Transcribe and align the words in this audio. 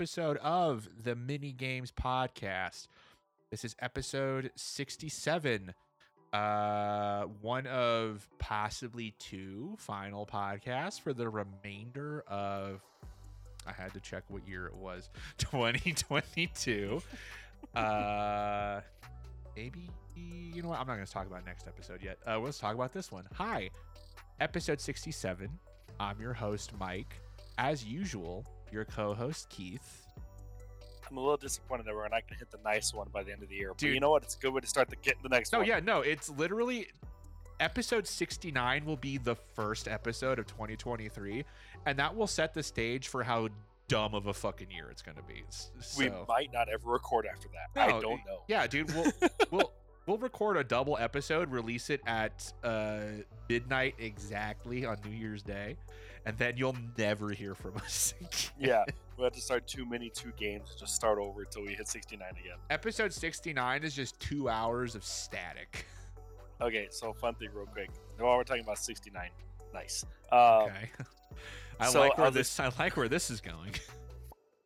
episode 0.00 0.38
of 0.38 0.88
the 1.04 1.14
Mini 1.14 1.52
Games 1.52 1.92
Podcast. 1.92 2.86
This 3.50 3.66
is 3.66 3.76
episode 3.80 4.50
67. 4.56 5.74
Uh 6.32 7.24
one 7.42 7.66
of 7.66 8.26
possibly 8.38 9.14
two 9.18 9.74
final 9.76 10.24
podcasts 10.24 10.98
for 10.98 11.12
the 11.12 11.28
remainder 11.28 12.24
of 12.28 12.80
I 13.66 13.72
had 13.72 13.92
to 13.92 14.00
check 14.00 14.22
what 14.28 14.48
year 14.48 14.68
it 14.68 14.74
was. 14.74 15.10
2022. 15.36 17.02
uh 17.74 18.80
maybe 19.54 19.90
you 20.16 20.62
know 20.62 20.70
what? 20.70 20.80
I'm 20.80 20.86
not 20.86 20.94
going 20.94 21.06
to 21.06 21.12
talk 21.12 21.26
about 21.26 21.44
next 21.44 21.66
episode 21.66 22.02
yet. 22.02 22.16
Uh 22.26 22.38
let's 22.38 22.58
talk 22.58 22.74
about 22.74 22.94
this 22.94 23.12
one. 23.12 23.28
Hi. 23.34 23.68
Episode 24.40 24.80
67. 24.80 25.50
I'm 26.00 26.18
your 26.18 26.32
host 26.32 26.72
Mike 26.80 27.20
as 27.58 27.84
usual, 27.84 28.46
your 28.72 28.84
co-host 28.84 29.48
Keith. 29.50 30.06
I'm 31.10 31.16
a 31.16 31.20
little 31.20 31.36
disappointed 31.36 31.86
that 31.86 31.94
we're 31.94 32.02
not 32.04 32.10
going 32.10 32.28
to 32.28 32.34
hit 32.36 32.50
the 32.50 32.58
nice 32.64 32.94
one 32.94 33.08
by 33.12 33.22
the 33.24 33.32
end 33.32 33.42
of 33.42 33.48
the 33.48 33.56
year. 33.56 33.68
But 33.70 33.78
Dude. 33.78 33.94
you 33.94 34.00
know 34.00 34.10
what? 34.10 34.22
It's 34.22 34.36
a 34.36 34.38
good 34.38 34.52
way 34.54 34.60
to 34.60 34.66
start 34.66 34.88
the 34.88 34.96
get 34.96 35.20
the 35.22 35.28
next 35.28 35.52
No, 35.52 35.58
one. 35.58 35.66
yeah, 35.66 35.80
no, 35.80 36.00
it's 36.02 36.28
literally 36.30 36.86
episode 37.58 38.06
69 38.06 38.84
will 38.86 38.96
be 38.96 39.18
the 39.18 39.34
first 39.34 39.86
episode 39.88 40.38
of 40.38 40.46
2023 40.46 41.44
and 41.84 41.98
that 41.98 42.14
will 42.16 42.26
set 42.26 42.54
the 42.54 42.62
stage 42.62 43.08
for 43.08 43.22
how 43.22 43.48
dumb 43.88 44.14
of 44.14 44.28
a 44.28 44.32
fucking 44.32 44.70
year 44.70 44.88
it's 44.90 45.02
going 45.02 45.16
to 45.16 45.22
be. 45.24 45.42
S- 45.48 45.70
we 45.98 46.10
might 46.28 46.50
not 46.52 46.68
ever 46.68 46.88
record 46.90 47.26
after 47.30 47.48
that. 47.48 47.68
No, 47.90 47.96
I 47.96 48.00
don't 48.00 48.20
know. 48.26 48.44
Yeah, 48.48 48.66
dude, 48.66 48.94
we'll 48.94 49.12
we'll 49.50 49.72
we'll 50.06 50.18
record 50.18 50.56
a 50.58 50.64
double 50.64 50.96
episode, 50.98 51.50
release 51.50 51.90
it 51.90 52.00
at 52.06 52.52
uh 52.62 53.00
midnight 53.48 53.96
exactly 53.98 54.86
on 54.86 54.96
New 55.04 55.10
Year's 55.16 55.42
Day, 55.42 55.76
and 56.26 56.36
then 56.38 56.56
you'll 56.56 56.76
never 56.98 57.30
hear 57.30 57.54
from 57.54 57.76
us. 57.84 58.14
again. 58.20 58.30
Yeah, 58.58 58.84
we 59.16 59.24
have 59.24 59.32
to 59.32 59.40
start 59.40 59.66
too 59.66 59.84
many 59.86 60.10
two 60.10 60.32
games 60.36 60.68
and 60.70 60.78
just 60.78 60.94
start 60.94 61.18
over 61.18 61.42
until 61.42 61.62
we 61.62 61.74
hit 61.74 61.88
69 61.88 62.28
again. 62.30 62.56
Episode 62.70 63.12
69 63.12 63.84
is 63.84 63.94
just 63.94 64.18
2 64.20 64.48
hours 64.48 64.94
of 64.94 65.04
static. 65.04 65.86
Okay, 66.62 66.88
so 66.90 67.14
fun 67.14 67.34
thing, 67.36 67.48
real 67.54 67.64
quick. 67.64 67.88
While 68.18 68.36
we're 68.36 68.44
talking 68.44 68.62
about 68.64 68.76
69, 68.76 69.30
nice. 69.72 70.04
Um, 70.30 70.38
Okay. 70.64 70.90
I 71.80 71.86
so 71.88 72.00
like 72.00 72.18
where 72.18 72.30
this 72.30 72.60
I 72.60 72.70
like 72.78 72.98
where 72.98 73.08
this 73.08 73.30
is 73.30 73.40
going. 73.40 73.72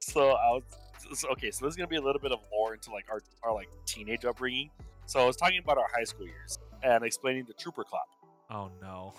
So 0.00 0.30
I 0.32 0.50
was 0.50 0.64
so, 1.12 1.28
okay. 1.30 1.52
So 1.52 1.64
this 1.64 1.75
is 1.75 1.77
gonna 1.77 1.86
be 1.86 1.94
a 1.94 2.02
little 2.02 2.20
bit 2.20 2.32
of 2.32 2.41
lore 2.52 2.75
into 2.75 2.91
like 2.91 3.05
our 3.12 3.22
our 3.44 3.55
like 3.55 3.69
teenage 3.86 4.25
upbringing. 4.25 4.70
So 5.06 5.20
I 5.20 5.25
was 5.25 5.36
talking 5.36 5.60
about 5.60 5.78
our 5.78 5.86
high 5.97 6.02
school 6.02 6.27
years 6.27 6.58
and 6.82 7.05
explaining 7.05 7.44
the 7.44 7.52
trooper 7.55 7.84
clap 7.84 8.08
Oh 8.50 8.72
no. 8.82 9.14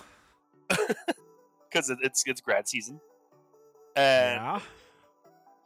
Because 1.75 1.89
it, 1.89 1.99
it's 2.01 2.23
it's 2.25 2.39
grad 2.39 2.67
season, 2.67 2.99
and 3.95 4.41
yeah. 4.41 4.59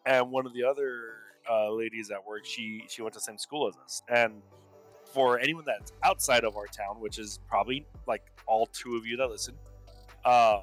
and 0.07 0.31
one 0.31 0.47
of 0.47 0.53
the 0.53 0.63
other 0.63 1.13
uh, 1.49 1.71
ladies 1.71 2.09
at 2.09 2.25
work, 2.25 2.45
she 2.45 2.83
she 2.87 3.01
went 3.01 3.13
to 3.13 3.19
the 3.19 3.23
same 3.23 3.37
school 3.37 3.67
as 3.67 3.75
us. 3.77 4.01
And 4.09 4.41
for 5.05 5.39
anyone 5.39 5.65
that's 5.67 5.93
outside 6.03 6.43
of 6.43 6.57
our 6.57 6.65
town, 6.65 6.99
which 6.99 7.19
is 7.19 7.39
probably 7.47 7.85
like 8.07 8.23
all 8.47 8.65
two 8.67 8.95
of 8.95 9.05
you 9.05 9.17
that 9.17 9.29
listen, 9.29 9.53
uh, 10.25 10.61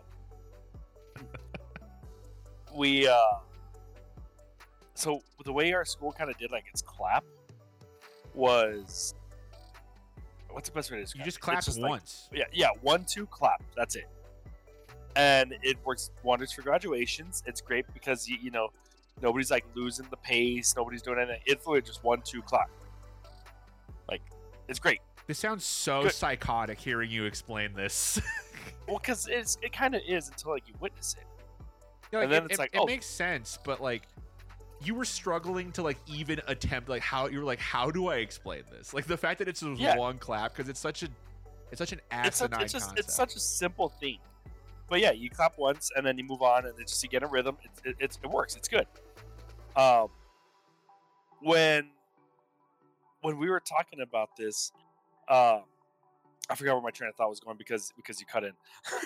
we 2.74 3.06
uh, 3.06 3.16
so 4.94 5.20
the 5.44 5.52
way 5.52 5.72
our 5.72 5.84
school 5.84 6.10
kind 6.10 6.28
of 6.28 6.36
did 6.38 6.50
like 6.50 6.64
its 6.68 6.82
clap 6.82 7.24
was 8.34 9.14
what's 10.50 10.68
the 10.68 10.74
best 10.74 10.90
way 10.90 10.96
to 10.96 11.04
describe 11.04 11.20
it? 11.20 11.24
You 11.24 11.24
just 11.24 11.38
it? 11.38 11.40
clap 11.40 11.58
It's 11.58 11.78
like- 11.78 11.90
once. 11.90 12.28
yeah, 12.32 12.44
yeah, 12.52 12.70
one, 12.80 13.04
two, 13.04 13.26
clap. 13.26 13.62
That's 13.76 13.94
it. 13.94 14.08
And 15.16 15.54
it 15.62 15.78
works 15.84 16.10
wonders 16.22 16.52
for 16.52 16.62
graduations. 16.62 17.42
It's 17.46 17.60
great 17.60 17.86
because 17.94 18.28
you, 18.28 18.36
you 18.40 18.50
know 18.50 18.68
nobody's 19.22 19.50
like 19.50 19.64
losing 19.74 20.06
the 20.10 20.16
pace. 20.18 20.74
Nobody's 20.76 21.02
doing 21.02 21.18
anything. 21.18 21.40
It's 21.46 21.66
literally 21.66 21.82
just 21.82 22.04
one, 22.04 22.20
two, 22.22 22.42
clap. 22.42 22.68
Like 24.08 24.20
it's 24.68 24.78
great. 24.78 25.00
this 25.26 25.38
sounds 25.38 25.64
so 25.64 26.02
Good. 26.02 26.12
psychotic 26.12 26.78
hearing 26.78 27.10
you 27.10 27.24
explain 27.24 27.72
this. 27.74 28.20
Well, 28.88 28.98
because 28.98 29.26
it's 29.28 29.58
it 29.62 29.72
kind 29.72 29.94
of 29.96 30.02
is 30.06 30.28
until 30.28 30.52
like 30.52 30.66
you 30.68 30.74
witness 30.80 31.16
it. 31.18 31.26
Yeah, 32.12 32.20
And 32.22 32.32
then 32.32 32.42
it, 32.44 32.46
it's 32.46 32.54
it- 32.54 32.58
like, 32.60 32.70
it 32.74 32.78
oh. 32.80 32.86
makes 32.86 33.06
sense, 33.06 33.58
but 33.64 33.80
like 33.80 34.02
you 34.80 34.94
were 34.94 35.04
struggling 35.04 35.72
to 35.72 35.82
like 35.82 35.98
even 36.06 36.40
attempt 36.46 36.88
like 36.88 37.02
how 37.02 37.26
you 37.26 37.38
were 37.40 37.44
like 37.44 37.58
how 37.58 37.90
do 37.90 38.08
I 38.08 38.16
explain 38.16 38.62
this? 38.70 38.92
Like 38.94 39.06
the 39.06 39.16
fact 39.16 39.38
that 39.40 39.48
it's 39.48 39.60
just 39.60 39.80
Yeah. 39.80 39.96
one 39.96 40.18
clap 40.18 40.52
because 40.54 40.68
it's 40.68 40.78
such 40.80 41.02
a 41.02 41.08
it's 41.72 41.78
such 41.78 41.92
an 41.92 42.00
It's, 42.24 42.36
such, 42.38 42.50
asinine 42.50 42.62
it's 42.64 42.72
just 42.72 42.86
concept. 42.86 43.06
it's 43.08 43.14
such 43.16 43.34
a 43.36 43.40
simple 43.40 43.88
thing. 43.88 44.18
But 44.88 45.00
yeah, 45.00 45.12
you 45.12 45.30
clap 45.30 45.58
once 45.58 45.90
and 45.96 46.06
then 46.06 46.16
you 46.18 46.24
move 46.24 46.42
on, 46.42 46.66
and 46.66 46.74
it's 46.78 46.92
just 46.92 47.02
you 47.02 47.08
get 47.08 47.22
a 47.22 47.26
rhythm. 47.26 47.56
It's 47.62 47.80
it, 47.84 47.96
it's, 47.98 48.18
it 48.22 48.30
works. 48.30 48.56
It's 48.56 48.68
good. 48.68 48.86
Um, 49.74 50.08
when 51.40 51.90
when 53.20 53.38
we 53.38 53.50
were 53.50 53.60
talking 53.60 54.00
about 54.00 54.30
this, 54.36 54.72
um, 55.28 55.62
I 56.48 56.54
forgot 56.54 56.74
where 56.74 56.82
my 56.82 56.90
train 56.90 57.08
of 57.08 57.16
thought 57.16 57.28
was 57.28 57.40
going 57.40 57.56
because 57.56 57.92
because 57.96 58.20
you 58.20 58.26
cut 58.26 58.44
in. 58.44 58.52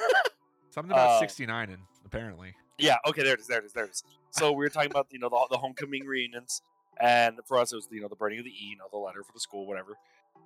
Something 0.71 0.93
about 0.93 1.17
uh, 1.17 1.21
69 1.21 1.71
and 1.71 1.83
apparently. 2.05 2.55
Yeah, 2.79 2.97
okay, 3.07 3.23
there 3.23 3.35
it 3.35 3.41
is, 3.41 3.47
there 3.47 3.59
it 3.59 3.65
is, 3.65 3.73
there 3.73 3.85
it 3.85 3.91
is. 3.91 4.05
So 4.31 4.53
we 4.53 4.65
were 4.65 4.69
talking 4.69 4.91
about 4.91 5.09
you 5.11 5.19
know 5.19 5.29
the, 5.29 5.47
the 5.51 5.59
homecoming 5.59 6.05
reunions, 6.05 6.63
and 7.01 7.39
for 7.47 7.59
us 7.59 7.73
it 7.73 7.77
was 7.77 7.89
you 7.91 8.01
know 8.01 8.09
the 8.09 8.17
burning 8.17 8.39
of 8.39 8.45
the 8.45 8.51
E, 8.51 8.69
you 8.71 8.77
know 8.77 8.87
the 8.91 8.99
letter 8.99 9.23
for 9.23 9.33
the 9.33 9.41
school, 9.41 9.67
whatever. 9.67 9.97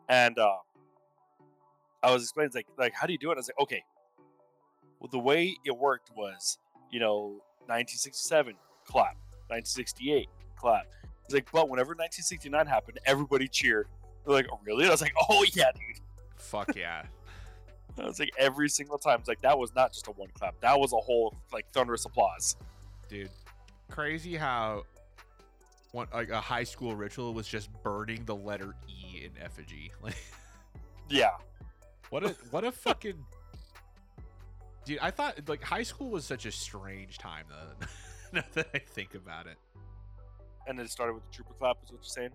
And 0.09 0.39
uh, 0.39 0.57
I 2.03 2.13
was 2.13 2.23
explaining 2.23 2.53
like 2.55 2.67
like 2.79 2.95
how 2.95 3.07
do 3.07 3.13
you 3.13 3.19
do 3.19 3.31
it? 3.31 3.35
I 3.35 3.37
was 3.37 3.49
like, 3.49 3.61
okay, 3.61 3.85
well 5.05 5.11
the 5.11 5.19
way 5.19 5.55
it 5.67 5.77
worked 5.77 6.11
was 6.17 6.59
you 6.91 6.99
know 6.99 7.43
1967 7.67 8.55
clap, 8.87 9.17
1968 9.49 10.29
clap. 10.57 10.87
It's 11.27 11.35
like, 11.35 11.51
but 11.53 11.69
whenever 11.69 11.91
1969 11.91 12.67
happened, 12.67 12.99
everybody 13.05 13.47
cheered. 13.47 13.87
They're 14.25 14.35
like, 14.35 14.47
oh 14.51 14.59
really? 14.65 14.85
And 14.85 14.89
I 14.89 14.93
was 14.93 15.03
like, 15.03 15.13
oh 15.29 15.45
yeah, 15.53 15.73
dude. 15.73 16.01
Fuck 16.39 16.75
yeah. 16.75 17.03
I 17.99 18.07
was 18.07 18.19
like 18.19 18.33
every 18.39 18.71
single 18.71 18.97
time. 18.97 19.21
It's 19.21 19.29
like 19.29 19.43
that 19.43 19.59
was 19.59 19.75
not 19.75 19.93
just 19.93 20.07
a 20.07 20.11
one 20.13 20.31
clap. 20.33 20.59
That 20.61 20.81
was 20.81 20.95
a 20.95 20.97
whole 20.97 21.35
like 21.53 21.67
thunderous 21.73 22.07
applause. 22.07 22.57
Dude. 23.11 23.29
Crazy 23.91 24.37
how 24.37 24.85
one 25.93 26.09
like 26.15 26.31
a 26.31 26.41
high 26.41 26.65
school 26.65 26.97
ritual 26.97 27.35
was 27.35 27.47
just 27.47 27.69
burning 27.83 28.25
the 28.25 28.35
letter 28.35 28.75
E 28.89 29.23
in 29.23 29.33
effigy. 29.43 29.93
Like 30.03 30.17
Yeah. 31.11 31.33
What 32.09 32.25
a 32.25 32.29
what 32.51 32.65
a 32.65 32.73
fucking 32.73 33.23
dude! 34.85 34.99
I 35.01 35.11
thought 35.11 35.49
like 35.49 35.63
high 35.63 35.83
school 35.83 36.11
was 36.11 36.25
such 36.25 36.47
a 36.47 36.53
strange 36.53 37.19
time. 37.19 37.47
Though, 37.49 37.87
now 38.33 38.45
that 38.55 38.69
I 38.75 38.79
think 38.79 39.15
about 39.15 39.47
it, 39.47 39.57
And 40.67 40.79
it 40.81 40.91
started 40.91 41.15
with 41.15 41.25
the 41.25 41.33
trooper 41.33 41.55
clap, 41.55 41.77
is 41.85 41.91
what 41.93 42.01
you're 42.01 42.03
saying? 42.03 42.31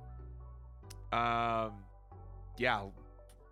um, 1.12 1.74
yeah, 2.58 2.84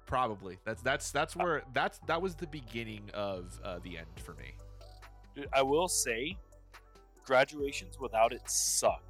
probably 0.06 0.58
that's 0.66 0.82
that's 0.82 1.12
that's 1.12 1.36
Uh 1.36 1.40
where 1.44 1.64
that's 1.74 2.00
that 2.08 2.22
was 2.22 2.36
the 2.36 2.48
beginning 2.48 3.10
of 3.14 3.60
uh, 3.64 3.80
the 3.84 3.98
end 3.98 4.08
for 4.24 4.34
me. 4.34 4.54
Dude, 5.36 5.48
I 5.54 5.62
will 5.62 5.88
say, 5.88 6.38
graduations 7.26 8.00
without 8.00 8.34
it 8.34 8.42
suck. 8.50 9.04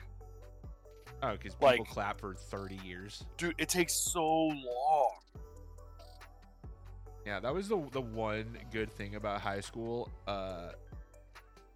Oh, 1.24 1.32
because 1.32 1.56
people 1.56 1.68
Like- 1.70 1.88
clap 1.88 2.20
for 2.20 2.36
thirty 2.36 2.80
years. 2.86 3.26
Dude, 3.38 3.56
it 3.58 3.70
takes 3.70 3.94
so 3.94 4.24
long. 4.24 5.12
Yeah, 7.28 7.42
that 7.42 7.54
was 7.54 7.68
the 7.68 7.78
the 7.92 8.00
one 8.00 8.58
good 8.72 8.90
thing 8.90 9.16
about 9.16 9.42
high 9.42 9.60
school. 9.60 10.10
Uh, 10.26 10.70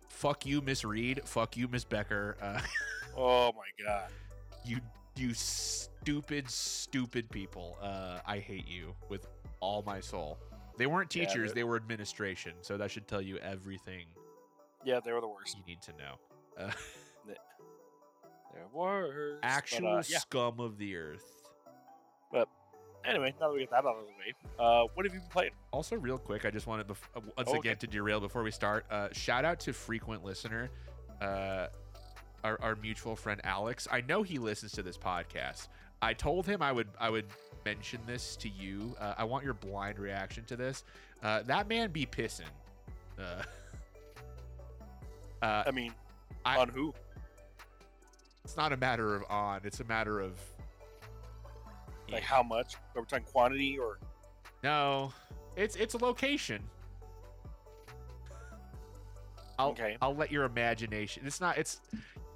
fuck 0.08 0.46
you, 0.46 0.62
Miss 0.62 0.86
Reed. 0.86 1.22
Fuck 1.26 1.58
you, 1.58 1.68
Miss 1.68 1.84
Becker. 1.84 2.38
Uh, 2.42 2.62
Oh 3.18 3.52
my 3.52 3.86
god. 3.86 4.10
you 4.64 4.78
you 5.18 5.34
stupid 5.34 6.50
stupid 6.50 7.30
people 7.30 7.78
uh 7.82 8.20
i 8.26 8.40
hate 8.40 8.66
you 8.66 8.96
with 9.10 9.28
all 9.60 9.84
my 9.86 10.00
soul 10.00 10.38
they 10.78 10.86
weren't 10.88 11.10
teachers 11.10 11.50
they're- 11.50 11.56
they 11.56 11.64
were 11.66 11.76
administration 11.76 12.54
so 12.62 12.78
that 12.78 12.90
should 12.90 13.10
tell 13.10 13.22
you 13.22 13.38
everything 13.40 14.06
Yeah, 14.86 15.02
they 15.04 15.12
were 15.12 15.20
the 15.20 15.28
worst. 15.28 15.58
you 15.58 15.64
need 15.68 15.82
to 15.82 15.92
know 15.92 16.16
uh, 16.58 16.72
They're 18.54 18.68
worst. 18.74 19.42
but, 19.42 19.46
actual 19.48 19.88
uh, 19.98 20.04
yeah. 20.08 20.20
scum 20.20 20.62
of 20.62 20.78
the 20.78 20.96
earth 20.96 21.26
Anyway, 23.06 23.34
now 23.40 23.48
that 23.48 23.54
we 23.54 23.60
get 23.62 23.72
that 23.72 23.78
out 23.86 23.96
of 23.98 24.06
the 24.06 24.12
way, 24.20 24.34
uh, 24.60 24.84
what 24.94 25.06
have 25.06 25.14
you 25.14 25.20
been 25.20 25.30
playing? 25.30 25.52
also 25.72 25.96
real 25.96 26.18
quick 26.18 26.46
i 26.46 26.52
just 26.52 26.68
wanted 26.68 26.88
bef- 26.88 26.98
uh, 27.16 27.22
once 27.38 27.50
Oh, 27.52 27.58
again 27.60 27.78
to 27.78 27.88
derail 27.88 28.20
before 28.20 28.44
we 28.44 28.52
start 28.52 28.86
uh 28.92 29.08
shout 29.14 29.46
out 29.46 29.60
to 29.62 29.72
frequent 29.74 30.24
listener 30.26 30.70
uh 31.22 31.68
our, 32.44 32.60
our 32.62 32.76
mutual 32.76 33.16
friend 33.16 33.40
alex. 33.44 33.88
I 33.92 34.02
know 34.02 34.22
he 34.24 34.38
listens 34.38 34.72
to 34.74 34.84
this 34.84 34.98
podcast. 34.98 35.68
I 36.02 36.14
told 36.14 36.46
him 36.46 36.62
i 36.62 36.72
would 36.72 36.88
i 37.00 37.10
would 37.10 37.26
mention 37.66 38.00
this 38.06 38.36
to 38.38 38.50
you. 38.50 38.96
Uh, 39.00 39.14
i 39.18 39.24
want 39.24 39.44
your 39.46 39.54
blind 39.54 39.98
reaction 40.00 40.44
to 40.46 40.56
this. 40.56 40.84
Uh 41.24 41.42
that 41.44 41.68
man 41.70 41.92
be 41.92 42.06
pissing. 42.06 42.50
Uh 43.20 43.44
uh, 45.46 45.64
I 45.66 45.72
mean, 45.72 45.94
I- 46.46 46.58
on 46.58 46.70
who? 46.70 46.94
it's 48.44 48.58
not 48.58 48.74
a 48.74 48.78
matter 48.78 49.16
of 49.16 49.24
on 49.30 49.62
it's 49.64 49.80
a 49.80 49.84
matter 49.86 50.20
of 50.20 50.34
Like 52.12 52.24
how 52.24 52.44
much? 52.44 52.76
Are 52.96 53.02
we 53.02 53.06
talking 53.08 53.26
quantity 53.26 53.78
or? 53.78 54.00
no 54.64 55.12
it's 55.56 55.76
it's 55.76 55.96
a 55.96 55.98
location 55.98 56.62
I'll 59.62 59.70
Okay. 59.70 59.96
I'll 60.02 60.16
let 60.16 60.32
your 60.32 60.46
imagination. 60.46 61.24
It's 61.26 61.40
not. 61.40 61.58
It's. 61.58 61.82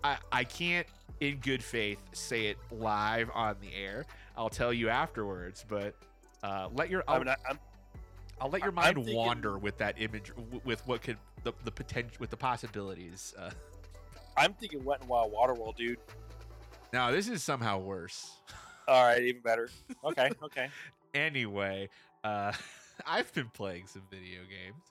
I 0.04 0.18
I 0.32 0.44
can't 0.44 0.86
in 1.22 1.38
good 1.38 1.64
faith 1.64 2.00
say 2.14 2.48
it 2.48 2.58
live 2.72 3.32
on 3.34 3.56
the 3.62 3.74
air. 3.74 4.06
I'll 4.38 4.50
tell 4.50 4.72
you 4.72 4.90
afterwards, 4.90 5.66
but 5.68 5.96
uh, 6.44 6.70
let 6.74 6.90
your 6.92 7.04
I'll, 7.08 7.16
I 7.16 7.20
mean, 7.20 7.28
I, 7.30 7.36
I'm 7.50 7.60
I'll 8.40 8.50
let 8.50 8.62
your 8.62 8.72
mind 8.72 8.96
thinking- 8.98 9.16
wander 9.16 9.58
with 9.58 9.78
that 9.80 10.00
image, 10.00 10.32
with 10.64 10.86
what 10.86 11.02
could 11.02 11.18
the 11.44 11.54
the 11.64 11.72
potential 11.72 12.18
with 12.20 12.30
the 12.30 12.38
possibilities. 12.38 13.34
Uh, 13.40 13.50
I'm 14.38 14.54
thinking 14.54 14.84
Wet 14.84 15.00
and 15.02 15.10
Wild 15.10 15.34
Waterworld, 15.34 15.78
dude. 15.78 15.98
now 16.94 17.10
this 17.10 17.28
is 17.28 17.42
somehow 17.42 17.80
worse. 17.80 18.32
All 18.88 19.04
right, 19.04 19.22
even 19.24 19.42
better. 19.42 19.70
Okay, 20.04 20.30
okay. 20.44 20.70
anyway, 21.14 21.90
uh, 22.24 22.52
I've 23.06 23.34
been 23.34 23.50
playing 23.50 23.88
some 23.88 24.04
video 24.10 24.42
games. 24.42 24.84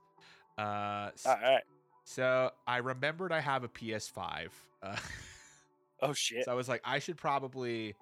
Uh, 0.58 1.10
s- 1.14 1.26
All 1.26 1.36
right. 1.40 1.62
so 2.04 2.50
I 2.66 2.78
remembered 2.78 3.32
I 3.32 3.40
have 3.40 3.64
a 3.64 3.68
PS5. 3.68 4.48
Uh, 4.82 4.96
Oh 6.02 6.12
shit. 6.12 6.44
so 6.44 6.52
I 6.52 6.54
was 6.54 6.68
like, 6.68 6.82
I 6.84 6.98
should 6.98 7.16
probably 7.16 7.94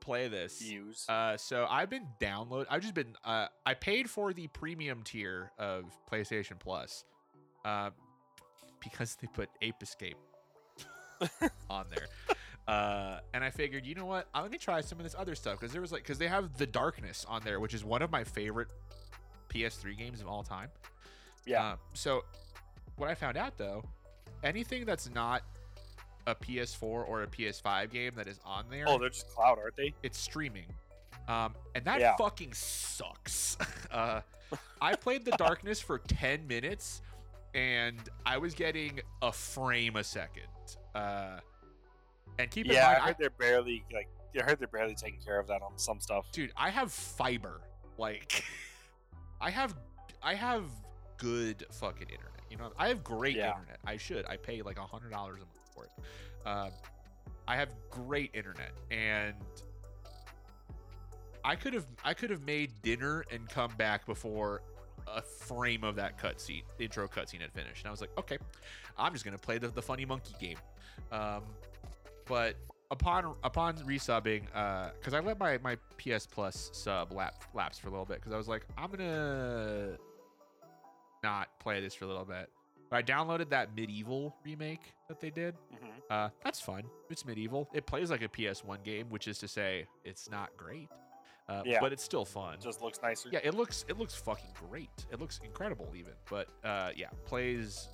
play 0.00 0.28
this. 0.28 0.62
Use. 0.62 1.04
Uh, 1.08 1.36
so 1.36 1.66
I've 1.68 1.90
been 1.90 2.06
download. 2.20 2.66
I've 2.70 2.82
just 2.82 2.94
been. 2.94 3.16
Uh, 3.24 3.46
I 3.66 3.74
paid 3.74 4.08
for 4.08 4.32
the 4.32 4.46
premium 4.48 5.02
tier 5.02 5.50
of 5.58 5.84
PlayStation 6.10 6.60
Plus, 6.60 7.04
uh, 7.64 7.90
because 8.80 9.16
they 9.20 9.26
put 9.26 9.48
Ape 9.62 9.82
Escape 9.82 10.16
on 11.70 11.86
there. 11.90 12.06
Uh, 12.68 13.18
and 13.34 13.42
I 13.42 13.50
figured, 13.50 13.84
you 13.84 13.94
know 13.94 14.06
what? 14.06 14.28
I'm 14.34 14.44
gonna 14.44 14.58
try 14.58 14.80
some 14.82 14.98
of 14.98 15.04
this 15.04 15.14
other 15.18 15.34
stuff 15.34 15.58
because 15.58 15.72
there 15.72 15.80
was 15.80 15.90
like, 15.92 16.02
because 16.02 16.18
they 16.18 16.28
have 16.28 16.56
The 16.56 16.66
Darkness 16.66 17.26
on 17.28 17.42
there, 17.44 17.58
which 17.60 17.74
is 17.74 17.84
one 17.84 18.02
of 18.02 18.10
my 18.12 18.22
favorite 18.24 18.68
PS3 19.48 19.96
games 19.98 20.20
of 20.20 20.28
all 20.28 20.42
time. 20.42 20.68
yeah. 21.44 21.62
Uh, 21.72 21.76
so 21.92 22.24
what 22.96 23.10
I 23.10 23.14
found 23.14 23.36
out 23.36 23.58
though, 23.58 23.82
anything 24.44 24.84
that's 24.84 25.10
not 25.10 25.42
a 26.28 26.34
PS4 26.36 26.82
or 26.84 27.22
a 27.24 27.26
PS5 27.26 27.90
game 27.90 28.12
that 28.16 28.28
is 28.28 28.38
on 28.46 28.66
there, 28.70 28.84
oh, 28.86 28.96
they're 28.98 29.08
just 29.08 29.28
cloud, 29.30 29.58
aren't 29.58 29.76
they? 29.76 29.92
it's 30.04 30.18
streaming. 30.18 30.66
Um, 31.28 31.54
and 31.74 31.84
that 31.84 32.00
Yeah. 32.00 32.16
fucking 32.16 32.52
sucks. 32.52 33.56
uh, 33.90 34.20
I 34.80 34.94
played 34.94 35.24
The 35.24 35.32
Darkness 35.32 35.80
for 35.80 35.98
10 35.98 36.46
minutes 36.46 37.02
and 37.54 37.98
I 38.24 38.38
was 38.38 38.54
getting 38.54 39.00
a 39.20 39.32
frame 39.32 39.96
a 39.96 40.04
second. 40.04 40.44
Uh, 40.94 41.38
and 42.38 42.50
keep 42.50 42.66
in 42.66 42.74
mind, 42.74 42.84
I 42.84 42.94
I, 42.94 43.00
heard 43.08 43.16
they're 43.18 43.30
barely 43.30 43.84
like. 43.92 44.08
I 44.38 44.42
heard 44.42 44.58
they're 44.58 44.68
barely 44.68 44.94
taking 44.94 45.20
care 45.20 45.38
of 45.38 45.46
that 45.48 45.60
on 45.60 45.72
some 45.76 46.00
stuff. 46.00 46.26
dude, 46.32 46.52
I 46.56 46.70
have 46.70 46.90
fiber. 46.90 47.60
Like, 47.98 48.42
I 49.40 49.50
have, 49.50 49.74
I 50.22 50.34
have 50.34 50.64
good 51.18 51.66
fucking 51.70 52.08
internet. 52.08 52.40
You 52.50 52.56
know, 52.56 52.72
I 52.78 52.88
have 52.88 53.04
great 53.04 53.36
Yeah. 53.36 53.50
internet. 53.58 53.78
I 53.84 53.96
should. 53.98 54.24
I 54.26 54.36
pay 54.38 54.62
like 54.62 54.78
a 54.78 54.82
hundred 54.86 55.10
dollars 55.10 55.36
a 55.42 55.44
month 55.44 55.70
for 55.74 55.84
it. 55.84 55.90
Um, 56.48 56.70
I 57.46 57.56
have 57.56 57.68
great 57.90 58.30
internet, 58.34 58.72
and 58.90 59.34
I 61.44 61.56
could 61.56 61.74
have, 61.74 61.86
I 62.04 62.14
could 62.14 62.30
have 62.30 62.42
made 62.46 62.70
dinner 62.82 63.24
and 63.32 63.48
come 63.48 63.72
back 63.76 64.06
before 64.06 64.62
a 65.08 65.20
frame 65.20 65.82
of 65.84 65.96
that 65.96 66.18
cutscene, 66.18 66.62
intro 66.78 67.08
cutscene 67.08 67.40
had 67.40 67.52
finished. 67.52 67.82
And 67.82 67.88
I 67.88 67.90
was 67.90 68.00
like, 68.00 68.16
okay, 68.16 68.38
I'm 68.96 69.12
just 69.12 69.24
gonna 69.24 69.38
play 69.38 69.58
the, 69.58 69.68
the 69.68 69.82
funny 69.82 70.04
monkey 70.04 70.34
game. 70.40 70.56
Um, 71.10 71.42
but 72.26 72.56
upon 72.90 73.34
upon 73.44 73.76
resubbing, 73.78 74.42
because 74.98 75.14
I 75.14 75.20
let 75.20 75.38
my 75.38 75.58
my 75.58 75.76
PS 75.98 76.26
Plus 76.26 76.70
sub 76.72 77.12
lap, 77.12 77.44
lapse 77.54 77.78
for 77.78 77.88
a 77.88 77.90
little 77.90 78.04
bit, 78.06 78.16
because 78.18 78.32
I 78.32 78.36
was 78.36 78.48
like, 78.48 78.66
I'm 78.76 78.90
gonna 78.90 79.96
not 81.22 81.48
play 81.60 81.80
this 81.80 81.94
for 81.94 82.04
a 82.04 82.08
little 82.08 82.24
bit. 82.24 82.50
But 82.90 82.96
I 82.96 83.02
downloaded 83.02 83.48
that 83.50 83.74
MediEvil 83.74 84.32
remake 84.44 84.92
that 85.08 85.20
they 85.20 85.30
did. 85.30 85.54
hmm 85.70 85.88
Uh, 86.10 86.28
that's 86.44 86.60
fun. 86.60 86.82
It's 87.08 87.22
MediEvil. 87.22 87.68
It 87.72 87.86
plays 87.86 88.10
like 88.10 88.20
a 88.22 88.28
PS1 88.28 88.82
game, 88.84 89.06
which 89.08 89.28
is 89.28 89.38
to 89.38 89.48
say, 89.48 89.86
it's 90.04 90.28
not 90.30 90.54
great. 90.58 90.90
Uh, 91.48 91.62
Yeah. 91.64 91.80
but 91.80 91.92
it's 91.92 92.02
still 92.04 92.24
fun. 92.26 92.58
Just 92.60 92.82
looks 92.82 93.00
nicer. 93.02 93.28
Yeah, 93.32 93.40
it 93.42 93.54
looks 93.54 93.84
it 93.88 93.98
looks 93.98 94.14
fucking 94.14 94.50
great. 94.68 94.90
It 95.10 95.20
looks 95.20 95.40
incredible 95.42 95.88
even. 95.96 96.12
But 96.28 96.48
uh 96.64 96.90
yeah, 96.94 97.08
plays 97.24 97.88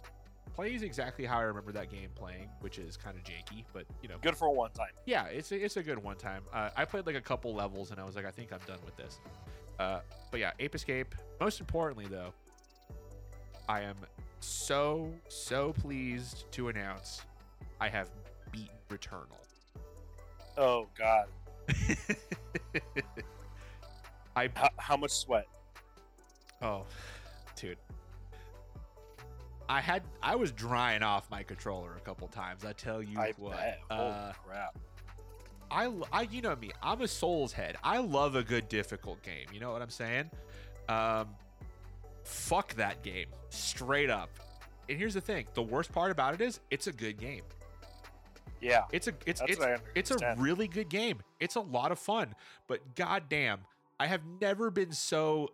plays 0.48 0.82
exactly 0.82 1.24
how 1.24 1.38
I 1.38 1.42
remember 1.42 1.72
that 1.72 1.90
game 1.90 2.10
playing, 2.14 2.48
which 2.60 2.78
is 2.78 2.96
kind 2.96 3.16
of 3.16 3.22
janky, 3.24 3.64
but 3.72 3.84
you 4.02 4.08
know, 4.08 4.16
Good 4.20 4.36
for 4.36 4.46
a 4.48 4.52
one 4.52 4.70
time. 4.72 4.90
yeah, 5.06 5.24
it's 5.26 5.50
a, 5.52 5.64
it's 5.64 5.76
a 5.76 5.82
good 5.82 5.98
one 6.02 6.16
time. 6.16 6.42
Uh, 6.52 6.70
I 6.76 6.84
played 6.84 7.06
like 7.06 7.16
a 7.16 7.20
couple 7.20 7.54
levels 7.54 7.90
and 7.90 8.00
I 8.00 8.04
was 8.04 8.16
like, 8.16 8.24
I 8.26 8.30
think 8.30 8.52
I'm 8.52 8.60
done 8.66 8.78
with 8.84 8.96
this. 8.96 9.20
Uh, 9.78 10.00
but 10.30 10.40
yeah, 10.40 10.52
Ape 10.58 10.74
Escape. 10.74 11.14
Most 11.40 11.60
importantly, 11.60 12.06
though, 12.10 12.32
I 13.68 13.80
am 13.82 13.96
so 14.40 15.12
so 15.28 15.72
pleased 15.72 16.44
to 16.52 16.68
announce 16.68 17.22
I 17.80 17.88
have 17.88 18.08
beaten 18.50 18.68
Returnal. 18.88 19.38
Oh 20.56 20.88
god. 20.96 21.26
I 24.36 24.48
How, 24.54 24.68
how 24.78 24.96
much 24.96 25.10
sweat? 25.12 25.46
oh, 26.62 26.84
dude. 27.56 27.76
I 29.68 29.80
had 29.80 30.02
I 30.22 30.34
was 30.36 30.50
drying 30.52 31.02
off 31.02 31.30
my 31.30 31.42
controller 31.42 31.94
a 31.96 32.00
couple 32.00 32.26
times. 32.28 32.64
I 32.64 32.72
tell 32.72 33.02
you 33.02 33.18
I 33.18 33.32
what. 33.36 33.56
bet. 33.56 33.80
Holy 33.90 34.10
Uh, 34.10 34.32
crap. 34.46 34.78
I, 35.70 35.92
I- 36.12 36.22
you 36.22 36.40
know 36.40 36.56
me. 36.56 36.70
I'm 36.82 37.02
a 37.02 37.08
Souls 37.08 37.52
head. 37.52 37.76
I 37.84 37.98
love 37.98 38.34
a 38.36 38.42
good 38.42 38.68
difficult 38.68 39.22
game. 39.22 39.46
You 39.52 39.60
know 39.60 39.70
what 39.72 39.82
I'm 39.82 39.90
saying? 39.90 40.30
Um, 40.88 41.28
fuck 42.24 42.74
that 42.74 43.02
game, 43.02 43.26
straight 43.50 44.08
up. 44.10 44.30
And 44.88 44.96
here's 44.96 45.12
the 45.14 45.20
thing: 45.20 45.46
the 45.54 45.62
worst 45.62 45.92
part 45.92 46.10
about 46.10 46.32
it 46.34 46.40
is, 46.40 46.60
it's 46.70 46.86
a 46.86 46.92
good 46.92 47.18
game. 47.18 47.42
Yeah. 48.60 48.84
It's 48.90 49.06
a, 49.06 49.12
it's, 49.26 49.40
it's, 49.46 49.60
it's 49.94 50.10
a 50.10 50.34
really 50.38 50.66
good 50.66 50.88
game. 50.88 51.20
It's 51.38 51.54
a 51.54 51.60
lot 51.60 51.92
of 51.92 51.98
fun. 51.98 52.34
But 52.66 52.96
goddamn, 52.96 53.60
I 54.00 54.06
have 54.08 54.22
never 54.40 54.70
been 54.70 54.90
so 54.92 55.50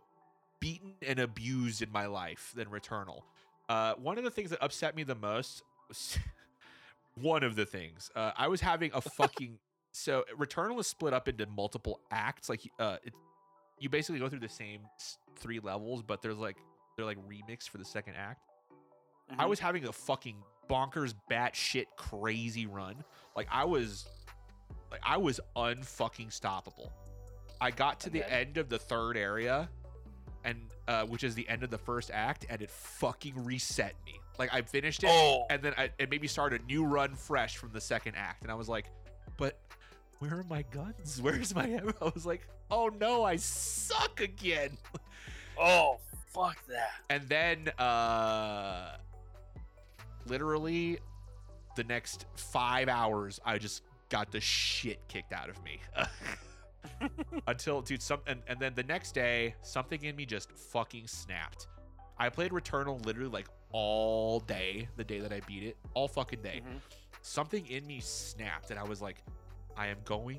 beaten 0.61 0.95
and 1.07 1.19
abused 1.19 1.83
in 1.83 1.93
my 1.93 2.07
life 2.07 2.53
than 2.57 2.69
Returnal. 2.69 3.21
Uh, 3.69 3.95
one 3.95 4.19
of 4.19 4.25
the 4.25 4.31
things 4.31 4.51
that 4.51 4.63
upset 4.63 4.95
me 4.95 5.03
the 5.05 5.15
most 5.15 5.63
was 5.89 6.19
one 7.15 7.43
of 7.43 7.57
the 7.57 7.65
things 7.65 8.11
uh, 8.15 8.33
I 8.37 8.49
was 8.49 8.61
having 8.61 8.91
a 8.95 9.01
fucking 9.01 9.59
so 9.93 10.25
Returnal 10.39 10.79
is 10.81 10.87
split 10.87 11.15
up 11.15 11.29
into 11.29 11.47
multiple 11.47 12.01
acts. 12.11 12.49
Like 12.49 12.61
uh, 12.79 12.97
it, 13.05 13.15
you 13.79 13.89
basically 13.89 14.19
go 14.21 14.29
through 14.29 14.41
the 14.41 14.49
same 14.49 14.81
three 15.37 15.61
levels, 15.61 16.03
but 16.03 16.21
there's 16.23 16.37
like 16.39 16.57
they're 16.97 17.07
like 17.07 17.19
remixed 17.29 17.69
for 17.71 17.79
the 17.79 17.85
second 17.85 18.15
act. 18.17 18.41
I 19.39 19.45
Mhm. 19.45 19.49
was 19.49 19.59
having 19.59 19.87
a 19.87 19.93
fucking 19.93 20.37
bonkers 20.69 21.15
batshit 21.31 21.87
crazy 21.97 22.67
run. 22.67 23.03
Like 23.37 23.49
I 23.51 23.65
was 23.65 24.07
like 24.91 25.01
I 25.03 25.17
was 25.17 25.41
unfucking 25.57 26.29
stoppable. 26.39 26.91
I 27.61 27.71
got 27.71 28.01
to 28.01 28.07
And 28.07 28.15
the 28.15 28.33
end 28.33 28.59
of 28.59 28.69
the 28.69 28.79
third 28.79 29.17
area 29.17 29.69
and 30.45 30.59
uh 30.89 31.05
which 31.05 31.25
is 31.25 31.35
the 31.35 31.49
end 31.49 31.63
of 31.63 31.71
the 31.71 31.79
first 31.79 32.11
act 32.13 32.47
and 32.49 32.61
it 32.63 32.71
fucking 32.71 33.45
reset 33.45 33.95
me. 34.07 34.21
Like 34.39 34.53
I 34.53 34.63
finished 34.63 35.03
it 35.05 35.11
Oh. 35.11 35.47
and 35.51 35.63
then 35.63 35.75
I, 35.77 35.91
it 35.99 36.11
made 36.11 36.21
me 36.23 36.29
start 36.29 36.53
a 36.53 36.59
new 36.67 36.85
run 36.85 37.15
fresh 37.15 37.57
from 37.57 37.71
the 37.73 37.81
second 37.81 38.15
act 38.17 38.43
and 38.43 38.51
I 38.51 38.55
was 38.55 38.69
like, 38.69 38.87
"But 39.37 39.59
where 40.19 40.35
are 40.39 40.45
my 40.45 40.63
guns? 40.71 41.21
Where's 41.23 41.55
my 41.55 41.67
ammo?" 41.67 41.93
I 42.01 42.11
was 42.15 42.27
like, 42.27 42.47
"Oh 42.71 42.91
no, 43.01 43.25
I 43.25 43.37
suck 43.37 44.21
again." 44.21 44.77
Oh, 45.57 45.99
fuck 46.33 46.57
that. 46.67 46.91
and 47.09 47.29
then 47.29 47.69
uh 47.79 48.97
literally 50.27 50.99
the 51.77 51.85
next 51.85 52.27
five 52.35 52.89
hours 52.89 53.39
i 53.45 53.57
just 53.59 53.83
got 54.09 54.31
the 54.33 54.41
shit 54.41 54.99
kicked 55.09 55.33
out 55.33 55.49
of 55.49 55.63
me 55.65 55.79
until 57.49 57.81
dude 57.83 58.03
some 58.03 58.21
and, 58.27 58.41
and 58.47 58.59
then 58.61 58.73
the 58.75 58.83
next 58.85 59.13
day 59.13 59.55
something 59.63 60.03
in 60.05 60.15
me 60.17 60.25
just 60.27 60.51
fucking 60.53 61.07
snapped 61.07 61.67
i 62.19 62.29
played 62.29 62.51
returnal 62.53 63.05
literally 63.07 63.31
like 63.31 63.47
all 63.73 64.41
day 64.41 64.89
the 64.97 65.05
day 65.05 65.19
that 65.21 65.33
i 65.33 65.41
beat 65.47 65.63
it 65.63 65.77
all 65.95 66.07
fucking 66.09 66.41
day 66.43 66.63
Mhm. 66.65 66.81
something 67.23 67.67
in 67.67 67.87
me 67.87 68.01
snapped 68.01 68.71
and 68.71 68.79
I 68.79 68.85
was 68.85 69.01
like, 69.01 69.17
I 69.77 69.87
am 69.89 69.97
going 70.05 70.39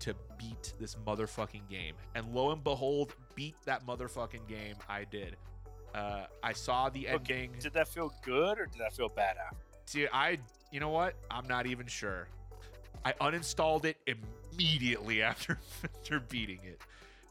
to 0.00 0.14
beat 0.36 0.74
this 0.80 0.96
motherfucking 1.06 1.68
game. 1.70 1.94
And 2.16 2.34
lo 2.34 2.50
and 2.50 2.62
behold, 2.62 3.14
beat 3.36 3.54
that 3.64 3.86
motherfucking 3.86 4.46
game. 4.48 4.74
I 4.88 5.04
did. 5.04 5.36
Uh, 5.94 6.26
I 6.42 6.52
saw 6.52 6.88
the 6.90 7.08
Okay, 7.08 7.44
ending. 7.44 7.52
Did 7.60 7.72
that 7.74 7.86
feel 7.88 8.12
good 8.22 8.58
or 8.58 8.66
did 8.66 8.80
that 8.80 8.92
feel 8.94 9.08
bad 9.08 9.36
after? 9.38 9.56
See, 9.86 10.06
I, 10.12 10.38
you 10.72 10.80
know 10.80 10.90
what? 10.90 11.14
I'm 11.30 11.46
not 11.46 11.66
even 11.66 11.86
sure. 11.86 12.26
I 13.04 13.12
uninstalled 13.14 13.84
it 13.84 13.96
immediately 14.06 15.22
after 15.30 15.58
after 15.84 16.20
beating 16.20 16.60
it. 16.64 16.80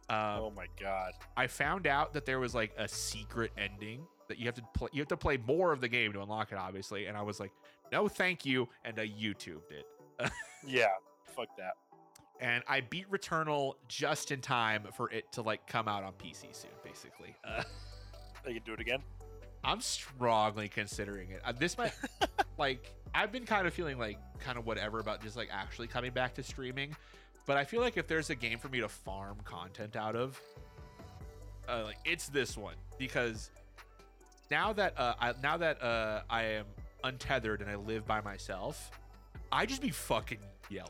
Um, 0.09 0.17
oh 0.41 0.53
my 0.55 0.67
god. 0.79 1.13
I 1.37 1.47
found 1.47 1.87
out 1.87 2.13
that 2.13 2.25
there 2.25 2.39
was 2.39 2.53
like 2.53 2.73
a 2.77 2.87
secret 2.87 3.51
ending 3.57 4.05
that 4.27 4.37
you 4.37 4.45
have 4.45 4.55
to 4.55 4.63
play. 4.73 4.89
You 4.93 5.01
have 5.01 5.07
to 5.09 5.17
play 5.17 5.37
more 5.37 5.71
of 5.71 5.81
the 5.81 5.87
game 5.87 6.13
to 6.13 6.21
unlock 6.21 6.51
it, 6.51 6.57
obviously. 6.57 7.05
And 7.07 7.17
I 7.17 7.21
was 7.21 7.39
like, 7.39 7.51
no, 7.91 8.07
thank 8.07 8.45
you, 8.45 8.67
and 8.85 8.99
I 8.99 9.07
YouTubed 9.07 9.71
it. 9.71 9.85
Yeah. 10.65 10.87
Fuck 11.35 11.47
that. 11.57 11.73
and 12.39 12.63
I 12.67 12.79
beat 12.81 13.09
Returnal 13.11 13.73
just 13.89 14.31
in 14.31 14.39
time 14.39 14.87
for 14.95 15.09
it 15.11 15.29
to 15.33 15.41
like 15.41 15.67
come 15.67 15.87
out 15.89 16.03
on 16.03 16.13
PC 16.13 16.55
soon, 16.55 16.71
basically. 16.83 17.35
Uh, 17.43 17.63
They 18.45 18.53
can 18.55 18.63
do 18.63 18.73
it 18.73 18.79
again. 18.81 19.01
I'm 19.63 19.81
strongly 19.81 20.67
considering 20.67 21.29
it. 21.31 21.41
Uh, 21.45 21.53
this 21.57 21.77
might 21.77 21.93
like 22.57 22.91
I've 23.15 23.31
been 23.31 23.45
kind 23.45 23.67
of 23.67 23.73
feeling 23.73 23.97
like 23.97 24.17
kind 24.39 24.57
of 24.57 24.65
whatever 24.65 24.99
about 24.99 25.21
just 25.21 25.37
like 25.37 25.49
actually 25.51 25.87
coming 25.87 26.11
back 26.11 26.33
to 26.35 26.43
streaming, 26.43 26.95
but 27.45 27.57
I 27.57 27.63
feel 27.63 27.81
like 27.81 27.97
if 27.97 28.07
there's 28.07 28.29
a 28.29 28.35
game 28.35 28.57
for 28.57 28.69
me 28.69 28.79
to 28.81 28.89
farm 28.89 29.37
content 29.43 29.95
out 29.95 30.15
of, 30.15 30.39
uh, 31.69 31.83
like 31.85 31.97
it's 32.05 32.27
this 32.27 32.57
one 32.57 32.75
because 32.97 33.49
now 34.51 34.73
that 34.73 34.99
uh, 34.99 35.13
I, 35.19 35.33
now 35.41 35.57
that 35.57 35.81
uh, 35.81 36.21
I 36.29 36.43
am 36.43 36.65
untethered 37.03 37.61
and 37.61 37.69
I 37.69 37.75
live 37.75 38.05
by 38.05 38.21
myself, 38.21 38.91
I 39.51 39.65
just 39.65 39.81
be 39.81 39.91
fucking 39.91 40.39
yelling 40.69 40.89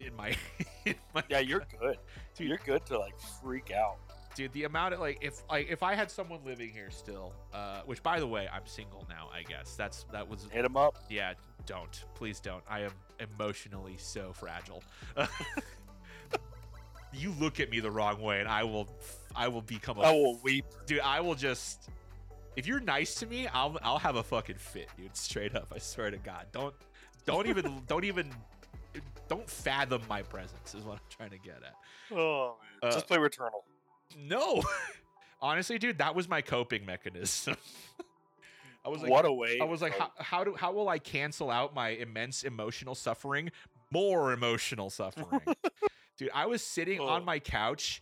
in 0.00 0.14
my, 0.14 0.34
in 0.84 0.94
my 1.14 1.22
Yeah, 1.28 1.40
you're 1.40 1.64
good. 1.80 1.98
Dude, 2.36 2.48
you're 2.48 2.60
good 2.64 2.84
to 2.86 2.98
like 2.98 3.18
freak 3.42 3.70
out. 3.70 3.98
Dude 4.36 4.52
the 4.52 4.64
amount 4.64 4.92
of 4.94 5.00
like 5.00 5.18
if 5.22 5.42
like 5.50 5.68
if 5.70 5.82
i 5.82 5.94
had 5.94 6.10
someone 6.10 6.38
living 6.44 6.68
here 6.68 6.90
still 6.90 7.32
uh 7.54 7.80
which 7.86 8.02
by 8.02 8.20
the 8.20 8.26
way 8.26 8.46
i'm 8.52 8.66
single 8.66 9.04
now 9.08 9.28
i 9.34 9.42
guess 9.42 9.74
that's 9.76 10.04
that 10.12 10.28
was 10.28 10.46
Hit 10.52 10.64
him 10.64 10.76
up. 10.76 10.98
yeah 11.08 11.32
don't 11.64 12.04
please 12.14 12.38
don't 12.38 12.62
i 12.68 12.80
am 12.80 12.92
emotionally 13.18 13.96
so 13.98 14.32
fragile 14.34 14.82
you 17.12 17.32
look 17.40 17.60
at 17.60 17.70
me 17.70 17.80
the 17.80 17.90
wrong 17.90 18.20
way 18.20 18.40
and 18.40 18.48
i 18.48 18.62
will 18.62 18.86
i 19.34 19.48
will 19.48 19.62
become 19.62 19.96
a 19.98 20.02
I 20.02 20.10
will 20.12 20.38
weep. 20.42 20.66
dude 20.86 21.00
i 21.00 21.20
will 21.20 21.34
just 21.34 21.88
if 22.56 22.66
you're 22.66 22.80
nice 22.80 23.14
to 23.16 23.26
me 23.26 23.46
i'll 23.48 23.78
i'll 23.82 23.98
have 23.98 24.16
a 24.16 24.22
fucking 24.22 24.56
fit 24.58 24.88
dude 24.98 25.16
straight 25.16 25.54
up 25.56 25.72
i 25.74 25.78
swear 25.78 26.10
to 26.10 26.18
god 26.18 26.46
don't 26.52 26.74
don't 27.24 27.46
even 27.46 27.80
don't 27.88 28.04
even 28.04 28.30
don't 29.28 29.48
fathom 29.48 30.02
my 30.08 30.20
presence 30.22 30.74
is 30.74 30.84
what 30.84 30.94
i'm 30.94 31.00
trying 31.08 31.30
to 31.30 31.38
get 31.38 31.56
at 31.56 31.74
Oh 32.12 32.54
man. 32.82 32.88
Uh, 32.88 32.94
Just 32.94 33.08
play 33.08 33.18
Returnal. 33.18 33.50
No. 34.16 34.62
Honestly, 35.40 35.78
dude, 35.78 35.98
that 35.98 36.14
was 36.14 36.28
my 36.28 36.40
coping 36.40 36.86
mechanism. 36.86 37.56
I 38.84 38.88
was 38.88 39.02
like 39.02 39.10
what 39.10 39.24
a 39.24 39.32
way. 39.32 39.58
I 39.60 39.64
was 39.64 39.82
like 39.82 39.98
how, 39.98 40.12
how 40.16 40.44
do 40.44 40.54
how 40.54 40.72
will 40.72 40.88
I 40.88 40.98
cancel 40.98 41.50
out 41.50 41.74
my 41.74 41.88
immense 41.88 42.44
emotional 42.44 42.94
suffering? 42.94 43.50
More 43.90 44.32
emotional 44.32 44.90
suffering. 44.90 45.40
dude, 46.18 46.30
I 46.32 46.46
was 46.46 46.62
sitting 46.62 47.00
Oh. 47.00 47.06
on 47.08 47.24
my 47.24 47.40
couch 47.40 48.00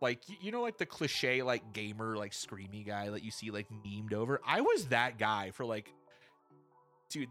like 0.00 0.20
you 0.40 0.52
know 0.52 0.62
like 0.62 0.78
the 0.78 0.86
cliche 0.86 1.42
like 1.42 1.72
gamer 1.72 2.16
like 2.16 2.32
screamy 2.32 2.86
guy 2.86 3.10
that 3.10 3.22
you 3.22 3.30
see 3.30 3.50
like 3.50 3.66
memed 3.86 4.14
over. 4.14 4.40
I 4.46 4.62
was 4.62 4.86
that 4.86 5.18
guy 5.18 5.50
for 5.50 5.66
like 5.66 5.92
dude 7.10 7.28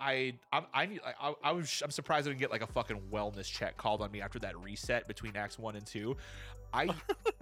I 0.00 0.34
I 0.52 0.62
I 0.72 0.86
need 0.86 1.00
I, 1.04 1.34
I, 1.42 1.52
was 1.52 1.82
I'm 1.82 1.90
surprised 1.90 2.26
I 2.26 2.30
didn't 2.30 2.40
get 2.40 2.50
like 2.50 2.62
a 2.62 2.66
fucking 2.66 3.00
wellness 3.12 3.46
check 3.46 3.76
called 3.76 4.00
on 4.02 4.10
me 4.10 4.20
after 4.20 4.38
that 4.40 4.58
reset 4.58 5.08
between 5.08 5.36
acts 5.36 5.58
1 5.58 5.76
and 5.76 5.86
2. 5.86 6.16
I 6.72 6.88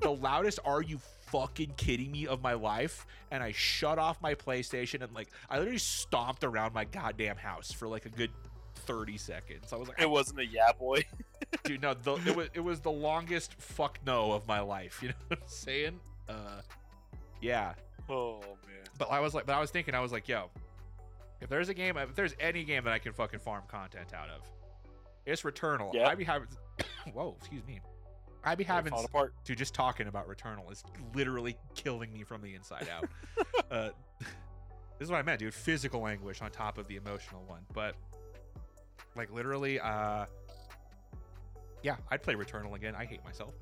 the 0.01 0.11
loudest 0.11 0.59
are 0.65 0.83
you 0.83 0.99
fucking 1.27 1.73
kidding 1.77 2.13
me 2.13 2.27
of 2.27 2.41
my 2.41 2.53
life 2.53 3.07
and 3.31 3.43
I 3.43 3.53
shut 3.53 3.99
off 3.99 4.21
my 4.23 4.35
PlayStation 4.35 5.03
and 5.03 5.13
like 5.15 5.29
I 5.51 5.59
literally 5.59 5.79
stomped 5.79 6.45
around 6.45 6.73
my 6.73 6.85
goddamn 6.85 7.37
house 7.37 7.73
for 7.73 7.89
like 7.89 8.07
a 8.07 8.11
good 8.11 8.31
30 8.77 9.19
seconds. 9.19 9.73
I 9.73 9.77
was 9.77 9.89
like 9.89 10.01
it 10.01 10.09
wasn't 10.09 10.41
a 10.41 10.47
yeah 10.47 10.73
boy. 10.79 11.05
dude 11.65 11.83
no 11.83 11.95
the, 11.95 12.15
it 12.27 12.37
was 12.37 12.49
it 12.55 12.61
was 12.61 12.81
the 12.81 12.91
longest 12.91 13.55
fuck 13.59 13.99
no 14.07 14.33
of 14.33 14.47
my 14.47 14.61
life, 14.61 15.01
you 15.03 15.09
know 15.09 15.15
what 15.29 15.39
I'm 15.41 15.49
saying? 15.49 16.01
Uh 16.29 16.61
yeah. 17.41 17.75
Oh 18.09 18.41
man. 18.41 18.87
But 18.99 19.11
I 19.11 19.21
was 19.21 19.35
like, 19.35 19.47
but 19.47 19.55
I 19.55 19.61
was 19.61 19.71
thinking, 19.71 19.95
I 19.95 20.01
was 20.01 20.13
like, 20.13 20.29
yo, 20.29 20.51
if 21.41 21.49
there's 21.49 21.69
a 21.69 21.75
game, 21.75 21.97
if 21.97 22.15
there's 22.15 22.35
any 22.41 22.65
game 22.65 22.85
that 22.85 22.93
I 22.93 22.99
can 22.99 23.13
fucking 23.13 23.41
farm 23.41 23.65
content 23.69 24.15
out 24.15 24.31
of, 24.31 24.43
it's 25.27 25.43
Returnal. 25.43 25.93
Yeah. 25.93 26.09
I'd 26.09 26.19
be 26.19 26.25
having, 26.25 26.49
whoa, 27.13 27.37
excuse 27.39 27.67
me. 27.67 27.81
I'd 28.47 28.57
be 28.57 28.65
They're 28.65 28.77
having, 28.77 28.93
falling 28.93 29.07
apart. 29.07 29.35
dude, 29.45 29.59
just 29.59 29.75
talking 29.75 30.07
about 30.07 30.29
Returnal 30.29 30.71
is 30.71 30.85
literally 31.15 31.57
killing 31.75 32.13
me 32.13 32.23
from 32.23 32.43
the 32.43 32.55
inside 32.55 32.89
out. 32.89 33.09
uh, 33.71 33.91
this 34.21 34.29
is 35.01 35.11
what 35.11 35.19
I 35.19 35.23
meant, 35.23 35.41
dude. 35.41 35.53
Physical 35.53 36.07
anguish 36.07 36.41
on 36.41 36.51
top 36.53 36.79
of 36.79 36.87
the 36.87 36.95
emotional 36.95 37.43
one. 37.49 37.63
But 37.75 37.97
like 39.17 39.33
literally, 39.33 39.81
uh, 39.81 40.27
yeah, 41.83 41.97
I'd 42.11 42.23
play 42.23 42.35
Returnal 42.35 42.75
again. 42.77 42.95
I 42.97 43.05
hate 43.05 43.25
myself. 43.25 43.53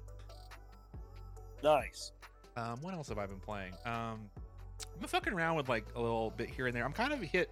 Nice. 1.63 2.13
Um, 2.57 2.79
what 2.83 2.93
else 2.93 3.09
have 3.09 3.19
I 3.19 3.27
been 3.27 3.41
playing? 3.41 3.73
Um, 3.87 4.29
I've 4.93 5.01
been 5.01 5.09
fucking 5.09 5.33
around 5.33 5.57
with 5.57 5.71
like 5.71 5.87
a 5.97 6.01
little 6.01 6.31
bit 6.37 6.51
here 6.51 6.67
and 6.67 6.77
there. 6.77 6.85
I'm 6.85 6.93
kind 6.93 7.13
of 7.13 7.21
hit 7.21 7.51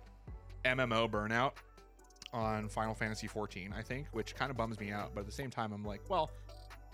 MMO 0.66 1.10
burnout 1.10 1.52
on 2.32 2.68
Final 2.68 2.94
Fantasy 2.94 3.26
14, 3.26 3.74
I 3.76 3.82
think, 3.82 4.06
which 4.12 4.34
kind 4.34 4.50
of 4.50 4.56
bums 4.56 4.78
me 4.78 4.90
out. 4.90 5.12
But 5.14 5.20
at 5.20 5.26
the 5.26 5.32
same 5.32 5.50
time, 5.50 5.72
I'm 5.72 5.84
like, 5.84 6.00
well, 6.08 6.30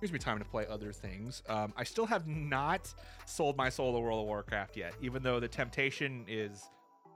here's 0.00 0.12
me 0.12 0.18
time 0.18 0.38
to 0.38 0.44
play 0.44 0.66
other 0.68 0.92
things. 0.92 1.42
Um, 1.48 1.72
I 1.76 1.84
still 1.84 2.06
have 2.06 2.26
not 2.26 2.92
sold 3.26 3.56
my 3.56 3.68
soul 3.68 3.92
to 3.94 3.98
World 4.00 4.20
of 4.20 4.26
Warcraft 4.26 4.76
yet, 4.76 4.94
even 5.00 5.22
though 5.22 5.40
the 5.40 5.48
temptation 5.48 6.24
is 6.28 6.62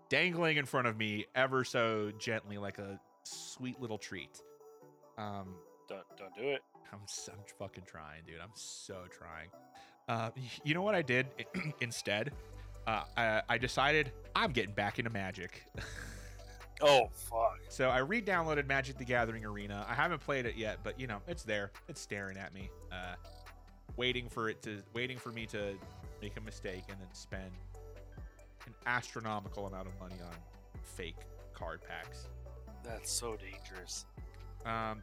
dangling 0.09 0.57
in 0.57 0.67
front 0.67 0.87
of 0.87 0.97
me 0.97 1.27
ever 1.35 1.65
so 1.65 2.11
gently, 2.19 2.59
like 2.59 2.79
a 2.79 3.01
sweet 3.25 3.81
little 3.81 3.99
treat. 3.99 4.41
Um, 5.19 5.55
Don't 5.89 6.05
don't 6.17 6.35
do 6.35 6.49
it. 6.51 6.63
I'm, 6.93 7.01
s- 7.05 7.29
I'm 7.33 7.39
fucking 7.59 7.85
trying, 7.87 8.23
dude. 8.27 8.37
I'm 8.43 8.51
so 8.55 9.05
trying. 9.11 9.49
Uh, 10.09 10.31
you 10.65 10.75
know 10.75 10.83
what 10.83 10.95
I 10.95 11.03
did 11.03 11.27
instead? 11.81 12.33
Uh, 12.87 13.05
I, 13.17 13.43
I 13.49 13.59
decided 13.59 14.13
I'm 14.35 14.51
getting 14.53 14.75
back 14.75 14.99
into 14.99 15.11
Magic. 15.11 15.63
Oh 16.83 17.09
fuck. 17.13 17.61
so 17.69 17.89
I 17.89 17.99
re-downloaded 17.99 18.67
Magic: 18.67 18.99
The 18.99 19.05
Gathering 19.05 19.45
Arena. 19.45 19.87
I 19.89 19.95
haven't 19.95 20.21
played 20.21 20.47
it 20.47 20.57
yet, 20.57 20.79
but 20.83 20.99
you 20.99 21.07
know 21.07 21.19
it's 21.29 21.43
there. 21.45 21.71
It's 21.89 22.01
staring 22.01 22.37
at 22.37 22.53
me, 22.53 22.71
uh, 22.91 23.15
waiting 23.97 24.29
for 24.29 24.49
it 24.49 24.61
to, 24.63 24.83
waiting 24.95 25.17
for 25.19 25.31
me 25.31 25.47
to 25.47 25.75
make 26.21 26.37
a 26.37 26.41
mistake 26.41 26.85
and 26.89 26.99
then 26.99 27.09
spend 27.13 27.51
an 28.67 28.75
astronomical 28.87 29.67
amount 29.67 29.89
of 29.89 29.99
money 30.01 30.21
on 30.25 30.35
fake 30.83 31.17
card 31.55 31.81
packs. 31.89 32.29
That's 32.85 33.11
so 33.11 33.37
dangerous. 33.37 34.07
Um, 34.67 35.01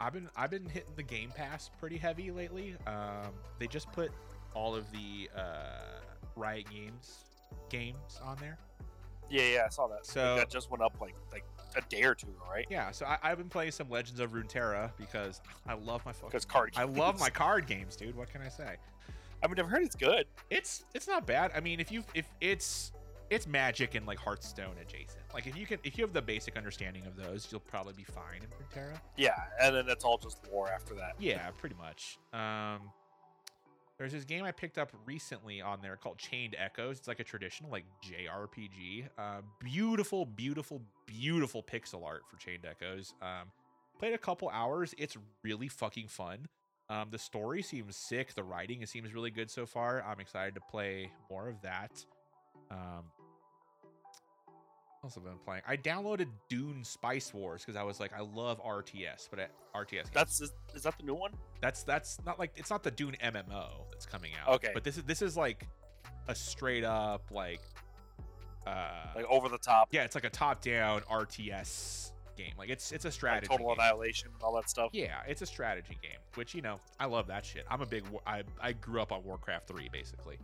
I've 0.00 0.12
been 0.12 0.28
I've 0.36 0.50
been 0.50 0.66
hitting 0.66 0.92
the 0.96 1.02
Game 1.02 1.30
Pass 1.34 1.70
pretty 1.80 1.96
heavy 1.96 2.30
lately. 2.30 2.74
Um, 2.86 3.32
they 3.58 3.66
just 3.66 3.90
put 3.92 4.10
all 4.54 4.74
of 4.74 4.90
the 4.92 5.30
uh, 5.34 6.00
Riot 6.34 6.66
Games 6.70 7.24
games 7.68 8.20
on 8.22 8.36
there. 8.40 8.58
Yeah, 9.30 9.42
yeah, 9.42 9.62
I 9.66 9.68
saw 9.70 9.86
that. 9.88 9.94
Like, 9.94 10.04
So- 10.04 10.36
that 10.36 10.50
just 10.50 10.70
went 10.70 10.82
up 10.82 10.96
like 11.00 11.14
like 11.32 11.44
a 11.76 11.82
day 11.90 12.04
or 12.04 12.14
two 12.14 12.28
right? 12.50 12.66
Yeah, 12.70 12.90
so 12.90 13.04
I, 13.06 13.18
I've 13.22 13.38
been 13.38 13.48
playing 13.50 13.72
some 13.72 13.90
Legends 13.90 14.20
of 14.20 14.32
Runeterra 14.32 14.90
because 14.96 15.40
I 15.66 15.74
love 15.74 16.04
my 16.06 16.12
fucking. 16.12 16.28
Because 16.30 16.44
card. 16.44 16.72
I 16.76 16.84
love 16.84 17.20
my 17.20 17.28
card 17.28 17.66
games, 17.66 17.96
dude. 17.96 18.16
What 18.16 18.30
can 18.30 18.40
I 18.40 18.48
say? 18.48 18.76
I 19.42 19.46
mean, 19.46 19.58
I've 19.60 19.68
heard 19.68 19.82
it's 19.82 19.96
good. 19.96 20.26
It's 20.50 20.84
it's 20.94 21.06
not 21.06 21.26
bad. 21.26 21.52
I 21.54 21.60
mean, 21.60 21.80
if 21.80 21.92
you 21.92 22.02
if 22.14 22.26
it's 22.40 22.92
it's 23.28 23.46
Magic 23.46 23.94
and 23.94 24.06
like 24.06 24.18
Hearthstone 24.18 24.74
adjacent. 24.80 25.22
Like 25.34 25.46
if 25.46 25.56
you 25.56 25.66
can 25.66 25.78
if 25.84 25.98
you 25.98 26.04
have 26.04 26.12
the 26.12 26.22
basic 26.22 26.56
understanding 26.56 27.04
of 27.06 27.16
those, 27.16 27.48
you'll 27.50 27.60
probably 27.60 27.92
be 27.92 28.04
fine 28.04 28.40
in 28.40 28.48
Runeterra. 28.48 28.98
Yeah, 29.16 29.34
and 29.60 29.74
then 29.74 29.86
it's 29.88 30.04
all 30.04 30.16
just 30.18 30.38
war 30.50 30.70
after 30.70 30.94
that. 30.94 31.14
Yeah, 31.18 31.50
pretty 31.58 31.76
much. 31.76 32.18
Um, 32.32 32.90
there's 33.98 34.12
this 34.12 34.24
game 34.24 34.44
I 34.44 34.52
picked 34.52 34.78
up 34.78 34.92
recently 35.06 35.60
on 35.60 35.80
there 35.80 35.96
called 35.96 36.18
Chained 36.18 36.54
Echoes. 36.58 36.98
It's 36.98 37.08
like 37.08 37.20
a 37.20 37.24
traditional 37.24 37.70
like 37.70 37.84
JRPG. 38.04 39.08
Uh, 39.18 39.40
beautiful, 39.60 40.26
beautiful, 40.26 40.82
beautiful 41.06 41.62
pixel 41.62 42.04
art 42.04 42.22
for 42.30 42.36
Chained 42.36 42.66
Echoes. 42.66 43.14
Um, 43.22 43.50
played 43.98 44.12
a 44.12 44.18
couple 44.18 44.50
hours. 44.50 44.94
It's 44.98 45.16
really 45.42 45.68
fucking 45.68 46.08
fun. 46.08 46.46
Um, 46.88 47.08
the 47.10 47.18
story 47.18 47.62
seems 47.62 47.96
sick. 47.96 48.34
The 48.34 48.44
writing 48.44 48.82
it 48.82 48.88
seems 48.88 49.14
really 49.14 49.30
good 49.30 49.50
so 49.50 49.66
far. 49.66 50.04
I'm 50.04 50.20
excited 50.20 50.54
to 50.54 50.60
play 50.70 51.10
more 51.30 51.48
of 51.48 51.60
that. 51.62 52.04
Um, 52.70 53.04
what 55.00 55.08
else 55.08 55.14
have 55.16 55.24
I 55.24 55.28
been 55.28 55.38
playing? 55.44 55.62
I 55.66 55.76
downloaded 55.76 56.28
Dune 56.48 56.82
Spice 56.84 57.32
Wars 57.34 57.62
because 57.64 57.76
I 57.78 57.82
was 57.82 58.00
like, 58.00 58.12
I 58.12 58.20
love 58.20 58.62
RTS, 58.64 59.28
but 59.30 59.50
RTS. 59.74 59.90
games. 59.90 60.08
That's 60.12 60.40
is, 60.40 60.52
is 60.74 60.82
that 60.82 60.96
the 60.98 61.04
new 61.04 61.14
one? 61.14 61.32
That's 61.60 61.82
that's 61.82 62.18
not 62.24 62.38
like 62.38 62.52
it's 62.56 62.70
not 62.70 62.82
the 62.82 62.90
Dune 62.90 63.16
MMO 63.22 63.68
that's 63.92 64.06
coming 64.06 64.32
out. 64.42 64.54
Okay. 64.56 64.70
But 64.74 64.84
this 64.84 64.96
is 64.96 65.04
this 65.04 65.22
is 65.22 65.36
like 65.36 65.66
a 66.28 66.34
straight 66.34 66.84
up 66.84 67.22
like 67.30 67.60
uh 68.66 68.88
Like 69.14 69.26
over 69.26 69.48
the 69.48 69.58
top, 69.58 69.88
yeah, 69.92 70.04
it's 70.04 70.14
like 70.14 70.24
a 70.24 70.30
top 70.30 70.60
down 70.62 71.02
RTS 71.02 72.12
game. 72.36 72.52
Like 72.58 72.68
it's 72.68 72.90
it's 72.92 73.04
a 73.04 73.08
like 73.08 73.14
strategy. 73.14 73.46
total 73.48 73.68
game. 73.68 73.76
annihilation 73.78 74.28
and 74.32 74.42
all 74.42 74.54
that 74.56 74.68
stuff. 74.68 74.90
Yeah, 74.92 75.20
it's 75.28 75.42
a 75.42 75.46
strategy 75.46 75.98
game, 76.02 76.18
which 76.34 76.54
you 76.54 76.62
know 76.62 76.80
I 76.98 77.06
love 77.06 77.26
that 77.28 77.44
shit. 77.44 77.64
I'm 77.70 77.80
a 77.82 77.86
big 77.86 78.04
I 78.26 78.42
I 78.60 78.72
grew 78.72 79.00
up 79.00 79.12
on 79.12 79.22
Warcraft 79.24 79.68
three 79.68 79.88
basically. 79.92 80.38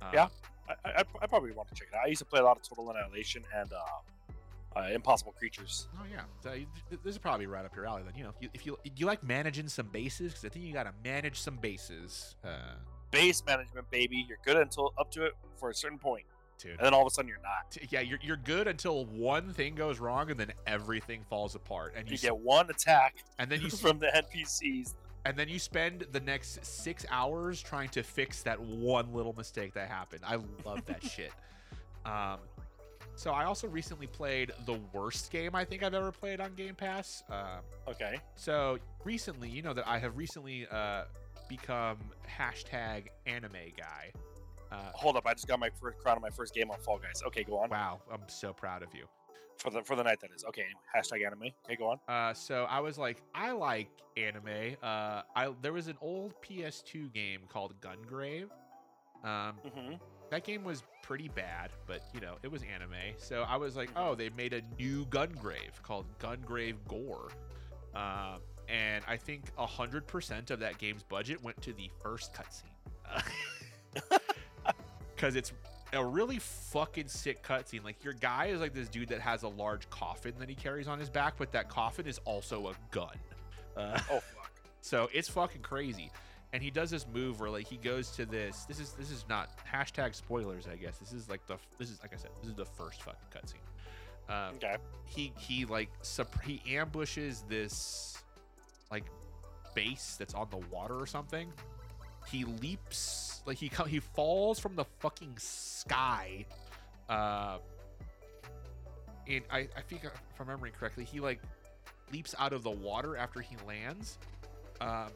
Um, 0.00 0.08
Yeah. 0.12 0.28
I, 0.68 0.74
I, 0.90 1.04
I 1.22 1.26
probably 1.26 1.50
want 1.52 1.68
to 1.68 1.74
check 1.74 1.88
it 1.92 1.96
out. 1.96 2.04
I 2.04 2.08
used 2.08 2.20
to 2.20 2.24
play 2.24 2.40
a 2.40 2.44
lot 2.44 2.56
of 2.56 2.62
Total 2.62 2.90
Annihilation 2.90 3.42
and 3.54 3.70
uh, 3.72 4.78
uh, 4.78 4.88
Impossible 4.92 5.32
Creatures. 5.38 5.88
Oh 5.96 6.04
yeah, 6.10 6.22
so 6.42 6.52
you- 6.52 6.66
this 7.04 7.12
is 7.14 7.18
probably 7.18 7.46
right 7.46 7.64
up 7.64 7.74
your 7.76 7.86
alley. 7.86 8.02
Then 8.04 8.14
you 8.16 8.24
know, 8.24 8.30
if 8.30 8.42
you 8.42 8.48
if 8.54 8.66
you, 8.66 8.78
you 8.96 9.06
like 9.06 9.22
managing 9.22 9.68
some 9.68 9.86
bases, 9.88 10.32
because 10.32 10.44
I 10.44 10.48
think 10.48 10.64
you 10.64 10.72
got 10.72 10.84
to 10.84 10.92
manage 11.04 11.40
some 11.40 11.56
bases, 11.56 12.36
uh, 12.44 12.48
Base 13.10 13.42
management, 13.46 13.90
baby. 13.90 14.24
You're 14.26 14.38
good 14.44 14.56
until 14.56 14.94
up 14.98 15.10
to 15.12 15.24
it 15.26 15.32
for 15.58 15.68
a 15.68 15.74
certain 15.74 15.98
point, 15.98 16.24
dude. 16.58 16.70
and 16.72 16.80
then 16.80 16.94
all 16.94 17.02
of 17.02 17.06
a 17.06 17.10
sudden 17.10 17.28
you're 17.28 17.36
not. 17.42 17.76
Yeah, 17.90 18.00
you're, 18.00 18.18
you're 18.22 18.38
good 18.38 18.66
until 18.68 19.04
one 19.04 19.52
thing 19.52 19.74
goes 19.74 20.00
wrong 20.00 20.30
and 20.30 20.40
then 20.40 20.52
everything 20.66 21.22
falls 21.28 21.54
apart, 21.54 21.92
and 21.94 22.08
you, 22.08 22.12
You 22.14 22.18
get 22.18 22.36
one 22.38 22.70
attack 22.70 23.16
and 23.38 23.50
then 23.50 23.60
you 23.60 23.68
from 23.84 23.98
the 23.98 24.06
NPCs. 24.06 24.94
And 25.24 25.36
then 25.36 25.48
you 25.48 25.58
spend 25.58 26.06
the 26.12 26.20
next 26.20 26.64
six 26.64 27.04
hours 27.10 27.62
trying 27.62 27.88
to 27.90 28.02
fix 28.02 28.42
that 28.42 28.60
one 28.60 29.12
little 29.12 29.32
mistake 29.36 29.72
that 29.74 29.88
happened. 29.88 30.22
I 30.26 30.36
love 30.64 30.84
that 30.86 31.02
shit. 31.08 31.32
Um, 32.04 32.38
so 33.14 33.30
I 33.32 33.44
also 33.44 33.68
recently 33.68 34.06
played 34.06 34.52
the 34.66 34.78
worst 34.92 35.30
game 35.30 35.54
I 35.54 35.64
think 35.64 35.82
I've 35.82 35.94
ever 35.94 36.10
played 36.10 36.40
on 36.40 36.54
Game 36.54 36.74
Pass. 36.74 37.22
Um, 37.30 37.60
Okay. 37.88 38.18
so 38.36 38.78
recently, 39.04 39.48
you 39.48 39.62
know 39.62 39.74
that 39.74 39.86
I 39.86 39.98
have 39.98 40.16
recently 40.16 40.66
uh, 40.70 41.04
become 41.48 41.98
hashtag 42.28 43.08
anime 43.26 43.52
guy. 43.76 44.10
Uh, 44.72 44.76
Hold 44.94 45.16
up, 45.18 45.26
I 45.26 45.34
just 45.34 45.46
got 45.46 45.60
my 45.60 45.68
first 45.80 45.98
crown 45.98 46.16
of 46.16 46.22
my 46.22 46.30
first 46.30 46.54
game 46.54 46.70
on 46.70 46.78
Fall 46.78 46.98
Guys. 46.98 47.22
Okay, 47.26 47.44
go 47.44 47.58
on. 47.58 47.68
wow, 47.68 48.00
I'm 48.10 48.22
so 48.28 48.54
proud 48.54 48.82
of 48.82 48.88
you. 48.94 49.04
For 49.62 49.70
the 49.70 49.82
for 49.82 49.94
the 49.94 50.02
night 50.02 50.20
that 50.20 50.30
is. 50.34 50.44
Okay, 50.44 50.64
hashtag 50.94 51.24
anime. 51.24 51.50
Okay, 51.64 51.76
go 51.76 51.86
on. 51.90 51.98
Uh, 52.08 52.34
so 52.34 52.66
I 52.68 52.80
was 52.80 52.98
like, 52.98 53.22
I 53.34 53.52
like 53.52 53.88
anime. 54.16 54.76
Uh, 54.82 55.22
I 55.36 55.52
there 55.62 55.72
was 55.72 55.86
an 55.86 55.96
old 56.00 56.34
PS2 56.42 57.12
game 57.12 57.42
called 57.48 57.74
Gungrave. 57.80 58.48
Um, 59.24 59.54
Mm-hmm. 59.64 59.94
that 60.30 60.42
game 60.42 60.64
was 60.64 60.82
pretty 61.04 61.28
bad, 61.28 61.70
but 61.86 62.02
you 62.12 62.20
know 62.20 62.38
it 62.42 62.50
was 62.50 62.62
anime. 62.62 63.14
So 63.18 63.42
I 63.48 63.56
was 63.56 63.76
like, 63.76 63.90
oh, 63.94 64.16
they 64.16 64.30
made 64.30 64.52
a 64.52 64.62
new 64.78 65.06
Gungrave 65.06 65.80
called 65.82 66.06
Gungrave 66.18 66.76
Gore. 66.88 67.28
Um, 67.94 68.40
and 68.68 69.04
I 69.06 69.16
think 69.16 69.44
a 69.58 69.66
hundred 69.66 70.06
percent 70.08 70.50
of 70.50 70.58
that 70.60 70.78
game's 70.78 71.04
budget 71.04 71.40
went 71.42 71.60
to 71.62 71.72
the 71.72 71.88
first 72.02 72.32
cutscene. 72.34 73.22
Because 75.14 75.36
it's 75.36 75.52
a 75.92 76.04
really 76.04 76.38
fucking 76.38 77.08
sick 77.08 77.42
cutscene. 77.42 77.84
Like 77.84 78.02
your 78.04 78.14
guy 78.14 78.46
is 78.46 78.60
like 78.60 78.72
this 78.74 78.88
dude 78.88 79.08
that 79.10 79.20
has 79.20 79.42
a 79.42 79.48
large 79.48 79.88
coffin 79.90 80.34
that 80.38 80.48
he 80.48 80.54
carries 80.54 80.88
on 80.88 80.98
his 80.98 81.10
back, 81.10 81.34
but 81.38 81.52
that 81.52 81.68
coffin 81.68 82.06
is 82.06 82.18
also 82.24 82.68
a 82.68 82.74
gun. 82.90 83.14
Uh, 83.76 83.98
Oh 84.10 84.20
fuck. 84.20 84.50
so 84.80 85.08
it's 85.12 85.28
fucking 85.28 85.62
crazy. 85.62 86.10
And 86.54 86.62
he 86.62 86.70
does 86.70 86.90
this 86.90 87.06
move 87.12 87.40
where 87.40 87.48
like 87.50 87.66
he 87.66 87.76
goes 87.78 88.10
to 88.12 88.26
this. 88.26 88.64
This 88.64 88.78
is 88.78 88.92
this 88.92 89.10
is 89.10 89.24
not 89.28 89.50
hashtag 89.70 90.14
spoilers, 90.14 90.66
I 90.70 90.76
guess. 90.76 90.98
This 90.98 91.12
is 91.14 91.28
like 91.30 91.46
the 91.46 91.56
this 91.78 91.90
is 91.90 91.98
like 92.02 92.12
I 92.12 92.16
said, 92.18 92.30
this 92.42 92.50
is 92.50 92.56
the 92.56 92.66
first 92.66 93.02
fucking 93.02 93.20
cutscene. 93.34 94.30
Um, 94.32 94.54
Okay. 94.56 94.76
he 95.06 95.32
he 95.38 95.64
like 95.64 95.88
sup- 96.02 96.42
he 96.42 96.60
ambushes 96.76 97.44
this 97.48 98.18
like 98.90 99.04
base 99.74 100.16
that's 100.18 100.34
on 100.34 100.48
the 100.50 100.58
water 100.70 100.94
or 100.98 101.06
something. 101.06 101.50
He 102.28 102.44
leaps 102.44 103.31
like 103.46 103.58
he 103.58 103.70
he 103.88 104.00
falls 104.00 104.58
from 104.58 104.76
the 104.76 104.84
fucking 105.00 105.34
sky. 105.38 106.46
Uh, 107.08 107.58
and 109.28 109.42
I 109.50 109.68
I 109.76 109.80
think 109.88 110.04
if 110.04 110.12
I'm 110.40 110.46
remembering 110.46 110.72
correctly, 110.78 111.04
he 111.04 111.20
like 111.20 111.40
leaps 112.12 112.34
out 112.38 112.52
of 112.52 112.62
the 112.62 112.70
water 112.70 113.16
after 113.16 113.40
he 113.40 113.56
lands. 113.66 114.18
Um, 114.80 115.08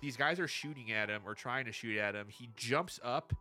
these 0.00 0.16
guys 0.16 0.38
are 0.38 0.48
shooting 0.48 0.92
at 0.92 1.08
him 1.08 1.22
or 1.26 1.34
trying 1.34 1.64
to 1.64 1.72
shoot 1.72 1.98
at 1.98 2.14
him. 2.14 2.26
He 2.28 2.50
jumps 2.56 3.00
up, 3.02 3.32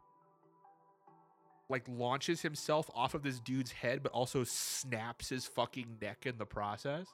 like 1.69 1.83
launches 1.89 2.41
himself 2.41 2.89
off 2.95 3.13
of 3.13 3.21
this 3.21 3.39
dude's 3.39 3.71
head, 3.71 4.01
but 4.01 4.11
also 4.13 4.43
snaps 4.43 5.29
his 5.29 5.45
fucking 5.45 5.97
neck 6.01 6.25
in 6.25 6.37
the 6.37 6.45
process. 6.45 7.07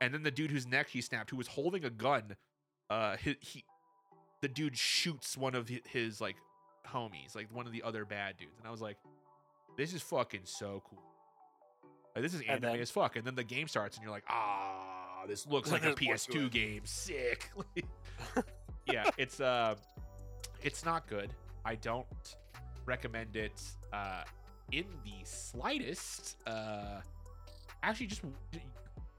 And 0.00 0.14
then 0.14 0.22
the 0.22 0.30
dude 0.30 0.50
whose 0.50 0.66
neck 0.66 0.88
he 0.88 1.00
snapped, 1.00 1.30
who 1.30 1.36
was 1.36 1.48
holding 1.48 1.84
a 1.84 1.90
gun, 1.90 2.36
uh, 2.88 3.16
he, 3.16 3.36
he 3.40 3.64
the 4.40 4.48
dude 4.48 4.76
shoots 4.76 5.36
one 5.36 5.54
of 5.54 5.68
his 5.86 6.20
like 6.20 6.36
homies, 6.86 7.34
like 7.34 7.52
one 7.54 7.66
of 7.66 7.72
the 7.72 7.82
other 7.82 8.04
bad 8.04 8.36
dudes, 8.38 8.58
and 8.58 8.66
I 8.66 8.70
was 8.70 8.80
like, 8.80 8.96
this 9.76 9.92
is 9.94 10.02
fucking 10.02 10.42
so 10.44 10.82
cool. 10.88 11.02
Like, 12.14 12.22
this 12.22 12.34
is 12.34 12.40
And 12.40 12.50
anime 12.50 12.62
then- 12.72 12.80
as 12.80 12.90
fuck, 12.90 13.16
and 13.16 13.24
then 13.26 13.34
the 13.34 13.44
game 13.44 13.68
starts, 13.68 13.96
and 13.96 14.02
you're 14.04 14.12
like, 14.12 14.24
ah, 14.28 15.22
this 15.26 15.46
looks 15.46 15.70
like 15.72 15.82
a 15.84 15.94
There's 15.94 16.02
more 16.02 16.16
to 16.42 16.48
PS2 16.48 16.50
game, 16.50 16.80
sick. 16.84 17.50
yeah, 18.86 19.04
it's 19.18 19.40
uh, 19.40 19.74
it's 20.62 20.84
not 20.84 21.06
good. 21.08 21.30
I 21.64 21.74
don't 21.76 22.06
recommend 22.86 23.36
it 23.36 23.60
uh, 23.92 24.22
in 24.72 24.84
the 25.04 25.24
slightest. 25.24 26.36
Uh, 26.46 27.00
actually, 27.82 28.06
just 28.06 28.22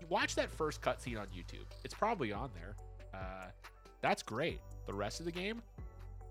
watch 0.10 0.36
that 0.36 0.50
first 0.50 0.82
cutscene 0.82 1.20
on 1.20 1.28
YouTube. 1.28 1.66
It's 1.86 1.94
probably 1.94 2.32
on 2.34 2.50
there. 2.56 2.76
Uh, 3.14 3.48
that's 4.02 4.24
great. 4.24 4.60
The 4.90 4.96
rest 4.96 5.20
of 5.20 5.28
the 5.28 5.32
game, 5.32 5.62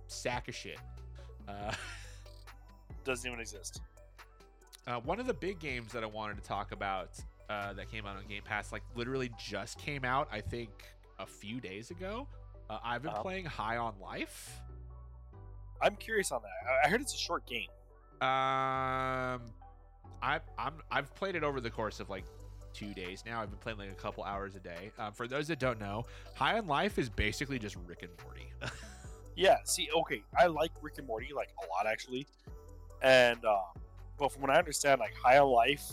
sack 0.09 0.49
of 0.49 0.55
shit. 0.57 0.81
Uh, 1.47 1.73
Doesn't 3.05 3.25
even 3.31 3.39
exist. 3.39 3.81
uh, 4.89 4.99
one 4.99 5.21
of 5.21 5.29
the 5.29 5.33
big 5.35 5.61
games 5.61 5.93
that 5.93 6.03
I 6.03 6.07
wanted 6.07 6.39
to 6.39 6.43
talk 6.43 6.73
about 6.73 7.11
uh, 7.49 7.73
that 7.75 7.89
came 7.89 8.05
out 8.05 8.17
on 8.17 8.27
Game 8.29 8.43
Pass, 8.45 8.73
like 8.73 8.83
literally 8.97 9.31
just 9.39 9.79
came 9.79 10.05
out, 10.05 10.29
I 10.33 10.41
think 10.41 10.71
a 11.21 11.25
few 11.27 11.61
days 11.61 11.93
ago. 11.93 12.27
Uh, 12.69 12.79
I've 12.83 13.03
been 13.03 13.13
Uh-huh. 13.13 13.23
playing 13.23 13.45
High 13.45 13.77
on 13.77 13.95
Life. 14.03 14.61
I'm 15.81 15.95
curious 15.95 16.33
on 16.33 16.43
that. 16.43 16.69
I- 16.69 16.87
I 16.87 16.91
heard 16.91 17.01
it's 17.01 17.15
a 17.15 17.17
short 17.17 17.47
game. 17.47 17.69
Um, 18.21 19.53
I 20.21 20.41
I'm 20.59 20.75
I've 20.91 21.15
played 21.15 21.37
it 21.37 21.45
over 21.45 21.61
the 21.61 21.71
course 21.71 22.01
of 22.01 22.11
like 22.11 22.25
two 22.75 22.95
days 22.95 23.23
now. 23.27 23.41
I've 23.43 23.51
been 23.51 23.59
playing 23.59 23.79
like 23.79 23.91
a 23.91 23.95
couple 23.95 24.25
hours 24.25 24.55
a 24.57 24.61
day. 24.61 24.91
Um, 24.99 25.13
for 25.13 25.27
those 25.29 25.49
that 25.49 25.59
don't 25.59 25.81
know, 25.81 26.07
High 26.35 26.59
on 26.59 26.67
Life 26.67 26.99
is 26.99 27.09
basically 27.09 27.59
just 27.59 27.77
Rick 27.87 28.03
and 28.03 28.13
Morty. 28.25 28.53
Yeah. 29.37 29.59
See, 29.65 29.89
okay, 29.95 30.21
I 30.37 30.47
like 30.47 30.73
Rick 30.83 30.95
and 30.99 31.07
Morty 31.07 31.29
like 31.33 31.51
a 31.63 31.67
lot 31.73 31.87
actually, 31.87 32.27
and 33.03 33.45
uh, 33.45 33.61
but 34.19 34.33
from 34.33 34.43
what 34.43 34.51
I 34.51 34.57
understand, 34.59 34.99
like 34.99 35.15
High 35.15 35.39
on 35.39 35.49
Life, 35.49 35.85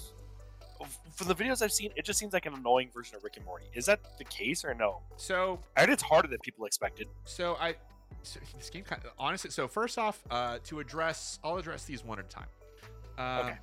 from 1.13 1.27
the 1.27 1.35
videos 1.35 1.61
I've 1.61 1.71
seen, 1.71 1.91
it 1.95 2.05
just 2.05 2.17
seems 2.17 2.33
like 2.33 2.47
an 2.47 2.55
annoying 2.55 2.89
version 2.91 3.15
of 3.15 3.23
Rick 3.23 3.37
and 3.37 3.45
Morty. 3.45 3.65
Is 3.75 3.85
that 3.85 3.99
the 4.17 4.23
case 4.23 4.65
or 4.65 4.73
no? 4.73 5.01
so 5.17 5.59
I 5.77 5.81
heard 5.81 5.91
it's 5.91 6.01
harder 6.01 6.27
than 6.27 6.39
people 6.39 6.65
expected. 6.65 7.07
so 7.23 7.55
I 7.59 7.75
so 8.23 8.39
this 8.57 8.71
game 8.71 8.83
kind 8.83 9.03
of 9.05 9.11
honestly. 9.19 9.51
So 9.51 9.67
first 9.67 9.99
off, 9.99 10.23
uh, 10.31 10.57
to 10.63 10.79
address, 10.79 11.37
I'll 11.43 11.57
address 11.57 11.85
these 11.85 12.03
one 12.03 12.17
at 12.17 12.25
a 12.25 12.27
time. 12.27 12.47
Um, 13.19 13.45
Okay. 13.45 13.57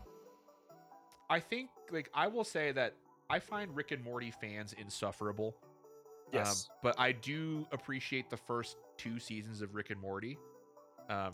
I 1.32 1.40
think 1.40 1.70
like 1.90 2.10
I 2.12 2.26
will 2.28 2.44
say 2.44 2.72
that 2.72 2.92
I 3.30 3.38
find 3.38 3.74
Rick 3.74 3.90
and 3.90 4.04
Morty 4.04 4.30
fans 4.30 4.74
insufferable. 4.78 5.56
Yes. 6.30 6.68
Um, 6.70 6.76
but 6.82 6.94
I 7.00 7.12
do 7.12 7.66
appreciate 7.72 8.28
the 8.28 8.36
first 8.36 8.76
two 8.98 9.18
seasons 9.18 9.62
of 9.62 9.74
Rick 9.74 9.88
and 9.90 9.98
Morty. 10.00 10.36
Um, 11.08 11.32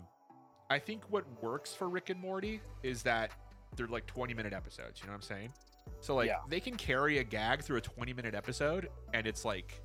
I 0.69 0.79
think 0.79 1.03
what 1.09 1.25
works 1.43 1.73
for 1.73 1.89
Rick 1.89 2.09
and 2.09 2.19
Morty 2.19 2.61
is 2.81 3.03
that 3.03 3.31
they're 3.75 3.87
like 3.87 4.05
20 4.07 4.33
minute 4.33 4.53
episodes. 4.53 5.01
You 5.01 5.07
know 5.07 5.13
what 5.13 5.17
I'm 5.17 5.21
saying? 5.23 5.53
So 5.99 6.15
like 6.15 6.27
Yeah. 6.27 6.37
they 6.47 6.61
can 6.61 6.75
carry 6.75 7.17
a 7.17 7.23
gag 7.23 7.61
through 7.63 7.77
a 7.77 7.81
20 7.81 8.13
minute 8.13 8.35
episode, 8.35 8.89
and 9.13 9.27
it's 9.27 9.43
like 9.43 9.81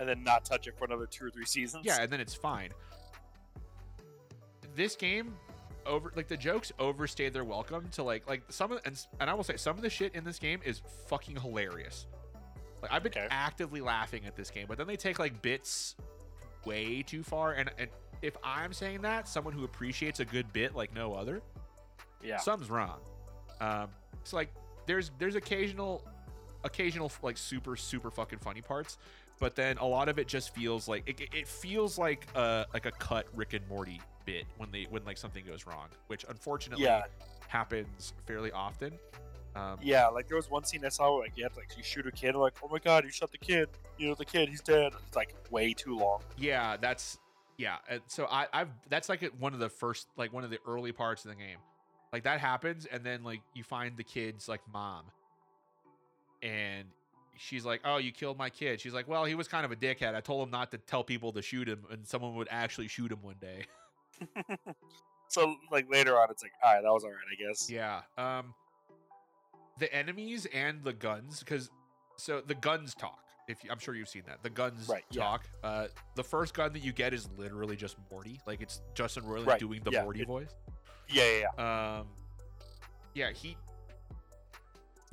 and 0.00 0.08
then 0.08 0.24
not 0.24 0.44
touch 0.44 0.66
it 0.66 0.76
for 0.76 0.84
another 0.84 1.06
two 1.06 1.26
or 1.26 1.30
three 1.30 1.46
seasons. 1.46 1.86
yeah, 1.86 2.02
and 2.02 2.10
then 2.12 2.20
it's 2.20 2.34
fine. 2.34 2.70
This 4.74 4.96
game 4.96 5.36
over 5.86 6.12
like 6.16 6.28
the 6.28 6.36
jokes 6.36 6.72
overstayed 6.78 7.32
their 7.32 7.44
welcome 7.44 7.88
to 7.90 8.02
like 8.02 8.26
like 8.28 8.42
some 8.48 8.72
of 8.72 8.80
and, 8.84 8.98
and 9.20 9.30
I 9.30 9.34
will 9.34 9.44
say 9.44 9.56
some 9.56 9.76
of 9.76 9.82
the 9.82 9.90
shit 9.90 10.14
in 10.14 10.24
this 10.24 10.38
game 10.38 10.60
is 10.64 10.82
fucking 11.08 11.36
hilarious. 11.36 12.06
Like 12.82 12.92
I've 12.92 13.02
been 13.02 13.12
Okay. 13.12 13.26
actively 13.30 13.80
laughing 13.80 14.26
at 14.26 14.36
this 14.36 14.50
game, 14.50 14.66
but 14.68 14.78
then 14.78 14.86
they 14.86 14.96
take 14.96 15.18
like 15.18 15.40
bits 15.42 15.94
way 16.64 17.02
too 17.02 17.22
far 17.22 17.52
and 17.52 17.70
and 17.78 17.88
if 18.22 18.36
I'm 18.42 18.72
saying 18.72 19.02
that, 19.02 19.28
someone 19.28 19.52
who 19.52 19.64
appreciates 19.64 20.20
a 20.20 20.24
good 20.24 20.50
bit 20.52 20.74
like 20.74 20.94
no 20.94 21.12
other, 21.12 21.42
Yeah. 22.22 22.38
something's 22.38 22.70
wrong. 22.70 23.00
Um, 23.60 23.88
so 24.24 24.36
like 24.36 24.48
there's 24.86 25.10
there's 25.18 25.34
occasional 25.34 26.02
occasional 26.64 27.12
like 27.22 27.36
super 27.36 27.76
super 27.76 28.10
fucking 28.10 28.38
funny 28.38 28.62
parts, 28.62 28.96
but 29.40 29.54
then 29.56 29.76
a 29.78 29.84
lot 29.86 30.08
of 30.08 30.18
it 30.18 30.28
just 30.28 30.54
feels 30.54 30.88
like 30.88 31.02
it, 31.08 31.20
it- 31.34 31.48
feels 31.48 31.98
like 31.98 32.26
a 32.34 32.66
like 32.72 32.86
a 32.86 32.92
cut 32.92 33.26
Rick 33.34 33.52
and 33.54 33.66
Morty 33.68 34.00
bit 34.24 34.44
when 34.56 34.70
they 34.70 34.86
when 34.90 35.04
like 35.04 35.18
something 35.18 35.44
goes 35.44 35.66
wrong, 35.66 35.88
which 36.06 36.24
unfortunately 36.28 36.84
Yeah. 36.84 37.02
happens 37.48 38.12
fairly 38.26 38.50
often. 38.52 38.98
Um, 39.56 39.78
Yeah, 39.82 40.08
like 40.08 40.26
there 40.26 40.36
was 40.36 40.50
one 40.50 40.64
scene 40.64 40.84
I 40.84 40.88
saw 40.88 41.12
where 41.14 41.22
like 41.24 41.36
you 41.36 41.44
had 41.44 41.52
to 41.52 41.58
like 41.60 41.76
you 41.76 41.82
shoot 41.82 42.06
a 42.06 42.10
kid, 42.10 42.34
like 42.34 42.54
oh 42.62 42.68
my 42.68 42.78
god, 42.78 43.04
you 43.04 43.10
shot 43.10 43.30
the 43.30 43.38
kid. 43.38 43.68
You 43.98 44.08
know 44.08 44.14
the 44.14 44.24
kid, 44.24 44.48
he's 44.48 44.60
dead. 44.62 44.92
It's 45.06 45.16
like 45.16 45.34
way 45.50 45.72
too 45.74 45.96
long. 45.96 46.22
yeah, 46.36 46.76
that's 46.76 47.18
yeah. 47.56 47.76
And 47.88 48.00
so 48.08 48.26
I 48.26 48.46
I've 48.52 48.68
that's 48.88 49.08
like 49.08 49.22
one 49.38 49.54
of 49.54 49.60
the 49.60 49.68
first 49.68 50.08
like 50.16 50.32
one 50.32 50.42
of 50.44 50.50
the 50.50 50.58
early 50.66 50.90
parts 50.92 51.24
of 51.24 51.30
the 51.30 51.36
game. 51.36 51.58
Like 52.12 52.24
that 52.24 52.40
happens, 52.40 52.86
and 52.86 53.04
then 53.04 53.22
like 53.24 53.42
you 53.54 53.62
find 53.62 53.96
the 53.96 54.04
kid's 54.04 54.48
like 54.48 54.60
mom, 54.72 55.04
and 56.42 56.86
she's 57.36 57.64
like, 57.64 57.80
"Oh, 57.84 57.96
you 57.98 58.12
killed 58.12 58.38
my 58.38 58.50
kid." 58.50 58.80
She's 58.80 58.94
like, 58.94 59.06
"Well, 59.08 59.24
he 59.24 59.34
was 59.34 59.48
kind 59.48 59.64
of 59.64 59.72
a 59.72 59.76
dickhead. 59.76 60.14
I 60.14 60.20
told 60.20 60.46
him 60.46 60.50
not 60.50 60.70
to 60.72 60.78
tell 60.78 61.04
people 61.04 61.32
to 61.32 61.42
shoot 61.42 61.68
him, 61.68 61.84
and 61.90 62.06
someone 62.06 62.34
would 62.36 62.48
actually 62.50 62.88
shoot 62.88 63.10
him 63.12 63.22
one 63.22 63.36
day." 63.40 63.64
so 65.28 65.56
like 65.70 65.90
later 65.90 66.18
on, 66.18 66.30
it's 66.30 66.42
like 66.42 66.52
all 66.62 66.74
right, 66.74 66.82
that 66.82 66.92
was 66.92 67.04
all 67.04 67.10
right, 67.10 67.18
I 67.30 67.48
guess. 67.48 67.70
Yeah. 67.70 68.02
Um 68.18 68.54
the 69.78 69.92
enemies 69.92 70.46
and 70.54 70.84
the 70.84 70.92
guns 70.92 71.42
cuz 71.42 71.70
so 72.16 72.40
the 72.40 72.54
guns 72.54 72.94
talk. 72.94 73.18
If 73.48 73.62
you, 73.62 73.70
I'm 73.70 73.78
sure 73.78 73.94
you've 73.94 74.08
seen 74.08 74.22
that. 74.26 74.42
The 74.42 74.50
guns 74.50 74.88
Right, 74.88 75.04
yeah. 75.10 75.22
talk. 75.22 75.44
Uh 75.62 75.88
the 76.14 76.24
first 76.24 76.54
gun 76.54 76.72
that 76.74 76.82
you 76.84 76.92
get 76.92 77.12
is 77.12 77.28
literally 77.36 77.76
just 77.76 77.96
Morty. 78.10 78.40
Like 78.46 78.60
it's 78.60 78.80
Justin 78.94 79.24
Roiland 79.24 79.46
Right, 79.46 79.60
doing 79.60 79.80
the 79.84 79.90
yeah, 79.90 80.04
Morty 80.04 80.20
it- 80.22 80.26
voice. 80.28 80.54
Yeah, 81.08 81.24
yeah, 81.24 81.46
yeah. 81.58 81.98
Um 82.00 82.06
Yeah, 83.14 83.30
he 83.32 83.56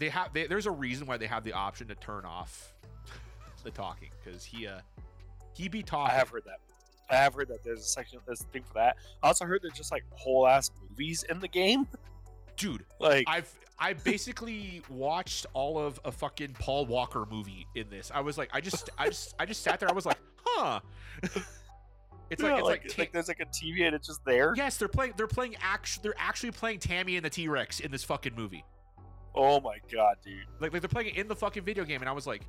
they 0.01 0.09
have 0.09 0.33
they, 0.33 0.47
there's 0.47 0.65
a 0.65 0.71
reason 0.71 1.05
why 1.05 1.17
they 1.17 1.27
have 1.27 1.43
the 1.43 1.53
option 1.53 1.87
to 1.87 1.95
turn 1.95 2.25
off 2.25 2.73
the 3.63 3.71
talking 3.71 4.09
cuz 4.25 4.43
he 4.43 4.65
uh 4.67 4.79
he 5.53 5.67
be 5.69 5.83
talking. 5.83 6.11
I 6.11 6.17
have 6.17 6.29
heard 6.29 6.43
that. 6.45 6.59
I 7.09 7.15
have 7.15 7.35
heard 7.35 7.49
that 7.49 7.63
there's 7.63 7.81
a 7.81 7.83
section, 7.83 8.19
there's 8.25 8.41
a 8.41 8.45
thing 8.45 8.63
for 8.63 8.73
that. 8.75 8.97
I 9.21 9.27
also 9.27 9.45
heard 9.45 9.61
there's 9.61 9.73
just 9.77 9.91
like 9.91 10.03
whole 10.11 10.47
ass 10.47 10.71
movies 10.81 11.23
in 11.29 11.39
the 11.39 11.47
game. 11.47 11.87
Dude, 12.57 12.85
Like, 12.99 13.25
I've 13.27 13.53
I 13.77 13.93
basically 13.93 14.81
watched 14.89 15.45
all 15.53 15.79
of 15.79 15.99
a 16.05 16.11
fucking 16.11 16.55
Paul 16.59 16.85
Walker 16.85 17.25
movie 17.29 17.67
in 17.75 17.89
this. 17.89 18.11
I 18.13 18.21
was 18.21 18.37
like, 18.37 18.49
I 18.53 18.61
just 18.61 18.89
I 18.97 19.09
just 19.09 19.35
I 19.39 19.45
just 19.45 19.61
sat 19.61 19.79
there. 19.79 19.89
I 19.89 19.93
was 19.93 20.05
like, 20.05 20.19
huh. 20.45 20.79
it's 21.23 21.35
like 21.35 21.43
it's 22.29 22.41
like, 22.41 22.63
like, 22.63 22.87
ta- 22.87 22.95
like 22.97 23.11
there's 23.11 23.27
like 23.27 23.39
a 23.41 23.45
TV 23.45 23.85
and 23.85 23.95
it's 23.95 24.07
just 24.07 24.23
there. 24.25 24.53
yes, 24.55 24.77
they're 24.77 24.87
playing 24.87 25.13
they're 25.17 25.27
playing 25.27 25.55
act 25.61 26.01
they're 26.01 26.15
actually 26.17 26.51
playing 26.51 26.79
Tammy 26.79 27.17
and 27.17 27.25
the 27.25 27.29
T 27.29 27.47
Rex 27.47 27.79
in 27.79 27.91
this 27.91 28.03
fucking 28.03 28.33
movie. 28.35 28.63
Oh 29.35 29.59
my 29.61 29.77
god, 29.91 30.17
dude. 30.23 30.45
Like 30.59 30.73
like 30.73 30.81
they're 30.81 30.89
playing 30.89 31.09
it 31.09 31.17
in 31.17 31.27
the 31.27 31.35
fucking 31.35 31.63
video 31.63 31.83
game, 31.85 32.01
and 32.01 32.09
I 32.09 32.11
was 32.11 32.27
like, 32.27 32.41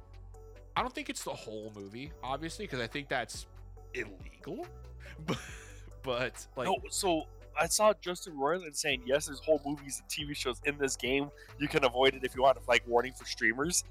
I 0.76 0.82
don't 0.82 0.94
think 0.94 1.08
it's 1.10 1.22
the 1.22 1.30
whole 1.30 1.72
movie, 1.76 2.12
obviously, 2.22 2.64
because 2.64 2.80
I 2.80 2.86
think 2.86 3.08
that's 3.08 3.46
illegal. 3.94 4.66
But 5.26 5.38
but 6.02 6.46
like 6.56 6.66
no, 6.66 6.78
so 6.88 7.26
I 7.58 7.66
saw 7.66 7.92
Justin 8.00 8.34
Roiland 8.34 8.74
saying 8.74 9.02
yes, 9.04 9.26
there's 9.26 9.40
whole 9.40 9.60
movies 9.64 10.00
and 10.00 10.08
TV 10.08 10.34
shows 10.34 10.60
in 10.64 10.78
this 10.78 10.96
game. 10.96 11.30
You 11.58 11.68
can 11.68 11.84
avoid 11.84 12.14
it 12.14 12.24
if 12.24 12.34
you 12.34 12.42
want, 12.42 12.58
like 12.66 12.82
warning 12.88 13.12
for 13.12 13.24
streamers. 13.24 13.84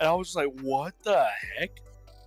And 0.00 0.08
I 0.08 0.12
was 0.12 0.28
just 0.28 0.36
like, 0.36 0.48
what 0.60 0.94
the 1.02 1.26
heck? 1.58 1.70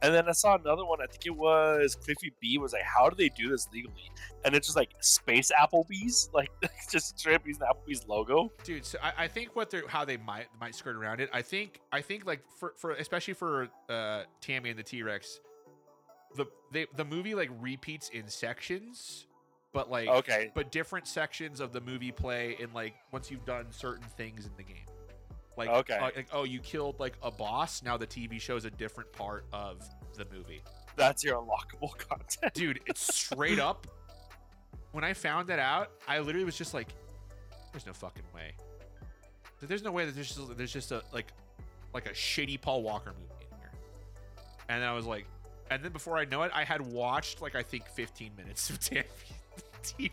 And 0.04 0.14
then 0.14 0.28
I 0.28 0.32
saw 0.32 0.56
another 0.56 0.86
one. 0.86 1.00
I 1.02 1.06
think 1.06 1.26
it 1.26 1.36
was 1.36 1.96
Cliffy 1.96 2.34
B. 2.40 2.58
Was 2.58 2.74
like, 2.74 2.84
how 2.84 3.10
do 3.10 3.16
they 3.16 3.30
do 3.30 3.50
this 3.50 3.68
legally? 3.72 4.12
And 4.44 4.56
it's 4.56 4.68
just 4.68 4.76
like 4.76 4.92
space 5.00 5.52
Applebee's, 5.60 6.30
like 6.34 6.50
just 6.92 7.24
using 7.26 7.60
the 7.60 7.66
Applebee's 7.66 8.08
logo. 8.08 8.52
dude 8.64 8.86
so 8.86 8.98
I, 9.02 9.26
I 9.26 9.28
think 9.28 9.56
what 9.56 9.70
they're 9.70 9.88
how 9.88 10.06
they 10.06 10.18
might 10.18 10.48
might 10.60 10.76
skirt 10.76 10.96
around 10.96 11.22
it 11.22 11.30
i 11.34 11.42
think 11.42 11.80
i 11.92 12.02
think 12.02 12.26
like 12.26 12.42
for 12.60 12.74
for 12.78 12.92
especially 12.92 13.34
for 13.34 13.70
uh 13.90 14.24
tammy 14.42 14.70
and 14.70 14.80
the 14.80 14.84
t-rex 14.84 15.40
the 16.36 16.46
they 16.72 16.88
the 16.96 17.06
movie 17.06 17.36
like 17.36 17.50
repeats 17.60 18.10
in 18.10 18.28
sections 18.28 19.28
but 19.74 19.90
like 19.90 20.10
Okay, 20.10 20.52
but 20.54 20.70
different 20.70 21.08
sections 21.08 21.62
of 21.62 21.72
the 21.72 21.80
movie 21.80 22.12
play 22.12 22.58
in 22.60 22.74
like 22.74 22.94
once 23.14 23.32
you've 23.32 23.46
done 23.46 23.68
certain 23.72 24.08
things 24.18 24.46
in 24.46 24.52
the 24.58 24.64
game 24.64 24.86
like 25.68 25.70
Okay. 25.70 25.96
uh, 25.98 26.04
like 26.16 26.28
oh 26.34 26.44
you 26.44 26.60
killed 26.60 27.00
like 27.00 27.14
a 27.24 27.32
boss 27.32 27.82
now 27.84 27.98
the 27.98 28.08
tv 28.08 28.40
shows 28.40 28.66
a 28.66 28.70
different 28.72 29.12
part 29.14 29.46
of 29.54 29.82
the 30.16 30.26
movie 30.34 30.62
that's 30.96 31.24
your 31.24 31.36
unlockable 31.42 31.98
content. 32.10 32.54
dude 32.54 32.80
it's 32.86 33.14
straight 33.16 33.60
up 33.60 33.88
when 34.92 35.04
i 35.04 35.14
found 35.14 35.48
that 35.48 35.60
out 35.60 35.92
i 36.08 36.20
literally 36.20 36.46
was 36.46 36.58
just 36.58 36.74
like 36.74 36.88
there's 37.72 37.86
no 37.86 37.94
fucking 37.94 38.24
way 38.36 38.52
there's 39.62 39.84
no 39.84 39.92
way 39.92 40.06
that 40.06 40.16
there's 40.16 40.36
just, 40.36 40.58
there's 40.58 40.74
just 40.74 40.92
a 40.92 41.04
like 41.14 41.28
like 41.94 42.06
a 42.08 42.14
shitty 42.14 42.60
paul 42.60 42.82
walker 42.84 43.12
movie 43.20 43.46
in 43.52 43.58
here 43.60 43.72
and 44.70 44.84
i 44.84 44.94
was 44.94 45.06
like 45.06 45.26
and 45.70 45.84
then 45.84 45.92
before 45.92 46.18
i 46.18 46.26
know 46.26 46.42
it 46.44 46.52
i 46.54 46.64
had 46.64 46.82
watched 46.82 47.42
like 47.42 47.56
i 47.56 47.62
think 47.64 47.86
15 47.90 48.32
minutes 48.36 48.70
of 48.70 48.80
Tammy. 49.84 50.12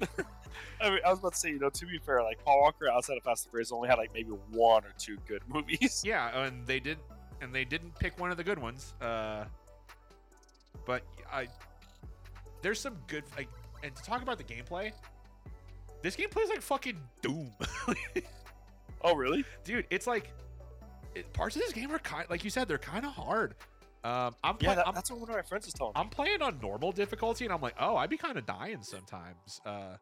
I 0.80 0.90
mean, 0.90 0.98
I 1.06 1.11
was 1.11 1.18
about 1.18 1.32
to 1.34 1.38
say, 1.38 1.50
you 1.50 1.58
know, 1.58 1.70
to 1.70 1.87
be 1.87 1.98
fair, 1.98 2.22
like 2.22 2.42
Paul 2.44 2.61
Walker 2.61 2.88
outside 2.90 3.16
of 3.16 3.22
Fast 3.22 3.44
and 3.46 3.50
Furious 3.50 3.72
only 3.72 3.88
had 3.88 3.98
like 3.98 4.12
maybe 4.14 4.30
one 4.50 4.84
or 4.84 4.92
two 4.98 5.16
good 5.26 5.42
movies. 5.48 6.02
yeah 6.04 6.42
and 6.44 6.66
they 6.66 6.80
did 6.80 6.98
and 7.40 7.54
they 7.54 7.64
didn't 7.64 7.96
pick 7.98 8.18
one 8.18 8.30
of 8.30 8.37
the 8.37 8.42
good 8.44 8.58
ones 8.58 8.94
uh 9.00 9.44
but 10.87 11.02
i 11.32 11.46
there's 12.62 12.80
some 12.80 12.96
good 13.06 13.22
like 13.37 13.48
and 13.84 13.94
to 13.94 14.02
talk 14.02 14.22
about 14.22 14.38
the 14.38 14.44
gameplay 14.44 14.90
this 16.02 16.16
gameplay 16.16 16.42
is 16.42 16.48
like 16.48 16.61
fucking 16.62 16.96
doom 17.22 17.52
Oh, 19.02 19.14
really? 19.14 19.44
dude 19.64 19.87
it's 19.90 20.06
like 20.08 20.32
it, 21.14 21.32
parts 21.32 21.54
of 21.54 21.62
this 21.62 21.72
game 21.72 21.92
are 21.92 22.00
kind 22.00 22.26
like 22.28 22.42
you 22.42 22.50
said 22.50 22.66
they're 22.66 22.76
kind 22.78 23.04
of 23.06 23.12
hard 23.12 23.54
um 24.04 24.34
i'm, 24.42 24.56
Yeah, 24.61 24.66
play- 24.68 24.74
that, 24.76 24.88
I'm, 24.88 24.94
that's 24.94 25.11
what 25.11 25.20
one 25.20 25.30
of 25.30 25.37
my 25.37 25.42
friends 25.42 25.66
was 25.66 25.74
telling 25.74 25.92
me. 25.94 26.00
I'm 26.00 26.08
playing 26.08 26.42
on 26.42 26.58
normal 26.61 26.90
difficulty 26.90 27.44
and 27.44 27.54
i'm 27.54 27.61
like 27.61 27.74
oh 27.78 27.96
i'd 27.96 28.11
be 28.11 28.16
kind 28.16 28.37
of 28.37 28.46
dying 28.46 28.78
sometimes 28.82 29.61
uh 29.64 29.96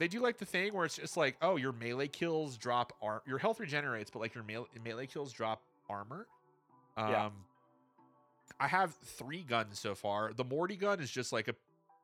they 0.00 0.08
do 0.08 0.18
like 0.20 0.38
the 0.38 0.44
thing 0.44 0.74
where 0.74 0.84
it's 0.84 0.96
just 0.96 1.16
like 1.16 1.36
oh 1.40 1.54
your 1.56 1.72
melee 1.72 2.08
kills 2.08 2.56
drop 2.56 2.92
arm 3.00 3.20
your 3.26 3.38
health 3.38 3.60
regenerates 3.60 4.10
but 4.10 4.18
like 4.18 4.34
your 4.34 4.42
melee, 4.42 4.66
melee 4.84 5.06
kills 5.06 5.32
drop 5.32 5.62
armor. 5.88 6.26
Um 6.96 7.10
Yeah. 7.10 7.30
i 8.58 8.66
have 8.66 8.94
three 9.04 9.42
guns 9.42 9.78
so 9.78 9.94
far. 9.94 10.32
The 10.32 10.44
morty 10.44 10.74
gun 10.76 10.98
is 11.00 11.10
just 11.10 11.32
like 11.32 11.46
a 11.46 11.54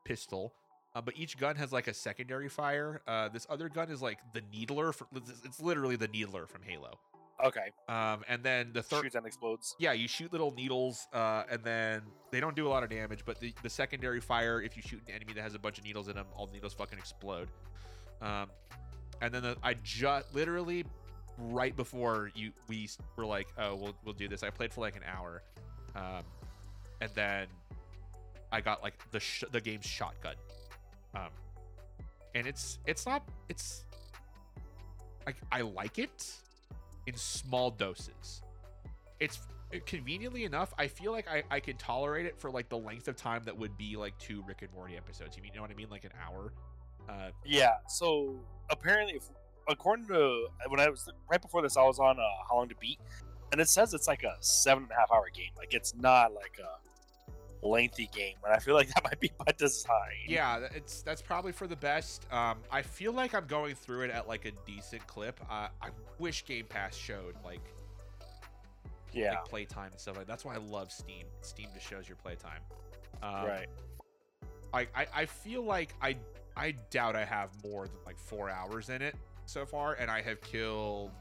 pistol 0.05 0.53
uh, 0.95 1.01
but 1.01 1.15
each 1.17 1.37
gun 1.37 1.57
has 1.57 1.73
like 1.73 1.89
a 1.89 1.95
secondary 1.95 2.49
fire. 2.49 3.01
Uh 3.09 3.29
this 3.29 3.47
other 3.51 3.69
gun 3.69 3.91
is 3.91 4.01
like 4.01 4.19
the 4.33 4.43
needler 4.53 4.93
for, 4.93 5.07
it's 5.45 5.61
literally 5.61 5.97
the 5.97 6.09
needler 6.09 6.47
from 6.47 6.63
halo 6.63 6.99
Okay, 7.45 7.71
um 7.89 8.25
and 8.29 8.43
then 8.43 8.71
the 8.73 8.83
third 8.83 9.05
shoots 9.05 9.15
and 9.15 9.27
explodes. 9.27 9.77
yeah, 9.79 9.93
you 9.93 10.09
shoot 10.09 10.33
little 10.33 10.53
needles, 10.53 11.07
uh, 11.13 11.43
and 11.51 11.63
then 11.63 12.03
they 12.31 12.41
don't 12.41 12.57
do 12.57 12.67
a 12.67 12.71
lot 12.71 12.83
of 12.83 12.89
damage. 12.89 13.25
But 13.27 13.41
the, 13.41 13.53
the 13.63 13.71
secondary 13.71 14.21
fire, 14.21 14.63
if 14.63 14.77
you 14.77 14.83
shoot 14.83 15.03
an 15.07 15.15
enemy 15.15 15.35
that 15.35 15.43
has 15.43 15.55
a 15.55 15.59
bunch 15.59 15.79
of 15.79 15.85
needles 15.85 16.09
in 16.09 16.15
them, 16.15 16.27
all 16.35 16.47
the 16.47 16.55
needles 16.55 16.73
fucking 16.73 16.99
explode. 16.99 17.49
Um, 18.23 18.49
and 19.21 19.33
then 19.35 19.43
the, 19.43 19.57
I 19.63 19.75
just 19.83 20.35
literally 20.35 20.85
right 21.39 21.77
before 21.77 22.31
you 22.35 22.53
we 22.69 22.89
were 23.17 23.27
like, 23.27 23.49
oh, 23.59 23.75
we'll 23.75 23.95
we'll 24.05 24.15
do 24.15 24.29
this. 24.29 24.43
I 24.43 24.51
played 24.51 24.73
for 24.73 24.81
like 24.81 24.97
an 24.97 25.03
hour, 25.05 25.43
um, 25.95 26.23
and 27.01 27.11
then 27.15 27.49
I 28.51 28.61
got 28.61 28.83
like 28.83 28.95
the 29.11 29.21
sh- 29.21 29.45
the 29.53 29.61
game's 29.61 29.87
shotgun, 29.87 30.37
um, 31.15 31.29
and 32.35 32.47
it's 32.47 32.79
it's 32.87 33.05
not 33.07 33.29
it's 33.49 33.85
like 35.27 35.37
I 35.53 35.61
like 35.63 35.99
it 35.99 36.33
in 37.07 37.17
small 37.17 37.71
doses. 37.71 38.43
It's 39.21 39.41
conveniently 39.85 40.45
enough, 40.45 40.73
I 40.79 40.89
feel 40.89 41.13
like 41.13 41.27
I, 41.29 41.43
I 41.51 41.61
can 41.61 41.77
tolerate 41.77 42.27
it 42.27 42.39
for 42.39 42.51
like 42.51 42.69
the 42.69 42.79
length 42.79 43.09
of 43.09 43.17
time 43.17 43.43
that 43.45 43.57
would 43.57 43.77
be 43.77 43.97
like 43.97 44.17
two 44.19 44.43
Rick 44.47 44.63
and 44.63 44.73
Morty 44.73 44.97
episodes. 44.97 45.37
You 45.37 45.43
mean 45.43 45.53
you 45.53 45.59
know 45.59 45.63
what 45.63 45.71
I 45.71 45.75
mean? 45.75 45.89
Like 45.91 46.05
an 46.05 46.13
hour. 46.25 46.53
Uh, 47.09 47.31
Yeah. 47.45 47.75
So 47.89 48.37
apparently, 48.71 49.15
if, 49.17 49.25
according 49.69 50.07
to 50.09 50.49
when 50.69 50.81
I 50.81 50.89
was 50.89 51.09
right 51.31 51.41
before 51.41 51.63
this, 51.63 51.77
I 51.77 51.83
was 51.85 51.99
on 51.99 52.19
uh, 52.19 52.23
How 52.49 52.57
Long 52.57 52.69
to 52.69 52.77
Beat, 52.77 52.99
and 53.53 53.61
it 53.61 53.69
says 53.69 53.95
it's 53.95 54.09
like 54.09 54.23
a 54.23 54.37
seven 54.41 54.85
and 54.85 54.93
a 54.93 54.95
half 54.95 55.11
hour 55.11 55.29
game. 55.33 55.51
Like 55.57 55.75
it's 55.75 55.95
not 55.95 56.33
like 56.33 56.59
a 56.61 56.86
lengthy 57.67 58.09
game, 58.15 58.35
and 58.45 58.53
I 58.55 58.59
feel 58.59 58.75
like 58.75 58.89
that 58.95 59.05
might 59.05 59.21
be 59.21 59.31
by 59.45 59.53
design. 59.59 60.27
yeah, 60.27 60.67
it's 60.75 61.03
that's 61.03 61.23
probably 61.23 61.53
for 61.53 61.67
the 61.67 61.77
best. 61.77 62.27
Um, 62.33 62.59
I 62.71 62.83
feel 62.83 63.13
like 63.13 63.35
I'm 63.35 63.47
going 63.47 63.75
through 63.75 64.03
it 64.03 64.11
at 64.11 64.29
like 64.29 64.45
a 64.45 64.53
decent 64.67 65.07
clip. 65.07 65.41
Uh, 65.51 65.69
I 65.83 65.89
wish 66.19 66.45
Game 66.45 66.67
Pass 66.69 66.95
showed 66.97 67.35
like 67.45 67.61
Yeah. 69.13 69.31
like 69.31 69.45
playtime 69.47 69.91
and 69.93 70.01
stuff 70.01 70.17
like. 70.17 70.27
That's 70.27 70.45
why 70.45 70.55
I 70.55 70.59
love 70.59 70.91
Steam. 70.93 71.27
Steam 71.43 71.69
just 71.75 71.87
shows 71.89 72.09
your 72.09 72.17
playtime. 72.17 72.61
Um, 73.23 73.47
right. 73.47 73.67
I, 74.75 74.87
I 74.95 75.07
I 75.15 75.27
feel 75.27 75.63
like 75.63 75.95
I 76.03 76.17
I 76.57 76.73
doubt 76.91 77.17
I 77.17 77.25
have 77.25 77.51
more 77.65 77.87
than 77.87 77.99
like 78.05 78.19
four 78.19 78.51
hours 78.51 78.89
in 78.89 79.01
it 79.03 79.15
so 79.47 79.65
far, 79.65 79.95
and 79.95 80.11
I 80.11 80.21
have 80.23 80.41
killed 80.41 81.13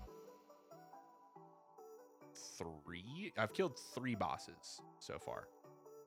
three. 2.57 3.31
I've 3.37 3.53
killed 3.53 3.77
three 3.93 4.15
bosses 4.15 4.81
so 4.99 5.17
far. 5.19 5.47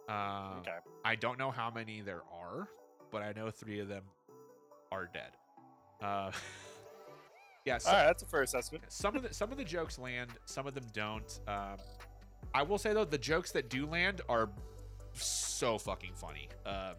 Um, 0.09 0.59
Okay. 0.61 0.77
I 1.05 1.15
don't 1.17 1.39
know 1.39 1.51
how 1.51 1.71
many 1.71 2.01
there 2.01 2.23
are, 2.33 2.69
but 3.11 3.23
I 3.23 3.33
know 3.33 3.51
three 3.51 3.81
of 3.81 3.89
them 3.89 4.05
are 4.91 5.09
dead. 5.13 5.31
Uh, 6.03 6.31
yeah, 7.65 7.79
so- 7.79 7.91
All 7.91 7.97
right. 7.97 8.07
That's 8.07 8.23
a 8.23 8.27
fair 8.27 8.43
assessment. 8.43 8.85
some 8.89 9.17
of 9.17 9.23
the 9.23 9.33
some 9.35 9.53
of 9.53 9.59
the 9.59 9.65
jokes 9.65 9.99
land, 9.99 10.31
some 10.47 10.67
of 10.67 10.75
them 10.75 10.85
don't. 10.93 11.41
Um, 11.47 11.77
I 12.55 12.63
will 12.63 12.79
say 12.79 12.93
though, 12.95 13.05
the 13.05 13.19
jokes 13.19 13.53
that 13.53 13.69
do 13.69 13.87
land 13.87 14.23
are 14.29 14.49
so 15.15 15.77
fucking 15.79 16.13
funny. 16.15 16.49
Um, 16.65 16.95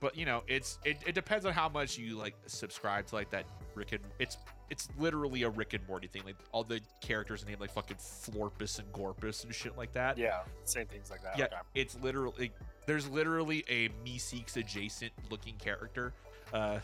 but 0.00 0.16
you 0.16 0.26
know, 0.26 0.42
it's 0.48 0.78
it, 0.84 0.98
it 1.06 1.14
depends 1.14 1.46
on 1.46 1.52
how 1.52 1.68
much 1.68 1.96
you 1.98 2.16
like 2.16 2.34
subscribe 2.46 3.06
to 3.06 3.14
like 3.14 3.30
that 3.30 3.46
Rick 3.74 3.92
and 3.92 4.02
it's 4.18 4.36
it's 4.70 4.88
literally 4.98 5.42
a 5.44 5.48
Rick 5.50 5.74
and 5.74 5.86
Morty 5.86 6.08
thing. 6.08 6.22
Like 6.24 6.36
all 6.52 6.64
the 6.64 6.80
characters 7.00 7.42
are 7.42 7.46
named 7.46 7.60
like 7.60 7.72
fucking 7.72 7.96
Florpus 7.98 8.78
and 8.78 8.90
Gorpus 8.92 9.44
and 9.44 9.54
shit 9.54 9.76
like 9.76 9.92
that. 9.92 10.18
Yeah. 10.18 10.40
Same 10.64 10.86
things 10.86 11.10
like 11.10 11.22
that. 11.22 11.38
Yeah, 11.38 11.44
Okay. 11.46 11.56
it's 11.74 11.96
literally 12.02 12.52
there's 12.86 13.08
literally 13.08 13.64
a 13.68 13.88
Meeseeks 14.04 14.56
adjacent 14.56 15.12
looking 15.30 15.54
character. 15.56 16.12
Uh, 16.52 16.78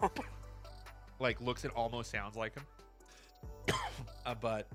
like 1.18 1.40
looks 1.40 1.64
and 1.64 1.72
almost 1.74 2.10
sounds 2.10 2.36
like 2.36 2.54
him. 2.54 2.64
uh, 4.26 4.34
but 4.40 4.68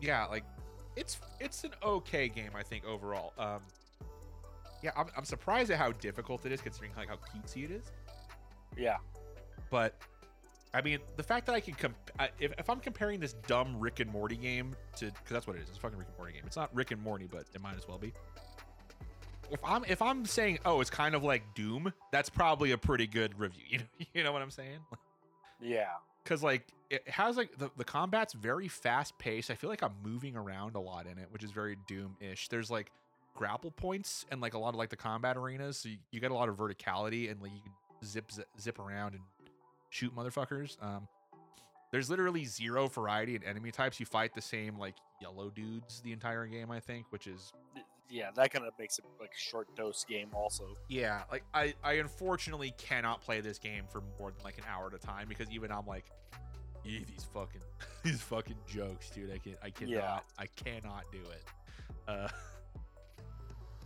yeah, 0.00 0.26
like 0.26 0.44
it's 0.96 1.20
it's 1.40 1.64
an 1.64 1.72
okay 1.82 2.28
game 2.28 2.50
I 2.54 2.62
think 2.62 2.84
overall. 2.84 3.32
Um, 3.38 3.60
yeah, 4.82 4.90
I'm, 4.96 5.06
I'm 5.16 5.24
surprised 5.24 5.70
at 5.70 5.78
how 5.78 5.92
difficult 5.92 6.44
it 6.46 6.52
is 6.52 6.60
considering 6.60 6.92
like 6.96 7.08
how 7.08 7.16
cutesy 7.16 7.64
it 7.64 7.70
is. 7.70 7.90
Yeah. 8.76 8.96
But 9.70 9.94
I 10.74 10.82
mean, 10.82 10.98
the 11.16 11.22
fact 11.22 11.46
that 11.46 11.54
I 11.54 11.60
can 11.60 11.74
comp- 11.74 12.10
I, 12.18 12.30
if, 12.38 12.52
if 12.58 12.68
I'm 12.68 12.80
comparing 12.80 13.20
this 13.20 13.34
dumb 13.46 13.78
Rick 13.78 14.00
and 14.00 14.10
Morty 14.10 14.36
game 14.36 14.74
to 14.96 15.06
because 15.06 15.30
that's 15.30 15.46
what 15.46 15.56
it 15.56 15.62
is, 15.62 15.68
it's 15.68 15.78
a 15.78 15.80
fucking 15.80 15.98
Rick 15.98 16.08
and 16.08 16.18
Morty 16.18 16.32
game. 16.34 16.42
It's 16.46 16.56
not 16.56 16.74
Rick 16.74 16.90
and 16.90 17.02
Morty, 17.02 17.28
but 17.30 17.44
it 17.54 17.60
might 17.60 17.76
as 17.76 17.88
well 17.88 17.98
be. 17.98 18.12
If 19.50 19.60
I'm 19.64 19.84
if 19.84 20.02
I'm 20.02 20.26
saying 20.26 20.58
oh 20.64 20.80
it's 20.80 20.90
kind 20.90 21.14
of 21.14 21.22
like 21.22 21.42
Doom, 21.54 21.92
that's 22.10 22.28
probably 22.28 22.72
a 22.72 22.78
pretty 22.78 23.06
good 23.06 23.38
review. 23.38 23.60
You 23.72 23.78
know, 23.78 24.06
you 24.14 24.24
know 24.24 24.32
what 24.32 24.42
I'm 24.42 24.50
saying? 24.50 24.80
Yeah. 25.60 25.86
Because 26.22 26.42
like 26.42 26.66
it 26.90 27.08
has 27.08 27.36
like 27.36 27.56
the, 27.58 27.70
the 27.76 27.84
combat's 27.84 28.34
very 28.34 28.68
fast 28.68 29.16
paced. 29.18 29.50
I 29.50 29.54
feel 29.54 29.70
like 29.70 29.82
I'm 29.82 29.94
moving 30.04 30.36
around 30.36 30.74
a 30.74 30.80
lot 30.80 31.06
in 31.06 31.18
it, 31.18 31.28
which 31.30 31.42
is 31.42 31.50
very 31.50 31.76
Doom 31.86 32.16
ish. 32.20 32.48
There's 32.48 32.70
like 32.70 32.90
grapple 33.34 33.70
points 33.70 34.26
and 34.30 34.40
like 34.40 34.54
a 34.54 34.58
lot 34.58 34.70
of 34.70 34.76
like 34.76 34.90
the 34.90 34.96
combat 34.96 35.36
arenas. 35.36 35.78
So 35.78 35.90
you, 35.90 35.96
you 36.10 36.20
get 36.20 36.30
a 36.30 36.34
lot 36.34 36.48
of 36.48 36.56
verticality 36.56 37.30
and 37.30 37.40
like 37.40 37.52
you 37.52 37.60
can 37.62 37.72
zip 38.04 38.30
zip, 38.32 38.48
zip 38.60 38.78
around 38.78 39.14
and 39.14 39.22
shoot 39.96 40.14
motherfuckers. 40.14 40.82
Um, 40.82 41.08
there's 41.90 42.10
literally 42.10 42.44
zero 42.44 42.88
variety 42.88 43.36
in 43.36 43.42
enemy 43.44 43.70
types. 43.70 43.98
You 43.98 44.06
fight 44.06 44.34
the 44.34 44.42
same 44.42 44.78
like 44.78 44.96
yellow 45.20 45.50
dudes 45.50 46.00
the 46.02 46.12
entire 46.12 46.46
game, 46.46 46.70
I 46.70 46.80
think, 46.80 47.06
which 47.10 47.26
is 47.26 47.52
Yeah, 48.10 48.30
that 48.36 48.52
kind 48.52 48.66
of 48.66 48.72
makes 48.78 48.98
it 48.98 49.04
like 49.20 49.30
a 49.30 49.40
short 49.40 49.74
dose 49.76 50.04
game. 50.04 50.28
Also, 50.34 50.64
yeah. 50.88 51.22
Like 51.30 51.44
I 51.54 51.74
I 51.82 51.94
unfortunately 51.94 52.74
cannot 52.76 53.22
play 53.22 53.40
this 53.40 53.58
game 53.58 53.84
for 53.90 54.02
more 54.18 54.30
than 54.30 54.42
like 54.44 54.58
an 54.58 54.64
hour 54.68 54.88
at 54.88 54.94
a 54.94 54.98
time 54.98 55.28
because 55.28 55.50
even 55.50 55.72
I'm 55.72 55.86
like, 55.86 56.04
"Ee, 56.84 57.04
these 57.08 57.24
fucking 57.32 57.62
these 58.02 58.20
fucking 58.20 58.58
jokes, 58.66 59.10
dude. 59.10 59.32
I 59.32 59.38
can 59.38 59.54
I 59.62 59.70
cannot 59.70 59.90
Yeah. 59.90 60.18
I 60.38 60.46
cannot 60.56 61.04
do 61.12 61.18
it. 61.18 61.44
Uh, 62.06 62.28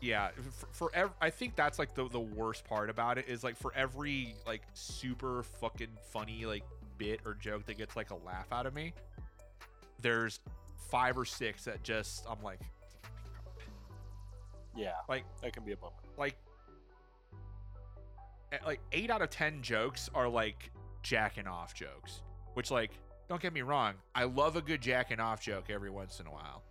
yeah, 0.01 0.31
for, 0.53 0.67
for 0.73 0.91
ev- 0.95 1.13
I 1.21 1.31
think 1.31 1.57
that's 1.57 1.79
like 1.79 1.95
the 1.95 2.09
the 2.09 2.21
worst 2.21 2.65
part 2.65 2.91
about 2.91 3.19
it 3.19 3.27
is 3.29 3.45
like 3.45 3.57
for 3.57 3.73
every 3.75 4.35
like 4.47 4.63
super 4.75 5.43
fucking 5.61 5.89
funny 6.11 6.47
like 6.47 6.65
bit 6.99 7.21
or 7.25 7.35
joke 7.35 7.67
that 7.67 7.79
gets 7.79 7.97
like 7.97 8.11
a 8.11 8.17
laugh 8.27 8.47
out 8.53 8.67
of 8.67 8.75
me, 8.75 8.93
there's 10.01 10.41
five 10.91 11.17
or 11.17 11.25
six 11.25 11.65
that 11.65 11.83
just 11.83 12.25
I'm 12.29 12.43
like 12.43 12.61
yeah, 14.77 14.93
like 15.09 15.25
that 15.43 15.53
can 15.53 15.65
be 15.65 15.73
a 15.73 15.77
bummer. 15.77 15.93
like 16.17 16.37
eh, 18.53 18.59
like 18.65 18.81
eight 18.93 19.11
out 19.11 19.23
of 19.23 19.31
ten 19.31 19.63
jokes 19.63 20.09
are 20.15 20.29
like 20.29 20.71
jacking 21.03 21.47
off 21.47 21.75
jokes 21.75 22.21
which 22.55 22.71
like 22.71 22.91
don't 23.29 23.41
get 23.41 23.53
me 23.55 23.63
wrong 23.63 23.95
i 24.15 24.25
love 24.25 24.57
a 24.57 24.61
good 24.61 24.81
jacking 24.83 25.19
off 25.19 25.41
joke 25.41 25.65
every 25.71 25.89
once 25.89 26.21
in 26.21 26.27
a 26.27 26.31
while 26.31 26.63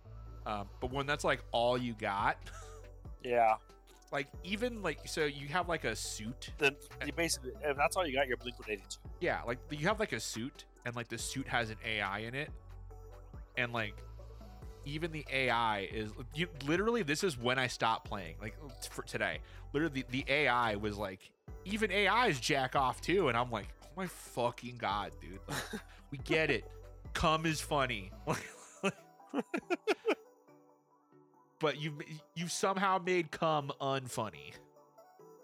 um, 0.46 0.68
but 0.80 0.92
when 0.92 1.04
that's 1.04 1.24
like 1.24 1.42
all 1.50 1.76
you 1.76 1.94
got 1.94 2.36
Yeah, 3.22 3.54
like 4.12 4.26
even 4.44 4.82
like 4.82 5.06
so 5.06 5.24
you 5.24 5.48
have 5.48 5.68
like 5.68 5.84
a 5.84 5.94
suit. 5.94 6.50
Then 6.58 6.74
you 7.06 7.12
basically 7.12 7.52
if 7.62 7.76
that's 7.76 7.96
all 7.96 8.06
you 8.06 8.14
got, 8.14 8.26
you're 8.26 8.36
Blink 8.36 8.58
One 8.58 8.70
Eighty 8.70 8.82
Two. 8.88 8.98
yeah 9.20 9.40
like 9.46 9.58
you 9.70 9.86
have 9.86 10.00
like 10.00 10.12
a 10.12 10.20
suit 10.20 10.64
and 10.84 10.96
like 10.96 11.08
the 11.08 11.18
suit 11.18 11.46
has 11.46 11.70
an 11.70 11.76
ai 11.86 12.20
in 12.20 12.34
it. 12.34 12.50
And 13.56 13.72
like 13.72 13.94
even 14.84 15.12
the 15.12 15.24
ai 15.30 15.88
is 15.92 16.10
you 16.34 16.48
literally 16.66 17.02
this 17.02 17.22
is 17.22 17.36
when 17.36 17.58
i 17.58 17.66
stopped 17.66 18.08
playing 18.08 18.34
like 18.40 18.56
for 18.90 19.02
today. 19.02 19.38
Literally 19.72 20.04
the, 20.10 20.24
the 20.24 20.32
ai 20.32 20.76
was 20.76 20.96
like 20.96 21.30
even 21.64 21.90
ai's 21.92 22.40
jack 22.40 22.74
off 22.74 23.00
too 23.02 23.28
and 23.28 23.36
i'm 23.36 23.50
like 23.50 23.68
oh 23.84 23.88
my 23.96 24.06
fucking 24.06 24.76
god 24.78 25.12
dude. 25.20 25.38
Like, 25.46 25.82
we 26.10 26.18
get 26.18 26.50
it. 26.50 26.64
Cum 27.12 27.44
is 27.44 27.60
funny 27.60 28.10
but 31.60 31.80
you 31.80 31.96
you 32.34 32.48
somehow 32.48 32.98
made 32.98 33.30
cum 33.30 33.70
unfunny 33.80 34.52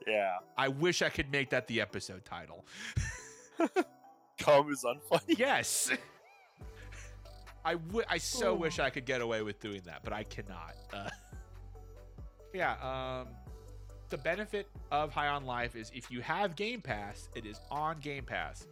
Yeah, 0.06 0.36
i 0.56 0.68
wish 0.68 1.02
i 1.02 1.08
could 1.08 1.30
make 1.30 1.50
that 1.50 1.66
the 1.68 1.80
episode 1.80 2.24
title 2.24 2.64
cum 4.38 4.70
is 4.70 4.84
unfunny. 4.84 5.38
Yes. 5.38 5.90
I 7.64 7.72
wi- 7.74 8.04
I 8.08 8.18
so 8.18 8.54
wish 8.54 8.78
I 8.78 8.90
could 8.90 9.06
get 9.06 9.20
away 9.20 9.42
with 9.42 9.58
doing 9.60 9.82
that, 9.86 10.04
but 10.04 10.12
I 10.12 10.22
cannot. 10.22 10.74
Uh, 10.92 11.08
yeah. 12.54 12.74
Um, 13.22 13.28
the 14.08 14.18
benefit 14.18 14.68
of 14.92 15.10
High 15.10 15.26
on 15.28 15.44
Life 15.46 15.74
is 15.74 15.90
if 15.94 16.08
you 16.10 16.20
have 16.20 16.54
Game 16.54 16.80
Pass, 16.80 17.28
it 17.34 17.44
is 17.44 17.58
on 17.70 17.98
Game 17.98 18.24
Pass. 18.24 18.66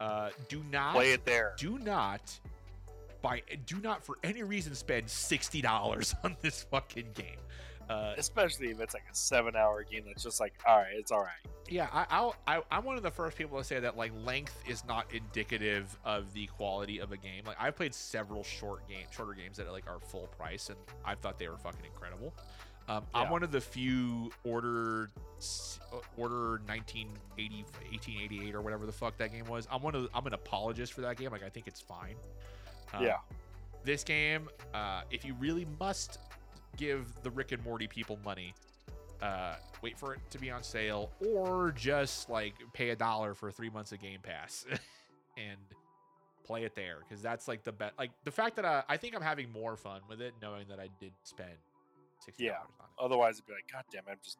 Uh, 0.00 0.30
do 0.48 0.64
not 0.70 0.94
Play 0.94 1.12
it 1.12 1.24
there. 1.24 1.54
do 1.58 1.78
not 1.78 2.36
by 3.22 3.42
do 3.66 3.76
not 3.80 4.04
for 4.04 4.18
any 4.22 4.42
reason 4.42 4.74
spend 4.74 5.08
sixty 5.08 5.60
dollars 5.60 6.14
on 6.24 6.36
this 6.40 6.62
fucking 6.70 7.08
game. 7.14 7.36
Uh, 7.88 8.14
Especially 8.16 8.68
if 8.68 8.78
it's 8.78 8.94
like 8.94 9.02
a 9.10 9.14
seven-hour 9.16 9.82
game 9.82 10.04
that's 10.06 10.22
just 10.22 10.38
like, 10.38 10.52
all 10.64 10.76
right, 10.76 10.92
it's 10.94 11.10
all 11.10 11.22
right. 11.22 11.52
yeah, 11.68 11.88
I, 11.92 12.06
I'll, 12.08 12.36
I, 12.46 12.62
I'm 12.70 12.84
one 12.84 12.96
of 12.96 13.02
the 13.02 13.10
first 13.10 13.36
people 13.36 13.58
to 13.58 13.64
say 13.64 13.80
that 13.80 13.96
like 13.96 14.12
length 14.24 14.62
is 14.68 14.84
not 14.84 15.12
indicative 15.12 15.98
of 16.04 16.32
the 16.32 16.46
quality 16.46 17.00
of 17.00 17.10
a 17.10 17.16
game. 17.16 17.42
Like 17.44 17.56
I've 17.58 17.74
played 17.74 17.92
several 17.92 18.44
short 18.44 18.88
game, 18.88 19.06
shorter 19.10 19.32
games 19.32 19.56
that 19.56 19.68
like 19.72 19.88
are 19.88 19.98
full 19.98 20.28
price, 20.28 20.68
and 20.68 20.78
I 21.04 21.16
thought 21.16 21.36
they 21.40 21.48
were 21.48 21.58
fucking 21.58 21.84
incredible. 21.84 22.32
Um, 22.88 23.04
I'm 23.12 23.28
one 23.28 23.42
of 23.42 23.50
the 23.50 23.60
few 23.60 24.30
order 24.44 25.10
uh, 25.92 25.96
order 26.16 26.60
1980 26.66 27.64
1888 27.90 28.54
or 28.54 28.62
whatever 28.62 28.86
the 28.86 28.92
fuck 28.92 29.16
that 29.18 29.32
game 29.32 29.46
was. 29.46 29.66
I'm 29.70 29.82
one 29.82 29.96
of 29.96 30.02
the, 30.04 30.08
I'm 30.14 30.26
an 30.28 30.34
apologist 30.34 30.92
for 30.92 31.00
that 31.00 31.16
game. 31.16 31.30
Like 31.32 31.42
I 31.42 31.48
think 31.48 31.66
it's 31.66 31.80
fine. 31.80 32.14
Um, 32.94 33.04
Yeah. 33.04 33.16
This 33.84 34.04
game, 34.04 34.48
uh, 34.74 35.02
if 35.10 35.24
you 35.24 35.34
really 35.34 35.66
must 35.78 36.18
give 36.76 37.06
the 37.22 37.30
Rick 37.30 37.52
and 37.52 37.64
Morty 37.64 37.86
people 37.86 38.18
money, 38.24 38.54
uh, 39.22 39.54
wait 39.82 39.98
for 39.98 40.14
it 40.14 40.20
to 40.30 40.38
be 40.38 40.50
on 40.50 40.62
sale, 40.62 41.10
or 41.26 41.72
just 41.72 42.28
like 42.28 42.54
pay 42.74 42.90
a 42.90 42.96
dollar 42.96 43.34
for 43.34 43.50
three 43.50 43.70
months 43.70 43.92
of 43.92 44.00
Game 44.00 44.20
Pass 44.22 44.66
and 45.38 45.56
play 46.44 46.64
it 46.64 46.74
there 46.74 46.98
because 47.08 47.22
that's 47.22 47.48
like 47.48 47.62
the 47.64 47.72
best. 47.72 47.94
Like 47.98 48.10
the 48.24 48.30
fact 48.30 48.56
that 48.56 48.64
uh, 48.66 48.82
I 48.88 48.96
think 48.98 49.14
I'm 49.16 49.22
having 49.22 49.50
more 49.50 49.76
fun 49.76 50.02
with 50.08 50.20
it 50.20 50.34
knowing 50.42 50.68
that 50.68 50.78
I 50.78 50.88
did 50.98 51.12
spend 51.22 51.50
sixty 52.18 52.44
Yeah. 52.44 52.52
dollars 52.52 52.68
on 52.80 52.86
it. 52.86 53.04
Otherwise, 53.04 53.36
it'd 53.36 53.46
be 53.46 53.52
like, 53.54 53.70
God 53.72 53.84
damn 53.90 54.02
it, 54.08 54.10
I 54.12 54.14
just 54.22 54.38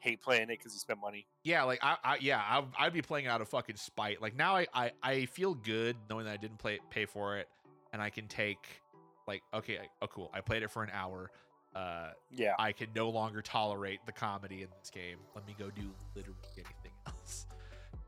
hate 0.00 0.20
playing 0.20 0.44
it 0.44 0.58
because 0.58 0.72
you 0.72 0.80
spend 0.80 1.00
money. 1.00 1.26
Yeah, 1.44 1.62
like 1.64 1.78
I, 1.82 1.96
I 2.02 2.16
yeah, 2.20 2.38
I, 2.40 2.64
I'd 2.86 2.92
be 2.92 3.02
playing 3.02 3.28
out 3.28 3.40
of 3.40 3.48
fucking 3.48 3.76
spite. 3.76 4.20
Like 4.20 4.34
now, 4.34 4.56
I, 4.56 4.66
I, 4.74 4.90
I 5.02 5.26
feel 5.26 5.54
good 5.54 5.96
knowing 6.08 6.24
that 6.24 6.32
I 6.32 6.36
didn't 6.38 6.58
play 6.58 6.80
pay 6.90 7.04
for 7.06 7.36
it, 7.38 7.48
and 7.92 8.00
I 8.02 8.10
can 8.10 8.26
take 8.28 8.82
like 9.26 9.42
okay, 9.54 9.78
oh 10.02 10.06
cool, 10.06 10.30
I 10.34 10.40
played 10.40 10.62
it 10.62 10.70
for 10.70 10.82
an 10.82 10.90
hour. 10.92 11.30
Uh, 11.74 12.10
Yeah, 12.32 12.54
I 12.58 12.72
can 12.72 12.88
no 12.96 13.10
longer 13.10 13.42
tolerate 13.42 14.00
the 14.06 14.12
comedy 14.12 14.62
in 14.62 14.68
this 14.80 14.90
game. 14.90 15.18
Let 15.36 15.46
me 15.46 15.54
go 15.58 15.70
do 15.70 15.88
literally 16.16 16.36
anything 16.56 16.92
else. 17.06 17.46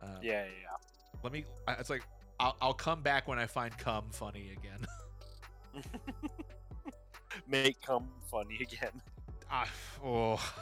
Um, 0.00 0.08
yeah, 0.20 0.44
yeah, 0.44 0.50
yeah. 0.62 1.18
Let 1.22 1.32
me. 1.32 1.44
It's 1.78 1.90
like 1.90 2.02
I'll, 2.40 2.56
I'll 2.60 2.74
come 2.74 3.02
back 3.02 3.28
when 3.28 3.38
I 3.38 3.46
find 3.46 3.76
cum 3.78 4.06
funny 4.10 4.50
again. 4.58 5.84
Make 7.46 7.80
cum 7.82 8.08
funny 8.30 8.56
again. 8.60 9.00
ah, 9.50 9.68
oh. 10.04 10.54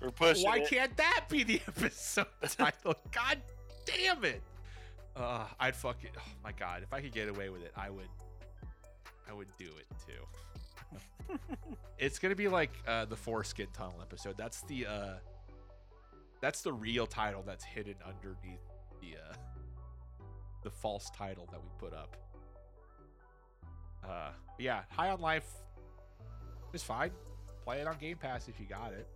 We're 0.00 0.10
pushing 0.10 0.44
Why 0.44 0.58
it. 0.58 0.68
can't 0.68 0.96
that 0.96 1.26
be 1.28 1.44
the 1.44 1.60
episode 1.68 2.26
title? 2.56 2.94
God 3.12 3.38
damn 3.84 4.24
it! 4.24 4.42
Uh, 5.14 5.46
I'd 5.60 5.76
fuck 5.76 6.04
it. 6.04 6.10
Oh 6.18 6.22
my 6.42 6.52
god, 6.52 6.82
if 6.82 6.92
I 6.92 7.00
could 7.00 7.12
get 7.12 7.28
away 7.28 7.48
with 7.50 7.62
it, 7.62 7.72
I 7.76 7.90
would. 7.90 8.08
I 9.28 9.32
would 9.32 9.48
do 9.58 9.66
it 9.66 9.86
too. 10.06 11.38
it's 11.98 12.18
gonna 12.18 12.34
be 12.34 12.48
like 12.48 12.70
uh, 12.86 13.04
the 13.04 13.16
foreskin 13.16 13.68
tunnel 13.72 13.98
episode. 14.00 14.36
That's 14.36 14.62
the. 14.62 14.86
uh 14.86 15.14
That's 16.40 16.62
the 16.62 16.72
real 16.72 17.06
title 17.06 17.42
that's 17.46 17.64
hidden 17.64 17.94
underneath 18.06 18.60
the. 19.00 19.16
uh 19.18 19.34
The 20.62 20.70
false 20.70 21.10
title 21.16 21.46
that 21.52 21.60
we 21.62 21.68
put 21.78 21.92
up. 21.94 22.16
Uh, 24.04 24.30
yeah, 24.58 24.82
High 24.90 25.10
on 25.10 25.20
Life 25.20 25.46
is 26.72 26.82
fine. 26.82 27.10
Play 27.64 27.80
it 27.80 27.86
on 27.86 27.96
Game 27.98 28.16
Pass 28.16 28.48
if 28.48 28.58
you 28.58 28.66
got 28.66 28.92
it. 28.92 29.06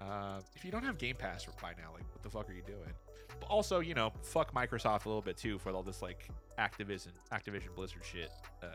Uh, 0.00 0.40
if 0.54 0.64
you 0.64 0.70
don't 0.72 0.82
have 0.84 0.98
Game 0.98 1.14
Pass 1.16 1.46
by 1.62 1.70
now, 1.78 1.92
like 1.94 2.02
what 2.12 2.22
the 2.22 2.30
fuck 2.30 2.48
are 2.50 2.52
you 2.52 2.62
doing? 2.66 2.92
But 3.40 3.46
also, 3.50 3.80
you 3.80 3.94
know, 3.94 4.12
fuck 4.22 4.52
Microsoft 4.54 5.04
a 5.04 5.08
little 5.08 5.22
bit 5.22 5.36
too 5.36 5.58
for 5.58 5.70
all 5.72 5.82
this 5.82 6.02
like 6.02 6.28
Activision, 6.58 7.08
Activision 7.32 7.74
Blizzard 7.74 8.02
shit. 8.04 8.30
Uh, 8.62 8.66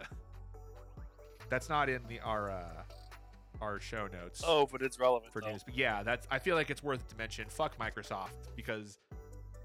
that's 1.50 1.68
not 1.70 1.90
in 1.90 2.02
the 2.08 2.20
our 2.22 2.50
uh, 2.52 2.84
our 3.62 3.80
show 3.80 4.08
notes 4.08 4.42
Oh, 4.46 4.68
but 4.72 4.82
it's 4.82 5.00
relevant. 5.00 5.32
for 5.34 5.42
though. 5.42 5.52
news. 5.52 5.64
But 5.64 5.76
yeah, 5.76 6.04
that's 6.04 6.28
I 6.32 6.40
feel 6.40 6.56
like 6.56 6.70
it's 6.70 6.84
worth 6.84 7.08
to 7.10 7.16
mention. 7.18 7.46
Fuck 7.50 7.78
Microsoft 7.78 8.30
because 8.56 9.00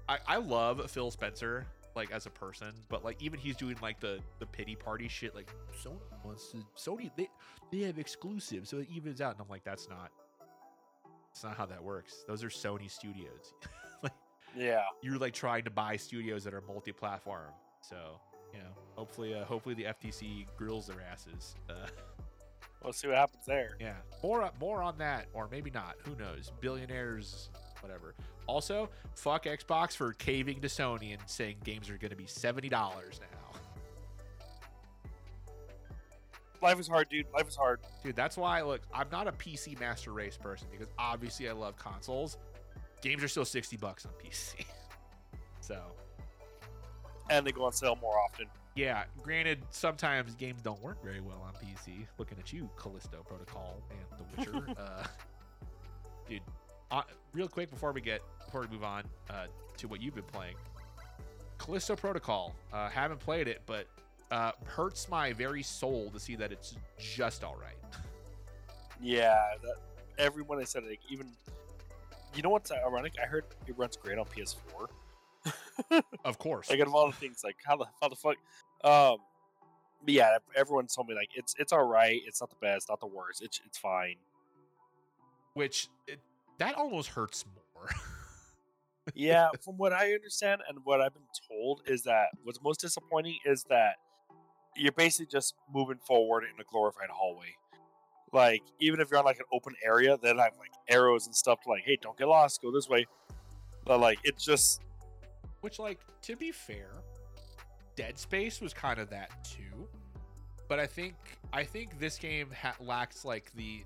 I 0.09 0.17
I 0.27 0.37
love 0.37 0.89
Phil 0.91 1.11
Spencer 1.11 1.65
like 1.95 2.11
as 2.11 2.25
a 2.25 2.29
person, 2.29 2.73
but 2.89 3.03
like 3.05 3.21
even 3.23 3.39
he's 3.39 3.55
doing 3.55 3.75
like 3.81 3.99
the 3.99 4.19
the 4.39 4.45
pity 4.45 4.75
party 4.75 5.07
shit. 5.07 5.33
Like 5.35 5.49
Sony 5.83 5.97
wants 6.23 6.49
to 6.51 6.57
Sony 6.75 7.09
they 7.15 7.29
they 7.71 7.79
have 7.85 7.97
exclusives, 7.99 8.69
so 8.69 8.77
it 8.79 8.87
evens 8.93 9.21
out. 9.21 9.33
And 9.33 9.41
I'm 9.41 9.49
like, 9.49 9.63
that's 9.63 9.87
not. 9.89 10.11
That's 11.29 11.43
not 11.43 11.55
how 11.57 11.65
that 11.67 11.83
works. 11.83 12.23
Those 12.27 12.43
are 12.43 12.49
Sony 12.49 12.89
studios. 12.89 13.53
Yeah, 14.57 14.81
you're 15.01 15.17
like 15.17 15.33
trying 15.33 15.63
to 15.65 15.69
buy 15.71 15.95
studios 15.97 16.43
that 16.43 16.53
are 16.53 16.61
multi-platform. 16.61 17.51
So 17.81 18.19
you 18.53 18.59
know, 18.59 18.69
hopefully, 18.95 19.33
uh, 19.33 19.45
hopefully 19.45 19.75
the 19.75 19.83
FTC 19.85 20.45
grills 20.57 20.87
their 20.87 21.01
asses. 21.01 21.55
Uh, 21.69 21.87
we'll 22.83 22.93
see 22.93 23.07
what 23.07 23.17
happens 23.17 23.45
there. 23.45 23.77
yeah, 23.79 23.93
more 24.23 24.49
more 24.59 24.81
on 24.81 24.97
that, 24.97 25.27
or 25.33 25.47
maybe 25.51 25.69
not. 25.69 25.95
Who 26.05 26.15
knows? 26.15 26.51
Billionaires, 26.59 27.49
whatever. 27.81 28.15
Also, 28.47 28.89
fuck 29.13 29.43
Xbox 29.45 29.95
for 29.95 30.13
caving 30.13 30.61
to 30.61 30.67
Sony 30.67 31.13
and 31.13 31.21
saying 31.27 31.57
games 31.63 31.89
are 31.89 31.97
going 31.97 32.11
to 32.11 32.17
be 32.17 32.27
seventy 32.27 32.69
dollars 32.69 33.19
now. 33.19 33.27
Life 36.61 36.79
is 36.79 36.87
hard, 36.87 37.07
dude. 37.09 37.27
Life 37.33 37.47
is 37.47 37.55
hard. 37.55 37.81
Dude, 38.03 38.15
that's 38.15 38.35
why 38.35 38.61
look, 38.61 38.81
I'm 38.93 39.07
not 39.11 39.27
a 39.27 39.31
PC 39.31 39.79
master 39.79 40.11
race 40.11 40.37
person 40.37 40.67
because 40.71 40.87
obviously 40.97 41.47
I 41.47 41.51
love 41.51 41.77
consoles. 41.77 42.37
Games 43.01 43.23
are 43.23 43.27
still 43.27 43.45
sixty 43.45 43.77
bucks 43.77 44.05
on 44.05 44.11
PC. 44.23 44.65
so 45.61 45.81
And 47.29 47.45
they 47.45 47.51
go 47.51 47.65
on 47.65 47.73
sale 47.73 47.97
more 48.01 48.17
often. 48.19 48.47
Yeah, 48.75 49.05
granted, 49.23 49.63
sometimes 49.71 50.35
games 50.35 50.61
don't 50.61 50.81
work 50.83 51.03
very 51.03 51.19
well 51.19 51.43
on 51.45 51.53
PC. 51.53 52.05
Looking 52.19 52.37
at 52.37 52.53
you, 52.53 52.69
Callisto 52.77 53.23
Protocol 53.27 53.81
and 53.89 54.19
The 54.45 54.51
Witcher. 54.51 54.75
uh, 54.79 55.03
dude, 56.29 56.41
uh, 56.91 57.01
real 57.33 57.47
quick 57.47 57.71
before 57.71 57.91
we 57.91 58.01
get 58.01 58.21
before 58.45 58.61
we 58.61 58.67
move 58.67 58.83
on 58.83 59.03
uh, 59.31 59.47
to 59.77 59.87
what 59.87 59.99
you've 59.99 60.13
been 60.13 60.23
playing, 60.25 60.55
Callisto 61.57 61.95
Protocol. 61.95 62.53
Uh, 62.71 62.87
haven't 62.89 63.19
played 63.19 63.47
it, 63.47 63.61
but 63.65 63.87
uh, 64.29 64.51
hurts 64.65 65.09
my 65.09 65.33
very 65.33 65.63
soul 65.63 66.11
to 66.13 66.19
see 66.19 66.35
that 66.35 66.51
it's 66.51 66.75
just 66.99 67.43
all 67.43 67.57
right. 67.61 67.75
Yeah, 68.99 69.37
that, 69.61 69.75
everyone 70.17 70.59
I 70.59 70.63
said 70.63 70.83
like 70.83 70.99
even. 71.07 71.27
You 72.37 72.43
know 72.43 72.49
what's 72.49 72.71
ironic? 72.71 73.13
I 73.21 73.25
heard 73.25 73.45
it 73.65 73.75
runs 73.79 73.97
great 73.97 74.19
on 74.19 74.25
PS4. 74.25 76.03
of 76.23 76.37
course. 76.37 76.69
Like 76.69 76.79
of 76.81 76.93
all 76.93 77.07
the 77.07 77.13
things, 77.13 77.41
like 77.43 77.55
how 77.65 77.77
the 77.77 77.85
how 77.99 78.09
the 78.09 78.15
fuck. 78.15 78.35
Um, 78.83 79.17
but 80.05 80.13
yeah, 80.13 80.37
everyone 80.55 80.85
told 80.85 81.07
me 81.07 81.15
like 81.15 81.29
it's 81.33 81.55
it's 81.57 81.73
all 81.73 81.87
right. 81.87 82.21
It's 82.27 82.39
not 82.39 82.51
the 82.51 82.55
best, 82.61 82.89
not 82.89 82.99
the 82.99 83.07
worst. 83.07 83.41
It's 83.41 83.59
it's 83.65 83.79
fine. 83.79 84.17
Which 85.55 85.89
it, 86.07 86.19
that 86.59 86.75
almost 86.75 87.09
hurts 87.09 87.43
more. 87.75 87.89
yeah, 89.15 89.49
from 89.65 89.77
what 89.77 89.91
I 89.91 90.13
understand 90.13 90.61
and 90.69 90.77
what 90.83 91.01
I've 91.01 91.15
been 91.15 91.23
told 91.49 91.81
is 91.87 92.03
that 92.03 92.27
what's 92.43 92.61
most 92.61 92.79
disappointing 92.79 93.39
is 93.45 93.63
that 93.71 93.95
you're 94.75 94.91
basically 94.91 95.25
just 95.25 95.55
moving 95.73 95.97
forward 96.05 96.43
in 96.43 96.61
a 96.61 96.63
glorified 96.71 97.09
hallway. 97.09 97.55
Like 98.33 98.61
even 98.79 98.99
if 98.99 99.09
you're 99.09 99.19
on 99.19 99.25
like 99.25 99.39
an 99.39 99.45
open 99.51 99.73
area, 99.83 100.17
then 100.21 100.39
I 100.39 100.45
have 100.45 100.57
like 100.59 100.71
arrows 100.89 101.25
and 101.25 101.35
stuff 101.35 101.61
to 101.61 101.69
like, 101.69 101.83
hey, 101.85 101.97
don't 102.01 102.17
get 102.17 102.27
lost, 102.27 102.61
go 102.61 102.71
this 102.71 102.89
way. 102.89 103.05
But 103.85 103.99
like 103.99 104.19
it's 104.23 104.43
just 104.43 104.81
which 105.61 105.79
like 105.79 105.99
to 106.23 106.35
be 106.35 106.51
fair, 106.51 106.89
Dead 107.95 108.17
Space 108.17 108.61
was 108.61 108.73
kind 108.73 108.99
of 108.99 109.09
that 109.09 109.31
too. 109.43 109.87
But 110.67 110.79
I 110.79 110.85
think 110.85 111.15
I 111.53 111.63
think 111.63 111.99
this 111.99 112.17
game 112.17 112.49
ha- 112.61 112.75
lacks 112.81 113.23
like 113.23 113.51
the 113.55 113.83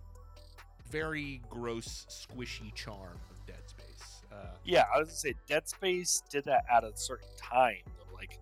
very 0.90 1.42
gross, 1.50 2.06
squishy 2.10 2.74
charm 2.74 3.20
of 3.30 3.46
Dead 3.46 3.62
Space. 3.68 4.24
Uh, 4.32 4.48
yeah, 4.66 4.86
I 4.94 5.00
was 5.00 5.10
gonna 5.10 5.18
say 5.18 5.36
Dead 5.48 5.68
Space 5.70 6.24
did 6.30 6.46
that 6.46 6.66
at 6.72 6.84
a 6.84 6.92
certain 6.96 7.30
time. 7.38 7.78
Though. 7.86 8.16
Like 8.16 8.40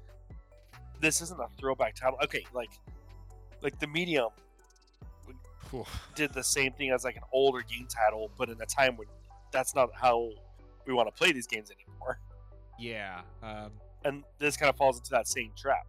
this 1.01 1.21
isn't 1.21 1.39
a 1.39 1.47
throwback 1.59 1.95
title. 1.95 2.17
Okay, 2.23 2.45
like 2.53 2.71
like 3.61 3.77
the 3.79 3.87
medium 3.87 4.29
did 6.15 6.33
the 6.33 6.43
same 6.43 6.73
thing 6.73 6.91
as 6.91 7.03
like 7.03 7.15
an 7.15 7.23
older 7.31 7.61
game 7.61 7.87
title, 7.87 8.31
but 8.37 8.49
in 8.49 8.59
a 8.61 8.65
time 8.65 8.97
when 8.97 9.07
that's 9.51 9.75
not 9.75 9.89
how 9.93 10.29
we 10.85 10.93
want 10.93 11.07
to 11.07 11.17
play 11.17 11.31
these 11.31 11.47
games 11.47 11.71
anymore. 11.71 12.19
Yeah. 12.77 13.21
Um, 13.43 13.71
and 14.05 14.23
this 14.37 14.57
kind 14.57 14.69
of 14.69 14.77
falls 14.77 14.97
into 14.97 15.11
that 15.11 15.27
same 15.27 15.51
trap. 15.57 15.85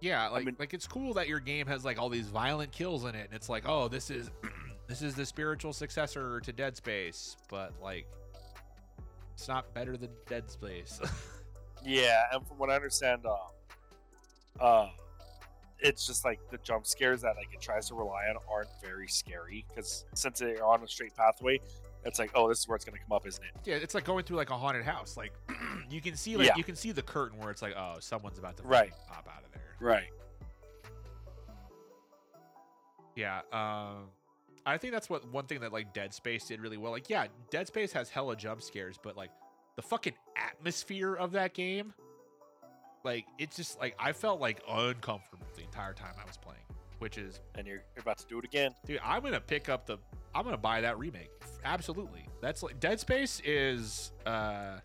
Yeah, 0.00 0.28
like 0.28 0.42
I 0.42 0.44
mean, 0.46 0.56
like 0.58 0.72
it's 0.72 0.86
cool 0.86 1.12
that 1.14 1.28
your 1.28 1.40
game 1.40 1.66
has 1.66 1.84
like 1.84 1.98
all 1.98 2.08
these 2.08 2.28
violent 2.28 2.72
kills 2.72 3.04
in 3.04 3.14
it, 3.14 3.26
and 3.26 3.34
it's 3.34 3.50
like, 3.50 3.64
oh, 3.66 3.86
this 3.86 4.10
is 4.10 4.30
this 4.88 5.02
is 5.02 5.14
the 5.14 5.26
spiritual 5.26 5.74
successor 5.74 6.40
to 6.40 6.52
Dead 6.52 6.76
Space, 6.76 7.36
but 7.50 7.74
like 7.82 8.06
it's 9.34 9.46
not 9.46 9.72
better 9.74 9.98
than 9.98 10.10
Dead 10.26 10.50
Space. 10.50 11.00
yeah, 11.84 12.22
and 12.32 12.46
from 12.46 12.58
what 12.58 12.70
I 12.70 12.76
understand, 12.76 13.26
uh, 13.26 14.62
uh, 14.64 14.88
it's 15.82 16.06
just 16.06 16.24
like 16.24 16.40
the 16.50 16.58
jump 16.58 16.86
scares 16.86 17.22
that 17.22 17.36
like 17.36 17.48
it 17.52 17.60
tries 17.60 17.88
to 17.88 17.94
rely 17.94 18.24
on 18.28 18.36
aren't 18.52 18.68
very 18.82 19.08
scary 19.08 19.64
because 19.68 20.04
since 20.14 20.38
they're 20.40 20.64
on 20.64 20.82
a 20.82 20.88
straight 20.88 21.14
pathway, 21.16 21.60
it's 22.04 22.18
like, 22.18 22.30
oh, 22.34 22.48
this 22.48 22.60
is 22.60 22.68
where 22.68 22.76
it's 22.76 22.84
gonna 22.84 22.98
come 22.98 23.12
up, 23.14 23.26
isn't 23.26 23.42
it? 23.44 23.50
Yeah, 23.64 23.76
it's 23.76 23.94
like 23.94 24.04
going 24.04 24.24
through 24.24 24.36
like 24.38 24.50
a 24.50 24.56
haunted 24.56 24.84
house. 24.84 25.16
Like 25.16 25.32
you 25.90 26.00
can 26.00 26.16
see 26.16 26.36
like 26.36 26.46
Yeah. 26.48 26.56
you 26.56 26.64
can 26.64 26.76
see 26.76 26.92
the 26.92 27.02
curtain 27.02 27.38
where 27.38 27.50
it's 27.50 27.62
like, 27.62 27.74
oh, 27.76 27.96
someone's 28.00 28.38
about 28.38 28.56
to 28.58 28.62
Right. 28.62 28.92
pop 29.08 29.28
out 29.34 29.44
of 29.44 29.52
there. 29.52 29.74
Right. 29.80 30.08
Yeah. 33.16 33.40
Um, 33.52 34.08
I 34.66 34.76
think 34.78 34.92
that's 34.92 35.08
what 35.10 35.26
one 35.32 35.46
thing 35.46 35.60
that 35.60 35.72
like 35.72 35.92
Dead 35.94 36.12
Space 36.14 36.46
did 36.46 36.60
really 36.60 36.76
well. 36.76 36.92
Like, 36.92 37.08
yeah, 37.10 37.26
Dead 37.50 37.66
Space 37.66 37.92
has 37.92 38.08
hella 38.08 38.36
jump 38.36 38.62
scares, 38.62 38.98
but 39.02 39.16
like 39.16 39.30
the 39.76 39.82
fucking 39.82 40.14
atmosphere 40.36 41.14
of 41.14 41.32
that 41.32 41.54
game, 41.54 41.92
like 43.04 43.24
it's 43.38 43.56
just 43.56 43.78
like 43.80 43.94
I 43.98 44.12
felt 44.12 44.40
like 44.40 44.62
uncomfortable 44.68 45.46
entire 45.70 45.92
time 45.92 46.14
I 46.20 46.26
was 46.26 46.36
playing. 46.36 46.60
Which 46.98 47.16
is, 47.16 47.40
And 47.54 47.66
you're, 47.66 47.82
you're 47.94 48.02
about 48.02 48.18
to 48.18 48.26
do 48.26 48.38
it 48.38 48.44
again. 48.44 48.74
dude, 48.86 49.00
I'm 49.02 49.22
gonna 49.22 49.40
pick 49.40 49.68
up 49.68 49.86
the, 49.86 49.96
I'm 50.34 50.44
gonna 50.44 50.58
buy 50.58 50.82
that 50.82 50.98
remake. 50.98 51.30
Absolutely. 51.64 52.26
That's 52.42 52.62
like 52.62 52.78
Dead 52.78 53.00
Space 53.00 53.40
is, 53.44 54.12
uh, 54.26 54.78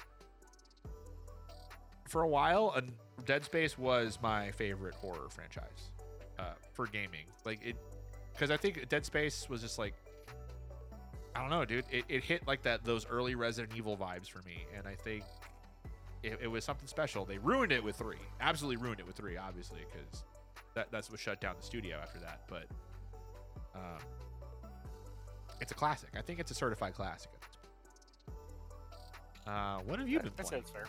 for 2.08 2.22
a 2.22 2.28
while, 2.28 2.74
and 2.78 2.92
Dead 3.26 3.44
Space 3.44 3.78
was 3.78 4.20
my 4.22 4.52
favorite 4.52 4.94
horror 4.96 5.28
franchise, 5.30 5.92
uh, 6.40 6.54
for 6.74 6.86
gaming. 6.88 7.26
Like 7.44 7.60
it, 7.66 7.76
because 8.32 8.52
I 8.52 8.58
think 8.58 8.88
Dead 8.88 9.06
Space 9.06 9.50
was 9.50 9.62
just 9.62 9.78
like, 9.80 9.94
I 11.36 11.42
don't 11.42 11.50
know, 11.50 11.66
dude. 11.66 11.84
It, 11.92 12.06
it 12.08 12.24
hit 12.24 12.48
like 12.48 12.62
that 12.62 12.86
those 12.86 13.06
early 13.08 13.36
Resident 13.36 13.74
Evil 13.76 13.98
vibes 13.98 14.30
for 14.30 14.40
me, 14.44 14.66
and 14.78 14.88
I 14.88 14.96
think 14.96 15.24
it, 16.24 16.40
it 16.44 16.48
was 16.48 16.64
something 16.64 16.88
special. 16.88 17.26
They 17.26 17.40
ruined 17.40 17.74
it 17.74 17.84
with 17.84 17.98
three, 17.98 18.18
absolutely 18.40 18.78
ruined 18.78 19.02
it 19.02 19.08
with 19.08 19.18
three, 19.18 19.36
obviously, 19.36 19.80
because 19.92 20.24
that 20.76 20.88
that's 20.92 21.10
what 21.10 21.20
shut 21.20 21.42
down 21.42 21.56
the 21.60 21.66
studio 21.66 21.98
after 22.02 22.20
that. 22.20 22.42
But 22.48 22.66
um, 23.76 23.98
it's 25.62 25.72
a 25.72 25.76
classic. 25.76 26.10
I 26.18 26.22
think 26.22 26.40
it's 26.40 26.52
a 26.52 26.56
certified 26.56 26.94
classic. 26.94 27.32
At 27.34 27.42
this 27.42 27.58
point. 29.46 29.56
Uh, 29.56 29.80
what 29.86 30.00
have 30.00 30.08
you 30.10 30.20
been 30.20 30.32
I 30.40 30.44
playing? 30.44 30.64
fair. 30.64 30.86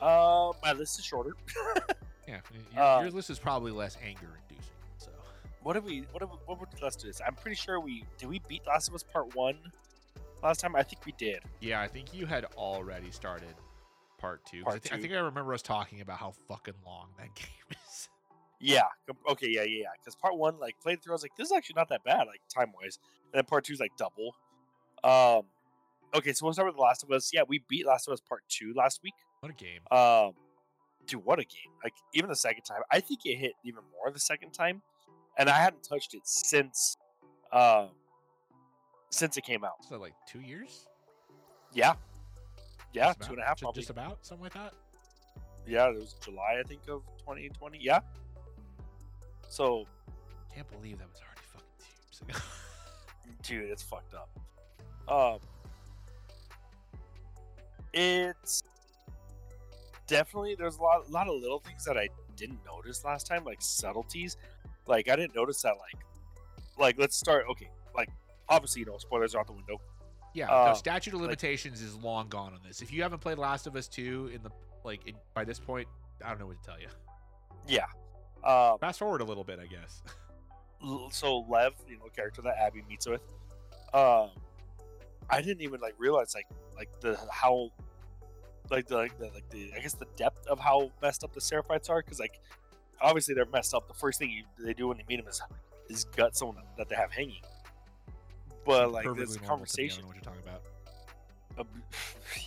Uh, 0.00 0.52
my 0.64 0.72
list 0.72 0.98
is 0.98 1.04
shorter. 1.04 1.32
Yeah, 2.28 2.38
your, 2.72 2.82
Uh, 2.84 3.02
your 3.02 3.10
list 3.10 3.30
is 3.30 3.40
probably 3.40 3.72
less 3.72 3.96
anger 4.00 4.28
inducing. 4.48 4.70
So 4.96 5.10
What 5.64 5.72
did 5.72 5.84
we? 5.84 6.02
What 6.12 6.20
did 6.20 6.30
we, 6.30 6.36
what 6.46 6.60
would 6.60 6.68
let's 6.80 6.94
do 6.94 7.08
this? 7.08 7.20
I'm 7.26 7.34
pretty 7.34 7.56
sure 7.56 7.80
we 7.80 8.04
did. 8.16 8.28
We 8.28 8.40
beat 8.48 8.64
Last 8.64 8.86
of 8.88 8.94
Us 8.94 9.02
Part 9.02 9.34
One 9.34 9.56
last 10.40 10.60
time. 10.60 10.76
I 10.76 10.84
think 10.84 11.04
we 11.04 11.10
did. 11.18 11.40
yeah, 11.60 11.80
I 11.80 11.88
think 11.88 12.14
you 12.14 12.24
had 12.26 12.44
already 12.56 13.10
started 13.10 13.54
part 14.18 14.44
Two. 14.46 14.62
Part 14.62 14.76
I, 14.76 14.78
thi- 14.78 14.94
I 14.94 15.00
think 15.00 15.12
I 15.12 15.16
remember 15.18 15.52
us 15.52 15.62
talking 15.62 16.00
about 16.00 16.18
how 16.18 16.30
fucking 16.46 16.74
long 16.86 17.08
that 17.18 17.34
game 17.34 17.76
is. 17.88 18.08
Yeah. 18.62 18.82
Okay. 19.30 19.48
Yeah. 19.48 19.62
Yeah. 19.62 19.80
Yeah. 19.80 19.86
Because 19.98 20.14
Part 20.14 20.36
One, 20.36 20.58
like 20.58 20.76
played 20.80 21.02
through, 21.02 21.12
I 21.12 21.16
was 21.16 21.22
like, 21.22 21.36
this 21.36 21.46
is 21.46 21.52
actually 21.52 21.74
not 21.76 21.88
that 21.90 22.04
bad, 22.04 22.26
like 22.26 22.40
time 22.54 22.72
wise. 22.80 22.98
And 23.32 23.38
then 23.38 23.44
Part 23.44 23.64
Two 23.64 23.74
is 23.74 23.80
like 23.80 23.92
double. 23.96 24.34
Um. 25.04 25.42
Okay, 26.14 26.34
so 26.34 26.44
we'll 26.44 26.52
start 26.52 26.68
with 26.68 26.76
The 26.76 26.82
Last 26.82 27.02
of 27.02 27.10
Us. 27.10 27.30
Yeah, 27.32 27.42
we 27.48 27.64
beat 27.68 27.86
Last 27.86 28.06
of 28.06 28.12
Us 28.12 28.20
Part 28.20 28.42
Two 28.48 28.74
last 28.76 29.00
week. 29.02 29.14
What 29.40 29.50
a 29.50 29.54
game! 29.54 29.80
Um, 29.90 30.34
dude, 31.06 31.24
what 31.24 31.38
a 31.38 31.44
game! 31.44 31.72
Like 31.82 31.94
even 32.14 32.28
the 32.28 32.36
second 32.36 32.64
time, 32.64 32.80
I 32.90 33.00
think 33.00 33.20
it 33.24 33.36
hit 33.36 33.52
even 33.64 33.80
more 33.92 34.12
the 34.12 34.20
second 34.20 34.52
time, 34.52 34.82
and 35.38 35.48
I 35.48 35.58
hadn't 35.58 35.82
touched 35.82 36.12
it 36.12 36.20
since, 36.24 36.98
um, 37.50 37.88
since 39.10 39.38
it 39.38 39.44
came 39.44 39.64
out. 39.64 39.84
So 39.88 39.98
like 39.98 40.12
two 40.28 40.40
years? 40.40 40.86
Yeah, 41.72 41.94
yeah, 42.92 43.12
about? 43.12 43.30
and 43.30 43.38
a 43.38 43.44
half, 43.44 43.60
probably. 43.60 43.80
Just 43.80 43.90
about 43.90 44.18
something 44.26 44.44
like 44.44 44.54
that. 44.54 44.74
Yeah, 45.66 45.88
it 45.88 45.94
was 45.94 46.14
July, 46.22 46.58
I 46.60 46.62
think, 46.62 46.82
of 46.88 47.02
2020. 47.20 47.78
Yeah. 47.80 48.00
So, 49.52 49.86
Can't 50.54 50.66
believe 50.70 50.96
that 50.98 51.08
was 51.12 51.20
already 51.20 51.46
fucking 51.52 51.68
two 51.78 53.54
years 53.54 53.60
ago. 53.60 53.62
dude, 53.66 53.70
it's 53.70 53.82
fucked 53.82 54.14
up. 54.14 54.30
Um, 55.06 55.40
it's 57.92 58.62
definitely 60.06 60.54
there's 60.54 60.78
a 60.78 60.82
lot, 60.82 61.06
a 61.06 61.12
lot 61.12 61.28
of 61.28 61.34
little 61.38 61.58
things 61.58 61.84
that 61.84 61.98
I 61.98 62.08
didn't 62.34 62.60
notice 62.64 63.04
last 63.04 63.26
time, 63.26 63.44
like 63.44 63.60
subtleties. 63.60 64.38
Like 64.86 65.10
I 65.10 65.16
didn't 65.16 65.34
notice 65.34 65.60
that, 65.62 65.74
like, 65.78 66.02
like 66.78 66.98
let's 66.98 67.14
start. 67.18 67.44
Okay, 67.50 67.68
like 67.94 68.08
obviously, 68.48 68.80
you 68.80 68.86
know, 68.86 68.96
spoilers 68.96 69.34
are 69.34 69.40
out 69.40 69.48
the 69.48 69.52
window. 69.52 69.78
Yeah, 70.34 70.50
Uh, 70.50 70.68
no, 70.68 70.74
statute 70.74 71.12
of 71.12 71.20
like- 71.20 71.26
limitations 71.26 71.82
is 71.82 71.94
long 71.96 72.28
gone 72.28 72.54
on 72.54 72.60
this. 72.66 72.80
If 72.80 72.90
you 72.90 73.02
haven't 73.02 73.18
played 73.20 73.36
Last 73.36 73.66
of 73.66 73.76
Us 73.76 73.86
2 73.86 74.30
in 74.34 74.42
the 74.42 74.50
like 74.82 75.06
in, 75.06 75.14
by 75.34 75.44
this 75.44 75.58
point, 75.58 75.86
I 76.24 76.30
don't 76.30 76.38
know 76.38 76.46
what 76.46 76.62
to 76.62 76.66
tell 76.70 76.80
you. 76.80 76.88
Yeah. 77.68 77.84
Um, 78.44 78.78
Fast 78.78 78.98
forward 78.98 79.20
a 79.20 79.24
little 79.24 79.44
bit, 79.44 79.58
I 79.60 79.66
guess. 79.66 80.02
so 81.10 81.44
Lev, 81.48 81.74
you 81.88 81.98
know, 81.98 82.06
character 82.14 82.42
that 82.42 82.56
Abby 82.58 82.82
meets 82.88 83.06
with, 83.06 83.22
um, 83.94 84.30
I 85.30 85.40
didn't 85.40 85.62
even 85.62 85.80
like 85.80 85.94
realize 85.98 86.34
like 86.34 86.46
like 86.76 86.88
the 87.00 87.18
how 87.30 87.70
like 88.70 88.86
the 88.88 88.96
like 88.96 89.18
the, 89.18 89.26
like 89.26 89.48
the 89.50 89.72
I 89.76 89.80
guess 89.80 89.94
the 89.94 90.06
depth 90.16 90.46
of 90.46 90.58
how 90.58 90.90
messed 91.00 91.24
up 91.24 91.32
the 91.32 91.40
Seraphites 91.40 91.88
are 91.88 92.02
because 92.02 92.18
like 92.18 92.40
obviously 93.00 93.34
they're 93.34 93.46
messed 93.46 93.74
up. 93.74 93.88
The 93.88 93.94
first 93.94 94.18
thing 94.18 94.30
you, 94.30 94.44
they 94.64 94.74
do 94.74 94.88
when 94.88 94.96
they 94.96 95.04
meet 95.08 95.20
him 95.20 95.28
is 95.28 95.40
is 95.88 96.04
gut 96.04 96.36
someone 96.36 96.56
that 96.78 96.88
they 96.88 96.96
have 96.96 97.12
hanging. 97.12 97.42
But 98.64 98.92
like 98.92 99.04
this 99.04 99.14
normal 99.14 99.34
to 99.34 99.44
I 99.44 99.46
conversation, 99.46 100.02
don't 100.02 100.02
know 100.02 100.08
what 100.08 100.16
you're 100.16 100.24
talking 100.24 100.42
about. 101.56 101.66
um, 101.66 101.82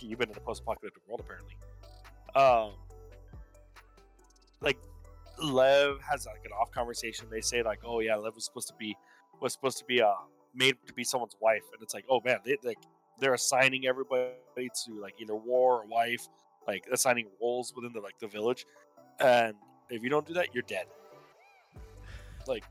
you've 0.00 0.18
been 0.18 0.30
in 0.30 0.36
a 0.36 0.40
post-apocalyptic 0.40 1.02
world 1.06 1.20
apparently. 1.20 1.54
Um, 2.34 2.72
like 4.60 4.78
Lev 5.42 5.98
has 6.08 6.26
like 6.26 6.44
an 6.44 6.52
off 6.52 6.70
conversation. 6.70 7.26
They 7.30 7.40
say 7.40 7.62
like, 7.62 7.80
"Oh 7.84 8.00
yeah, 8.00 8.16
Lev 8.16 8.34
was 8.34 8.44
supposed 8.44 8.68
to 8.68 8.74
be 8.74 8.96
was 9.40 9.52
supposed 9.52 9.78
to 9.78 9.84
be 9.84 10.00
uh 10.00 10.12
made 10.54 10.76
to 10.86 10.94
be 10.94 11.04
someone's 11.04 11.36
wife," 11.40 11.62
and 11.72 11.82
it's 11.82 11.94
like, 11.94 12.04
"Oh 12.08 12.20
man, 12.24 12.38
they 12.44 12.56
like 12.62 12.78
they're 13.20 13.34
assigning 13.34 13.86
everybody 13.86 14.32
to 14.56 15.00
like 15.00 15.14
either 15.20 15.36
war 15.36 15.82
or 15.82 15.86
wife, 15.86 16.26
like 16.66 16.86
assigning 16.92 17.26
roles 17.40 17.72
within 17.74 17.92
the 17.92 18.00
like 18.00 18.18
the 18.18 18.28
village." 18.28 18.66
and 19.20 19.54
if 19.88 20.02
you 20.02 20.10
don't 20.10 20.26
do 20.26 20.34
that, 20.34 20.54
you're 20.54 20.64
dead. 20.64 20.86
Like, 22.46 22.64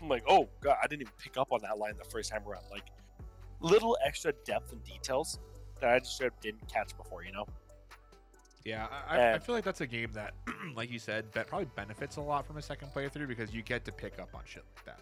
I'm 0.00 0.08
like, 0.08 0.24
oh 0.28 0.48
god, 0.60 0.76
I 0.82 0.86
didn't 0.86 1.02
even 1.02 1.14
pick 1.18 1.36
up 1.36 1.52
on 1.52 1.60
that 1.62 1.78
line 1.78 1.94
the 1.98 2.08
first 2.08 2.30
time 2.30 2.42
around. 2.46 2.64
Like, 2.70 2.84
little 3.60 3.96
extra 4.04 4.32
depth 4.44 4.72
and 4.72 4.82
details 4.84 5.38
that 5.80 5.90
I 5.90 5.98
just 5.98 6.20
didn't 6.40 6.68
catch 6.72 6.96
before. 6.96 7.24
You 7.24 7.32
know? 7.32 7.46
Yeah, 8.68 8.86
I, 9.08 9.32
I- 9.32 9.38
feel 9.38 9.54
like 9.54 9.64
that's 9.64 9.80
a 9.80 9.86
game 9.86 10.10
that, 10.12 10.34
like 10.76 10.90
you 10.90 10.98
said, 10.98 11.24
that 11.32 11.46
probably 11.46 11.68
benefits 11.74 12.16
a 12.16 12.20
lot 12.20 12.46
from 12.46 12.58
a 12.58 12.62
second 12.62 12.88
playthrough 12.94 13.26
because 13.26 13.52
you 13.54 13.62
get 13.62 13.84
to 13.86 13.92
pick 13.92 14.18
up 14.18 14.28
on 14.34 14.42
shit 14.44 14.62
like 14.76 14.84
that. 14.84 15.00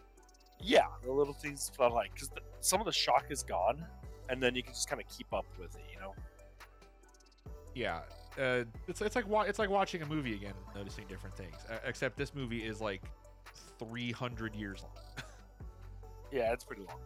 Yeah, 0.61 0.87
the 1.05 1.11
little 1.13 1.35
things 1.35 1.71
felt 1.77 1.93
like 1.93 2.15
because 2.15 2.31
some 2.61 2.81
of 2.81 2.87
the 2.87 2.93
shock 2.93 3.25
is 3.31 3.43
gone, 3.43 3.85
and 4.29 4.41
then 4.43 4.55
you 4.55 4.63
can 4.63 4.73
just 4.73 4.89
kind 4.89 5.03
of 5.03 5.09
keep 5.09 5.33
up 5.35 5.45
with 5.59 5.75
it. 5.75 5.83
You 5.93 6.01
know? 6.01 6.15
Yeah, 7.75 8.01
uh, 8.41 8.65
it's 8.89 9.03
it's 9.03 9.17
like 9.17 9.29
wa- 9.29 9.43
it's 9.43 9.59
like 9.59 9.69
watching 9.69 10.01
a 10.03 10.07
movie 10.07 10.35
again, 10.35 10.55
noticing 10.75 11.05
different 11.09 11.37
things. 11.37 11.57
Uh, 11.69 11.75
except 11.85 12.17
this 12.17 12.35
movie 12.35 12.65
is 12.65 12.81
like 12.81 13.03
300 13.81 14.55
years 14.55 14.83
long. 14.83 14.93
Yeah, 16.33 16.53
it's 16.53 16.65
pretty 16.65 16.83
long. 16.83 16.99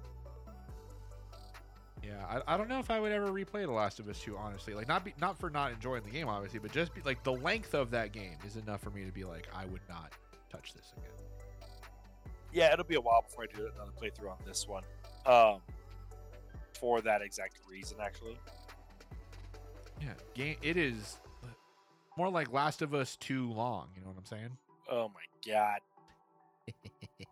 Yeah, 2.02 2.40
I, 2.46 2.54
I 2.54 2.56
don't 2.56 2.68
know 2.68 2.78
if 2.78 2.90
I 2.90 2.98
would 2.98 3.12
ever 3.12 3.28
replay 3.28 3.66
The 3.66 3.72
Last 3.72 4.00
of 4.00 4.08
Us 4.08 4.20
2, 4.20 4.36
honestly. 4.36 4.74
Like, 4.74 4.88
not 4.88 5.04
be, 5.04 5.14
not 5.20 5.38
for 5.38 5.50
not 5.50 5.72
enjoying 5.72 6.02
the 6.02 6.10
game, 6.10 6.28
obviously, 6.28 6.58
but 6.58 6.72
just 6.72 6.94
be, 6.94 7.02
like 7.02 7.22
the 7.22 7.32
length 7.32 7.74
of 7.74 7.90
that 7.90 8.12
game 8.12 8.36
is 8.46 8.56
enough 8.56 8.80
for 8.80 8.90
me 8.90 9.04
to 9.04 9.12
be 9.12 9.24
like, 9.24 9.48
I 9.54 9.66
would 9.66 9.82
not 9.88 10.12
touch 10.50 10.72
this 10.72 10.92
again. 10.96 11.10
Yeah, 12.52 12.72
it'll 12.72 12.84
be 12.84 12.96
a 12.96 13.00
while 13.00 13.22
before 13.22 13.44
I 13.44 13.54
do 13.54 13.70
another 13.74 13.92
playthrough 14.00 14.30
on 14.30 14.38
this 14.46 14.66
one. 14.66 14.82
Um, 15.26 15.60
for 16.78 17.00
that 17.02 17.22
exact 17.22 17.58
reason, 17.68 17.98
actually. 18.02 18.38
Yeah, 20.00 20.14
game. 20.34 20.56
It 20.62 20.76
is 20.76 21.18
more 22.16 22.30
like 22.30 22.52
Last 22.52 22.82
of 22.82 22.94
Us 22.94 23.16
2 23.16 23.52
long. 23.52 23.88
You 23.94 24.02
know 24.02 24.08
what 24.08 24.16
I'm 24.18 24.24
saying? 24.24 24.56
Oh 24.90 25.08
my 25.08 25.52
god. 25.52 25.80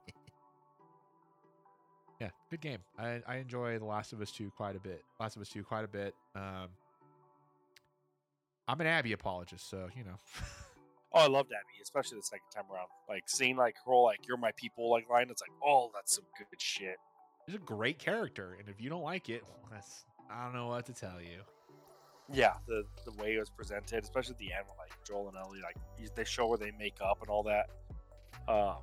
Yeah, 2.21 2.31
good 2.51 2.61
game. 2.61 2.79
I, 2.99 3.21
I 3.27 3.37
enjoy 3.37 3.79
The 3.79 3.85
Last 3.85 4.12
of 4.12 4.21
Us 4.21 4.33
2 4.33 4.51
quite 4.57 4.75
a 4.75 4.81
bit. 4.81 5.05
Last 5.21 5.37
of 5.37 5.43
Us 5.43 5.49
2 5.51 5.62
quite 5.62 5.85
a 5.85 5.89
bit. 5.89 6.14
Um, 6.35 6.69
I'm 8.66 8.81
an 8.81 8.87
Abby 8.87 9.12
apologist, 9.12 9.71
so 9.71 9.89
you 9.97 10.05
know. 10.05 10.16
Oh, 11.11 11.21
I 11.21 11.27
loved 11.27 11.51
Abby, 11.53 11.81
especially 11.83 12.19
the 12.19 12.25
second 12.25 12.49
time 12.55 12.64
around. 12.71 12.89
Like 13.09 13.25
seeing 13.29 13.57
like 13.57 13.77
her 13.87 13.93
whole 13.93 14.05
like 14.05 14.19
"You're 14.29 14.37
my 14.37 14.53
people" 14.57 14.91
like 14.91 15.09
line. 15.09 15.29
It's 15.31 15.41
like, 15.41 15.51
oh, 15.64 15.91
that's 15.95 16.14
some 16.14 16.25
good 16.37 16.61
shit. 16.61 16.97
She's 17.47 17.55
a 17.55 17.59
great 17.59 17.99
character, 17.99 18.57
and 18.59 18.69
if 18.69 18.79
you 18.79 18.91
don't 18.91 19.03
like 19.03 19.31
it, 19.31 19.43
well, 19.43 19.57
that's 19.71 20.05
I 20.31 20.45
don't 20.45 20.53
know 20.53 20.66
what 20.66 20.85
to 20.87 20.93
tell 20.93 21.19
you. 21.21 21.41
Yeah, 22.31 22.53
the 22.66 22.85
the 23.07 23.12
way 23.12 23.37
it 23.37 23.39
was 23.39 23.49
presented, 23.49 24.05
especially 24.05 24.35
at 24.35 24.39
the 24.39 24.53
end, 24.53 24.64
with, 24.69 24.77
like 24.79 24.93
Joel 25.07 25.29
and 25.29 25.37
Ellie, 25.39 25.61
like 25.62 25.77
they 26.14 26.25
show 26.25 26.47
where 26.47 26.59
they 26.59 26.73
make 26.79 26.97
up 27.03 27.23
and 27.23 27.31
all 27.31 27.43
that. 27.45 27.71
Um, 28.47 28.83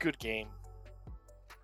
good 0.00 0.18
game. 0.18 0.48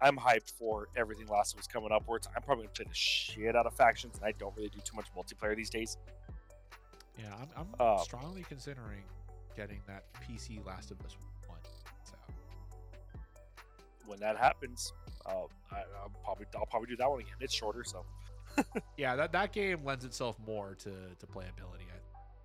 I'm 0.00 0.16
hyped 0.16 0.52
for 0.52 0.88
everything 0.96 1.26
Last 1.26 1.54
of 1.54 1.60
Us 1.60 1.66
coming 1.66 1.90
upwards. 1.92 2.28
I'm 2.34 2.42
probably 2.42 2.64
gonna 2.64 2.74
play 2.74 2.84
the 2.88 2.94
shit 2.94 3.56
out 3.56 3.66
of 3.66 3.74
factions, 3.74 4.16
and 4.16 4.24
I 4.24 4.32
don't 4.38 4.56
really 4.56 4.68
do 4.68 4.78
too 4.84 4.94
much 4.96 5.06
multiplayer 5.16 5.56
these 5.56 5.70
days. 5.70 5.96
Yeah, 7.18 7.34
I'm, 7.40 7.48
I'm 7.56 7.74
Uh, 7.80 7.98
strongly 7.98 8.44
considering 8.48 9.02
getting 9.56 9.80
that 9.88 10.04
PC 10.22 10.64
Last 10.64 10.90
of 10.92 11.00
Us 11.04 11.16
one. 11.48 11.58
So 12.04 12.14
When 14.06 14.20
that 14.20 14.36
happens, 14.36 14.92
uh, 15.26 15.32
I, 15.72 15.82
I'll 16.00 16.12
probably 16.22 16.46
I'll 16.56 16.66
probably 16.66 16.88
do 16.88 16.96
that 16.96 17.10
one 17.10 17.20
again. 17.20 17.34
It's 17.40 17.54
shorter, 17.54 17.82
so 17.82 18.04
yeah, 18.96 19.16
that, 19.16 19.32
that 19.32 19.52
game 19.52 19.84
lends 19.84 20.04
itself 20.04 20.36
more 20.46 20.74
to, 20.80 20.90
to 20.90 21.26
playability, 21.26 21.86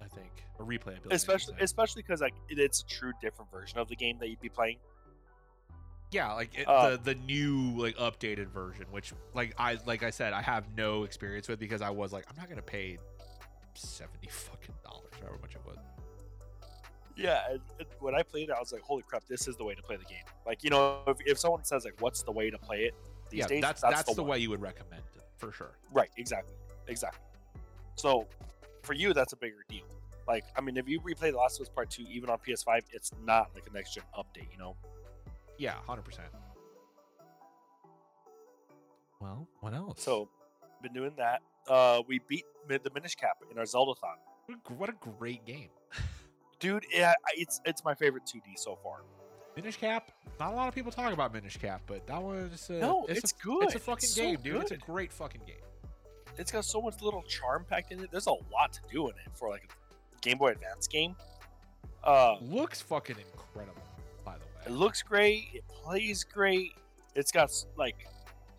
I, 0.02 0.06
I 0.06 0.08
think, 0.08 0.32
or 0.58 0.66
replayability. 0.66 1.12
Especially 1.14 1.54
especially 1.62 2.02
because 2.02 2.22
like 2.22 2.34
it's 2.50 2.82
a 2.82 2.86
true 2.88 3.14
different 3.22 3.52
version 3.52 3.78
of 3.78 3.88
the 3.90 3.96
game 3.96 4.18
that 4.20 4.30
you'd 4.30 4.42
be 4.42 4.50
playing. 4.50 4.78
Yeah, 6.14 6.34
like 6.34 6.52
it, 6.58 6.68
uh, 6.68 6.92
the 6.92 6.98
the 6.98 7.16
new 7.16 7.74
like 7.76 7.98
updated 7.98 8.48
version, 8.48 8.86
which 8.92 9.14
like 9.34 9.54
I 9.58 9.78
like 9.86 10.04
I 10.04 10.12
said, 10.12 10.34
I 10.34 10.42
have 10.42 10.66
no 10.78 11.04
experience 11.04 11.48
with 11.48 11.60
because 11.60 11.82
I 11.82 11.90
was 11.90 12.14
like, 12.14 12.26
I'm 12.30 12.36
not 12.38 12.50
gonna 12.50 12.62
pay 12.62 13.00
seventy 13.74 14.28
fucking 14.28 14.76
dollars, 14.84 15.12
however 15.20 15.38
much 15.42 15.56
it 15.56 15.62
was. 15.66 15.78
Yeah, 17.16 17.42
and, 17.50 17.60
and 17.80 17.88
when 18.00 18.16
I 18.16 18.24
played 18.24 18.50
it, 18.50 18.56
I 18.56 18.60
was 18.60 18.72
like, 18.72 18.82
"Holy 18.82 19.04
crap, 19.04 19.24
this 19.28 19.48
is 19.48 19.56
the 19.56 19.64
way 19.64 19.76
to 19.76 19.82
play 19.82 19.98
the 19.98 20.06
game!" 20.06 20.24
Like, 20.46 20.64
you 20.64 20.70
know, 20.70 21.00
if, 21.08 21.18
if 21.26 21.40
someone 21.40 21.64
says 21.64 21.86
like, 21.86 22.00
"What's 22.00 22.24
the 22.24 22.32
way 22.32 22.50
to 22.50 22.58
play 22.58 22.86
it?" 22.86 22.96
These 23.30 23.40
yeah, 23.40 23.48
days, 23.48 23.62
that's 23.62 23.82
that's, 23.82 24.14
the, 24.14 24.22
one. 24.22 24.32
way 24.32 24.40
you 24.40 24.50
would 24.50 24.62
recommend 24.62 25.04
it 25.16 25.24
for 25.38 25.52
sure. 25.52 25.72
Right, 25.92 26.10
exactly, 26.18 26.56
exactly. 26.88 27.22
So, 27.96 28.28
for 28.82 28.94
you, 28.94 29.14
that's 29.14 29.34
a 29.34 29.38
bigger 29.38 29.64
deal. 29.70 29.86
Like, 30.28 30.46
I 30.56 30.62
mean, 30.62 30.78
if 30.78 30.88
you 30.88 31.00
replay 31.02 31.32
The 31.32 31.38
Last 31.38 31.60
of 31.60 31.68
Us 31.68 31.70
Part 31.70 31.90
Two, 31.90 32.06
even 32.10 32.30
on 32.30 32.38
PS5, 32.40 32.84
it's 32.92 33.12
not 33.24 33.52
like 33.54 33.68
a 33.70 33.74
next 33.74 33.94
gen 33.94 34.04
update. 34.18 34.52
You 34.52 34.58
know? 34.58 34.76
Yeah, 35.64 35.76
hundred 35.88 36.04
percent. 36.04 36.28
Well, 39.22 39.48
what 39.62 39.74
else? 39.74 40.04
So, 40.04 40.28
been 40.82 40.92
doing 40.92 41.14
that. 41.16 41.42
Uh, 41.70 42.02
we 42.06 42.20
beat 42.28 42.44
the 42.68 42.92
Minish 42.94 43.16
Cap 43.16 43.38
in 43.50 43.58
our 43.58 43.66
Zelda-thon. 43.66 44.18
what 44.76 44.90
a, 44.90 44.94
great 45.18 45.46
game. 45.46 45.70
Dude, 46.60 46.86
yeah, 46.94 47.14
it's 47.38 47.62
it's 47.64 47.86
my 47.86 47.96
favorite 47.96 48.24
2D 48.26 48.58
so 48.58 48.78
far. 48.84 49.04
Minish 49.56 49.78
Cap. 49.78 50.12
Not 50.38 50.52
a 50.52 50.56
lot 50.58 50.68
of 50.68 50.76
people 50.76 50.92
talk 50.92 51.14
about 51.14 51.34
Minish 51.34 51.56
Cap, 51.56 51.82
but 51.88 52.06
that 52.08 52.22
one 52.22 52.40
is 52.54 52.70
a, 52.70 52.74
No, 52.74 53.06
it's, 53.08 53.20
it's 53.20 53.32
a, 53.32 53.46
good. 53.46 53.64
It's 53.64 53.76
a 53.76 53.80
fucking 53.80 54.04
It's 54.04 54.16
so 54.16 54.22
game, 54.22 54.40
dude. 54.44 54.62
It's 54.64 54.72
a 54.72 54.78
great 54.78 55.14
fucking 55.14 55.44
game. 55.48 55.56
It's 56.38 56.52
got 56.52 56.66
so 56.66 56.82
much 56.82 57.02
little 57.02 57.22
charm 57.22 57.64
packed 57.70 57.94
in 57.94 58.04
it. 58.04 58.12
There's 58.12 58.28
a 58.28 58.32
lot 58.32 58.74
to 58.74 58.82
do 58.92 59.06
in 59.06 59.14
it 59.16 59.32
for 59.34 59.48
like 59.48 59.64
a 59.64 60.20
Game 60.20 60.40
Boy 60.40 60.50
Advance 60.50 60.88
game. 60.88 61.16
Uh, 62.04 62.36
Looks 62.42 62.82
fucking 62.82 63.16
incredible, 63.16 63.82
by 63.86 63.93
the 63.93 63.93
It 64.66 64.72
looks 64.72 65.02
great. 65.02 65.50
It 65.54 65.68
plays 65.68 66.24
great. 66.24 66.74
It's 67.16 67.32
got 67.32 67.52
like, 67.78 68.08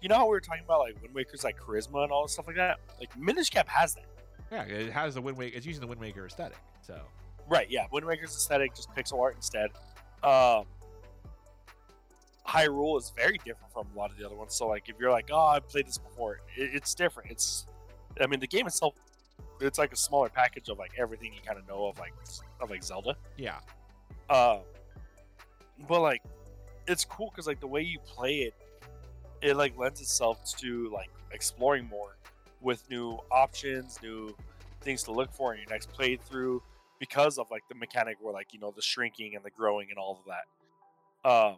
you 0.01 0.09
know 0.09 0.17
how 0.17 0.25
we 0.27 0.31
were 0.31 0.41
talking 0.41 0.65
about 0.65 0.81
like 0.81 1.01
Wind 1.03 1.15
Waker's 1.15 1.45
like 1.45 1.59
charisma 1.59 2.03
and 2.05 2.13
all 2.13 2.25
this 2.25 2.33
stuff 2.33 2.47
like 2.47 2.57
that. 2.57 2.79
Like 3.01 3.17
Minish 3.19 3.51
Cap 3.51 3.69
has 3.69 3.95
that. 3.95 4.05
Yeah, 4.53 4.63
it 4.65 4.93
has 4.93 5.15
the 5.15 5.21
Wind 5.23 5.37
Waker. 5.39 5.57
It's 5.57 5.67
using 5.67 5.81
the 5.81 5.87
Wind 5.87 6.01
Waker 6.01 6.27
aesthetic. 6.27 6.59
So 6.83 7.01
Right? 7.49 7.69
Yeah. 7.71 7.87
Wind 7.93 8.07
Waker's 8.07 8.35
aesthetic, 8.35 8.75
just 8.75 8.91
pixel 8.95 9.21
art 9.21 9.37
instead. 9.37 9.71
Um, 10.23 10.65
Hyrule 12.47 12.99
is 12.99 13.13
very 13.17 13.39
different 13.39 13.73
from 13.73 13.87
a 13.95 13.99
lot 13.99 14.11
of 14.11 14.19
the 14.19 14.25
other 14.25 14.35
ones. 14.35 14.55
So 14.55 14.69
like, 14.69 14.89
if 14.89 14.97
you're 15.01 15.11
like, 15.11 15.31
oh, 15.33 15.39
I've 15.47 15.69
played 15.69 15.87
this 15.87 15.99
before, 15.99 16.41
it, 16.57 16.71
it's 16.75 16.95
different. 16.95 17.31
It's, 17.31 17.67
I 18.21 18.27
mean, 18.27 18.41
the 18.41 18.47
game 18.47 18.67
itself, 18.67 18.95
it's 19.61 19.79
like 19.79 19.93
a 19.93 19.97
smaller 19.97 20.29
package 20.29 20.69
of 20.69 20.79
like 20.79 20.93
everything 20.99 21.33
you 21.33 21.41
kind 21.45 21.59
of 21.59 21.67
know 21.67 21.87
of 21.87 21.99
like 21.99 22.13
of 22.61 22.71
like 22.71 22.83
Zelda. 22.83 23.17
yeah, 23.37 23.59
Um, 24.29 24.61
but 25.89 26.01
like, 26.01 26.23
it's 26.87 27.05
cool 27.05 27.31
because 27.31 27.47
like 27.47 27.61
the 27.61 27.67
way 27.67 27.83
you 27.83 27.99
play 28.01 28.41
it, 28.41 28.55
it 29.43 29.57
like 29.57 29.77
lends 29.79 30.01
itself 30.01 30.57
to 30.59 30.91
like 30.91 31.11
exploring 31.33 31.87
more 31.87 32.17
with 32.61 32.89
new 32.91 33.19
options, 33.31 33.99
new 34.03 34.35
things 34.81 35.03
to 35.05 35.13
look 35.13 35.33
for 35.33 35.55
in 35.55 35.61
your 35.61 35.71
next 35.71 35.93
playthrough 35.93 36.61
because 36.99 37.39
of 37.39 37.51
like 37.51 37.63
the 37.69 37.75
mechanic 37.75 38.17
where 38.21 38.33
like 38.33 38.53
you 38.53 38.61
know 38.61 38.73
the 38.75 38.83
shrinking 38.83 39.35
and 39.35 39.45
the 39.45 39.51
growing 39.51 39.89
and 39.91 39.99
all 39.99 40.21
of 40.21 40.27
that. 40.27 41.31
Um, 41.31 41.57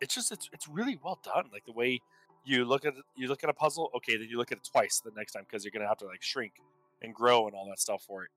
it's 0.00 0.14
just 0.14 0.32
it's 0.32 0.48
it's 0.52 0.68
really 0.68 0.98
well 1.02 1.18
done. 1.22 1.46
Like 1.52 1.64
the 1.64 1.72
way 1.72 2.00
you 2.44 2.64
look 2.64 2.84
at 2.84 2.94
you 3.16 3.28
look 3.28 3.44
at 3.44 3.50
a 3.50 3.54
puzzle, 3.54 3.90
okay, 3.96 4.16
then 4.16 4.28
you 4.28 4.38
look 4.38 4.52
at 4.52 4.58
it 4.58 4.64
twice 4.70 5.00
the 5.04 5.12
next 5.16 5.32
time 5.32 5.44
because 5.48 5.64
you're 5.64 5.72
gonna 5.72 5.88
have 5.88 5.98
to 5.98 6.06
like 6.06 6.22
shrink 6.22 6.52
and 7.02 7.14
grow 7.14 7.46
and 7.46 7.54
all 7.54 7.66
that 7.68 7.80
stuff 7.80 8.02
for 8.06 8.24
it. 8.24 8.30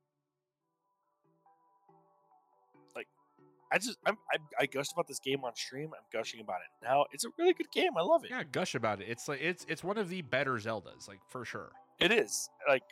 I 3.71 3.77
just 3.77 3.97
I'm, 4.05 4.17
I 4.33 4.37
I 4.61 4.65
gushed 4.65 4.93
about 4.93 5.07
this 5.07 5.19
game 5.19 5.43
on 5.43 5.55
stream. 5.55 5.91
I'm 5.93 6.05
gushing 6.11 6.41
about 6.41 6.57
it 6.61 6.85
now. 6.85 7.05
It's 7.11 7.25
a 7.25 7.29
really 7.37 7.53
good 7.53 7.71
game. 7.71 7.91
I 7.97 8.01
love 8.01 8.23
it. 8.23 8.31
yeah. 8.31 8.43
Gush 8.51 8.75
about 8.75 9.01
it. 9.01 9.07
It's 9.09 9.27
like 9.27 9.41
it's 9.41 9.65
it's 9.69 9.83
one 9.83 9.97
of 9.97 10.09
the 10.09 10.21
better 10.23 10.53
Zeldas, 10.53 11.07
like 11.07 11.19
for 11.29 11.45
sure. 11.45 11.71
It 11.99 12.11
is 12.11 12.49
like 12.67 12.83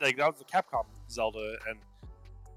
like 0.00 0.16
that 0.18 0.26
was 0.26 0.38
the 0.38 0.44
Capcom 0.44 0.84
Zelda, 1.10 1.56
and 1.68 1.78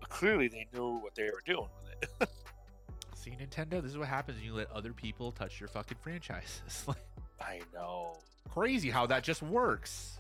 clearly 0.10 0.48
they 0.48 0.68
knew 0.74 0.98
what 0.98 1.16
they 1.16 1.24
were 1.24 1.42
doing 1.46 1.68
with 1.84 2.22
it. 2.22 2.30
See, 3.16 3.32
Nintendo. 3.32 3.82
This 3.82 3.92
is 3.92 3.98
what 3.98 4.08
happens 4.08 4.38
when 4.38 4.46
you 4.46 4.54
let 4.54 4.70
other 4.72 4.94
people 4.94 5.32
touch 5.32 5.60
your 5.60 5.70
fucking 5.70 5.98
franchises. 6.02 6.84
like 6.88 6.98
I 7.42 7.62
know. 7.74 8.18
crazy 8.50 8.90
how 8.90 9.06
that 9.08 9.24
just 9.24 9.42
works. 9.42 10.20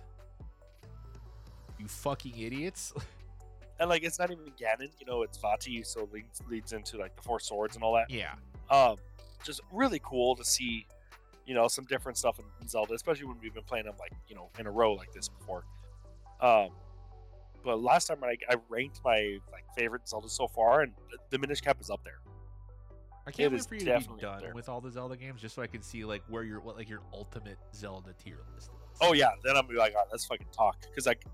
You 1.79 1.87
fucking 1.87 2.37
idiots. 2.37 2.93
And 3.79 3.89
like 3.89 4.03
it's 4.03 4.19
not 4.19 4.31
even 4.31 4.45
Ganon, 4.45 4.89
you 4.99 5.05
know, 5.05 5.23
it's 5.23 5.37
Vaati, 5.37 5.85
so 5.85 6.07
leads 6.11 6.41
leads 6.49 6.71
into 6.73 6.97
like 6.97 7.15
the 7.15 7.21
Four 7.21 7.39
Swords 7.39 7.75
and 7.75 7.83
all 7.83 7.93
that. 7.95 8.09
yeah. 8.09 8.33
Um, 8.69 8.95
just 9.43 9.61
really 9.71 10.01
cool 10.03 10.35
to 10.35 10.43
see, 10.43 10.87
you 11.45 11.53
know, 11.53 11.67
some 11.67 11.85
different 11.85 12.17
stuff 12.17 12.39
in, 12.39 12.67
Zelda, 12.67 12.93
especially 12.93 13.25
when 13.25 13.37
we've 13.41 13.53
been 13.53 13.63
playing 13.63 13.85
them 13.85 13.95
like 13.99 14.13
you 14.27 14.35
know 14.35 14.49
in 14.57 14.65
a 14.65 14.71
row 14.71 14.93
like 14.93 15.11
this 15.13 15.27
before. 15.29 15.65
Um, 16.41 16.69
but 17.63 17.81
last 17.81 18.07
time 18.07 18.23
I, 18.23 18.37
I 18.49 18.55
ranked 18.69 19.01
my 19.03 19.39
like 19.51 19.65
favorite 19.75 20.07
Zelda 20.07 20.29
so 20.29 20.47
far, 20.47 20.81
and 20.81 20.93
the, 21.29 21.37
Minish 21.37 21.61
Cap 21.61 21.81
is 21.81 21.89
up 21.89 22.01
there. 22.03 22.19
I 23.27 23.31
can't 23.31 23.51
It 23.51 23.57
wait 23.57 23.67
for 23.67 23.75
you 23.75 23.85
to 23.85 23.99
be 23.99 24.21
done 24.21 24.43
with 24.53 24.69
all 24.69 24.79
the 24.79 24.91
Zelda 24.91 25.17
games, 25.17 25.41
just 25.41 25.55
so 25.55 25.61
I 25.61 25.67
can 25.67 25.81
see 25.81 26.05
like 26.05 26.23
where 26.29 26.43
your 26.43 26.59
what 26.59 26.77
like 26.77 26.87
your 26.87 27.01
ultimate 27.11 27.57
Zelda 27.73 28.13
tier 28.23 28.37
list. 28.53 28.69
Is. 28.69 28.99
Oh 29.01 29.13
yeah, 29.13 29.29
then 29.43 29.57
I'm 29.57 29.63
gonna 29.63 29.73
be 29.73 29.79
like, 29.79 29.93
all 29.93 30.01
right, 30.01 30.07
let's 30.11 30.25
fucking 30.25 30.47
talk, 30.55 30.81
because 30.81 31.05
like 31.05 31.25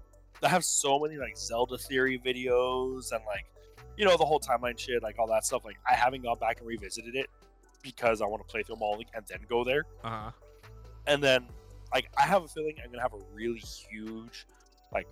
I 0.43 0.49
have 0.49 0.63
so 0.65 0.99
many 0.99 1.17
like 1.17 1.37
Zelda 1.37 1.77
theory 1.77 2.19
videos 2.23 3.11
and 3.11 3.21
like 3.25 3.45
you 3.97 4.05
know, 4.05 4.17
the 4.17 4.25
whole 4.25 4.39
timeline 4.39 4.79
shit, 4.79 5.03
like 5.03 5.19
all 5.19 5.27
that 5.27 5.45
stuff. 5.45 5.63
Like 5.65 5.77
I 5.89 5.93
haven't 5.93 6.23
gone 6.23 6.39
back 6.39 6.59
and 6.59 6.67
revisited 6.67 7.15
it 7.15 7.29
because 7.83 8.21
I 8.21 8.25
want 8.25 8.41
to 8.45 8.51
play 8.51 8.63
through 8.63 8.75
them 8.75 8.83
all 8.83 8.95
and 9.13 9.25
then 9.27 9.39
go 9.49 9.63
there. 9.63 9.85
Uh 10.03 10.09
huh. 10.09 10.31
And 11.07 11.23
then, 11.23 11.47
like, 11.93 12.09
I 12.17 12.27
have 12.27 12.43
a 12.43 12.47
feeling 12.47 12.75
I'm 12.83 12.91
gonna 12.91 13.01
have 13.01 13.13
a 13.13 13.23
really 13.33 13.59
huge, 13.59 14.45
like, 14.93 15.07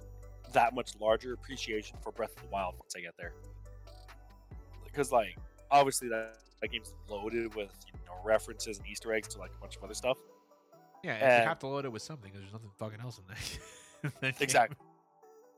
that 0.54 0.76
much 0.76 0.92
larger 1.00 1.34
appreciation 1.34 1.98
for 2.04 2.12
Breath 2.12 2.36
of 2.38 2.44
the 2.44 2.48
Wild 2.50 2.76
once 2.80 2.94
I 2.96 3.02
get 3.02 3.16
there. 3.18 3.34
Because, 4.86 5.12
like, 5.12 5.36
obviously 5.72 6.10
that, 6.10 6.38
that 6.62 6.72
game's 6.72 6.94
loaded 7.10 7.54
with 7.56 7.70
you 7.88 7.94
know 8.06 8.14
references 8.24 8.78
and 8.80 8.88
Easter 8.88 9.14
eggs 9.14 9.28
to 9.30 9.40
like 9.40 9.52
a 9.58 9.62
bunch 9.62 9.78
of 9.78 9.84
other 9.84 9.94
stuff. 9.94 10.18
Yeah, 11.04 11.14
and 11.14 11.24
And- 11.24 11.44
you 11.44 11.50
have 11.50 11.60
to 11.60 11.68
load 11.68 11.86
it 11.86 11.92
with 11.92 12.02
something 12.02 12.30
because 12.32 12.42
there's 12.42 12.54
nothing 12.54 12.72
fucking 12.78 13.00
else 13.02 13.20
in 13.20 13.24
there. 13.28 14.32
Exactly. 14.40 14.78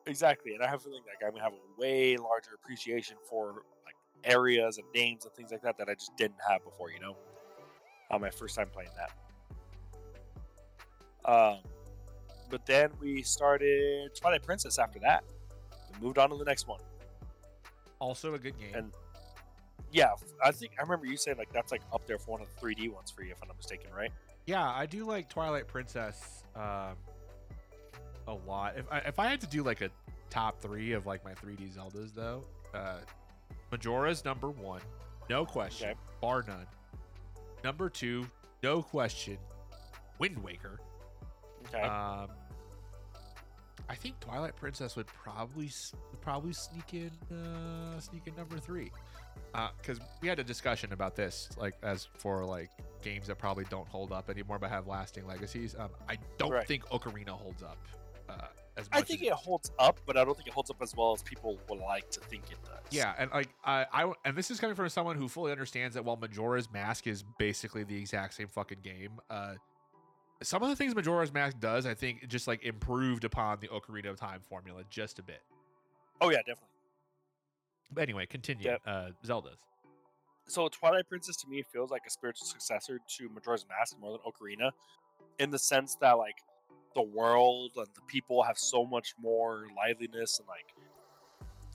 Exactly, 0.08 0.54
and 0.56 0.64
I 0.64 0.68
have 0.68 0.80
a 0.82 0.84
feeling 0.84 1.02
like 1.06 1.18
I'm 1.26 1.32
gonna 1.32 1.44
have 1.44 1.54
a 1.54 1.80
way 1.82 2.18
larger 2.18 2.52
appreciation 2.56 3.18
for 3.30 3.64
like 3.86 3.96
areas 4.24 4.78
and 4.78 4.88
names 4.96 5.26
and 5.26 5.34
things 5.34 5.52
like 5.52 5.62
that 5.62 5.78
that 5.78 5.90
I 5.90 5.94
just 5.94 6.16
didn't 6.18 6.40
have 6.48 6.64
before. 6.64 6.92
You 6.92 7.00
know, 7.00 7.16
on 8.10 8.22
my 8.22 8.30
first 8.30 8.56
time 8.56 8.68
playing 8.74 8.90
that. 8.98 9.12
Um, 11.24 11.60
but 12.50 12.66
then 12.66 12.90
we 13.00 13.22
started 13.22 14.14
Twilight 14.16 14.44
Princess 14.44 14.80
after 14.80 15.00
that. 15.00 15.24
We 15.94 16.06
moved 16.08 16.18
on 16.18 16.30
to 16.32 16.36
the 16.38 16.46
next 16.46 16.68
one. 16.68 16.80
Also 18.00 18.34
a 18.34 18.40
good 18.40 18.58
game. 18.60 18.74
And- 18.74 18.92
Yeah, 19.92 20.14
I 20.44 20.52
think 20.52 20.72
I 20.80 20.82
remember 20.84 21.06
you 21.06 21.18
saying 21.18 21.38
like 21.38 21.52
that's 21.54 21.72
like 21.72 21.82
up 21.94 22.08
there 22.08 22.18
for 22.18 22.32
one 22.32 22.42
of 22.42 22.48
the 22.56 22.60
3D 22.66 22.90
ones 22.92 23.12
for 23.12 23.24
you, 23.24 23.32
if 23.32 23.42
I'm 23.42 23.50
not 23.50 23.58
mistaken, 23.58 23.92
right? 23.94 24.12
Yeah, 24.48 24.68
I 24.68 24.86
do 24.86 25.06
like 25.06 25.30
Twilight 25.30 25.68
Princess 25.68 26.44
um, 26.56 26.96
a 28.28 28.34
lot. 28.34 28.78
If 28.78 28.86
I, 28.92 28.98
if 29.00 29.20
I 29.20 29.28
had 29.28 29.42
to 29.42 29.48
do 29.48 29.64
like 29.64 29.82
a 29.82 29.90
top 30.30 30.62
three 30.62 30.94
of 30.94 31.06
like 31.06 31.24
my 31.24 31.34
3D 31.34 31.76
Zeldas, 31.76 32.14
though, 32.14 32.44
uh, 32.74 32.98
Majora's 33.72 34.24
number 34.26 34.50
one, 34.50 34.82
no 35.30 35.46
question, 35.46 35.90
Okay. 35.90 36.00
bar 36.22 36.44
none. 36.48 36.66
Number 37.64 37.90
two, 37.90 38.26
no 38.64 38.82
question, 38.82 39.38
Wind 40.20 40.38
Waker. 40.44 40.80
Okay. 41.68 41.82
Um, 41.82 42.30
I 43.90 43.96
think 43.96 44.20
Twilight 44.20 44.56
Princess 44.56 44.96
would 44.96 45.08
probably 45.08 45.70
probably 46.22 46.54
sneak 46.54 46.94
in 46.94 47.12
uh, 47.36 48.00
sneak 48.00 48.24
in 48.26 48.36
number 48.36 48.58
three, 48.58 48.92
because 49.82 50.00
we 50.22 50.28
had 50.30 50.40
a 50.40 50.44
discussion 50.44 50.94
about 50.94 51.16
this, 51.16 51.50
like 51.58 51.76
as 51.84 52.08
for 52.18 52.46
like 52.46 52.70
games 53.02 53.28
that 53.28 53.38
probably 53.38 53.66
don't 53.70 53.88
hold 53.88 54.12
up 54.12 54.30
anymore 54.30 54.60
but 54.60 54.70
have 54.70 54.88
lasting 54.88 55.28
legacies. 55.28 55.76
Um, 55.78 55.90
I 56.08 56.18
don't 56.38 56.52
Right. 56.52 56.68
think 56.68 56.86
Ocarina 56.88 57.30
holds 57.30 57.64
up 57.64 57.78
uh. 58.32 58.48
I 58.94 59.02
think 59.02 59.22
as 59.22 59.28
it 59.28 59.34
holds 59.34 59.72
up, 59.80 60.00
but 60.06 60.16
I 60.16 60.24
don't 60.24 60.36
think 60.36 60.48
it 60.48 60.54
holds 60.54 60.72
up 60.72 60.82
as 60.82 60.96
well 60.96 61.12
as 61.14 61.22
people 61.22 61.60
would 61.70 61.80
like 61.80 62.10
to 62.12 62.20
think 62.22 62.44
it 62.50 62.58
does. 62.64 62.80
Yeah, 62.90 63.14
and 63.18 63.30
like 63.32 63.50
I, 63.66 63.86
I, 63.92 64.12
and 64.24 64.36
this 64.36 64.50
is 64.50 64.60
coming 64.60 64.76
from 64.76 64.88
someone 64.90 65.18
who 65.18 65.28
fully 65.28 65.52
understands 65.52 65.94
that 65.96 66.06
while 66.06 66.16
Majora's 66.16 66.72
Mask 66.72 67.06
is 67.06 67.24
basically 67.38 67.84
the 67.84 67.98
exact 67.98 68.34
same 68.34 68.48
fucking 68.48 68.80
game, 68.82 69.20
uh, 69.30 69.56
some 70.42 70.64
of 70.64 70.70
the 70.70 70.76
things 70.76 70.96
Majora's 70.96 71.34
Mask 71.34 71.60
does, 71.60 71.86
I 71.86 71.94
think, 71.94 72.28
just 72.28 72.48
like 72.48 72.64
improved 72.64 73.26
upon 73.26 73.60
the 73.60 73.68
Ocarina 73.68 74.10
of 74.10 74.18
Time 74.18 74.40
formula 74.48 74.84
just 74.90 75.20
a 75.20 75.24
bit. 75.24 75.42
Oh 76.22 76.30
yeah, 76.30 76.38
definitely. 76.38 76.70
But 77.92 78.02
anyway, 78.04 78.26
continue. 78.26 78.70
Yep. 78.70 78.82
Uh, 78.86 79.10
Zelda's. 79.26 79.58
So 80.48 80.68
Twilight 80.70 81.08
Princess 81.08 81.36
to 81.38 81.48
me 81.48 81.62
feels 81.62 81.92
like 81.92 82.04
a 82.08 82.10
spiritual 82.10 82.48
successor 82.48 83.00
to 83.18 83.30
Majora's 83.30 83.66
Mask 83.70 83.98
more 84.00 84.12
than 84.12 84.22
Ocarina, 84.22 84.72
in 85.40 85.52
the 85.52 85.60
sense 85.60 85.96
that 86.02 86.14
like 86.14 86.36
the 86.94 87.02
world 87.02 87.72
and 87.78 87.88
the 87.94 88.02
people 88.08 88.44
have 88.44 88.58
so 88.58 88.86
much 88.86 89.14
more 89.22 89.68
liveliness 89.76 90.40
and 90.40 90.48
like 90.48 90.74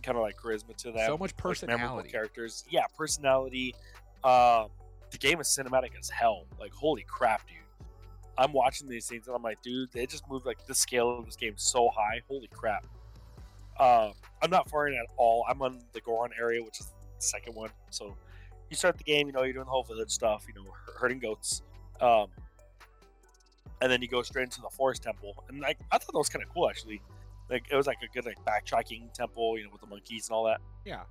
kind 0.02 0.16
of 0.16 0.22
like 0.22 0.36
charisma 0.36 0.76
to 0.76 0.92
them. 0.92 1.06
so 1.06 1.18
much 1.18 1.32
like, 1.32 1.62
memorable 1.62 1.96
personality. 1.96 2.10
characters. 2.10 2.64
Yeah, 2.70 2.84
personality. 2.96 3.74
Um, 4.24 4.68
the 5.10 5.18
game 5.18 5.40
is 5.40 5.46
cinematic 5.48 5.90
as 5.98 6.08
hell. 6.08 6.46
Like 6.60 6.72
holy 6.72 7.04
crap, 7.08 7.46
dude. 7.46 7.56
I'm 8.38 8.52
watching 8.52 8.88
these 8.88 9.06
things 9.06 9.26
and 9.26 9.36
I'm 9.36 9.42
like, 9.42 9.62
dude, 9.62 9.90
they 9.92 10.06
just 10.06 10.28
moved 10.28 10.46
like 10.46 10.64
the 10.66 10.74
scale 10.74 11.18
of 11.18 11.24
this 11.24 11.36
game 11.36 11.54
so 11.56 11.88
high. 11.88 12.20
Holy 12.28 12.48
crap. 12.48 12.86
Um, 13.78 14.12
I'm 14.42 14.50
not 14.50 14.68
far 14.68 14.88
in 14.88 14.94
at 14.94 15.06
all. 15.16 15.44
I'm 15.48 15.60
on 15.62 15.80
the 15.92 16.00
Goron 16.00 16.30
area, 16.38 16.62
which 16.62 16.80
is 16.80 16.86
the 16.86 16.92
second 17.18 17.54
one. 17.54 17.70
So 17.90 18.16
you 18.70 18.76
start 18.76 18.98
the 18.98 19.04
game, 19.04 19.26
you 19.26 19.32
know, 19.32 19.42
you're 19.42 19.52
doing 19.52 19.64
the 19.64 19.70
whole 19.70 19.84
village 19.84 20.10
stuff, 20.10 20.44
you 20.48 20.54
know, 20.54 20.70
herding 20.98 21.18
goats. 21.18 21.62
Um, 22.00 22.26
and 23.80 23.90
then 23.90 24.02
you 24.02 24.08
go 24.08 24.22
straight 24.22 24.44
into 24.44 24.60
the 24.60 24.70
forest 24.70 25.02
temple. 25.02 25.44
And 25.48 25.60
like 25.60 25.78
I 25.90 25.98
thought 25.98 26.12
that 26.12 26.18
was 26.18 26.28
kind 26.28 26.42
of 26.42 26.52
cool 26.52 26.68
actually. 26.68 27.00
Like 27.50 27.66
it 27.70 27.76
was 27.76 27.86
like 27.86 27.98
a 28.02 28.12
good 28.12 28.24
like 28.24 28.38
backtracking 28.44 29.12
temple, 29.12 29.58
you 29.58 29.64
know, 29.64 29.70
with 29.70 29.80
the 29.80 29.86
monkeys 29.86 30.28
and 30.28 30.34
all 30.34 30.44
that. 30.44 30.60
Yeah. 30.84 31.02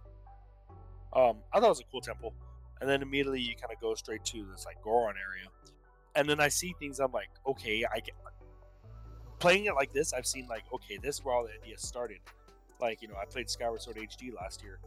Um, 1.13 1.37
I 1.53 1.59
thought 1.59 1.67
it 1.67 1.69
was 1.69 1.79
a 1.79 1.91
cool 1.91 2.01
temple. 2.01 2.33
And 2.81 2.89
then 2.89 3.01
immediately 3.01 3.39
you 3.39 3.55
kind 3.55 3.71
of 3.73 3.79
go 3.79 3.95
straight 3.95 4.25
to 4.25 4.45
this 4.51 4.65
like 4.65 4.81
Goron 4.83 5.15
area. 5.17 5.47
And 6.15 6.29
then 6.29 6.39
I 6.39 6.49
see 6.49 6.75
things 6.79 6.99
I'm 6.99 7.11
like, 7.11 7.29
okay, 7.47 7.85
I 7.91 7.99
get 7.99 8.15
playing 9.39 9.65
it 9.65 9.75
like 9.75 9.93
this, 9.93 10.13
I've 10.13 10.25
seen 10.25 10.47
like, 10.47 10.63
okay, 10.73 10.97
this 10.97 11.17
is 11.17 11.25
where 11.25 11.35
all 11.35 11.43
the 11.43 11.51
ideas 11.61 11.81
started. 11.81 12.19
Like, 12.81 13.01
you 13.01 13.07
know, 13.07 13.15
I 13.21 13.25
played 13.25 13.49
Skyward 13.49 13.81
Sword 13.81 13.97
HD 13.97 14.33
last 14.33 14.63
year. 14.63 14.79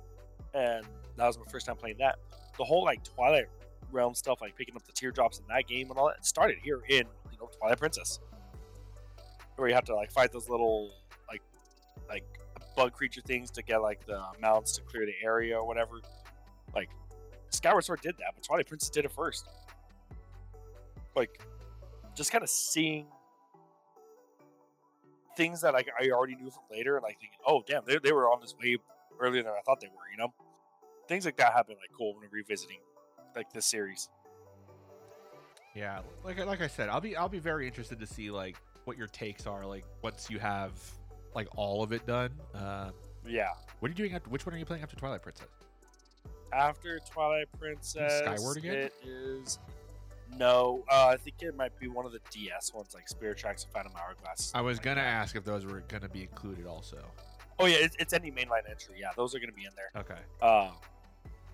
And 0.55 0.85
that 1.17 1.27
was 1.27 1.39
my 1.39 1.45
first 1.51 1.67
time 1.67 1.77
playing 1.77 1.99
that. 1.99 2.19
The 2.57 2.65
whole 2.65 2.85
like 2.85 3.05
Twilight 3.05 3.47
realm 3.93 4.15
stuff, 4.15 4.41
like 4.41 4.57
picking 4.57 4.75
up 4.77 4.85
the 4.85 4.93
teardrops 4.93 5.39
in 5.39 5.45
that 5.49 5.67
game 5.67 5.91
and 5.91 5.99
all 5.99 6.09
that, 6.09 6.25
started 6.25 6.59
here 6.63 6.81
in, 6.89 7.05
you 7.39 7.47
know, 7.47 7.51
Twilight 7.59 7.79
Princess. 7.79 8.21
Where 9.57 9.69
you 9.69 9.75
have 9.75 9.85
to 9.87 9.95
like 9.95 10.13
fight 10.13 10.33
those 10.33 10.49
little 10.49 10.93
like 11.29 11.43
like 12.09 12.25
bug 12.77 12.93
creature 12.93 13.21
things 13.21 13.51
to 13.53 13.63
get 13.63 13.83
like 13.83 14.07
the 14.07 14.23
mounts 14.41 14.77
to 14.77 14.83
clear 14.83 15.05
the 15.05 15.15
area 15.23 15.59
or 15.59 15.67
whatever. 15.67 16.01
Like 16.75 16.91
Skyward 17.51 17.85
Sword 17.85 18.01
did 18.03 18.17
that, 18.19 18.35
but 18.35 18.45
Twilight 18.45 18.69
Princess 18.69 18.91
did 18.91 19.05
it 19.05 19.13
first. 19.13 19.47
Like, 21.17 21.41
just 22.15 22.31
kind 22.31 22.45
of 22.45 22.51
seeing 22.51 23.07
things 25.37 25.63
that 25.63 25.75
like 25.75 25.89
I 26.01 26.11
already 26.11 26.37
knew 26.37 26.51
from 26.51 26.65
later, 26.71 26.97
and 26.97 27.03
like 27.03 27.19
thinking, 27.19 27.39
oh 27.47 27.63
damn, 27.67 27.85
they, 27.85 27.99
they 27.99 28.13
were 28.13 28.31
on 28.31 28.41
this 28.41 28.55
way 28.63 28.77
earlier 29.21 29.43
than 29.43 29.53
I 29.53 29.61
thought 29.65 29.81
they 29.81 29.89
were. 29.89 30.11
You 30.13 30.19
know, 30.19 30.33
things 31.09 31.25
like 31.25 31.37
that 31.39 31.53
have 31.55 31.67
been 31.67 31.77
like 31.77 31.91
cool 31.97 32.15
when 32.15 32.29
revisiting 32.31 32.79
like 33.35 33.53
this 33.53 33.67
series. 33.67 34.09
Yeah, 35.79 36.01
like 36.25 36.41
I- 36.41 36.45
like 36.45 36.61
I 36.61 36.67
said, 36.67 36.89
I'll 36.89 37.01
be 37.01 37.17
I'll 37.17 37.29
be 37.29 37.39
very 37.39 37.67
interested 37.67 38.01
to 38.01 38.07
see 38.07 38.31
like 38.33 38.57
what 38.85 38.97
your 38.97 39.07
takes 39.07 39.47
are 39.47 39.65
like 39.65 39.85
once 40.03 40.29
you 40.29 40.39
have 40.41 40.73
like 41.35 41.47
all 41.57 41.83
of 41.85 41.93
it 41.93 42.05
done. 42.07 42.31
Uh, 42.55 42.91
Yeah. 43.25 43.51
what 43.79 43.87
are 43.89 43.91
you 43.91 43.95
doing 43.95 44.15
after? 44.15 44.29
Which 44.31 44.45
one 44.45 44.55
are 44.55 44.59
you 44.59 44.65
playing 44.65 44.83
after 44.83 44.97
Twilight 44.97 45.23
Princess? 45.23 45.47
After 46.53 46.99
Twilight 47.01 47.47
Princess, 47.61 48.19
Skyward 48.25 48.57
again? 48.57 48.75
It 48.77 48.95
is. 49.05 49.59
No, 50.35 50.85
uh, 50.91 51.07
I 51.09 51.17
think 51.17 51.37
it 51.43 51.55
might 51.57 51.79
be 51.79 51.89
one 51.89 52.07
of 52.07 52.13
the 52.13 52.21
DS 52.31 52.73
ones, 52.75 52.93
like 52.95 53.09
Spirit 53.09 53.39
Tracks 53.39 53.65
and 53.65 53.73
Phantom 53.73 53.93
Hourglass. 53.97 54.53
I 54.55 54.61
was 54.63 54.79
like 54.79 54.85
gonna 54.85 55.01
that. 55.03 55.07
ask 55.07 55.37
if 55.37 55.45
those 55.45 55.65
were 55.65 55.81
gonna 55.89 56.09
be 56.09 56.23
included 56.23 56.67
also. 56.67 56.99
Oh 57.61 57.67
yeah, 57.67 57.77
it's, 57.81 57.97
it's 57.99 58.13
any 58.13 58.31
mainline 58.31 58.69
entry. 58.69 58.97
Yeah, 58.99 59.11
those 59.17 59.35
are 59.35 59.39
going 59.39 59.51
to 59.51 59.57
be 59.57 59.65
in 59.65 59.73
there. 59.75 59.91
Okay. 60.03 60.21
Um, 60.47 60.75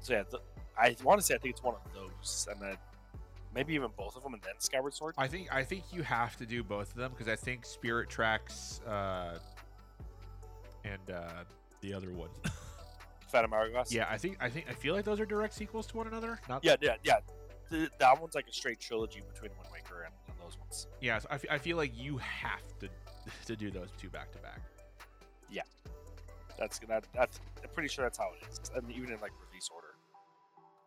so 0.00 0.12
yeah, 0.12 0.22
th- 0.24 0.42
I 0.78 0.94
want 1.02 1.18
to 1.20 1.24
say 1.26 1.34
I 1.34 1.38
think 1.38 1.54
it's 1.54 1.62
one 1.62 1.74
of 1.76 1.80
those, 1.94 2.46
and 2.50 2.60
then 2.60 2.76
maybe 3.55 3.74
even 3.74 3.90
both 3.96 4.16
of 4.16 4.22
them, 4.22 4.34
and 4.34 4.42
then 4.42 4.55
Skyward 4.59 4.94
Sword. 4.94 5.14
I 5.16 5.28
think 5.28 5.55
I 5.55 5.62
think 5.62 5.84
you 5.92 6.02
have 6.02 6.36
to 6.36 6.46
do 6.46 6.62
both 6.62 6.90
of 6.90 6.96
them 6.96 7.12
because 7.12 7.28
I 7.28 7.36
think 7.36 7.64
Spirit 7.64 8.09
Tracks 8.11 8.80
uh, 8.86 9.38
and 10.84 11.11
uh, 11.11 11.44
the 11.80 11.94
other 11.94 12.11
one. 12.12 12.30
Phantom 13.28 13.52
Hourglass. 13.52 13.92
yeah, 13.92 14.07
I 14.09 14.16
think 14.16 14.36
I 14.40 14.48
think 14.48 14.66
I 14.68 14.74
feel 14.74 14.94
like 14.94 15.05
those 15.05 15.20
are 15.20 15.26
direct 15.26 15.55
sequels 15.55 15.86
to 15.88 15.96
one 15.96 16.07
another. 16.07 16.40
Not 16.48 16.64
yeah, 16.64 16.76
yeah, 16.80 16.96
yeah. 17.02 17.18
Th- 17.70 17.90
that 17.98 18.20
one's 18.20 18.34
like 18.34 18.46
a 18.48 18.52
straight 18.52 18.78
trilogy 18.78 19.22
between 19.32 19.50
Wind 19.59 19.70
Waker 19.72 20.02
and, 20.02 20.14
and 20.28 20.36
those 20.38 20.59
ones. 20.59 20.86
yeah. 21.00 21.18
So 21.18 21.28
I, 21.50 21.59
feel 21.59 21.76
like 21.76 21.92
you 21.96 22.18
have 22.18 22.62
to 22.78 22.88
to 23.46 23.57
do 23.57 23.70
those 23.70 23.88
two 23.98 24.09
back 24.09 24.30
to 24.32 24.38
back. 24.38 24.61
Yeah, 25.50 25.62
that's 26.59 26.78
that. 26.80 27.05
That's 27.12 27.40
I'm 27.62 27.70
pretty 27.70 27.88
sure 27.88 28.05
that's 28.05 28.18
how 28.18 28.30
it 28.40 28.46
is, 28.48 28.61
and 28.76 28.88
even 28.92 29.12
in 29.12 29.20
like 29.20 29.32
release 29.50 29.68
order. 29.74 29.93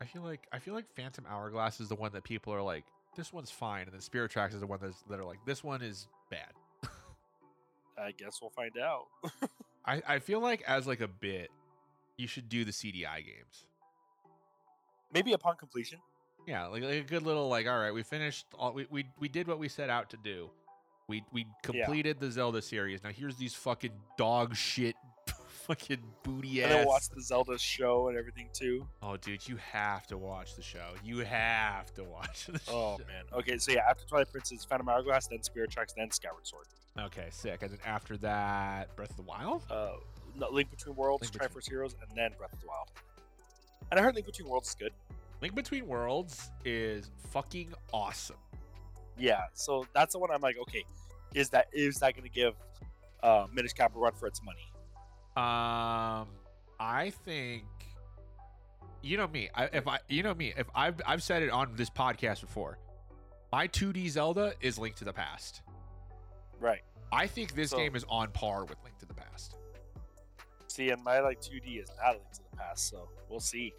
I 0.01 0.05
feel 0.05 0.21
like 0.21 0.47
I 0.51 0.59
feel 0.59 0.73
like 0.73 0.85
Phantom 0.95 1.25
Hourglass 1.27 1.79
is 1.79 1.89
the 1.89 1.95
one 1.95 2.11
that 2.13 2.23
people 2.23 2.53
are 2.53 2.61
like, 2.61 2.85
this 3.15 3.33
one's 3.33 3.51
fine, 3.51 3.83
and 3.83 3.93
then 3.93 4.01
Spirit 4.01 4.31
Tracks 4.31 4.53
is 4.53 4.61
the 4.61 4.67
one 4.67 4.79
that's, 4.81 5.01
that 5.09 5.19
are 5.19 5.25
like, 5.25 5.39
this 5.45 5.63
one 5.63 5.81
is 5.81 6.07
bad. 6.29 6.53
I 7.97 8.11
guess 8.11 8.39
we'll 8.41 8.51
find 8.51 8.77
out. 8.77 9.07
I, 9.85 10.01
I 10.07 10.19
feel 10.19 10.39
like 10.39 10.61
as 10.67 10.85
like 10.85 11.01
a 11.01 11.07
bit, 11.07 11.49
you 12.17 12.27
should 12.27 12.47
do 12.47 12.63
the 12.63 12.71
CDI 12.71 13.25
games. 13.25 13.65
Maybe 15.13 15.33
upon 15.33 15.55
completion. 15.55 15.99
Yeah, 16.47 16.67
like, 16.67 16.83
like 16.83 16.93
a 16.93 17.01
good 17.01 17.23
little 17.23 17.49
like, 17.49 17.67
all 17.67 17.79
right, 17.79 17.93
we 17.93 18.03
finished 18.03 18.45
all 18.57 18.73
we, 18.73 18.85
we 18.89 19.05
we 19.19 19.27
did 19.27 19.47
what 19.47 19.59
we 19.59 19.67
set 19.67 19.89
out 19.89 20.11
to 20.11 20.17
do. 20.23 20.49
We 21.07 21.23
we 21.31 21.47
completed 21.63 22.19
the 22.19 22.29
Zelda 22.29 22.61
series. 22.61 23.03
Now 23.03 23.09
here's 23.09 23.35
these 23.35 23.53
fucking 23.53 23.93
dog 24.17 24.55
shit 24.55 24.95
fucking 25.67 25.99
booty 26.23 26.63
ass. 26.63 26.65
And 26.65 26.71
then 26.73 26.81
ass. 26.81 26.87
watch 26.87 27.09
the 27.09 27.21
Zelda 27.21 27.57
show 27.57 28.07
and 28.09 28.17
everything 28.17 28.49
too. 28.53 28.87
oh 29.03 29.17
dude, 29.17 29.47
you 29.47 29.57
have 29.57 30.07
to 30.07 30.17
watch 30.17 30.55
the 30.55 30.61
show. 30.61 30.89
You 31.03 31.19
have 31.19 31.93
to 31.95 32.03
watch 32.03 32.45
the 32.47 32.59
Oh 32.69 32.97
show. 32.97 33.03
man. 33.07 33.23
Okay, 33.33 33.57
so 33.57 33.71
yeah, 33.71 33.81
after 33.89 34.05
Twilight 34.07 34.31
Princess, 34.31 34.63
Phantom 34.65 34.87
Hourglass, 34.89 35.27
then 35.27 35.43
Spirit 35.43 35.69
Tracks, 35.71 35.93
then 35.93 36.09
Skyward 36.11 36.47
Sword. 36.47 36.65
Okay, 36.99 37.27
sick. 37.29 37.61
And 37.61 37.71
then 37.71 37.79
after 37.85 38.17
that, 38.17 38.95
Breath 38.95 39.11
of 39.11 39.17
the 39.17 39.21
Wild? 39.23 39.61
Uh, 39.69 39.91
no, 40.35 40.49
Link 40.49 40.69
Between 40.71 40.95
Worlds, 40.95 41.23
Link 41.23 41.33
Between- 41.33 41.49
Triforce 41.61 41.69
Heroes, 41.69 41.95
and 42.01 42.17
then 42.17 42.31
Breath 42.37 42.53
of 42.53 42.61
the 42.61 42.67
Wild. 42.67 42.87
And 43.91 43.99
I 43.99 44.03
heard 44.03 44.15
Link 44.15 44.25
Between 44.25 44.49
Worlds 44.49 44.69
is 44.69 44.75
good. 44.75 44.91
Link 45.41 45.53
Between 45.53 45.85
Worlds 45.87 46.49
is 46.65 47.11
fucking 47.31 47.73
awesome. 47.93 48.37
Yeah, 49.19 49.41
so 49.53 49.85
that's 49.93 50.13
the 50.13 50.19
one 50.19 50.29
I'm 50.31 50.41
like, 50.41 50.57
okay, 50.59 50.83
is 51.33 51.49
that 51.49 51.67
is 51.73 51.97
that 51.99 52.13
going 52.15 52.23
to 52.23 52.29
give 52.33 52.53
uh, 53.23 53.45
Minish 53.53 53.73
Cap 53.73 53.95
a 53.95 53.99
run 53.99 54.13
for 54.13 54.27
its 54.27 54.43
money? 54.43 54.71
Um, 55.37 56.27
I 56.79 57.11
think 57.25 57.63
you 59.03 59.17
know 59.17 59.27
me. 59.27 59.49
I, 59.53 59.65
if 59.65 59.87
I, 59.87 59.99
you 60.09 60.23
know 60.23 60.33
me, 60.33 60.51
if 60.57 60.65
I've 60.73 60.99
I've 61.05 61.21
said 61.21 61.43
it 61.43 61.51
on 61.51 61.73
this 61.75 61.91
podcast 61.91 62.41
before, 62.41 62.79
my 63.51 63.67
2D 63.67 64.09
Zelda 64.09 64.53
is 64.61 64.79
Link 64.79 64.95
to 64.95 65.05
the 65.05 65.13
Past. 65.13 65.61
Right. 66.59 66.81
I 67.11 67.27
think 67.27 67.53
this 67.53 67.69
So- 67.69 67.77
game 67.77 67.95
is 67.95 68.03
on 68.09 68.31
par 68.31 68.65
with 68.65 68.77
Link 68.83 68.97
to 68.97 69.05
the 69.05 69.13
Past. 69.13 69.55
See, 70.67 70.89
and 70.89 71.03
my 71.03 71.19
like 71.19 71.39
2D 71.39 71.83
is 71.83 71.89
not 72.03 72.13
Link 72.15 72.31
to 72.33 72.41
the 72.49 72.57
Past, 72.57 72.89
so 72.89 73.07
we'll 73.29 73.39
see. 73.39 73.73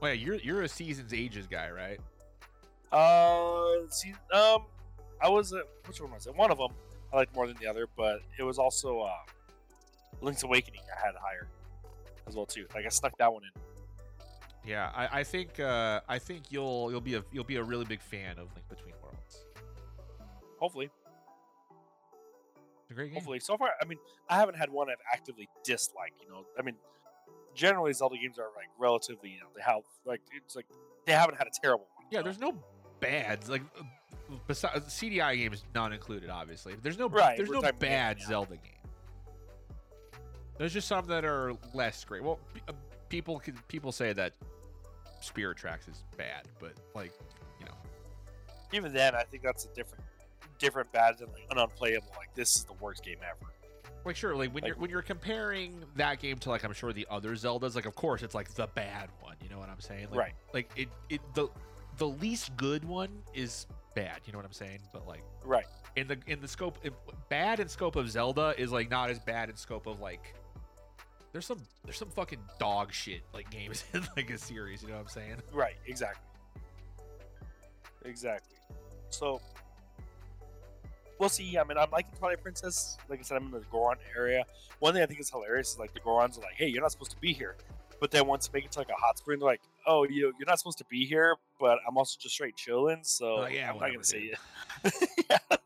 Wait, 0.00 0.20
you're 0.20 0.36
you're 0.36 0.62
a 0.62 0.68
Seasons 0.68 1.12
Ages 1.12 1.48
guy, 1.48 1.68
right? 1.70 1.98
Uh, 2.92 3.88
see, 3.90 4.12
um, 4.32 4.66
I 5.20 5.28
was 5.28 5.52
uh, 5.52 5.62
which 5.86 6.00
one 6.00 6.12
was 6.12 6.28
it? 6.28 6.36
One 6.36 6.52
of 6.52 6.58
them 6.58 6.70
I 7.12 7.16
liked 7.16 7.34
more 7.34 7.48
than 7.48 7.56
the 7.60 7.66
other, 7.66 7.88
but 7.96 8.20
it 8.38 8.44
was 8.44 8.58
also 8.58 9.00
uh, 9.00 9.12
Link's 10.24 10.42
Awakening. 10.42 10.80
I 10.96 11.06
had 11.06 11.14
higher 11.20 11.48
as 12.26 12.34
well 12.34 12.46
too. 12.46 12.66
Like 12.74 12.86
I 12.86 12.88
snuck 12.88 13.16
that 13.18 13.32
one 13.32 13.42
in. 13.44 13.60
Yeah, 14.66 14.90
I, 14.94 15.20
I 15.20 15.24
think 15.24 15.60
uh, 15.60 16.00
I 16.08 16.18
think 16.18 16.50
you'll 16.50 16.90
you'll 16.90 17.00
be 17.00 17.14
a 17.14 17.24
you'll 17.32 17.44
be 17.44 17.56
a 17.56 17.62
really 17.62 17.84
big 17.84 18.00
fan 18.00 18.32
of 18.38 18.48
Link 18.54 18.68
Between 18.68 18.94
Worlds. 19.02 19.44
Hopefully, 20.58 20.90
It's 22.82 22.90
a 22.90 22.94
great 22.94 23.08
game. 23.08 23.14
hopefully. 23.14 23.40
So 23.40 23.58
far, 23.58 23.70
I 23.80 23.84
mean, 23.84 23.98
I 24.28 24.36
haven't 24.36 24.56
had 24.56 24.70
one 24.70 24.88
I've 24.88 24.96
actively 25.12 25.48
disliked. 25.64 26.22
You 26.22 26.30
know, 26.30 26.44
I 26.58 26.62
mean, 26.62 26.76
generally 27.54 27.92
Zelda 27.92 28.16
games 28.16 28.38
are 28.38 28.48
like 28.56 28.68
relatively, 28.78 29.30
you 29.30 29.40
know, 29.40 29.48
they 29.54 29.62
have 29.62 29.82
like 30.06 30.22
it's 30.34 30.56
like 30.56 30.66
they 31.06 31.12
haven't 31.12 31.36
had 31.36 31.46
a 31.46 31.50
terrible 31.62 31.86
one. 31.96 32.06
Yeah, 32.10 32.20
know? 32.20 32.24
there's 32.24 32.38
no 32.38 32.54
bads 33.00 33.50
like 33.50 33.62
uh, 33.78 33.82
besides 34.46 34.86
CDI 34.86 35.36
games 35.36 35.64
not 35.74 35.92
included, 35.92 36.30
obviously. 36.30 36.74
There's 36.82 36.98
no 36.98 37.08
Right, 37.08 37.36
there's 37.36 37.50
no 37.50 37.60
bad. 37.60 38.20
Zelda 38.22 38.56
game. 38.56 38.72
There's 40.58 40.72
just 40.72 40.88
some 40.88 41.06
that 41.06 41.24
are 41.24 41.52
less 41.72 42.04
great. 42.04 42.22
Well, 42.22 42.38
uh, 42.68 42.72
people 43.08 43.38
can 43.40 43.54
people 43.68 43.92
say 43.92 44.12
that 44.12 44.32
Spirit 45.20 45.56
Tracks 45.58 45.88
is 45.88 46.04
bad, 46.16 46.46
but 46.60 46.72
like 46.94 47.12
you 47.60 47.66
know, 47.66 47.74
even 48.72 48.92
then, 48.92 49.14
I 49.14 49.22
think 49.24 49.42
that's 49.42 49.64
a 49.64 49.68
different, 49.74 50.04
different 50.58 50.92
bad 50.92 51.18
than 51.18 51.28
like 51.32 51.46
an 51.50 51.58
unplayable. 51.58 52.08
Like 52.16 52.34
this 52.34 52.56
is 52.56 52.64
the 52.64 52.74
worst 52.74 53.04
game 53.04 53.18
ever. 53.28 53.50
like 54.04 54.16
sure, 54.16 54.36
like 54.36 54.52
when 54.54 54.62
Like- 54.62 54.68
you're 54.68 54.76
when 54.76 54.90
you're 54.90 55.02
comparing 55.02 55.82
that 55.96 56.20
game 56.20 56.38
to 56.38 56.50
like 56.50 56.62
I'm 56.64 56.72
sure 56.72 56.92
the 56.92 57.06
other 57.10 57.32
Zeldas, 57.32 57.74
like 57.74 57.86
of 57.86 57.94
course 57.94 58.22
it's 58.22 58.34
like 58.34 58.52
the 58.54 58.68
bad 58.74 59.08
one. 59.20 59.36
You 59.42 59.48
know 59.50 59.58
what 59.58 59.68
I'm 59.68 59.80
saying? 59.80 60.08
Like, 60.10 60.18
Right. 60.20 60.32
Like 60.52 60.70
it 60.76 60.88
it 61.08 61.20
the 61.34 61.48
the 61.98 62.06
least 62.08 62.56
good 62.56 62.84
one 62.84 63.22
is 63.34 63.66
bad. 63.94 64.20
You 64.26 64.32
know 64.32 64.38
what 64.38 64.44
I'm 64.46 64.52
saying? 64.52 64.80
But 64.92 65.06
like 65.06 65.22
Right. 65.44 65.66
in 65.96 66.06
the 66.06 66.18
in 66.26 66.40
the 66.40 66.48
scope 66.48 66.78
bad 67.28 67.60
in 67.60 67.68
scope 67.68 67.96
of 67.96 68.08
Zelda 68.10 68.54
is 68.58 68.70
like 68.70 68.90
not 68.90 69.10
as 69.10 69.18
bad 69.18 69.48
in 69.50 69.56
scope 69.56 69.86
of 69.86 70.00
like 70.00 70.34
there's 71.34 71.46
some 71.46 71.58
there's 71.84 71.98
some 71.98 72.10
fucking 72.10 72.38
dog 72.60 72.92
shit 72.92 73.22
like 73.34 73.50
games 73.50 73.84
in 73.92 74.02
like 74.16 74.30
a 74.30 74.38
series, 74.38 74.82
you 74.82 74.88
know 74.88 74.94
what 74.94 75.00
I'm 75.02 75.08
saying? 75.08 75.36
Right. 75.52 75.74
Exactly. 75.86 76.22
Exactly. 78.04 78.56
So 79.10 79.40
we'll 81.18 81.28
see. 81.28 81.58
I 81.58 81.64
mean, 81.64 81.76
I'm 81.76 81.90
liking 81.90 82.12
Twilight 82.18 82.40
Princess. 82.40 82.96
Like 83.08 83.18
I 83.18 83.22
said, 83.22 83.36
I'm 83.38 83.46
in 83.46 83.50
the 83.50 83.60
Goron 83.72 83.96
area. 84.16 84.44
One 84.78 84.94
thing 84.94 85.02
I 85.02 85.06
think 85.06 85.18
is 85.18 85.28
hilarious 85.28 85.72
is 85.72 85.78
like 85.78 85.92
the 85.92 86.00
Gorons 86.00 86.38
are 86.38 86.42
like, 86.42 86.54
"Hey, 86.54 86.68
you're 86.68 86.82
not 86.82 86.92
supposed 86.92 87.10
to 87.10 87.16
be 87.18 87.32
here," 87.32 87.56
but 88.00 88.12
then 88.12 88.26
once 88.28 88.46
they 88.46 88.58
make 88.58 88.66
it 88.66 88.72
to 88.72 88.78
like 88.78 88.90
a 88.90 88.94
hot 88.94 89.18
spring, 89.18 89.40
they're 89.40 89.48
like, 89.48 89.62
"Oh, 89.88 90.04
you 90.04 90.32
you're 90.38 90.46
not 90.46 90.58
supposed 90.60 90.78
to 90.78 90.84
be 90.84 91.04
here, 91.04 91.34
but 91.58 91.78
I'm 91.88 91.96
also 91.98 92.16
just 92.20 92.34
straight 92.36 92.54
chilling." 92.56 93.00
So 93.02 93.38
Oh, 93.44 93.46
yeah, 93.46 93.70
I'm 93.70 93.74
not 93.74 93.76
whatever, 93.76 93.92
gonna 93.94 94.04
say 94.04 94.20
dude. 94.20 94.36
it. 94.84 95.08
yeah, 95.30 95.56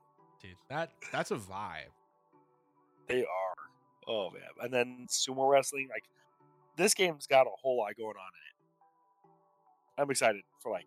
Dude, 0.43 0.53
that 0.71 0.93
that's 1.13 1.31
a 1.31 1.37
vibe. 1.37 1.91
they 3.07 3.21
are. 3.23 3.68
Oh 4.09 4.31
man! 4.31 4.43
And 4.63 4.73
then 4.73 5.07
sumo 5.09 5.49
wrestling, 5.51 5.89
like 5.91 6.05
this 6.77 6.95
game's 6.95 7.27
got 7.27 7.47
a 7.47 7.51
whole 7.61 7.79
lot 7.79 7.95
going 7.97 8.09
on 8.09 8.15
in 8.15 8.45
it. 8.49 10.03
I'm 10.03 10.11
excited 10.11 10.43
for 10.63 10.73
like 10.73 10.87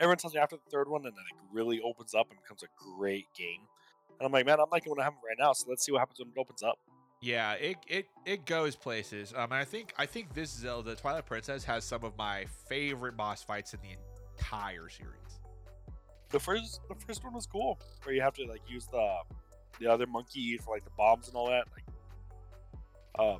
everyone 0.00 0.16
tells 0.18 0.34
me 0.34 0.40
after 0.40 0.56
the 0.56 0.70
third 0.70 0.88
one, 0.88 1.04
and 1.04 1.14
then 1.14 1.24
it 1.30 1.36
really 1.52 1.80
opens 1.80 2.14
up 2.14 2.28
and 2.30 2.40
becomes 2.40 2.62
a 2.62 2.96
great 2.96 3.26
game. 3.36 3.60
And 4.18 4.26
I'm 4.26 4.32
like, 4.32 4.46
man, 4.46 4.58
I'm 4.60 4.66
liking 4.70 4.90
what 4.90 4.98
it 4.98 5.02
right 5.02 5.36
now. 5.38 5.52
So 5.52 5.66
let's 5.68 5.84
see 5.84 5.92
what 5.92 5.98
happens 5.98 6.18
when 6.18 6.28
it 6.28 6.38
opens 6.38 6.62
up. 6.62 6.78
Yeah, 7.20 7.52
it 7.54 7.76
it 7.86 8.06
it 8.26 8.46
goes 8.46 8.74
places. 8.74 9.32
Um, 9.32 9.44
and 9.44 9.54
I 9.54 9.64
think 9.64 9.94
I 9.96 10.06
think 10.06 10.34
this 10.34 10.50
Zelda 10.50 10.96
Twilight 10.96 11.26
Princess 11.26 11.64
has 11.64 11.84
some 11.84 12.02
of 12.04 12.16
my 12.16 12.46
favorite 12.68 13.16
boss 13.16 13.44
fights 13.44 13.74
in 13.74 13.80
the 13.80 13.96
entire 14.38 14.88
series. 14.88 15.40
The 16.30 16.40
first, 16.40 16.80
the 16.88 16.94
first 17.06 17.22
one 17.22 17.34
was 17.34 17.46
cool, 17.46 17.78
where 18.02 18.14
you 18.14 18.22
have 18.22 18.34
to 18.34 18.44
like 18.46 18.62
use 18.68 18.86
the 18.86 19.16
the 19.78 19.86
other 19.86 20.06
monkey 20.06 20.58
for 20.58 20.74
like 20.74 20.84
the 20.84 20.90
bombs 20.96 21.28
and 21.28 21.36
all 21.36 21.46
that. 21.46 21.66
Like, 21.72 21.84
um, 23.18 23.38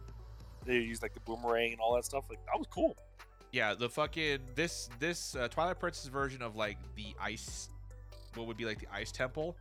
they 0.64 0.74
use 0.74 1.02
like 1.02 1.14
the 1.14 1.20
boomerang 1.20 1.72
and 1.72 1.80
all 1.80 1.94
that 1.94 2.04
stuff. 2.04 2.24
Like 2.28 2.44
that 2.46 2.58
was 2.58 2.66
cool. 2.70 2.96
Yeah, 3.52 3.74
the 3.74 3.88
fucking 3.88 4.40
this 4.54 4.88
this 4.98 5.36
uh, 5.36 5.48
Twilight 5.48 5.78
Princess 5.78 6.08
version 6.08 6.42
of 6.42 6.56
like 6.56 6.78
the 6.96 7.14
ice, 7.20 7.68
what 8.34 8.46
would 8.46 8.56
be 8.56 8.64
like 8.64 8.80
the 8.80 8.88
ice 8.92 9.12
temple. 9.12 9.56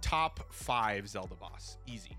Top 0.00 0.52
five 0.52 1.08
Zelda 1.08 1.34
boss, 1.34 1.78
easy. 1.86 2.16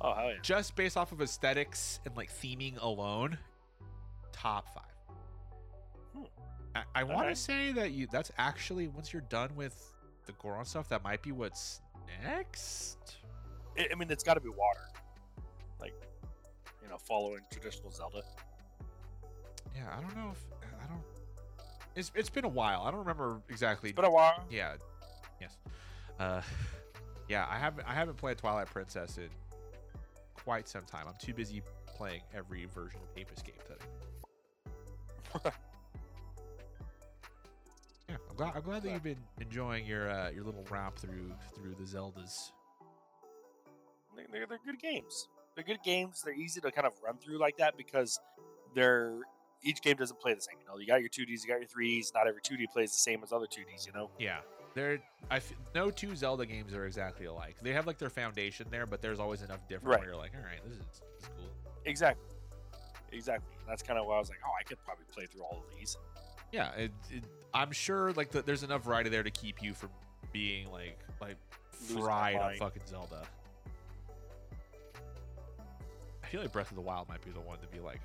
Oh 0.00 0.12
hell 0.14 0.28
yeah! 0.28 0.34
Just 0.42 0.76
based 0.76 0.96
off 0.96 1.12
of 1.12 1.20
aesthetics 1.20 2.00
and 2.04 2.16
like 2.16 2.30
theming 2.30 2.80
alone, 2.82 3.38
top 4.32 4.74
five. 4.74 4.84
Hmm. 6.14 6.24
I, 6.74 7.00
I 7.00 7.02
want 7.04 7.28
to 7.28 7.36
say 7.36 7.72
that 7.72 7.92
you 7.92 8.06
that's 8.10 8.30
actually 8.38 8.88
once 8.88 9.12
you're 9.12 9.22
done 9.22 9.54
with 9.56 9.92
the 10.26 10.32
Goron 10.32 10.64
stuff, 10.64 10.88
that 10.90 11.02
might 11.02 11.22
be 11.22 11.32
what's 11.32 11.80
next. 12.22 13.16
I 13.78 13.94
mean, 13.94 14.10
it's 14.10 14.24
got 14.24 14.34
to 14.34 14.40
be 14.40 14.48
water, 14.48 14.88
like 15.80 15.94
you 16.82 16.88
know, 16.88 16.98
following 16.98 17.40
traditional 17.50 17.90
Zelda. 17.90 18.22
Yeah, 19.74 19.82
I 19.96 20.00
don't 20.00 20.16
know 20.16 20.30
if 20.32 20.44
I 20.82 20.86
don't. 20.86 21.02
It's 21.94 22.12
it's 22.14 22.30
been 22.30 22.44
a 22.44 22.48
while. 22.48 22.82
I 22.82 22.90
don't 22.90 23.00
remember 23.00 23.40
exactly. 23.48 23.90
It's 23.90 23.96
been 23.96 24.04
a 24.04 24.10
while. 24.10 24.44
yeah, 24.50 24.74
yes, 25.40 25.56
uh, 26.20 26.42
yeah. 27.28 27.46
I 27.50 27.58
haven't 27.58 27.86
I 27.88 27.94
haven't 27.94 28.16
played 28.16 28.38
Twilight 28.38 28.68
Princess 28.68 29.18
in 29.18 29.28
quite 30.34 30.68
some 30.68 30.84
time. 30.84 31.06
I'm 31.08 31.14
too 31.20 31.34
busy 31.34 31.62
playing 31.86 32.20
every 32.34 32.66
version 32.66 33.00
of 33.02 33.08
Ape 33.18 33.30
Escape 33.34 33.62
that 33.68 35.54
Yeah, 38.08 38.16
I'm 38.30 38.36
glad. 38.36 38.52
I'm 38.54 38.62
glad 38.62 38.82
that 38.82 38.92
you've 38.92 39.02
been 39.02 39.24
enjoying 39.40 39.84
your 39.86 40.08
uh, 40.10 40.30
your 40.30 40.44
little 40.44 40.64
romp 40.70 40.96
through 40.96 41.32
through 41.54 41.74
the 41.78 41.84
Zeldas. 41.84 42.52
They're, 44.32 44.46
they're 44.46 44.58
good 44.64 44.80
games. 44.80 45.28
They're 45.56 45.64
good 45.64 45.82
games. 45.82 46.22
They're 46.24 46.34
easy 46.34 46.60
to 46.60 46.70
kind 46.70 46.86
of 46.86 46.92
run 47.04 47.16
through 47.18 47.38
like 47.38 47.56
that 47.56 47.76
because 47.76 48.20
they're 48.74 49.18
each 49.62 49.80
game 49.82 49.96
doesn't 49.96 50.20
play 50.20 50.34
the 50.34 50.40
same. 50.40 50.56
You 50.60 50.66
know, 50.66 50.78
you 50.78 50.86
got 50.86 51.00
your 51.00 51.08
2Ds, 51.08 51.42
you 51.42 51.48
got 51.48 51.58
your 51.58 51.66
3Ds. 51.66 52.12
Not 52.14 52.28
every 52.28 52.40
2D 52.42 52.66
plays 52.72 52.92
the 52.92 52.98
same 52.98 53.22
as 53.24 53.32
other 53.32 53.46
2Ds. 53.46 53.86
You 53.86 53.92
know. 53.94 54.10
Yeah, 54.18 54.38
they're 54.74 54.98
I 55.30 55.36
f- 55.38 55.52
no 55.74 55.90
two 55.90 56.14
Zelda 56.14 56.44
games 56.46 56.74
are 56.74 56.84
exactly 56.86 57.26
alike. 57.26 57.56
They 57.62 57.72
have 57.72 57.86
like 57.86 57.98
their 57.98 58.10
foundation 58.10 58.66
there, 58.70 58.86
but 58.86 59.00
there's 59.00 59.18
always 59.18 59.42
enough 59.42 59.66
different 59.66 59.88
Right. 59.88 60.00
where 60.00 60.08
you're 60.10 60.16
like, 60.18 60.32
all 60.36 60.42
right, 60.44 60.62
this 60.64 60.74
is 60.74 60.78
this 60.78 61.22
is 61.22 61.28
cool. 61.36 61.48
Exactly. 61.86 62.28
Exactly. 63.12 63.48
And 63.60 63.68
that's 63.68 63.82
kind 63.82 63.98
of 63.98 64.06
why 64.06 64.16
I 64.16 64.18
was 64.18 64.28
like, 64.28 64.38
oh, 64.46 64.50
I 64.60 64.62
could 64.62 64.78
probably 64.84 65.06
play 65.10 65.24
through 65.26 65.42
all 65.42 65.64
of 65.68 65.78
these. 65.78 65.96
Yeah, 66.52 66.72
it, 66.72 66.92
it, 67.10 67.24
I'm 67.54 67.72
sure 67.72 68.12
like 68.12 68.30
the, 68.30 68.42
there's 68.42 68.62
enough 68.62 68.84
variety 68.84 69.08
there 69.08 69.22
to 69.22 69.30
keep 69.30 69.62
you 69.62 69.72
from 69.72 69.88
being 70.32 70.70
like 70.70 70.98
like 71.20 71.36
fried 71.72 72.36
on 72.36 72.56
fucking 72.56 72.82
Zelda. 72.86 73.22
I 76.26 76.28
feel 76.28 76.40
like 76.40 76.50
Breath 76.52 76.70
of 76.70 76.74
the 76.74 76.82
Wild 76.82 77.08
might 77.08 77.24
be 77.24 77.30
the 77.30 77.40
one 77.40 77.58
to 77.60 77.68
be 77.68 77.78
like 77.78 78.00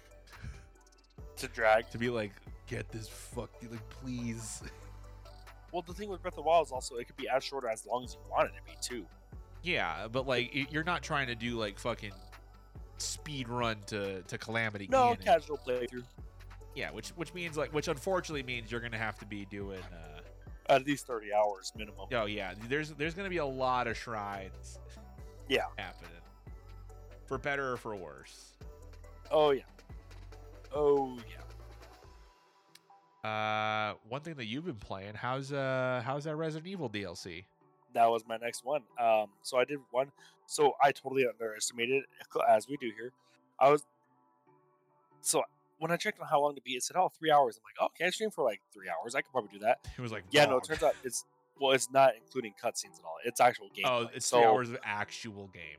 To 1.37 1.47
drag. 1.47 1.89
to 1.89 1.97
be 1.97 2.09
like 2.09 2.31
get 2.67 2.87
this 2.91 3.07
fuck 3.07 3.49
like 3.69 3.89
please. 3.89 4.61
Well, 5.73 5.81
the 5.87 5.93
thing 5.93 6.09
with 6.09 6.21
Breath 6.21 6.33
of 6.33 6.35
the 6.35 6.41
Wild 6.41 6.67
is 6.67 6.71
also 6.73 6.95
it 6.97 7.07
could 7.07 7.15
be 7.15 7.29
as 7.29 7.45
short 7.45 7.63
or 7.63 7.69
as 7.69 7.85
long 7.85 8.03
as 8.03 8.13
you 8.13 8.19
want 8.29 8.49
it 8.49 8.53
to 8.57 8.61
be 8.65 8.77
too. 8.81 9.05
Yeah, 9.63 10.07
but 10.11 10.27
like 10.27 10.53
it, 10.53 10.69
you're 10.69 10.83
not 10.83 11.01
trying 11.01 11.27
to 11.27 11.35
do 11.35 11.57
like 11.57 11.79
fucking 11.79 12.11
speed 12.97 13.47
run 13.47 13.77
to 13.87 14.21
to 14.23 14.37
Calamity 14.37 14.87
No, 14.91 15.15
Ganon. 15.15 15.23
casual 15.23 15.57
playthrough. 15.65 16.03
Yeah, 16.75 16.91
which 16.91 17.09
which 17.11 17.33
means 17.33 17.55
like 17.57 17.73
which 17.73 17.87
unfortunately 17.87 18.43
means 18.43 18.69
you're 18.69 18.81
gonna 18.81 18.97
have 18.97 19.17
to 19.19 19.25
be 19.25 19.45
doing. 19.45 19.79
uh 19.93 20.19
At 20.73 20.85
least 20.85 21.07
30 21.07 21.33
hours 21.33 21.71
minimum. 21.77 22.07
Oh 22.13 22.25
yeah, 22.25 22.53
there's 22.67 22.89
there's 22.91 23.13
gonna 23.13 23.29
be 23.29 23.37
a 23.37 23.45
lot 23.45 23.87
of 23.87 23.95
shrines. 23.97 24.77
Yeah. 25.47 25.61
happening, 25.77 26.11
for 27.31 27.37
better 27.37 27.71
or 27.71 27.77
for 27.77 27.95
worse. 27.95 28.51
Oh 29.31 29.51
yeah. 29.51 29.63
Oh 30.75 31.17
yeah. 33.23 33.29
Uh, 33.29 33.93
one 34.09 34.19
thing 34.19 34.33
that 34.33 34.47
you've 34.47 34.65
been 34.65 34.75
playing, 34.75 35.13
how's 35.13 35.53
uh 35.53 36.01
how's 36.03 36.25
that 36.25 36.35
Resident 36.35 36.67
Evil 36.67 36.89
DLC? 36.89 37.45
that 37.93 38.09
was 38.09 38.23
my 38.27 38.37
next 38.37 38.63
one. 38.63 38.81
Um, 38.99 39.27
so 39.43 39.57
I 39.57 39.65
did 39.65 39.79
one. 39.91 40.11
So 40.45 40.73
I 40.81 40.91
totally 40.91 41.25
underestimated, 41.27 42.03
it, 42.03 42.41
as 42.49 42.67
we 42.67 42.77
do 42.77 42.91
here. 42.97 43.11
I 43.59 43.69
was 43.69 43.85
so 45.21 45.43
when 45.79 45.91
I 45.91 45.97
checked 45.97 46.19
on 46.19 46.27
how 46.27 46.41
long 46.41 46.55
to 46.55 46.61
beat, 46.61 46.75
it 46.75 46.83
said, 46.83 46.97
"Oh, 46.97 47.09
three 47.17 47.31
hours." 47.31 47.57
I'm 47.57 47.63
like, 47.63 47.75
oh, 47.79 47.85
"Okay, 47.95 48.05
I 48.07 48.09
stream 48.09 48.31
for 48.31 48.43
like 48.43 48.59
three 48.73 48.89
hours. 48.89 49.15
I 49.15 49.21
could 49.21 49.31
probably 49.31 49.51
do 49.53 49.59
that." 49.59 49.79
It 49.97 50.01
was 50.01 50.11
like 50.11 50.23
Yeah, 50.31 50.45
no. 50.45 50.57
It 50.57 50.65
turns 50.65 50.83
out 50.83 50.95
it's 51.03 51.25
well, 51.59 51.71
it's 51.71 51.91
not 51.91 52.13
including 52.15 52.53
cutscenes 52.61 52.99
at 52.99 53.05
all. 53.05 53.17
It's 53.23 53.39
actual 53.39 53.69
game. 53.73 53.85
Oh, 53.87 54.09
it's 54.13 54.25
so, 54.25 54.39
three 54.39 54.47
hours 54.47 54.69
of 54.71 54.77
actual 54.83 55.47
game. 55.53 55.77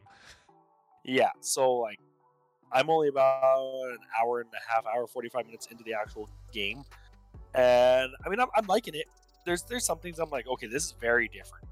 Yeah. 1.04 1.30
So 1.40 1.74
like, 1.74 1.98
I'm 2.72 2.88
only 2.88 3.08
about 3.08 3.82
an 3.90 3.98
hour 4.20 4.40
and 4.40 4.50
a 4.50 4.72
half, 4.72 4.86
hour 4.86 5.06
forty 5.06 5.28
five 5.28 5.46
minutes 5.46 5.66
into 5.70 5.84
the 5.84 5.94
actual 5.94 6.28
game, 6.52 6.84
and 7.54 8.10
I 8.24 8.28
mean, 8.28 8.40
I'm, 8.40 8.48
I'm 8.56 8.66
liking 8.66 8.94
it. 8.94 9.06
There's 9.44 9.62
there's 9.64 9.84
some 9.84 9.98
things 9.98 10.18
I'm 10.18 10.30
like, 10.30 10.46
okay, 10.46 10.66
this 10.66 10.84
is 10.84 10.94
very 11.00 11.28
different. 11.28 11.66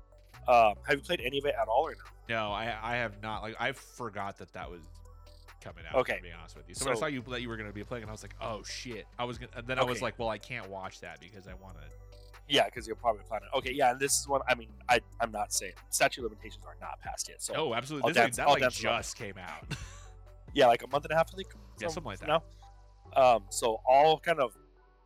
Um, 0.48 0.74
have 0.86 0.96
you 0.96 1.02
played 1.02 1.20
any 1.24 1.38
of 1.38 1.46
it 1.46 1.54
at 1.60 1.68
all 1.68 1.86
or 1.86 1.92
no? 1.92 2.34
No, 2.34 2.52
I 2.52 2.74
I 2.82 2.96
have 2.96 3.22
not. 3.22 3.42
Like 3.42 3.56
I 3.58 3.72
forgot 3.72 4.38
that 4.38 4.52
that 4.52 4.70
was 4.70 4.80
coming 5.62 5.84
out. 5.88 5.96
Okay. 5.96 6.16
To 6.16 6.22
be 6.22 6.32
honest 6.38 6.56
with 6.56 6.68
you, 6.68 6.74
so, 6.74 6.86
when 6.86 6.96
I 6.96 7.00
saw 7.00 7.06
you 7.06 7.22
that 7.28 7.42
you 7.42 7.48
were 7.48 7.56
gonna 7.56 7.72
be 7.72 7.84
playing, 7.84 8.02
and 8.02 8.10
I 8.10 8.12
was 8.12 8.22
like, 8.22 8.34
oh 8.40 8.62
shit. 8.64 9.06
I 9.18 9.24
was 9.24 9.38
gonna. 9.38 9.52
And 9.56 9.66
then 9.66 9.78
I 9.78 9.84
was 9.84 10.02
like, 10.02 10.18
well, 10.18 10.28
I 10.28 10.38
can't 10.38 10.68
watch 10.68 11.00
that 11.00 11.20
because 11.20 11.46
I 11.46 11.54
want 11.54 11.76
to. 11.76 11.84
Yeah, 12.50 12.64
because 12.64 12.86
you're 12.86 12.96
probably 12.96 13.22
planning. 13.28 13.48
Okay, 13.54 13.72
yeah, 13.72 13.92
and 13.92 14.00
this 14.00 14.18
is 14.18 14.26
one. 14.28 14.40
I 14.48 14.54
mean, 14.54 14.68
I 14.88 15.00
I'm 15.20 15.30
not 15.30 15.52
saying 15.52 15.72
statute 15.90 16.24
of 16.24 16.30
limitations 16.30 16.64
are 16.66 16.76
not 16.80 17.00
passed 17.00 17.28
yet. 17.28 17.40
So 17.40 17.54
Oh, 17.56 17.74
absolutely. 17.74 18.08
I'll 18.08 18.14
This 18.14 18.16
like, 18.16 18.24
dance- 18.24 18.36
that 18.36 18.46
I'll 18.48 18.54
like 18.54 18.72
just 18.72 19.16
came 19.16 19.38
out. 19.38 19.76
yeah, 20.54 20.66
like 20.66 20.82
a 20.82 20.88
month 20.88 21.04
and 21.04 21.12
a 21.12 21.16
half, 21.16 21.30
I 21.32 21.36
think. 21.36 21.48
Yeah, 21.80 21.88
something 21.88 22.04
like 22.10 22.18
that. 22.20 22.28
Now. 22.28 22.42
Um, 23.16 23.44
so 23.50 23.80
I'll 23.88 24.18
kind 24.18 24.40
of 24.40 24.52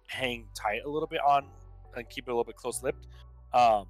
hang 0.09 0.47
tight 0.55 0.82
a 0.84 0.88
little 0.88 1.07
bit 1.09 1.20
on 1.26 1.47
and 1.97 2.09
keep 2.09 2.26
it 2.26 2.30
a 2.30 2.34
little 2.34 2.45
bit 2.45 2.57
close-lipped. 2.57 3.07
Um, 3.53 3.86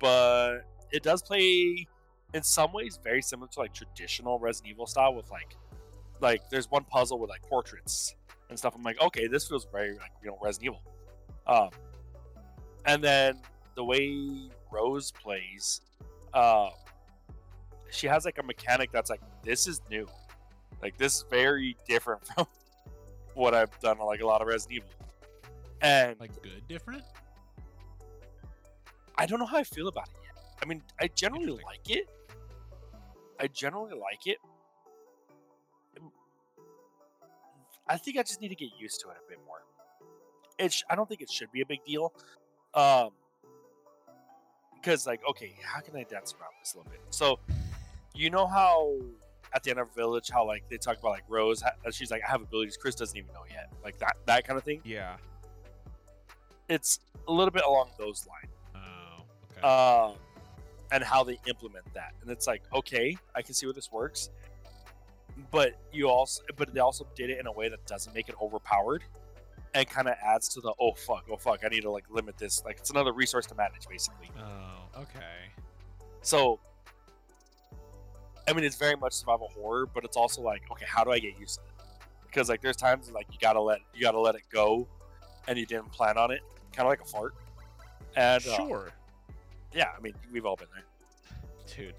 but 0.00 0.60
it 0.92 1.02
does 1.02 1.22
play 1.22 1.86
in 2.34 2.42
some 2.42 2.72
ways 2.72 2.98
very 3.02 3.22
similar 3.22 3.48
to 3.48 3.60
like 3.60 3.72
traditional 3.72 4.38
Resident 4.38 4.72
Evil 4.72 4.86
style 4.86 5.14
with 5.14 5.30
like 5.30 5.56
like 6.20 6.48
there's 6.50 6.70
one 6.70 6.84
puzzle 6.84 7.18
with 7.18 7.30
like 7.30 7.42
portraits 7.42 8.14
and 8.50 8.58
stuff. 8.58 8.74
I'm 8.76 8.82
like, 8.82 9.00
okay, 9.00 9.26
this 9.26 9.48
feels 9.48 9.66
very 9.72 9.92
like 9.92 10.10
you 10.22 10.30
know 10.30 10.38
Resident 10.42 10.74
Evil. 10.74 10.82
Um, 11.46 11.70
and 12.86 13.02
then 13.02 13.40
the 13.74 13.84
way 13.84 14.48
Rose 14.70 15.10
plays, 15.12 15.80
uh, 16.32 16.70
she 17.90 18.06
has 18.06 18.24
like 18.24 18.38
a 18.38 18.42
mechanic 18.42 18.90
that's 18.92 19.10
like 19.10 19.20
this 19.42 19.66
is 19.66 19.80
new, 19.90 20.06
like 20.82 20.96
this 20.98 21.16
is 21.16 21.24
very 21.30 21.76
different 21.88 22.26
from 22.34 22.46
what 23.34 23.54
I've 23.54 23.78
done 23.80 23.98
on 23.98 24.06
like 24.06 24.20
a 24.20 24.26
lot 24.26 24.40
of 24.40 24.48
Resident 24.48 24.82
Evil. 24.82 24.90
And 25.80 26.18
like 26.18 26.30
good, 26.42 26.66
different. 26.68 27.02
I 29.16 29.26
don't 29.26 29.38
know 29.38 29.46
how 29.46 29.58
I 29.58 29.64
feel 29.64 29.88
about 29.88 30.08
it 30.08 30.16
yet. 30.24 30.44
I 30.62 30.66
mean, 30.66 30.82
I 31.00 31.08
generally 31.08 31.46
like 31.46 31.88
it. 31.88 32.08
I 33.38 33.46
generally 33.48 33.92
like 33.92 34.26
it. 34.26 34.38
I 37.88 37.96
think 37.98 38.16
I 38.16 38.22
just 38.22 38.40
need 38.40 38.48
to 38.48 38.54
get 38.54 38.70
used 38.78 39.00
to 39.00 39.08
it 39.10 39.16
a 39.24 39.28
bit 39.28 39.38
more. 39.46 39.62
It 40.58 40.72
sh- 40.72 40.84
I 40.88 40.94
don't 40.94 41.08
think 41.08 41.20
it 41.20 41.30
should 41.30 41.52
be 41.52 41.60
a 41.60 41.66
big 41.66 41.84
deal. 41.84 42.14
Um, 42.74 43.10
because 44.74 45.06
like, 45.06 45.20
okay, 45.28 45.54
how 45.62 45.80
can 45.80 45.96
I 45.96 46.02
dance 46.02 46.34
around 46.38 46.52
this 46.60 46.74
a 46.74 46.78
little 46.78 46.92
bit? 46.92 47.00
So, 47.10 47.38
you 48.14 48.30
know 48.30 48.46
how 48.46 48.96
at 49.54 49.62
the 49.62 49.70
end 49.70 49.78
of 49.78 49.94
Village, 49.94 50.28
how 50.30 50.46
like 50.46 50.68
they 50.68 50.76
talk 50.76 50.98
about 50.98 51.10
like 51.10 51.24
Rose, 51.28 51.62
she's 51.90 52.10
like, 52.10 52.22
I 52.26 52.30
have 52.30 52.42
abilities 52.42 52.76
Chris 52.76 52.94
doesn't 52.94 53.16
even 53.16 53.32
know 53.32 53.44
yet, 53.50 53.72
like 53.82 53.98
that 53.98 54.16
that 54.26 54.46
kind 54.46 54.58
of 54.58 54.64
thing. 54.64 54.80
Yeah. 54.84 55.16
It's 56.68 57.00
a 57.28 57.32
little 57.32 57.50
bit 57.50 57.62
along 57.64 57.90
those 57.98 58.26
lines. 58.26 58.52
Oh. 58.74 59.22
Okay. 59.58 60.12
um, 60.12 60.18
and 60.92 61.02
how 61.02 61.24
they 61.24 61.38
implement 61.48 61.84
that. 61.94 62.12
And 62.22 62.30
it's 62.30 62.46
like, 62.46 62.62
okay, 62.72 63.16
I 63.34 63.42
can 63.42 63.54
see 63.54 63.66
where 63.66 63.72
this 63.72 63.90
works, 63.90 64.30
but 65.50 65.74
you 65.92 66.08
also, 66.08 66.42
but 66.56 66.72
they 66.72 66.80
also 66.80 67.06
did 67.14 67.30
it 67.30 67.38
in 67.38 67.46
a 67.46 67.52
way 67.52 67.68
that 67.68 67.84
doesn't 67.86 68.14
make 68.14 68.28
it 68.28 68.34
overpowered, 68.40 69.02
and 69.74 69.88
kind 69.88 70.08
of 70.08 70.14
adds 70.24 70.48
to 70.50 70.60
the 70.60 70.72
oh 70.80 70.92
fuck, 70.92 71.24
oh 71.30 71.36
fuck, 71.36 71.60
I 71.64 71.68
need 71.68 71.82
to 71.82 71.90
like 71.90 72.04
limit 72.10 72.38
this. 72.38 72.62
Like 72.64 72.78
it's 72.78 72.90
another 72.90 73.12
resource 73.12 73.46
to 73.46 73.54
manage, 73.54 73.86
basically. 73.88 74.30
oh. 74.38 75.00
Okay. 75.02 75.50
So, 76.22 76.60
I 78.48 78.52
mean, 78.52 78.64
it's 78.64 78.76
very 78.76 78.96
much 78.96 79.12
survival 79.12 79.48
horror, 79.54 79.86
but 79.86 80.04
it's 80.04 80.16
also 80.16 80.40
like, 80.42 80.62
okay, 80.70 80.86
how 80.88 81.02
do 81.04 81.10
I 81.10 81.18
get 81.18 81.38
used 81.38 81.56
to 81.56 81.60
it? 81.62 81.88
Because 82.26 82.48
like, 82.48 82.60
there's 82.62 82.76
times 82.76 83.10
like 83.10 83.26
you 83.32 83.38
gotta 83.40 83.60
let 83.60 83.80
you 83.94 84.00
gotta 84.02 84.20
let 84.20 84.34
it 84.36 84.42
go, 84.52 84.86
and 85.48 85.58
you 85.58 85.66
didn't 85.66 85.90
plan 85.92 86.16
on 86.16 86.30
it, 86.30 86.40
kind 86.72 86.86
of 86.86 86.90
like 86.90 87.00
a 87.00 87.04
fart. 87.04 87.34
And 88.16 88.46
uh, 88.46 88.56
Sure, 88.56 88.90
yeah, 89.72 89.90
I 89.96 90.00
mean, 90.00 90.14
we've 90.32 90.46
all 90.46 90.56
been 90.56 90.68
there. 90.74 90.84
dude. 91.76 91.94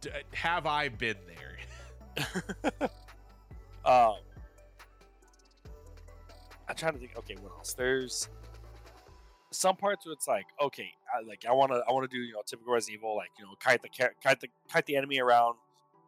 D- 0.00 0.10
have 0.32 0.64
I 0.66 0.88
been 0.88 1.16
there? 1.26 2.60
um, 3.84 4.14
I'm 6.70 6.76
trying 6.76 6.92
to 6.92 6.98
think. 7.00 7.16
Okay, 7.18 7.34
what 7.40 7.52
else? 7.58 7.74
There's 7.74 8.28
some 9.50 9.76
parts 9.76 10.06
where 10.06 10.12
it's 10.12 10.28
like, 10.28 10.46
okay, 10.62 10.92
I, 11.12 11.26
like 11.26 11.44
I 11.48 11.52
want 11.52 11.72
to, 11.72 11.82
I 11.88 11.92
want 11.92 12.08
to 12.08 12.16
do, 12.16 12.22
you 12.22 12.32
know, 12.34 12.42
typical 12.46 12.72
Resident 12.72 13.00
Evil, 13.00 13.16
like 13.16 13.30
you 13.38 13.44
know, 13.44 13.50
kite 13.58 13.82
the 13.82 13.88
kite 13.88 14.40
the 14.40 14.48
kite 14.72 14.86
the 14.86 14.94
enemy 14.94 15.20
around, 15.20 15.56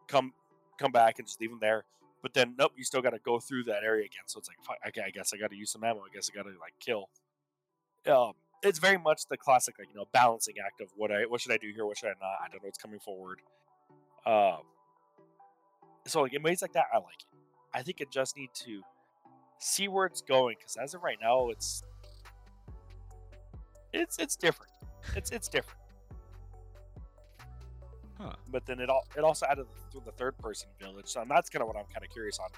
come 0.07 0.31
come 0.79 0.93
back 0.93 1.19
and 1.19 1.27
just 1.27 1.41
leave 1.41 1.49
them 1.49 1.59
there. 1.59 1.83
But 2.21 2.33
then, 2.33 2.55
nope, 2.57 2.71
you 2.77 2.85
still 2.85 3.01
got 3.01 3.09
to 3.09 3.19
go 3.19 3.41
through 3.41 3.65
that 3.65 3.83
area 3.83 4.05
again. 4.05 4.23
So 4.27 4.39
it's 4.39 4.47
like, 4.47 4.79
okay, 4.87 5.01
I 5.05 5.09
guess 5.09 5.33
I 5.33 5.37
got 5.37 5.49
to 5.49 5.57
use 5.57 5.69
some 5.71 5.83
ammo. 5.83 5.99
I 5.99 6.13
guess 6.13 6.31
I 6.33 6.35
got 6.35 6.43
to 6.43 6.55
like 6.57 6.73
kill. 6.79 7.09
Um, 8.07 8.31
it's 8.61 8.79
very 8.79 8.97
much 8.97 9.27
the 9.29 9.35
classic, 9.35 9.75
like 9.77 9.89
you 9.89 9.95
know, 9.95 10.05
balancing 10.13 10.55
act 10.65 10.79
of 10.79 10.87
what 10.95 11.11
I, 11.11 11.25
what 11.25 11.41
should 11.41 11.51
I 11.51 11.57
do 11.57 11.69
here, 11.75 11.85
what 11.85 11.97
should 11.97 12.07
I 12.07 12.13
not? 12.21 12.37
I 12.41 12.47
don't 12.49 12.63
know 12.63 12.67
what's 12.67 12.77
coming 12.77 12.99
forward. 12.99 13.41
Um, 14.25 14.61
so 16.07 16.21
like 16.21 16.33
in 16.33 16.41
ways 16.41 16.61
like 16.61 16.71
that, 16.71 16.85
I 16.93 16.97
like 16.97 17.19
it. 17.19 17.37
I 17.73 17.81
think 17.81 17.99
it 17.99 18.09
just 18.09 18.37
need 18.37 18.51
to 18.65 18.81
see 19.59 19.87
where 19.87 20.05
it's 20.05 20.21
going 20.21 20.55
because 20.59 20.75
as 20.77 20.93
of 20.93 21.03
right 21.03 21.17
now, 21.21 21.49
it's 21.49 21.83
it's 23.93 24.17
it's 24.17 24.35
different. 24.35 24.71
It's 25.15 25.31
it's 25.31 25.47
different. 25.47 25.79
Huh. 28.19 28.33
But 28.49 28.65
then 28.65 28.79
it 28.79 28.89
all 28.89 29.05
it 29.17 29.21
also 29.23 29.45
added 29.49 29.65
the, 29.93 29.99
the 30.01 30.11
third 30.11 30.37
person 30.37 30.69
village, 30.79 31.07
so 31.07 31.23
that's 31.27 31.49
kind 31.49 31.61
of 31.61 31.67
what 31.67 31.77
I'm 31.77 31.85
kind 31.93 32.03
of 32.05 32.11
curious 32.11 32.39
on. 32.39 32.49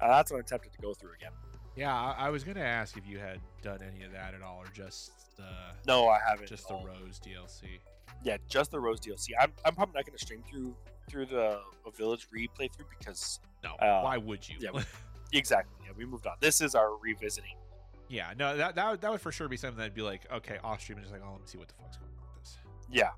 And 0.00 0.10
that's 0.10 0.30
what 0.30 0.38
I'm 0.38 0.44
tempted 0.44 0.72
to 0.72 0.78
go 0.80 0.94
through 0.94 1.12
again. 1.12 1.32
Yeah, 1.76 1.94
I, 1.94 2.26
I 2.26 2.28
was 2.30 2.42
gonna 2.44 2.60
ask 2.60 2.96
if 2.96 3.06
you 3.06 3.18
had 3.18 3.38
done 3.62 3.80
any 3.82 4.04
of 4.04 4.12
that 4.12 4.34
at 4.34 4.42
all, 4.42 4.58
or 4.58 4.66
just 4.72 5.36
the 5.36 5.44
No, 5.86 6.08
I 6.08 6.18
haven't. 6.26 6.48
just 6.48 6.68
the. 6.68 6.74
Rose 6.74 7.20
DLC. 7.24 7.78
Yeah, 8.24 8.36
just 8.48 8.70
the 8.70 8.80
Rose 8.80 9.00
DLC. 9.00 9.28
I'm, 9.40 9.52
I'm 9.64 9.74
probably 9.74 9.94
not 9.94 10.04
going 10.04 10.18
to 10.18 10.22
stream 10.22 10.42
through 10.50 10.74
through 11.08 11.26
the 11.26 11.58
uh, 11.86 11.90
Village 11.96 12.26
replay 12.36 12.70
through 12.74 12.84
because 12.98 13.40
No, 13.64 13.74
Uh, 13.76 14.02
why 14.02 14.16
would 14.18 14.46
you? 14.48 14.56
yeah, 14.60 14.70
exactly. 15.32 15.74
Yeah, 15.84 15.92
we 15.96 16.04
moved 16.04 16.26
on. 16.26 16.34
This 16.40 16.60
is 16.60 16.74
our 16.74 16.96
revisiting. 16.96 17.56
Yeah, 18.08 18.32
no, 18.38 18.56
that, 18.56 18.74
that 18.74 18.90
would- 18.90 19.00
that 19.02 19.10
would 19.12 19.20
for 19.20 19.30
sure 19.32 19.48
be 19.48 19.56
something 19.56 19.78
that'd 19.78 19.94
be 19.94 20.02
like, 20.02 20.22
okay, 20.32 20.58
off 20.64 20.80
stream, 20.80 20.98
and 20.98 21.04
just 21.04 21.12
like, 21.12 21.22
oh, 21.24 21.30
let 21.32 21.40
me 21.40 21.46
see 21.46 21.58
what 21.58 21.68
the 21.68 21.74
fuck's 21.74 21.96
going 21.96 22.10
on 22.18 22.26
with 22.34 22.42
this. 22.44 22.58
Yeah. 22.90 23.10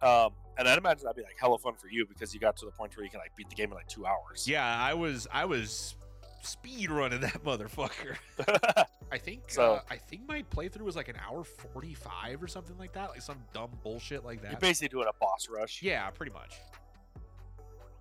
Um, 0.00 0.30
and 0.56 0.68
I'd 0.68 0.78
imagine 0.78 1.04
that'd 1.04 1.16
be 1.16 1.22
like 1.22 1.36
hella 1.38 1.58
fun 1.58 1.74
for 1.74 1.88
you 1.88 2.06
because 2.06 2.32
you 2.34 2.40
got 2.40 2.56
to 2.58 2.66
the 2.66 2.72
point 2.72 2.96
where 2.96 3.04
you 3.04 3.10
can 3.10 3.20
like 3.20 3.34
beat 3.36 3.48
the 3.48 3.54
game 3.56 3.70
in 3.70 3.74
like 3.76 3.88
two 3.88 4.06
hours. 4.06 4.46
Yeah, 4.48 4.64
I 4.64 4.94
was 4.94 5.26
I 5.32 5.44
was 5.44 5.96
speed 6.42 6.90
running 6.90 7.20
that 7.20 7.34
motherfucker. 7.44 8.16
I 9.12 9.18
think 9.18 9.42
So- 9.48 9.74
uh, 9.74 9.80
I 9.90 9.96
think 9.96 10.22
my 10.28 10.42
playthrough 10.54 10.82
was 10.82 10.94
like 10.96 11.08
an 11.08 11.16
hour 11.28 11.42
forty 11.44 11.94
five 11.94 12.42
or 12.42 12.46
something 12.48 12.76
like 12.78 12.92
that, 12.92 13.10
like 13.10 13.22
some 13.22 13.38
dumb 13.52 13.70
bullshit 13.82 14.24
like 14.24 14.42
that. 14.42 14.50
You're 14.52 14.60
basically 14.60 14.88
doing 14.88 15.08
a 15.08 15.16
boss 15.20 15.48
rush. 15.50 15.82
Yeah, 15.82 16.08
pretty 16.10 16.32
much. 16.32 16.54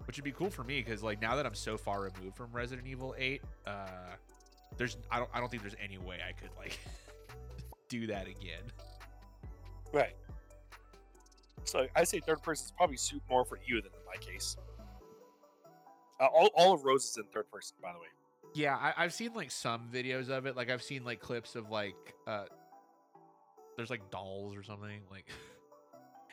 Which 0.07 0.17
would 0.17 0.23
be 0.23 0.31
cool 0.31 0.49
for 0.49 0.63
me 0.63 0.81
because 0.81 1.03
like 1.03 1.21
now 1.21 1.35
that 1.35 1.45
I'm 1.45 1.53
so 1.53 1.77
far 1.77 2.01
removed 2.01 2.37
from 2.37 2.47
Resident 2.51 2.87
Evil 2.87 3.13
Eight, 3.17 3.41
uh, 3.65 3.87
there's 4.77 4.97
I 5.11 5.19
don't 5.19 5.29
I 5.33 5.39
don't 5.39 5.49
think 5.49 5.63
there's 5.63 5.75
any 5.83 5.97
way 5.97 6.19
I 6.27 6.31
could 6.31 6.49
like 6.57 6.79
do 7.89 8.07
that 8.07 8.27
again. 8.27 8.63
Right. 9.91 10.15
So 11.65 11.87
I 11.95 12.05
say 12.05 12.21
third 12.21 12.41
person 12.41 12.65
is 12.65 12.71
probably 12.71 12.95
suit 12.97 13.21
more 13.29 13.43
for 13.43 13.59
you 13.65 13.81
than 13.81 13.91
in 13.91 14.05
my 14.05 14.15
case. 14.15 14.55
Uh, 16.19 16.25
all, 16.25 16.49
all 16.55 16.73
of 16.73 16.85
Rose 16.85 17.03
is 17.05 17.17
in 17.17 17.25
third 17.25 17.51
person, 17.51 17.75
by 17.81 17.91
the 17.91 17.99
way. 17.99 18.07
Yeah, 18.55 18.75
I, 18.75 18.93
I've 18.97 19.13
seen 19.13 19.33
like 19.33 19.51
some 19.51 19.89
videos 19.93 20.29
of 20.29 20.45
it. 20.45 20.55
Like 20.55 20.69
I've 20.69 20.81
seen 20.81 21.03
like 21.03 21.19
clips 21.19 21.55
of 21.55 21.69
like 21.69 21.95
uh 22.25 22.45
there's 23.75 23.89
like 23.89 24.09
dolls 24.09 24.55
or 24.55 24.63
something. 24.63 25.01
Like 25.11 25.27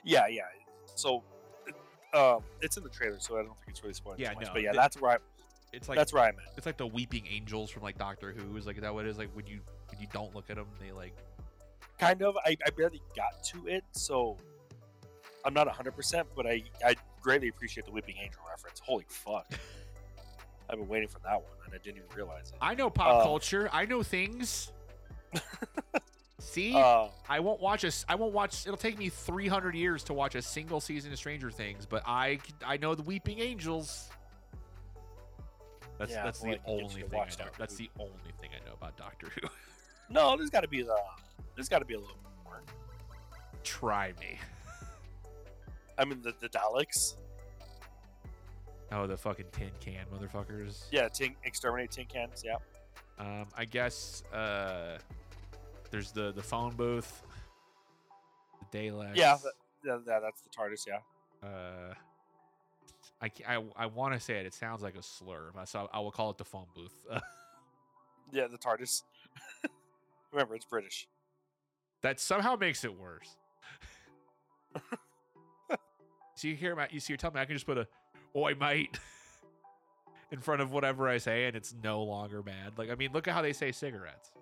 Yeah, 0.05 0.27
yeah. 0.29 0.43
So, 0.95 1.25
um, 2.15 2.41
it's 2.63 2.77
in 2.77 2.83
the 2.85 2.89
trailer, 2.91 3.19
so 3.19 3.35
I 3.39 3.43
don't 3.43 3.57
think 3.59 3.69
it's 3.71 3.83
really 3.83 3.95
spoiling 3.95 4.21
Yeah, 4.21 4.33
much. 4.35 4.47
no, 4.47 4.51
But 4.53 4.63
yeah, 4.63 4.71
it- 4.71 4.77
that's 4.77 5.01
where 5.01 5.13
I, 5.13 5.17
it's 5.73 5.89
like 5.89 5.97
that's 5.99 6.13
where 6.13 6.23
I'm 6.23 6.37
it's 6.57 6.67
like 6.67 6.77
the 6.77 6.87
weeping 6.87 7.27
angels 7.29 7.69
from 7.71 7.83
like 7.83 7.99
Doctor 7.99 8.33
Who. 8.33 8.57
Is 8.57 8.65
like 8.67 8.81
that 8.81 8.95
what 8.95 9.07
it 9.07 9.09
is? 9.09 9.19
Like 9.19 9.31
when 9.35 9.47
you 9.47 9.59
when 9.91 10.01
you 10.01 10.07
don't 10.13 10.33
look 10.35 10.49
at 10.51 10.57
them, 10.57 10.67
they 10.81 10.93
like 10.93 11.15
Kind 11.99 12.23
of. 12.23 12.37
I, 12.45 12.57
I 12.67 12.71
barely 12.71 13.01
got 13.17 13.43
to 13.45 13.67
it, 13.69 13.85
so 13.93 14.37
I'm 15.45 15.53
not 15.55 15.67
100, 15.67 15.93
percent 15.97 16.27
but 16.37 16.47
I 16.47 16.63
I 16.85 16.95
greatly 17.21 17.49
appreciate 17.49 17.87
the 17.87 17.93
Weeping 17.93 18.17
Angel 18.23 18.41
reference. 18.49 18.81
Holy 18.81 19.05
fuck! 19.09 19.47
I've 20.71 20.79
been 20.79 20.89
waiting 20.89 21.09
for 21.09 21.19
that 21.21 21.35
one, 21.35 21.51
and 21.67 21.75
I 21.75 21.79
didn't 21.79 21.99
even 21.99 22.09
realize 22.17 22.51
it. 22.51 22.57
I 22.61 22.75
know 22.75 22.89
pop 22.91 23.21
Uh, 23.21 23.23
culture. 23.25 23.69
I 23.73 23.85
know 23.87 24.03
things. 24.03 24.71
See, 26.45 26.75
Uh, 26.77 27.09
I 27.29 27.41
won't 27.41 27.61
watch 27.61 27.85
a. 27.85 27.89
s- 27.89 28.05
I 28.07 28.15
won't 28.17 28.35
watch. 28.35 28.67
It'll 28.67 28.77
take 28.77 28.99
me 28.99 29.09
300 29.09 29.75
years 29.75 30.05
to 30.05 30.15
watch 30.15 30.35
a 30.35 30.43
single 30.43 30.79
season 30.81 31.11
of 31.11 31.19
Stranger 31.19 31.51
Things, 31.51 31.87
but 31.87 32.03
I 32.07 32.39
I 32.65 32.77
know 32.77 32.95
the 32.95 33.03
Weeping 33.03 33.41
Angels. 33.41 34.11
That's 35.99 36.11
Yeah, 36.13 36.23
that's 36.25 36.41
boy, 36.41 36.51
the 36.51 36.57
can 36.59 36.65
get 36.67 36.69
you 36.69 36.83
only 36.85 37.03
to 37.03 37.09
thing 37.09 37.21
I 37.21 37.25
know. 37.25 37.31
Doctor 37.37 37.51
That's 37.59 37.79
Who. 37.79 37.85
the 37.85 37.91
only 37.99 38.33
thing 38.41 38.51
I 38.61 38.67
know 38.67 38.75
about 38.75 38.97
Doctor 38.97 39.29
Who. 39.31 39.49
no, 40.11 40.37
there's 40.37 40.51
got 40.51 40.61
to 40.61 40.69
be 40.69 40.83
the. 40.83 40.97
There's 41.55 41.69
got 41.69 41.79
to 41.79 41.85
be 41.87 41.95
a 41.95 41.99
little 42.01 42.19
more. 42.45 42.63
Try 43.63 44.13
me. 44.21 44.39
I 45.97 46.05
mean, 46.05 46.21
the 46.23 46.35
the 46.41 46.49
Daleks. 46.51 47.15
Oh, 48.93 49.07
the 49.07 49.17
fucking 49.17 49.47
tin 49.51 49.71
can 49.81 50.05
motherfuckers. 50.15 50.85
Yeah, 50.93 51.09
tin, 51.09 51.35
exterminate 51.45 51.91
tin 51.91 52.05
cans. 52.07 52.43
Yeah. 52.45 52.57
Um, 53.19 53.47
I 53.57 53.65
guess 53.65 54.23
uh, 54.33 54.99
there's 55.95 56.11
the 56.11 56.33
the 56.33 56.43
phone 56.43 56.75
booth, 56.75 57.23
the 58.73 58.79
Daleks. 58.79 59.15
Yeah, 59.15 59.37
that, 59.45 59.53
yeah, 59.85 59.99
yeah, 60.07 60.19
that's 60.19 60.41
the 60.43 60.51
TARDIS. 60.51 60.87
Yeah. 60.89 60.99
Uh, 61.49 61.95
I 63.23 63.31
I, 63.47 63.63
I 63.77 63.87
want 63.87 64.13
to 64.15 64.19
say 64.21 64.35
it. 64.41 64.47
It 64.47 64.55
sounds 64.55 64.83
like 64.83 64.97
a 64.97 65.03
slur, 65.03 65.53
so 65.67 65.89
I 65.93 66.01
will 66.01 66.11
call 66.11 66.31
it 66.31 66.39
the 66.39 66.45
phone 66.45 66.67
booth. 66.75 66.95
Yeah, 68.33 68.49
the 68.49 68.59
TARDIS. 68.59 69.03
Remember, 70.33 70.57
it's 70.57 70.65
British. 70.65 71.07
that 72.03 72.19
somehow 72.19 72.57
makes 72.57 72.83
it 72.83 72.99
worse. 72.99 73.37
so 76.35 76.49
you 76.49 76.57
hear, 76.57 76.77
you 76.91 76.99
see, 76.99 77.13
you're 77.13 77.19
telling 77.19 77.37
me 77.37 77.43
I 77.43 77.45
can 77.45 77.55
just 77.55 77.67
put 77.67 77.79
a 77.79 77.87
"Oi, 78.35 78.55
mate" 78.59 78.99
in 80.33 80.41
front 80.41 80.63
of 80.63 80.73
whatever 80.73 81.09
I 81.09 81.19
say, 81.19 81.45
and 81.45 81.55
it's 81.55 81.73
no 81.81 82.03
longer 82.03 82.43
bad. 82.43 82.77
Like, 82.77 82.91
I 82.91 82.97
mean, 82.97 83.13
look 83.13 83.29
at 83.29 83.35
how 83.35 83.43
they 83.43 83.53
say 83.53 83.71
cigarettes. 83.71 84.33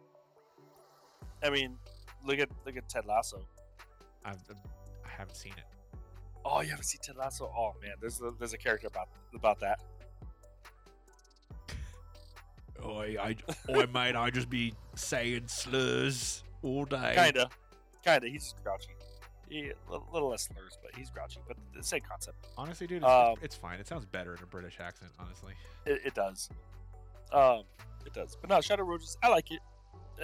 I 1.43 1.51
mean, 1.51 1.77
look 2.25 2.39
at 2.39 2.49
look 2.65 2.77
at 2.77 2.89
Ted 2.89 3.07
Lasso. 3.07 3.41
I've, 4.25 4.39
I 5.05 5.09
haven't 5.09 5.37
seen 5.37 5.53
it. 5.57 5.65
Oh, 6.45 6.61
you 6.61 6.71
haven't 6.71 6.85
seen 6.85 7.01
Ted 7.03 7.17
Lasso? 7.17 7.53
Oh 7.57 7.75
man, 7.83 7.93
there's 8.01 8.21
a, 8.21 8.33
there's 8.39 8.53
a 8.53 8.59
character 8.59 8.87
about 8.87 9.09
about 9.35 9.61
that. 9.61 9.81
Oi, 12.85 13.17
I, 13.21 13.37
oi, 13.71 13.87
mate, 13.95 14.17
I 14.17 14.31
just 14.31 14.51
be 14.51 14.75
saying 14.97 15.45
slurs 15.47 16.43
all 16.63 16.85
day. 16.85 17.13
Kinda, 17.15 17.49
kinda. 18.05 18.29
He's 18.29 18.43
just 18.45 18.65
grouchy. 18.65 18.89
He, 19.49 19.69
a 19.69 19.91
little, 19.91 20.09
little 20.13 20.31
less 20.31 20.49
slurs, 20.49 20.79
but 20.83 20.91
he's 20.97 21.09
grouchy. 21.11 21.41
But 21.47 21.59
the 21.77 21.83
same 21.83 22.01
concept. 22.01 22.45
Honestly, 22.59 22.87
dude, 22.89 23.03
it's, 23.03 23.07
Um, 23.07 23.35
it's 23.41 23.55
fine. 23.55 23.79
It 23.79 23.87
sounds 23.87 24.05
better 24.07 24.35
in 24.35 24.43
a 24.43 24.47
British 24.47 24.79
accent, 24.81 25.13
honestly. 25.21 25.53
It, 25.87 26.01
it 26.07 26.15
does. 26.15 26.49
Um, 27.31 27.63
it 28.05 28.15
does. 28.15 28.37
But 28.41 28.51
no, 28.51 28.61
Shadow 28.61 28.83
Roses, 28.83 29.17
I 29.23 29.29
like 29.29 29.51
it. 29.53 29.61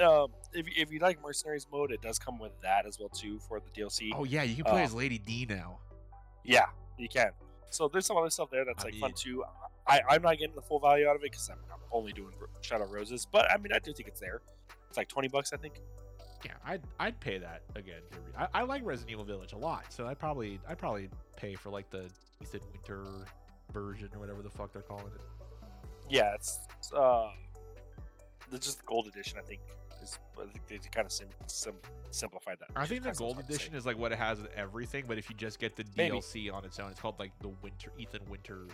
Um, 0.00 0.32
if 0.52 0.66
you- 0.66 0.74
if 0.76 0.92
you 0.92 0.98
like 1.00 1.20
Mercenaries 1.22 1.66
mode, 1.70 1.90
it 1.92 2.00
does 2.02 2.18
come 2.18 2.38
with 2.38 2.52
that 2.62 2.86
as 2.86 2.98
well 2.98 3.08
too 3.08 3.38
for 3.40 3.60
the 3.60 3.70
DLC. 3.70 4.10
Oh 4.14 4.24
yeah, 4.24 4.42
you 4.42 4.56
can 4.56 4.64
play 4.64 4.82
uh, 4.82 4.84
as 4.86 4.94
Lady 4.94 5.18
D 5.18 5.46
now. 5.48 5.78
Yeah, 6.44 6.66
you 6.96 7.08
can. 7.08 7.30
So 7.70 7.88
there's 7.88 8.06
some 8.06 8.16
other 8.16 8.30
stuff 8.30 8.50
there 8.50 8.64
that's 8.64 8.84
I 8.84 8.88
like 8.88 8.98
fun 9.00 9.12
too. 9.14 9.44
I, 9.86 10.00
I'm 10.08 10.22
not 10.22 10.38
getting 10.38 10.54
the 10.54 10.62
full 10.62 10.80
value 10.80 11.06
out 11.08 11.16
of 11.16 11.22
it 11.22 11.30
because 11.32 11.48
I'm, 11.50 11.58
I'm 11.72 11.80
only 11.92 12.12
doing 12.12 12.32
Shadow 12.60 12.86
Roses, 12.86 13.26
but 13.30 13.50
I 13.50 13.56
mean 13.58 13.72
I 13.72 13.78
do 13.78 13.92
think 13.92 14.08
it's 14.08 14.20
there. 14.20 14.40
It's 14.88 14.96
like 14.96 15.08
twenty 15.08 15.28
bucks, 15.28 15.52
I 15.52 15.56
think. 15.56 15.80
Yeah, 16.44 16.52
I'd 16.64 16.82
I'd 17.00 17.18
pay 17.20 17.38
that 17.38 17.62
again. 17.74 18.00
I, 18.38 18.46
I 18.54 18.62
like 18.62 18.82
Resident 18.84 19.10
Evil 19.10 19.24
Village 19.24 19.52
a 19.52 19.58
lot, 19.58 19.84
so 19.92 20.06
I'd 20.06 20.18
probably 20.18 20.60
I'd 20.68 20.78
probably 20.78 21.08
pay 21.36 21.54
for 21.54 21.70
like 21.70 21.90
the 21.90 22.08
Ethan 22.40 22.60
Winter 22.72 23.04
version 23.72 24.08
or 24.14 24.20
whatever 24.20 24.42
the 24.42 24.50
fuck 24.50 24.72
they're 24.72 24.82
calling 24.82 25.06
it. 25.06 25.20
Yeah, 26.08 26.34
it's 26.34 26.58
it's, 26.78 26.92
uh, 26.92 27.30
the 28.50 28.58
just 28.58 28.78
the 28.78 28.84
gold 28.86 29.08
edition. 29.08 29.38
I 29.38 29.42
think 29.42 29.60
is 30.02 30.18
I 30.40 30.46
think 30.46 30.66
they 30.68 30.78
kind 30.90 31.06
of 31.06 31.12
sim, 31.12 31.28
sim, 31.46 31.74
simplified 32.10 32.58
that. 32.60 32.68
I 32.76 32.86
think 32.86 33.02
the 33.02 33.12
gold 33.12 33.34
hard 33.34 33.46
to 33.46 33.52
say. 33.52 33.56
edition 33.56 33.74
is 33.74 33.86
like 33.86 33.98
what 33.98 34.12
it 34.12 34.18
has 34.18 34.40
with 34.40 34.50
everything, 34.54 35.04
but 35.08 35.18
if 35.18 35.28
you 35.30 35.36
just 35.36 35.58
get 35.58 35.76
the 35.76 35.84
Maybe. 35.96 36.16
DLC 36.18 36.52
on 36.52 36.64
its 36.64 36.78
own, 36.78 36.90
it's 36.90 37.00
called 37.00 37.18
like 37.18 37.32
the 37.40 37.48
Winter 37.62 37.92
Ethan 37.98 38.20
Winter 38.30 38.66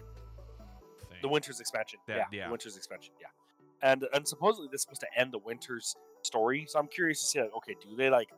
thing. 1.09 1.18
the 1.22 1.29
Winter's 1.29 1.61
expansion. 1.61 1.99
Yeah, 2.09 2.16
Yeah, 2.16 2.25
yeah. 2.33 2.45
the 2.47 2.51
Winter's 2.53 2.77
expansion. 2.77 3.14
Yeah, 3.20 3.29
and 3.83 4.05
and 4.12 4.27
supposedly 4.27 4.68
this 4.70 4.81
is 4.81 4.83
supposed 4.83 5.01
to 5.03 5.09
end 5.18 5.33
the 5.33 5.39
Winter's 5.39 5.95
story. 6.22 6.66
So 6.68 6.79
I'm 6.79 6.89
curious 6.89 7.20
to 7.20 7.27
see 7.27 7.41
like, 7.41 7.55
okay, 7.57 7.75
do 7.83 7.97
they 7.97 8.11
like? 8.11 8.29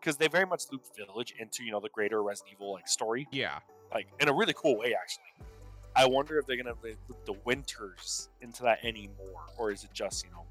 Because 0.00 0.16
they 0.16 0.26
very 0.28 0.46
much 0.46 0.64
loop 0.72 0.84
Village 0.96 1.34
into 1.38 1.62
you 1.64 1.70
know 1.70 1.80
the 1.80 1.90
greater 1.90 2.22
Resident 2.22 2.54
Evil 2.54 2.72
like 2.72 2.88
story, 2.88 3.28
Yeah, 3.30 3.58
like 3.94 4.08
in 4.20 4.28
a 4.28 4.32
really 4.32 4.54
cool 4.54 4.76
way 4.78 4.94
actually. 5.00 5.46
I 5.94 6.06
wonder 6.06 6.38
if 6.38 6.46
they're 6.46 6.56
gonna 6.56 6.74
loop 6.82 7.24
the 7.26 7.34
Winters 7.44 8.30
into 8.40 8.62
that 8.62 8.84
anymore, 8.84 9.42
or 9.58 9.70
is 9.70 9.84
it 9.84 9.90
just 9.92 10.24
you 10.24 10.30
know 10.32 10.44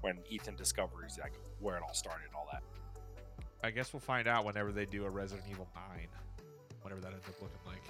when 0.00 0.18
Ethan 0.28 0.56
discovers 0.56 1.18
like 1.22 1.32
where 1.60 1.76
it 1.76 1.82
all 1.82 1.94
started 1.94 2.26
and 2.26 2.34
all 2.34 2.48
that. 2.52 2.62
I 3.62 3.70
guess 3.70 3.92
we'll 3.92 4.00
find 4.00 4.26
out 4.26 4.44
whenever 4.44 4.72
they 4.72 4.86
do 4.86 5.04
a 5.04 5.10
Resident 5.10 5.46
Evil 5.50 5.68
Nine, 5.74 6.08
whatever 6.82 7.00
that 7.02 7.12
ends 7.12 7.26
up 7.28 7.40
looking 7.42 7.58
like. 7.66 7.82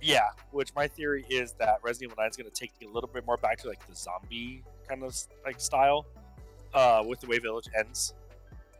Yeah, 0.00 0.28
which 0.50 0.74
my 0.74 0.88
theory 0.88 1.24
is 1.28 1.52
that 1.54 1.78
Resident 1.82 2.12
Evil 2.12 2.22
9 2.22 2.30
is 2.30 2.36
going 2.36 2.50
to 2.50 2.54
take 2.54 2.72
you 2.80 2.90
a 2.90 2.92
little 2.92 3.10
bit 3.12 3.24
more 3.26 3.36
back 3.36 3.58
to 3.58 3.68
like 3.68 3.84
the 3.86 3.94
zombie 3.94 4.62
kind 4.88 5.02
of 5.02 5.16
like 5.44 5.60
style, 5.60 6.06
uh, 6.74 7.02
with 7.06 7.20
the 7.20 7.26
way 7.26 7.38
Village 7.38 7.68
ends. 7.76 8.14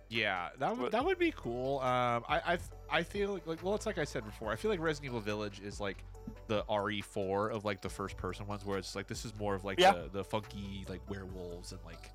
Yeah, 0.08 0.50
that 0.58 0.76
would 0.76 0.92
that 0.92 1.04
would 1.04 1.18
be 1.18 1.32
cool. 1.34 1.78
Um, 1.80 2.24
I 2.28 2.54
I 2.54 2.58
I 2.98 3.02
feel 3.02 3.32
like, 3.34 3.46
like 3.46 3.62
well, 3.64 3.74
it's 3.74 3.86
like 3.86 3.98
I 3.98 4.04
said 4.04 4.24
before. 4.24 4.52
I 4.52 4.56
feel 4.56 4.70
like 4.70 4.78
Resident 4.80 5.10
Evil 5.10 5.20
Village 5.20 5.60
is 5.64 5.80
like 5.80 6.04
the 6.48 6.62
RE4 6.64 7.50
of 7.50 7.64
like 7.64 7.80
the 7.80 7.88
first 7.88 8.16
person 8.16 8.46
ones, 8.46 8.64
where 8.64 8.76
it's 8.78 8.94
like 8.94 9.06
this 9.06 9.24
is 9.24 9.32
more 9.38 9.54
of 9.54 9.64
like 9.64 9.80
Yeah. 9.80 9.92
the 9.92 10.08
the 10.12 10.24
funky 10.24 10.84
like 10.88 11.00
werewolves 11.08 11.72
and 11.72 11.80
like 11.86 12.10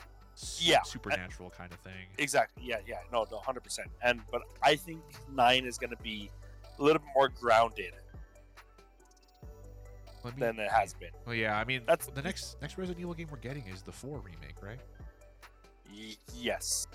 Yeah, 0.60 0.84
supernatural 0.84 1.50
kind 1.50 1.72
of 1.74 1.80
thing. 1.80 2.06
Exactly. 2.20 2.64
Yeah, 2.66 2.78
yeah. 2.88 2.98
No, 3.12 3.26
no, 3.32 3.40
hundred 3.40 3.64
percent. 3.64 3.90
And 4.04 4.22
but 4.32 4.44
I 4.62 4.76
think 4.76 5.02
nine 5.34 5.66
is 5.66 5.78
going 5.80 5.90
to 5.90 5.98
be 6.04 6.30
a 6.78 6.84
little 6.84 7.00
bit 7.00 7.10
more 7.16 7.30
grounded 7.30 7.94
me- 10.24 10.32
than 10.38 10.60
it 10.60 10.70
has 10.70 10.94
been. 10.94 11.10
Well, 11.26 11.36
yeah, 11.36 11.58
I 11.58 11.64
mean, 11.64 11.82
That's- 11.88 12.08
the 12.14 12.22
next 12.22 12.58
next 12.62 12.78
Resident 12.78 13.00
Evil 13.02 13.14
game 13.14 13.28
we're 13.32 13.38
getting 13.38 13.66
is 13.68 13.82
the 13.82 13.92
four 13.92 14.20
remake, 14.20 14.62
right? 14.62 14.80
Y- 15.92 16.16
yes, 16.36 16.88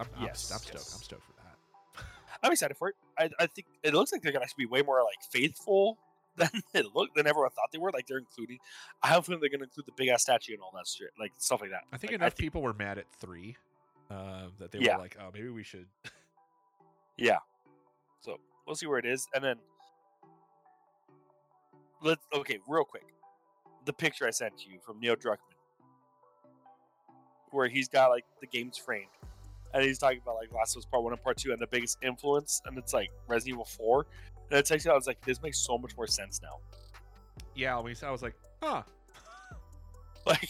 I'm, 0.00 0.06
I'm, 0.16 0.24
Yes, 0.24 0.50
I'm 0.52 0.58
stoked. 0.58 0.74
yes. 0.74 0.94
I'm 0.96 1.02
stoked 1.02 1.22
for 1.24 1.32
that. 1.34 2.04
I'm 2.42 2.50
excited 2.52 2.76
for 2.76 2.88
it. 2.88 2.96
I, 3.18 3.30
I 3.38 3.46
think 3.46 3.66
it 3.82 3.94
looks 3.94 4.10
like 4.12 4.22
they're 4.22 4.32
going 4.32 4.40
to 4.40 4.44
actually 4.44 4.64
be 4.64 4.70
way 4.70 4.82
more 4.82 5.02
like 5.02 5.22
faithful 5.30 5.98
than 6.36 6.50
it 6.74 6.86
looked 6.94 7.14
than 7.16 7.26
everyone 7.26 7.50
thought 7.50 7.70
they 7.72 7.78
were. 7.78 7.90
Like 7.92 8.06
they're 8.06 8.18
including. 8.18 8.58
I 9.02 9.08
have 9.08 9.18
a 9.20 9.22
feeling 9.22 9.40
they're 9.40 9.50
going 9.50 9.60
to 9.60 9.64
include 9.64 9.86
the 9.86 9.92
big 9.96 10.08
ass 10.08 10.22
statue 10.22 10.52
and 10.54 10.62
all 10.62 10.72
that 10.74 10.86
shit, 10.86 11.10
like 11.18 11.32
stuff 11.38 11.60
like 11.60 11.70
that. 11.70 11.82
I 11.92 11.96
think 11.96 12.12
Like, 12.12 12.20
enough 12.20 12.36
people 12.36 12.62
were 12.62 12.72
mad 12.74 12.98
at 12.98 13.06
three 13.20 13.56
um, 14.10 14.52
that 14.58 14.72
they 14.72 14.80
Yeah. 14.80 14.96
were 14.96 15.02
like, 15.02 15.16
oh, 15.20 15.30
maybe 15.32 15.48
we 15.48 15.62
should. 15.62 15.86
Yeah. 17.16 17.38
So 18.22 18.38
we'll 18.66 18.74
see 18.74 18.86
where 18.86 18.98
it 18.98 19.06
is, 19.06 19.28
and 19.34 19.44
then 19.44 19.56
let's 22.02 22.24
okay, 22.34 22.58
real 22.66 22.84
quick. 22.84 23.04
The 23.86 23.92
picture 23.92 24.26
I 24.26 24.30
sent 24.30 24.56
to 24.58 24.68
you 24.70 24.78
from 24.84 24.98
Neil 24.98 25.14
Druckmann, 25.14 25.38
where 27.50 27.68
he's 27.68 27.88
got 27.88 28.08
like 28.08 28.24
the 28.40 28.46
games 28.46 28.76
framed, 28.78 29.06
and 29.72 29.84
he's 29.84 29.98
talking 29.98 30.20
about 30.22 30.36
like 30.36 30.52
Last 30.52 30.74
of 30.74 30.80
Us 30.80 30.86
Part 30.86 31.04
One 31.04 31.12
and 31.12 31.22
Part 31.22 31.36
Two, 31.36 31.52
and 31.52 31.60
the 31.60 31.66
biggest 31.66 31.98
influence, 32.02 32.60
and 32.66 32.76
it's 32.78 32.92
like 32.92 33.10
Resident 33.28 33.54
Evil 33.54 33.64
Four. 33.64 34.06
It's 34.50 34.70
actually, 34.70 34.90
I 34.92 34.94
was 34.94 35.06
like, 35.06 35.20
this 35.24 35.42
makes 35.42 35.58
so 35.58 35.78
much 35.78 35.96
more 35.96 36.06
sense 36.06 36.40
now. 36.42 36.58
yeah, 37.54 37.74
when 37.76 37.86
we 37.86 37.94
saw, 37.94 38.08
I 38.08 38.10
was 38.10 38.22
like, 38.22 38.34
huh. 38.62 38.82
Like 40.26 40.48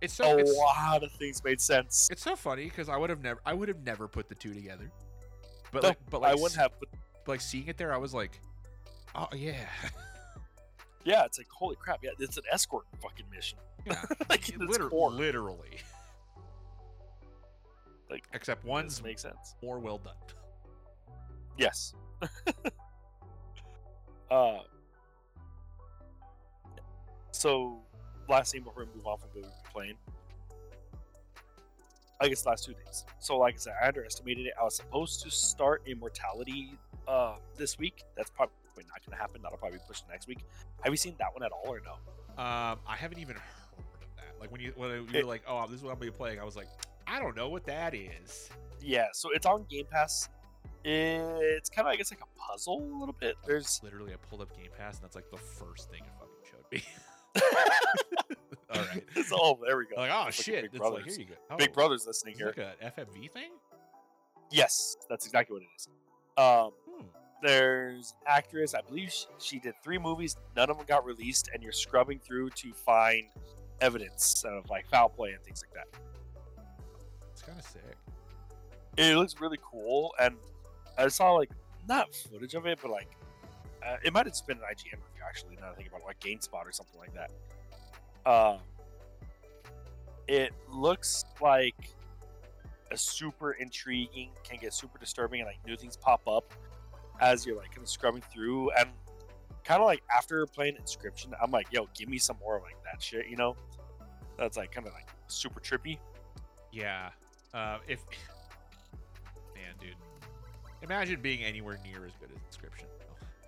It's 0.00 0.12
so 0.14 0.24
a 0.36 0.38
it's, 0.38 0.56
lot 0.56 1.02
of 1.04 1.12
things 1.12 1.42
made 1.44 1.60
sense. 1.60 2.08
it's 2.10 2.22
so 2.22 2.34
funny 2.36 2.64
because 2.64 2.88
I 2.88 2.96
would 2.96 3.10
have 3.10 3.22
never 3.22 3.40
I 3.46 3.54
would 3.54 3.68
have 3.68 3.84
never 3.84 4.08
put 4.08 4.28
the 4.28 4.34
two 4.34 4.52
together. 4.54 4.90
But 5.72 5.82
No, 5.82 5.88
like, 5.90 5.98
but 6.10 6.20
like, 6.22 6.32
I 6.32 6.34
wouldn't 6.34 6.60
have. 6.60 6.72
But 6.80 6.88
but, 7.24 7.32
like 7.32 7.40
seeing 7.40 7.66
it 7.68 7.76
there, 7.76 7.92
I 7.94 7.96
was 7.96 8.12
like, 8.14 8.40
oh 9.14 9.28
yeah, 9.34 9.66
yeah, 11.04 11.24
it's 11.24 11.38
like 11.38 11.48
holy 11.48 11.76
crap! 11.76 12.00
Yeah, 12.02 12.10
it's 12.18 12.36
an 12.36 12.42
escort 12.52 12.86
fucking 13.02 13.26
mission. 13.34 13.58
yeah, 13.84 14.00
like 14.30 14.48
in 14.48 14.62
its 14.62 14.72
Liter- 14.72 14.88
core. 14.90 15.10
literally. 15.10 15.78
Like, 18.10 18.24
except 18.34 18.64
one's 18.64 19.02
makes 19.02 19.22
sense. 19.22 19.56
more 19.62 19.78
well 19.80 19.98
done. 19.98 20.14
Yes. 21.58 21.94
uh, 24.30 24.58
so, 27.32 27.78
last 28.28 28.52
thing 28.52 28.62
before 28.62 28.84
we 28.84 28.96
move 28.96 29.06
on 29.06 29.18
from 29.18 29.28
what 29.34 29.36
we've 29.44 29.72
playing. 29.72 29.94
I 32.20 32.28
guess 32.28 32.46
last 32.46 32.64
two 32.64 32.72
days. 32.72 33.04
So, 33.18 33.36
like 33.36 33.54
I 33.54 33.58
said, 33.58 33.74
I 33.82 33.88
underestimated 33.88 34.46
it. 34.46 34.54
I 34.58 34.64
was 34.64 34.74
supposed 34.74 35.22
to 35.24 35.30
start 35.30 35.82
Immortality 35.86 36.78
uh, 37.06 37.36
this 37.58 37.78
week. 37.78 38.04
That's 38.16 38.30
probably 38.30 38.54
not 38.88 39.04
going 39.04 39.14
to 39.16 39.20
happen. 39.20 39.42
That'll 39.42 39.58
probably 39.58 39.78
be 39.78 39.84
pushed 39.86 40.04
to 40.06 40.10
next 40.10 40.26
week. 40.26 40.38
Have 40.80 40.92
you 40.92 40.96
seen 40.96 41.14
that 41.18 41.34
one 41.34 41.42
at 41.42 41.52
all 41.52 41.68
or 41.74 41.80
no? 41.84 41.92
Um, 42.42 42.78
I 42.86 42.96
haven't 42.96 43.18
even 43.18 43.34
heard 43.36 43.42
of 44.02 44.16
that. 44.16 44.40
Like 44.40 44.50
when 44.50 44.60
you 44.62 44.72
when 44.76 44.90
you 44.90 45.06
It- 45.12 45.24
were 45.24 45.30
like, 45.30 45.42
oh, 45.46 45.66
this 45.66 45.76
is 45.76 45.82
what 45.82 45.90
I'm 45.90 45.98
gonna 45.98 46.10
be 46.10 46.16
playing, 46.16 46.40
I 46.40 46.44
was 46.44 46.56
like, 46.56 46.68
I 47.06 47.18
don't 47.18 47.36
know 47.36 47.48
what 47.50 47.64
that 47.66 47.94
is. 47.94 48.48
Yeah, 48.80 49.08
so 49.12 49.30
it's 49.32 49.46
on 49.46 49.66
Game 49.70 49.84
Pass. 49.90 50.28
It's 50.88 51.68
kind 51.68 51.86
of, 51.88 51.92
I 51.92 51.96
guess, 51.96 52.10
like 52.12 52.20
a 52.20 52.38
puzzle 52.40 52.80
a 52.80 52.98
little 52.98 53.14
bit. 53.18 53.34
There's 53.46 53.80
Literally, 53.82 54.12
I 54.12 54.16
pulled 54.28 54.40
up 54.42 54.56
Game 54.56 54.70
Pass, 54.78 54.94
and 54.96 55.04
that's 55.04 55.16
like 55.16 55.28
the 55.30 55.36
first 55.36 55.90
thing 55.90 56.00
it 56.04 56.12
fucking 56.18 56.44
showed 56.50 56.64
me. 56.72 56.82
All 58.74 58.80
right. 58.82 59.04
It's 59.14 59.30
all 59.32 59.58
there 59.64 59.76
we 59.78 59.86
go. 59.86 59.96
Like, 59.96 60.10
oh 60.12 60.26
It's 60.28 60.38
like 60.38 60.44
shit! 60.44 60.62
Big 60.62 60.70
It's 60.74 60.80
like 60.80 60.92
Brothers. 60.92 61.16
here 61.16 61.24
you 61.26 61.30
go. 61.30 61.40
Oh, 61.50 61.56
Big 61.56 61.72
Brother's 61.72 62.06
listening 62.06 62.34
here. 62.36 62.46
like 62.56 62.58
a 62.58 63.00
FMV 63.00 63.30
thing. 63.30 63.50
Yes, 64.50 64.96
that's 65.08 65.26
exactly 65.26 65.54
what 65.54 65.62
it 65.62 65.68
is. 65.76 65.88
Um, 66.38 66.70
Hmm. 66.88 67.06
there's 67.42 68.14
actress. 68.26 68.74
I 68.74 68.80
believe 68.82 69.10
she, 69.12 69.26
she 69.38 69.58
did 69.58 69.74
three 69.82 69.98
movies. 69.98 70.36
None 70.56 70.70
of 70.70 70.76
them 70.78 70.86
got 70.86 71.04
released, 71.04 71.50
and 71.52 71.62
you're 71.62 71.72
scrubbing 71.72 72.18
through 72.20 72.50
to 72.50 72.72
find 72.72 73.24
evidence 73.80 74.44
of 74.44 74.68
like 74.70 74.86
foul 74.88 75.08
play 75.08 75.32
and 75.32 75.42
things 75.42 75.62
like 75.66 75.74
that. 75.74 76.00
It's 77.32 77.42
kind 77.42 77.58
of 77.58 77.64
sick. 77.64 77.82
It 78.96 79.16
looks 79.16 79.40
really 79.40 79.58
cool, 79.62 80.14
and 80.20 80.36
I 80.98 81.08
saw 81.08 81.32
like 81.32 81.50
not 81.88 82.14
footage 82.14 82.54
of 82.54 82.66
it, 82.66 82.78
but 82.82 82.90
like 82.90 83.08
uh, 83.86 83.96
it 84.04 84.12
might 84.12 84.26
have 84.26 84.32
just 84.32 84.46
been 84.46 84.58
an 84.58 84.64
IGN 84.64 84.92
review 84.92 85.22
actually. 85.26 85.56
Now 85.60 85.70
I 85.70 85.74
think 85.74 85.88
about 85.88 86.00
it, 86.00 86.06
like 86.06 86.20
GameSpot 86.20 86.64
or 86.66 86.72
something 86.72 86.98
like 86.98 87.12
that. 87.14 87.30
Um, 88.30 88.58
it 90.28 90.52
looks 90.70 91.24
like 91.40 91.94
a 92.90 92.96
super 92.96 93.52
intriguing, 93.52 94.30
can 94.42 94.58
get 94.60 94.72
super 94.74 94.98
disturbing, 94.98 95.40
and 95.40 95.46
like 95.46 95.58
new 95.66 95.76
things 95.76 95.96
pop 95.96 96.26
up 96.26 96.52
as 97.20 97.46
you're 97.46 97.56
like 97.56 97.70
kind 97.70 97.82
of 97.82 97.88
scrubbing 97.88 98.22
through, 98.32 98.70
and 98.72 98.88
kind 99.64 99.80
of 99.80 99.86
like 99.86 100.02
after 100.16 100.46
playing 100.46 100.76
Inscription, 100.76 101.34
I'm 101.42 101.50
like, 101.50 101.66
yo, 101.72 101.88
give 101.94 102.08
me 102.08 102.18
some 102.18 102.36
more 102.40 102.56
of 102.56 102.62
like 102.62 102.76
that 102.84 103.02
shit, 103.02 103.26
you 103.28 103.36
know? 103.36 103.56
That's 104.38 104.56
like 104.56 104.70
kind 104.70 104.86
of 104.86 104.92
like 104.92 105.08
super 105.26 105.60
trippy. 105.60 105.98
Yeah. 106.72 107.10
Uh, 107.52 107.78
if 107.88 108.00
imagine 110.82 111.20
being 111.20 111.42
anywhere 111.42 111.78
near 111.84 112.04
as 112.06 112.12
good 112.20 112.30
as 112.34 112.40
Inscription. 112.46 112.86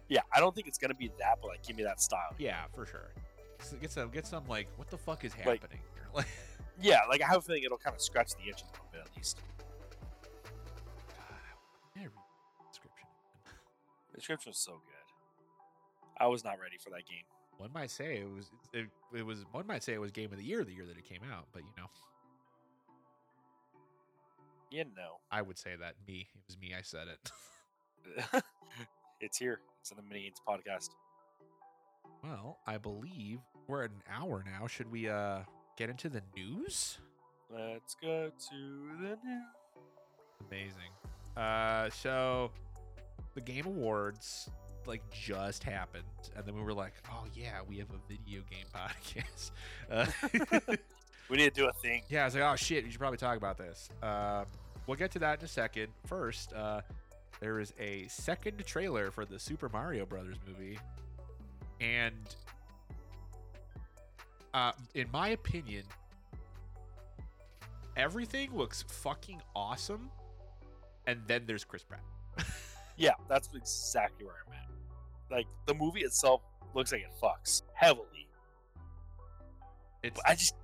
Yeah, 0.08 0.20
I 0.34 0.40
don't 0.40 0.54
think 0.54 0.66
it's 0.66 0.78
gonna 0.78 0.94
be 0.94 1.10
that, 1.18 1.38
but 1.42 1.48
like, 1.48 1.66
give 1.66 1.76
me 1.76 1.82
that 1.84 2.00
style. 2.00 2.34
Yeah, 2.38 2.64
for 2.74 2.86
sure. 2.86 3.10
S- 3.60 3.74
Get 3.80 3.90
some, 3.90 4.10
get 4.10 4.26
some 4.26 4.46
like, 4.46 4.68
what 4.76 4.88
the 4.88 4.96
fuck 4.98 5.24
is 5.24 5.32
Like- 5.44 5.60
happening 5.62 5.80
here? 5.94 6.04
Like, 6.14 6.26
Yeah, 6.80 7.00
like 7.08 7.20
I 7.22 7.26
have 7.26 7.38
a 7.38 7.42
feeling 7.42 7.64
it'll 7.64 7.76
kind 7.76 7.94
of 7.94 8.00
scratch 8.00 8.30
the 8.30 8.48
itch 8.48 8.62
a 8.62 8.66
little 8.66 8.86
bit 8.92 9.00
at 9.02 9.16
least. 9.16 9.40
Read 11.96 12.08
Inscription. 12.68 13.06
Inscription 14.14 14.50
was 14.50 14.58
so 14.58 14.72
good. 14.72 14.82
I 16.20 16.26
was 16.26 16.44
not 16.44 16.58
ready 16.60 16.76
for 16.78 16.90
that 16.90 17.06
game. 17.06 17.24
One 17.58 17.72
might 17.72 17.90
say 17.90 18.18
it 18.18 18.28
was, 18.28 18.50
it, 18.72 18.86
it 19.16 19.24
was, 19.26 19.44
one 19.52 19.66
might 19.66 19.82
say 19.82 19.92
it 19.92 20.00
was 20.00 20.10
game 20.12 20.30
of 20.32 20.38
the 20.38 20.44
year 20.44 20.64
the 20.64 20.72
year 20.72 20.86
that 20.86 20.96
it 20.96 21.04
came 21.04 21.20
out, 21.32 21.46
but 21.52 21.62
you 21.62 21.70
know, 21.76 21.86
You 24.70 24.84
know, 24.84 25.20
I 25.30 25.40
would 25.42 25.58
say 25.58 25.76
that 25.80 25.94
me, 26.06 26.28
it 26.34 26.40
was 26.46 26.58
me, 26.58 26.74
I 26.78 26.82
said 26.82 27.06
it. 27.08 28.42
it's 29.20 29.38
here. 29.38 29.60
It's 29.80 29.90
in 29.90 29.96
the 29.96 30.02
Mini 30.02 30.22
Games 30.24 30.40
podcast. 30.46 30.88
well, 32.22 32.58
I 32.66 32.76
believe 32.78 33.38
we're 33.66 33.84
at 33.84 33.90
an 33.90 34.02
hour 34.10 34.44
now. 34.44 34.66
Should 34.66 34.90
we 34.90 35.08
uh 35.08 35.40
get 35.76 35.88
into 35.90 36.08
the 36.08 36.22
news? 36.36 36.98
Let's 37.50 37.94
go 38.02 38.30
to 38.50 38.88
the 39.00 39.16
news. 39.24 39.44
Amazing. 40.48 40.92
Uh, 41.36 41.88
so 41.90 42.50
the 43.34 43.40
Game 43.40 43.64
Awards 43.66 44.50
like 44.86 45.02
just 45.10 45.62
happened, 45.64 46.04
and 46.36 46.44
then 46.44 46.54
we 46.54 46.62
were 46.62 46.74
like, 46.74 46.94
"Oh 47.10 47.24
yeah, 47.34 47.60
we 47.66 47.78
have 47.78 47.88
a 47.90 48.00
video 48.12 48.42
game 48.50 48.66
podcast." 48.74 49.50
Uh, 49.90 50.76
We 51.28 51.36
need 51.36 51.54
to 51.54 51.60
do 51.60 51.68
a 51.68 51.72
thing. 51.72 52.02
yeah, 52.08 52.22
I 52.22 52.24
was 52.26 52.34
like, 52.34 52.44
"Oh 52.44 52.56
shit, 52.56 52.84
we 52.84 52.90
should 52.90 53.00
probably 53.00 53.18
talk 53.18 53.36
about 53.36 53.58
this." 53.58 53.90
Um, 54.02 54.46
we'll 54.86 54.96
get 54.96 55.10
to 55.12 55.18
that 55.20 55.40
in 55.40 55.44
a 55.44 55.48
second. 55.48 55.88
First, 56.06 56.52
uh, 56.54 56.80
there 57.40 57.60
is 57.60 57.72
a 57.78 58.06
second 58.08 58.64
trailer 58.64 59.10
for 59.10 59.24
the 59.24 59.38
Super 59.38 59.68
Mario 59.68 60.06
Brothers 60.06 60.36
movie, 60.46 60.78
and 61.80 62.34
uh, 64.54 64.72
in 64.94 65.06
my 65.12 65.28
opinion, 65.28 65.84
everything 67.96 68.54
looks 68.54 68.82
fucking 68.88 69.40
awesome. 69.54 70.10
And 71.06 71.20
then 71.26 71.44
there's 71.46 71.64
Chris 71.64 71.82
Pratt. 71.84 72.02
Yeah, 72.98 73.12
that's 73.28 73.48
exactly 73.54 74.26
where 74.26 74.34
I'm 74.44 74.52
at. 74.54 74.68
Like 75.30 75.46
the 75.66 75.74
movie 75.74 76.00
itself 76.00 76.42
looks 76.74 76.90
like 76.90 77.02
it 77.02 77.12
fucks 77.22 77.62
heavily. 77.72 78.28
It's 80.02 80.16
But 80.20 80.28
I 80.28 80.34
just 80.34 80.54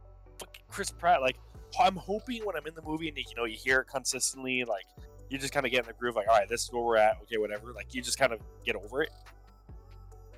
Chris 0.69 0.91
Pratt. 0.91 1.21
Like 1.21 1.37
I'm 1.81 1.97
hoping 1.97 2.45
when 2.45 2.57
I'm 2.57 2.67
in 2.67 2.75
the 2.75 2.83
movie 2.83 3.09
and 3.09 3.17
you 3.17 3.25
know 3.37 3.45
you 3.45 3.57
hear 3.57 3.81
it 3.81 3.87
consistently, 3.87 4.65
like 4.65 4.85
you 5.31 5.39
just 5.39 5.53
kind 5.53 5.65
of 5.67 5.73
get 5.73 5.81
in 5.81 5.87
the 5.87 5.93
groove. 5.95 6.17
Like 6.17 6.29
all 6.29 6.37
right, 6.37 6.49
this 6.49 6.65
is 6.65 6.73
where 6.73 6.83
we're 6.83 6.97
at. 6.97 7.19
Okay, 7.23 7.39
whatever. 7.39 7.73
Like 7.73 7.95
you 7.95 8.03
just 8.03 8.19
kind 8.19 8.33
of 8.33 8.41
get 8.65 8.77
over 8.77 9.03
it. 9.03 9.11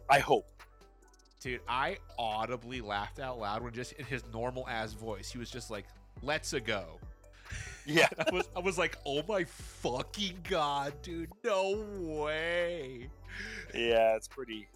I 0.09 0.19
hope. 0.21 0.47
dude. 1.41 1.61
I 1.69 1.99
audibly 2.19 2.81
laughed 2.81 3.19
out 3.19 3.39
loud 3.39 3.63
when 3.63 3.73
just 3.73 3.93
in 3.93 4.05
his 4.05 4.23
normal 4.33 4.67
ass 4.69 4.93
voice, 4.93 5.31
he 5.31 5.39
was 5.39 5.51
just 5.51 5.71
like, 5.71 5.85
"Let's 6.23 6.53
a 6.53 6.61
go." 6.61 6.85
Yeah. 7.89 8.09
I 8.19 8.33
was 8.35 8.49
I 8.57 8.59
was 8.59 8.79
like, 8.79 8.97
"Oh 9.07 9.23
my 9.29 9.45
fucking 9.45 10.39
god, 10.49 10.93
dude! 11.03 11.31
No 11.45 11.85
way, 12.01 13.09
Yeah, 13.73 14.17
it's 14.17 14.27
pretty. 14.27 14.67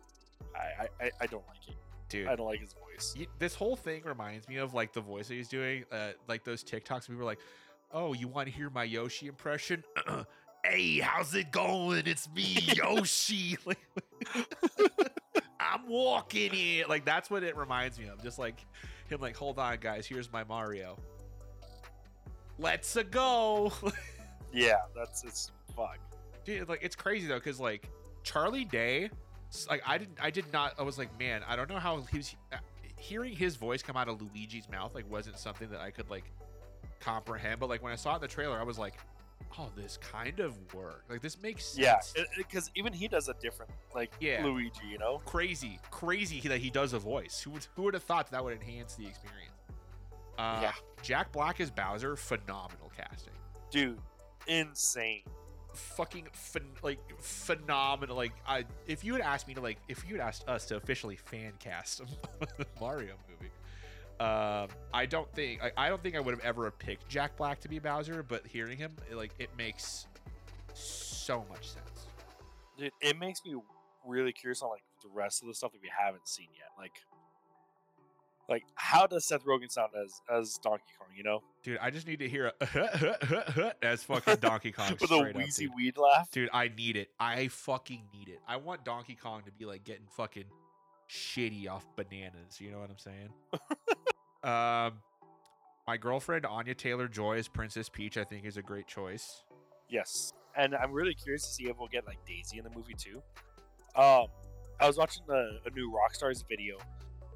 I 0.54 0.84
I, 1.00 1.06
I- 1.06 1.10
I 1.22 1.26
don't 1.26 1.42
like 1.48 1.68
it. 1.68 1.74
Dude." 2.10 2.28
I 2.28 2.36
don't 2.36 2.46
like 2.46 2.60
his 2.60 2.74
voice. 2.74 3.14
y- 3.18 3.26
this 3.38 3.54
whole 3.54 3.76
thing 3.76 4.02
reminds 4.04 4.46
me 4.48 4.56
of 4.56 4.74
like 4.74 4.92
the 4.92 5.00
voice 5.00 5.28
that 5.28 5.34
he's 5.34 5.48
doing, 5.48 5.84
uh, 5.90 6.10
like 6.28 6.44
those 6.44 6.62
TikToks. 6.62 7.06
People 7.06 7.16
were 7.16 7.24
like, 7.24 7.40
"Oh, 7.92 8.12
you 8.12 8.28
want 8.28 8.48
to 8.48 8.52
hear 8.54 8.68
my 8.70 8.84
Yoshi 8.84 9.26
impression?" 9.28 9.82
hey, 10.64 10.98
how's 10.98 11.34
it 11.34 11.50
going? 11.50 12.06
It's 12.06 12.28
me, 12.34 12.58
Yoshi. 12.76 13.56
like, 13.64 13.78
I'm 15.60 15.88
walking 15.88 16.52
in. 16.52 16.84
Like 16.88 17.04
that's 17.04 17.30
what 17.30 17.42
it 17.42 17.56
reminds 17.56 17.98
me 17.98 18.08
of. 18.08 18.22
Just 18.22 18.38
like 18.38 18.64
him, 19.08 19.20
like, 19.20 19.36
hold 19.36 19.58
on, 19.58 19.78
guys. 19.80 20.06
Here's 20.06 20.30
my 20.32 20.44
Mario. 20.44 20.96
Let's 22.58 22.94
a 22.96 23.04
go. 23.04 23.72
Yeah, 24.52 24.78
that's 24.96 25.22
it's 25.22 25.52
fuck. 25.76 25.98
Dude, 26.44 26.68
like 26.68 26.80
it's 26.82 26.96
crazy 26.96 27.28
though, 27.28 27.36
because 27.36 27.60
like 27.60 27.88
Charlie 28.24 28.64
Day, 28.64 29.08
like 29.68 29.82
I 29.86 29.98
didn't, 29.98 30.18
I 30.20 30.30
did 30.30 30.52
not. 30.52 30.74
I 30.78 30.82
was 30.82 30.98
like, 30.98 31.16
man, 31.18 31.42
I 31.46 31.56
don't 31.56 31.68
know 31.68 31.78
how 31.78 32.00
he 32.02 32.18
was 32.18 32.34
uh, 32.52 32.56
hearing 32.98 33.34
his 33.34 33.56
voice 33.56 33.82
come 33.82 33.96
out 33.96 34.08
of 34.08 34.20
Luigi's 34.20 34.68
mouth. 34.68 34.94
Like, 34.94 35.10
wasn't 35.10 35.38
something 35.38 35.68
that 35.70 35.80
I 35.80 35.90
could 35.90 36.08
like 36.10 36.24
comprehend. 37.00 37.60
But 37.60 37.68
like 37.68 37.82
when 37.82 37.92
I 37.92 37.96
saw 37.96 38.12
it 38.12 38.16
in 38.16 38.20
the 38.22 38.28
trailer, 38.28 38.58
I 38.58 38.62
was 38.62 38.78
like, 38.78 38.94
oh, 39.58 39.70
this 39.76 39.96
kind 39.98 40.40
of 40.40 40.54
work. 40.74 41.04
Like 41.08 41.20
this 41.20 41.40
makes 41.42 41.64
sense. 41.64 42.14
Yeah, 42.16 42.24
because 42.36 42.70
even 42.74 42.92
he 42.92 43.08
does 43.08 43.28
a 43.28 43.34
different 43.40 43.72
like 43.94 44.12
Yeah. 44.20 44.44
Luigi. 44.44 44.86
You 44.88 44.98
know. 44.98 45.20
crazy, 45.24 45.78
crazy 45.90 46.40
that 46.48 46.58
he 46.58 46.70
does 46.70 46.92
a 46.92 46.98
voice. 46.98 47.40
Who 47.42 47.50
would, 47.50 47.66
who 47.74 47.82
would 47.84 47.94
have 47.94 48.04
thought 48.04 48.30
that 48.30 48.44
would 48.44 48.54
enhance 48.54 48.94
the 48.94 49.06
experience? 49.06 49.52
Uh, 50.38 50.60
Yeah. 50.62 50.72
Jack 51.02 51.32
Black 51.32 51.60
as 51.60 51.70
Bowser, 51.70 52.14
phenomenal 52.16 52.92
casting. 52.96 53.32
Dude, 53.70 53.98
insane. 54.46 55.22
Fucking 55.74 56.28
like 56.82 56.98
phenomenal. 57.20 58.16
Like 58.16 58.32
I, 58.46 58.64
if 58.86 59.04
you 59.04 59.12
had 59.14 59.22
asked 59.22 59.48
me 59.48 59.54
to 59.54 59.60
like, 59.60 59.78
if 59.88 60.04
you 60.08 60.16
had 60.16 60.26
asked 60.26 60.48
us 60.48 60.66
to 60.66 60.76
officially 60.76 61.16
fan 61.16 61.52
cast 61.58 62.00
a 62.40 62.66
Mario 62.80 63.14
movie, 63.28 63.50
um, 64.20 64.68
I 64.92 65.06
don't 65.06 65.32
think 65.32 65.62
I, 65.62 65.72
I 65.76 65.88
don't 65.88 66.02
think 66.02 66.16
I 66.16 66.20
would 66.20 66.34
have 66.34 66.44
ever 66.44 66.70
picked 66.70 67.08
Jack 67.08 67.36
Black 67.36 67.60
to 67.60 67.68
be 67.68 67.78
Bowser. 67.78 68.22
But 68.22 68.46
hearing 68.46 68.76
him, 68.78 68.92
it, 69.10 69.16
like, 69.16 69.32
it 69.38 69.50
makes 69.56 70.06
so 70.74 71.44
much 71.48 71.68
sense. 71.70 72.06
Dude, 72.78 72.92
it 73.00 73.18
makes 73.18 73.44
me 73.44 73.56
really 74.06 74.32
curious 74.32 74.62
on 74.62 74.70
like 74.70 74.82
the 75.02 75.08
rest 75.08 75.42
of 75.42 75.48
the 75.48 75.54
stuff 75.54 75.72
that 75.72 75.80
we 75.82 75.90
haven't 75.96 76.28
seen 76.28 76.48
yet. 76.54 76.68
Like, 76.78 76.92
like 78.50 78.64
how 78.74 79.06
does 79.06 79.24
Seth 79.24 79.44
Rogen 79.44 79.70
sound 79.70 79.92
as 80.04 80.20
as 80.30 80.58
Donkey 80.62 80.82
Kong? 80.98 81.08
You 81.16 81.22
know, 81.22 81.42
Dude, 81.62 81.78
I 81.80 81.90
just 81.90 82.06
need 82.06 82.18
to 82.18 82.28
hear 82.28 82.52
a 82.60 83.74
as 83.82 84.02
fucking 84.02 84.36
Donkey 84.40 84.72
Kong 84.72 84.90
with 84.90 85.02
a 85.02 85.06
straight 85.06 85.30
up, 85.30 85.36
wheezy 85.36 85.68
weed 85.68 85.96
laugh. 85.96 86.30
Dude, 86.30 86.50
I 86.52 86.68
need 86.68 86.96
it. 86.96 87.10
I 87.18 87.48
fucking 87.48 88.02
need 88.12 88.28
it. 88.28 88.40
I 88.46 88.56
want 88.56 88.84
Donkey 88.84 89.14
Kong 89.14 89.42
to 89.46 89.52
be 89.52 89.64
like 89.64 89.84
getting 89.84 90.06
fucking 90.16 90.44
shitty 91.08 91.70
off 91.70 91.86
bananas. 91.96 92.60
You 92.60 92.72
know 92.72 92.80
what 92.80 92.90
I'm 92.90 92.98
saying? 92.98 93.28
um, 94.42 94.98
my 95.86 95.96
girlfriend 95.96 96.44
Anya 96.44 96.74
Taylor 96.74 97.08
Joy 97.08 97.38
as 97.38 97.48
Princess 97.48 97.88
Peach, 97.88 98.18
I 98.18 98.24
think, 98.24 98.44
is 98.44 98.56
a 98.56 98.62
great 98.62 98.86
choice. 98.86 99.44
Yes, 99.88 100.32
and 100.56 100.74
I'm 100.74 100.92
really 100.92 101.14
curious 101.14 101.46
to 101.46 101.52
see 101.52 101.64
if 101.64 101.78
we'll 101.78 101.88
get 101.88 102.06
like 102.06 102.18
Daisy 102.26 102.58
in 102.58 102.64
the 102.64 102.70
movie 102.70 102.94
too. 102.94 103.22
Um, 103.94 104.26
I 104.80 104.86
was 104.86 104.96
watching 104.96 105.22
the 105.26 105.60
a 105.66 105.70
new 105.70 105.92
Rockstars 105.92 106.42
video 106.48 106.78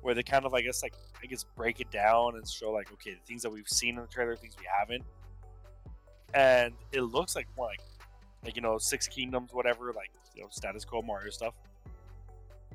where 0.05 0.14
they 0.14 0.22
kind 0.22 0.44
of 0.44 0.52
I 0.52 0.61
guess 0.61 0.82
like 0.82 0.92
I 1.22 1.26
guess 1.26 1.44
break 1.57 1.80
it 1.80 1.90
down 1.90 2.36
and 2.36 2.46
show 2.46 2.70
like 2.70 2.92
okay 2.92 3.12
the 3.12 3.26
things 3.26 3.42
that 3.42 3.50
we've 3.50 3.68
seen 3.68 3.96
in 3.96 4.02
the 4.02 4.07
trailer, 4.07 4.36
things 4.36 4.55
we 4.61 4.66
haven't, 4.78 5.02
and 6.34 6.74
it 6.92 7.00
looks 7.00 7.34
like 7.34 7.48
more 7.57 7.66
like 7.66 7.80
like 8.44 8.55
you 8.55 8.62
know 8.62 8.76
Six 8.76 9.09
Kingdoms, 9.09 9.52
whatever, 9.52 9.92
like 9.94 10.11
you 10.34 10.42
know 10.42 10.48
status 10.50 10.84
quo 10.84 11.00
Mario 11.00 11.30
stuff. 11.30 11.55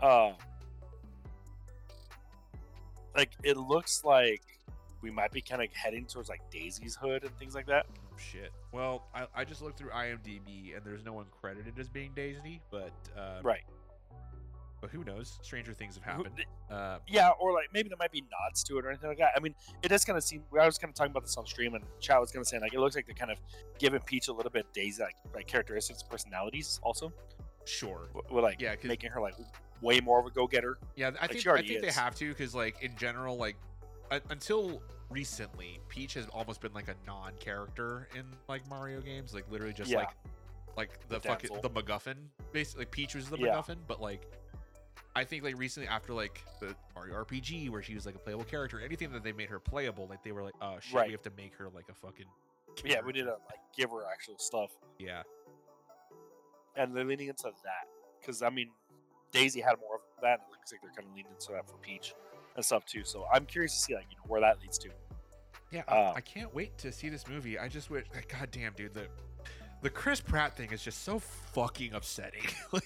Um, 0.01 0.33
like 3.15 3.31
it 3.43 3.57
looks 3.57 4.03
like 4.03 4.41
we 5.01 5.11
might 5.11 5.31
be 5.31 5.41
kind 5.41 5.61
of 5.61 5.71
heading 5.71 6.05
towards 6.05 6.29
like 6.29 6.41
Daisy's 6.49 6.95
hood 6.95 7.23
and 7.23 7.37
things 7.37 7.53
like 7.53 7.67
that. 7.67 7.85
Shit. 8.17 8.51
Well, 8.71 9.05
I, 9.13 9.27
I 9.33 9.45
just 9.45 9.61
looked 9.61 9.77
through 9.77 9.91
IMDb 9.91 10.75
and 10.75 10.83
there's 10.83 11.05
no 11.05 11.13
one 11.13 11.25
credited 11.39 11.79
as 11.79 11.87
being 11.87 12.11
Daisy, 12.15 12.59
but 12.69 12.91
uh, 13.17 13.39
Right. 13.43 13.63
But 14.81 14.89
who 14.89 15.03
knows? 15.03 15.39
Stranger 15.41 15.73
things 15.73 15.95
have 15.95 16.03
happened. 16.03 16.45
Uh, 16.69 16.99
Yeah, 17.07 17.29
or 17.39 17.53
like 17.53 17.67
maybe 17.73 17.89
there 17.89 17.97
might 17.97 18.11
be 18.11 18.21
nods 18.21 18.63
to 18.65 18.77
it 18.77 18.85
or 18.85 18.89
anything 18.89 19.09
like 19.09 19.17
that. 19.19 19.31
I 19.35 19.39
mean, 19.39 19.55
it 19.83 19.89
does 19.89 20.05
kind 20.05 20.17
of 20.17 20.23
seem. 20.23 20.43
I 20.59 20.65
was 20.65 20.77
kind 20.77 20.89
of 20.91 20.95
talking 20.95 21.11
about 21.11 21.23
this 21.23 21.35
on 21.37 21.45
stream, 21.45 21.75
and 21.75 21.83
Chat 21.99 22.19
was 22.19 22.31
kind 22.31 22.41
of 22.41 22.47
saying 22.47 22.61
like 22.61 22.73
it 22.73 22.79
looks 22.79 22.95
like 22.95 23.05
they're 23.05 23.15
kind 23.15 23.31
of 23.31 23.37
giving 23.77 23.99
Peach 24.01 24.27
a 24.27 24.33
little 24.33 24.51
bit 24.51 24.65
Daisy 24.73 25.01
like, 25.03 25.15
like 25.33 25.47
characteristics, 25.47 26.03
personalities, 26.03 26.79
also. 26.83 27.11
sure. 27.65 28.09
We're 28.31 28.41
like 28.41 28.61
yeah, 28.61 28.75
making 28.83 29.11
her 29.11 29.21
like 29.21 29.35
way 29.81 29.99
more 29.99 30.19
of 30.19 30.25
a 30.25 30.29
go 30.31 30.47
getter. 30.47 30.77
Yeah, 30.95 31.11
I 31.21 31.27
think 31.27 31.45
I 31.47 31.61
think 31.61 31.81
they 31.81 31.91
have 31.91 32.15
to 32.15 32.29
because 32.29 32.55
like 32.55 32.81
in 32.81 32.95
general, 32.97 33.37
like 33.37 33.55
uh, 34.11 34.19
until 34.29 34.81
recently, 35.09 35.79
Peach 35.89 36.13
has 36.13 36.27
almost 36.27 36.61
been 36.61 36.73
like 36.73 36.87
a 36.87 36.95
non-character 37.07 38.07
in 38.15 38.23
like 38.47 38.67
Mario 38.69 39.01
games, 39.01 39.33
like 39.33 39.49
literally 39.51 39.73
just 39.73 39.89
Yeah. 39.89 39.99
like 39.99 40.09
like 40.77 41.07
the 41.09 41.15
The 41.19 41.27
fucking 41.27 41.49
the 41.61 41.69
MacGuffin. 41.69 42.15
Basically, 42.51 42.81
like 42.85 42.91
Peach 42.91 43.15
was 43.15 43.29
the 43.29 43.37
Yeah. 43.37 43.47
MacGuffin, 43.55 43.77
but 43.87 44.01
like 44.01 44.31
I 45.15 45.23
think 45.23 45.43
like 45.43 45.57
recently 45.57 45.87
after 45.89 46.13
like 46.13 46.43
the 46.59 46.75
Mario 46.95 47.15
RPG 47.15 47.69
where 47.69 47.81
she 47.81 47.95
was 47.95 48.05
like 48.05 48.15
a 48.15 48.19
playable 48.19 48.43
character, 48.45 48.79
anything 48.79 49.11
that 49.11 49.23
they 49.23 49.31
made 49.33 49.49
her 49.49 49.59
playable, 49.59 50.07
like 50.07 50.23
they 50.23 50.31
were 50.31 50.43
like, 50.43 50.53
oh 50.61 50.77
shit, 50.79 50.93
Right. 50.95 51.07
we 51.07 51.11
have 51.13 51.23
to 51.23 51.31
make 51.35 51.53
her 51.55 51.67
like 51.73 51.85
a 51.89 51.93
fucking 51.93 52.25
Yeah, 52.85 53.01
we 53.05 53.13
need 53.13 53.23
to 53.23 53.31
like 53.31 53.59
give 53.75 53.89
her 53.91 54.03
actual 54.11 54.37
stuff, 54.37 54.69
yeah. 54.99 55.23
and 56.75 56.95
they're 56.95 57.03
leaning 57.05 57.27
into 57.27 57.43
that 57.43 57.87
because 58.21 58.41
I 58.41 58.49
mean, 58.49 58.69
Daisy 59.31 59.61
had 59.61 59.75
more 59.79 59.95
of 59.95 60.01
that. 60.21 60.33
And 60.33 60.41
it 60.49 60.51
looks 60.51 60.71
like 60.71 60.81
they're 60.81 60.91
kind 60.91 61.07
of 61.07 61.15
leaning 61.15 61.31
into 61.31 61.51
that 61.53 61.67
for 61.67 61.77
Peach 61.77 62.13
and 62.55 62.63
stuff 62.63 62.85
too. 62.85 63.03
So 63.03 63.25
I'm 63.33 63.45
curious 63.45 63.73
to 63.73 63.79
see 63.79 63.95
like 63.95 64.05
you 64.09 64.17
know 64.17 64.23
where 64.27 64.41
that 64.41 64.61
leads 64.61 64.77
to. 64.79 64.89
Yeah, 65.71 65.83
I, 65.87 65.97
Uh, 65.97 66.13
I 66.15 66.21
can't 66.21 66.53
wait 66.53 66.77
to 66.79 66.91
see 66.91 67.09
this 67.09 67.27
movie. 67.27 67.57
I 67.59 67.67
just 67.67 67.89
wish, 67.89 68.05
god 68.39 68.49
damn, 68.51 68.73
dude, 68.73 68.93
the 68.93 69.07
the 69.81 69.89
Chris 69.89 70.19
Pratt 70.21 70.55
thing 70.57 70.71
is 70.71 70.83
just 70.83 71.03
so 71.03 71.19
fucking 71.19 71.93
upsetting. 71.93 72.43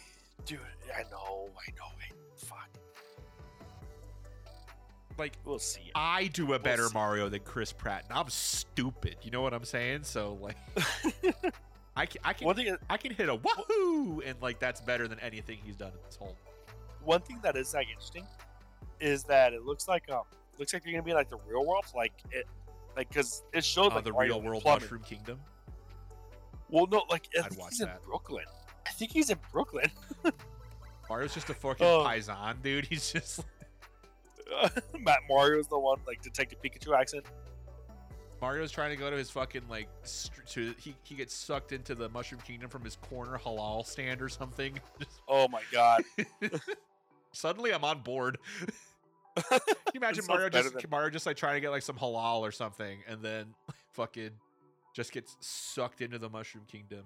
Dude, 0.46 0.60
I 0.96 1.04
know, 1.10 1.50
I 1.56 1.72
know, 1.78 1.86
I, 1.86 2.12
fuck. 2.36 2.70
like 5.18 5.38
We'll 5.46 5.60
see. 5.60 5.92
I 5.96 6.28
do 6.28 6.54
a 6.54 6.60
better 6.60 6.88
see. 6.88 6.94
Mario 6.94 7.30
than 7.30 7.42
Chris 7.42 7.72
Pratt, 7.72 8.06
and 8.10 8.18
I'm 8.18 8.30
stupid. 8.30 9.18
You 9.22 9.32
know 9.32 9.42
what 9.42 9.54
I'm 9.54 9.64
saying? 9.66 10.04
So 10.04 10.38
like, 10.42 10.58
I 11.96 12.06
can, 12.06 12.22
I 12.24 12.34
can, 12.34 12.54
thing, 12.56 12.76
I 12.90 12.98
can 12.98 13.14
hit 13.14 13.30
a 13.30 13.36
wahoo, 13.36 14.22
and 14.26 14.36
like 14.42 14.60
that's 14.60 14.82
better 14.82 15.08
than 15.08 15.20
anything 15.20 15.60
he's 15.64 15.76
done 15.78 15.92
in 15.92 16.00
this 16.06 16.16
whole. 16.18 16.36
one 17.04 17.22
thing 17.22 17.40
that 17.44 17.56
is 17.56 17.74
like 17.74 17.88
interesting 17.90 18.26
is 19.00 19.24
that 19.26 19.54
it 19.54 19.64
looks 19.64 19.88
like 19.88 20.10
um, 20.12 20.24
looks 20.60 20.74
like 20.74 20.84
they're 20.84 20.92
gonna 20.94 21.04
be 21.04 21.14
like 21.14 21.30
the 21.30 21.38
real 21.48 21.66
world, 21.66 21.86
like 21.96 22.14
it, 22.32 22.48
like 22.98 23.10
because 23.10 23.44
it 23.54 23.64
showed 23.64 23.92
Uh, 23.94 23.96
like 23.96 24.04
the 24.04 24.14
real 24.14 24.42
world 24.42 24.64
plumbing. 24.64 24.82
Mushroom 24.82 25.04
Kingdom. 25.04 25.40
Well, 26.70 26.88
no, 26.88 27.04
like 27.10 27.28
I'd 27.38 27.56
watch 27.56 27.72
he's 27.72 27.82
in. 27.82 27.90
Brooklyn. 28.04 28.46
I 28.88 28.92
think 28.92 29.12
he's 29.12 29.30
in 29.30 29.38
Brooklyn. 29.52 29.90
Mario's 31.10 31.34
just 31.34 31.50
a 31.50 31.54
fucking 31.54 31.86
Oh. 31.86 32.04
paisan, 32.08 32.62
dude. 32.62 32.86
He's 32.86 33.12
just 33.12 33.42
Matt 35.00 35.20
Mario's 35.30 35.68
the 35.68 35.78
one, 35.80 36.00
like 36.08 36.22
Detective 36.22 36.60
Pikachu 36.62 36.98
accent. 36.98 37.26
Mario's 38.42 38.72
trying 38.72 38.90
to 38.90 38.98
go 38.98 39.10
to 39.10 39.16
his 39.16 39.30
fucking 39.30 39.62
like 39.70 39.88
str- 40.04 40.42
to 40.48 40.74
he 40.78 40.96
he 41.04 41.16
gets 41.16 41.34
sucked 41.34 41.72
into 41.72 41.96
the 41.96 42.10
Mushroom 42.10 42.42
Kingdom 42.42 42.70
from 42.70 42.84
his 42.84 42.98
corner 42.98 43.38
halal 43.38 43.86
stand 43.86 44.22
or 44.22 44.30
something. 44.30 44.80
Oh 45.30 45.48
my 45.48 45.62
god. 45.72 46.04
Suddenly, 47.32 47.74
I'm 47.74 47.84
on 47.86 48.02
board. 48.02 48.38
Can 49.50 49.60
you 49.94 49.98
imagine 50.00 50.26
Mario 50.28 50.50
just 50.50 50.74
than- 50.74 50.84
Mario 50.92 51.10
just 51.10 51.26
like 51.26 51.38
trying 51.38 51.56
to 51.56 51.62
get 51.62 51.70
like 51.72 51.82
some 51.82 51.96
halal 51.98 52.42
or 52.42 52.52
something, 52.52 53.00
and 53.08 53.22
then 53.22 53.48
fucking 53.94 54.32
just 54.94 55.12
gets 55.14 55.36
sucked 55.40 56.02
into 56.02 56.20
the 56.20 56.30
Mushroom 56.30 56.66
Kingdom. 56.68 57.06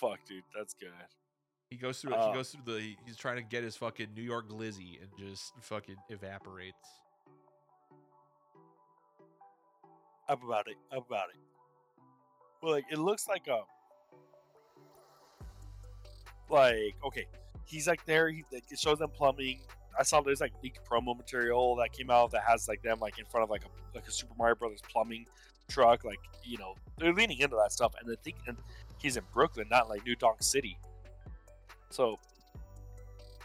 Fuck, 0.00 0.20
dude, 0.28 0.44
that's 0.56 0.74
good. 0.74 0.90
He 1.70 1.76
goes 1.76 2.00
through. 2.00 2.14
Uh, 2.14 2.28
he 2.28 2.34
goes 2.34 2.50
through 2.50 2.72
the. 2.72 2.94
He's 3.04 3.16
trying 3.16 3.36
to 3.36 3.42
get 3.42 3.64
his 3.64 3.76
fucking 3.76 4.08
New 4.14 4.22
York 4.22 4.48
glizzy 4.48 5.00
and 5.00 5.10
just 5.18 5.52
fucking 5.60 5.96
evaporates. 6.08 6.76
I'm 10.28 10.42
about 10.42 10.68
it. 10.68 10.76
I'm 10.92 10.98
about 10.98 11.28
it. 11.30 11.40
Well, 12.62 12.72
like 12.72 12.84
it 12.90 12.98
looks 12.98 13.28
like 13.28 13.48
um, 13.48 13.62
like 16.48 16.94
okay, 17.04 17.26
he's 17.66 17.86
like 17.86 18.04
there. 18.06 18.28
He 18.28 18.44
like, 18.52 18.64
it 18.70 18.78
shows 18.78 18.98
them 18.98 19.10
plumbing. 19.10 19.60
I 19.98 20.04
saw 20.04 20.20
there's 20.20 20.40
like 20.40 20.52
leaked 20.62 20.88
promo 20.88 21.16
material 21.16 21.74
that 21.76 21.92
came 21.92 22.08
out 22.08 22.30
that 22.30 22.42
has 22.46 22.68
like 22.68 22.82
them 22.82 22.98
like 23.00 23.18
in 23.18 23.24
front 23.26 23.44
of 23.44 23.50
like 23.50 23.64
a 23.64 23.96
like 23.96 24.06
a 24.06 24.12
Super 24.12 24.34
Mario 24.38 24.54
Brothers 24.54 24.82
plumbing 24.90 25.26
truck. 25.68 26.04
Like 26.04 26.20
you 26.44 26.56
know 26.56 26.76
they're 26.98 27.12
leaning 27.12 27.40
into 27.40 27.56
that 27.56 27.72
stuff, 27.72 27.94
and 28.00 28.10
I 28.10 28.16
think 28.22 28.36
and 28.46 28.56
he's 28.98 29.16
in 29.16 29.24
Brooklyn, 29.32 29.66
not 29.70 29.88
like 29.88 30.04
New 30.04 30.16
Donk 30.16 30.42
City. 30.42 30.78
So 31.90 32.18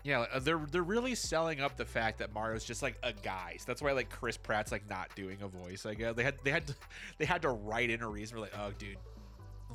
Yeah, 0.03 0.19
like, 0.19 0.29
uh, 0.33 0.39
they're 0.39 0.61
they're 0.71 0.83
really 0.83 1.15
selling 1.15 1.61
up 1.61 1.77
the 1.77 1.85
fact 1.85 2.19
that 2.19 2.33
Mario's 2.33 2.65
just 2.65 2.81
like 2.81 2.97
a 3.03 3.13
guy. 3.13 3.55
So 3.57 3.65
that's 3.67 3.81
why 3.81 3.91
like 3.93 4.09
Chris 4.09 4.35
Pratt's 4.37 4.71
like 4.71 4.89
not 4.89 5.13
doing 5.15 5.37
a 5.41 5.47
voice. 5.47 5.85
I 5.85 5.93
guess 5.93 6.15
they 6.15 6.23
had 6.23 6.35
they 6.43 6.51
had 6.51 6.67
to, 6.67 6.75
they 7.17 7.25
had 7.25 7.41
to 7.43 7.49
write 7.49 7.89
in 7.89 8.01
a 8.01 8.09
reason. 8.09 8.37
We're 8.37 8.43
like, 8.43 8.57
oh, 8.59 8.71
dude, 8.77 8.97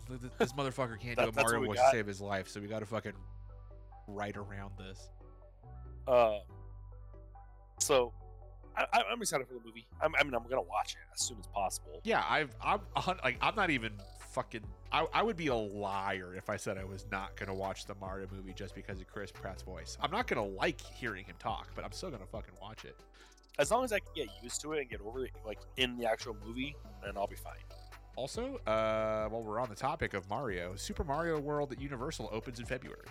th- 0.08 0.20
th- 0.20 0.32
this 0.38 0.52
motherfucker 0.52 1.00
can't 1.00 1.18
do 1.18 1.24
That- 1.30 1.40
a 1.40 1.42
Mario 1.42 1.64
voice 1.64 1.78
to 1.78 1.88
save 1.92 2.06
his 2.06 2.20
life. 2.20 2.48
So 2.48 2.60
we 2.60 2.66
got 2.66 2.80
to 2.80 2.86
fucking 2.86 3.12
write 4.06 4.36
around 4.36 4.72
this. 4.78 5.08
Uh, 6.06 6.38
so 7.78 8.12
I, 8.76 8.84
I- 8.92 9.02
I'm 9.10 9.20
excited 9.22 9.46
for 9.46 9.54
the 9.54 9.60
movie. 9.64 9.86
I'm, 10.02 10.14
I 10.14 10.22
mean, 10.24 10.34
I'm 10.34 10.42
gonna 10.48 10.60
watch 10.62 10.92
it 10.92 10.98
as 11.14 11.26
soon 11.26 11.38
as 11.38 11.46
possible. 11.46 12.00
Yeah, 12.04 12.22
I've 12.28 12.54
I'm 12.62 12.80
like 13.24 13.38
I'm 13.40 13.54
not 13.54 13.70
even 13.70 13.92
fucking. 14.30 14.62
I, 14.92 15.06
I 15.12 15.22
would 15.22 15.36
be 15.36 15.48
a 15.48 15.54
liar 15.54 16.34
if 16.36 16.48
I 16.48 16.56
said 16.56 16.78
I 16.78 16.84
was 16.84 17.06
not 17.10 17.36
gonna 17.36 17.54
watch 17.54 17.86
the 17.86 17.94
Mario 17.96 18.26
movie 18.32 18.52
just 18.52 18.74
because 18.74 19.00
of 19.00 19.06
Chris 19.08 19.30
Pratt's 19.30 19.62
voice. 19.62 19.98
I'm 20.00 20.10
not 20.10 20.26
gonna 20.26 20.44
like 20.44 20.80
hearing 20.80 21.24
him 21.24 21.36
talk, 21.38 21.68
but 21.74 21.84
I'm 21.84 21.92
still 21.92 22.10
gonna 22.10 22.26
fucking 22.26 22.54
watch 22.60 22.84
it. 22.84 22.96
As 23.58 23.70
long 23.70 23.84
as 23.84 23.92
I 23.92 23.98
can 23.98 24.08
get 24.14 24.28
used 24.42 24.60
to 24.62 24.72
it 24.74 24.80
and 24.80 24.90
get 24.90 25.00
over 25.00 25.24
it, 25.24 25.32
like 25.44 25.58
in 25.76 25.96
the 25.98 26.06
actual 26.06 26.36
movie, 26.46 26.76
then 27.02 27.16
I'll 27.16 27.26
be 27.26 27.36
fine. 27.36 27.58
Also, 28.16 28.56
uh, 28.66 29.28
while 29.28 29.42
we're 29.42 29.60
on 29.60 29.68
the 29.68 29.74
topic 29.74 30.14
of 30.14 30.28
Mario, 30.28 30.74
Super 30.76 31.04
Mario 31.04 31.38
World 31.38 31.72
at 31.72 31.80
Universal 31.80 32.28
opens 32.32 32.58
in 32.58 32.66
February, 32.66 33.06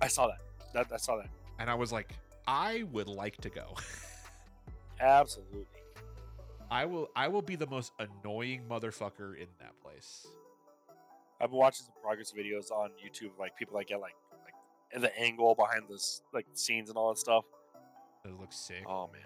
I 0.00 0.08
saw 0.08 0.28
that. 0.28 0.38
That 0.74 0.86
I 0.92 0.96
saw 0.96 1.16
that. 1.16 1.28
and 1.58 1.68
I 1.70 1.74
was 1.74 1.92
like, 1.92 2.14
I 2.46 2.84
would 2.92 3.08
like 3.08 3.36
to 3.38 3.50
go. 3.50 3.74
Absolutely. 5.00 5.66
I 6.72 6.86
will. 6.86 7.10
I 7.14 7.28
will 7.28 7.42
be 7.42 7.54
the 7.54 7.66
most 7.66 7.92
annoying 7.98 8.62
motherfucker 8.66 9.36
in 9.36 9.46
that 9.60 9.78
place. 9.82 10.26
I've 11.38 11.50
been 11.50 11.58
watching 11.58 11.84
some 11.84 11.94
progress 12.02 12.32
videos 12.32 12.70
on 12.70 12.90
YouTube, 12.92 13.38
like 13.38 13.54
people 13.58 13.76
that 13.76 13.86
get 13.86 14.00
like 14.00 14.14
like 14.42 15.02
the 15.02 15.14
angle 15.20 15.54
behind 15.54 15.84
this 15.90 16.22
like 16.32 16.46
scenes 16.54 16.88
and 16.88 16.96
all 16.96 17.12
that 17.12 17.18
stuff. 17.18 17.44
It 18.24 18.40
looks 18.40 18.56
sick. 18.56 18.84
Oh 18.86 19.10
man, 19.12 19.20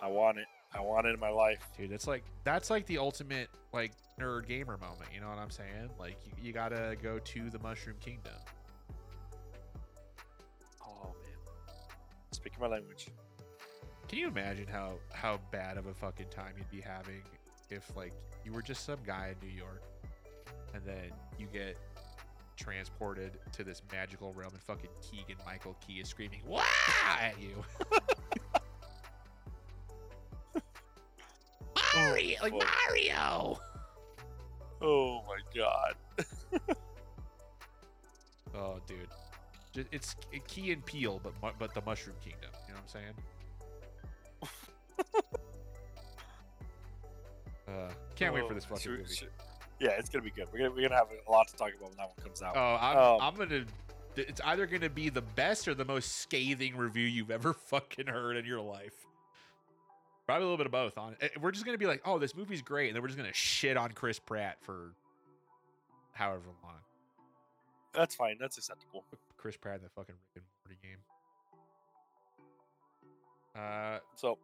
I 0.00 0.06
want 0.06 0.38
it. 0.38 0.46
I 0.72 0.80
want 0.82 1.06
it 1.08 1.14
in 1.14 1.20
my 1.20 1.30
life. 1.30 1.66
Dude, 1.76 1.90
That's 1.90 2.06
like 2.06 2.22
that's 2.44 2.70
like 2.70 2.86
the 2.86 2.98
ultimate 2.98 3.48
like 3.72 3.90
nerd 4.20 4.46
gamer 4.46 4.76
moment. 4.76 5.10
You 5.12 5.20
know 5.20 5.28
what 5.28 5.38
I'm 5.38 5.50
saying? 5.50 5.90
Like 5.98 6.16
you, 6.24 6.46
you 6.46 6.52
gotta 6.52 6.96
go 7.02 7.18
to 7.18 7.50
the 7.50 7.58
Mushroom 7.58 7.96
Kingdom. 7.98 8.34
Oh 10.80 11.12
man, 11.24 11.76
speaking 12.30 12.60
my 12.60 12.68
language. 12.68 13.08
Can 14.08 14.18
you 14.18 14.28
imagine 14.28 14.66
how 14.66 14.94
how 15.12 15.40
bad 15.50 15.76
of 15.76 15.86
a 15.86 15.94
fucking 15.94 16.28
time 16.30 16.54
you'd 16.56 16.70
be 16.70 16.80
having 16.80 17.22
if 17.70 17.94
like 17.96 18.12
you 18.44 18.52
were 18.52 18.62
just 18.62 18.84
some 18.84 18.98
guy 19.06 19.34
in 19.40 19.48
New 19.48 19.54
York 19.54 19.82
and 20.74 20.82
then 20.84 21.10
you 21.38 21.46
get 21.52 21.76
transported 22.56 23.32
to 23.52 23.64
this 23.64 23.82
magical 23.90 24.32
realm 24.34 24.52
and 24.52 24.62
fucking 24.62 24.90
Keegan 25.02 25.36
Michael 25.44 25.76
Key 25.86 25.94
is 25.94 26.08
screaming 26.08 26.40
"Wah!" 26.46 26.62
at 27.20 27.34
you. 27.40 27.64
Mario, 31.96 32.36
oh, 32.40 32.42
like 32.42 32.52
fuck. 32.52 32.68
Mario. 32.88 33.58
Oh 34.82 35.22
my 35.26 35.38
god. 35.54 35.94
Oh, 38.56 38.78
dude, 38.86 39.08
it's 39.90 40.14
Key 40.46 40.70
and 40.70 40.86
Peele, 40.86 41.20
but 41.22 41.32
but 41.58 41.74
the 41.74 41.82
Mushroom 41.82 42.14
Kingdom. 42.22 42.50
You 42.68 42.74
know 42.74 42.80
what 42.80 42.82
I'm 42.82 42.88
saying? 42.88 43.14
Uh, 47.68 47.90
can't 48.14 48.34
wait 48.34 48.46
for 48.46 48.52
Oh, 48.52 48.54
this 48.54 48.64
fucking 48.64 48.82
should- 48.82 48.98
movie. 49.00 49.14
should- 49.14 49.32
yeah, 49.80 49.90
it's 49.92 50.08
gonna 50.08 50.22
be 50.22 50.30
good. 50.30 50.48
We're 50.52 50.58
gonna 50.58 50.70
we're 50.70 50.82
gonna 50.88 50.94
have 50.96 51.08
a 51.26 51.30
lot 51.30 51.48
to 51.48 51.56
talk 51.56 51.70
about 51.74 51.88
when 51.88 51.96
that 51.96 52.08
one 52.08 52.16
comes 52.24 52.42
out. 52.42 52.56
Oh, 52.56 52.76
I'm, 52.80 52.96
Um, 52.98 53.20
I'm 53.20 53.34
gonna. 53.34 53.64
It's 54.16 54.40
either 54.42 54.66
gonna 54.66 54.88
be 54.90 55.08
the 55.08 55.22
best 55.22 55.66
or 55.66 55.74
the 55.74 55.84
most 55.84 56.18
scathing 56.18 56.76
review 56.76 57.06
you've 57.06 57.30
ever 57.32 57.52
fucking 57.70 58.06
heard 58.06 58.36
in 58.36 58.44
your 58.44 58.60
life. 58.60 58.94
Probably 60.26 60.42
a 60.44 60.46
little 60.46 60.56
bit 60.56 60.66
of 60.66 60.72
both. 60.72 60.96
On 60.96 61.16
it. 61.20 61.40
We're 61.40 61.50
just 61.50 61.64
gonna 61.66 61.78
be 61.78 61.86
like, 61.86 62.02
oh, 62.04 62.18
this 62.18 62.34
movie's 62.34 62.62
great, 62.62 62.88
and 62.88 62.94
then 62.96 63.02
we're 63.02 63.08
just 63.08 63.18
gonna 63.18 63.32
shit 63.32 63.76
on 63.76 63.90
Chris 63.92 64.18
Pratt 64.18 64.58
for 64.62 64.92
however 66.12 66.44
long. 66.62 66.74
That's 67.92 68.14
fine. 68.14 68.36
That's 68.38 68.56
acceptable. 68.58 69.04
Chris 69.36 69.56
Pratt 69.56 69.76
in 69.78 69.82
the 69.82 69.88
fucking 69.90 70.14
Rick 70.34 70.44
and 70.44 70.44
Morty 70.64 70.78
game. 70.82 70.98
Uh, 73.56 73.98
So, 74.16 74.38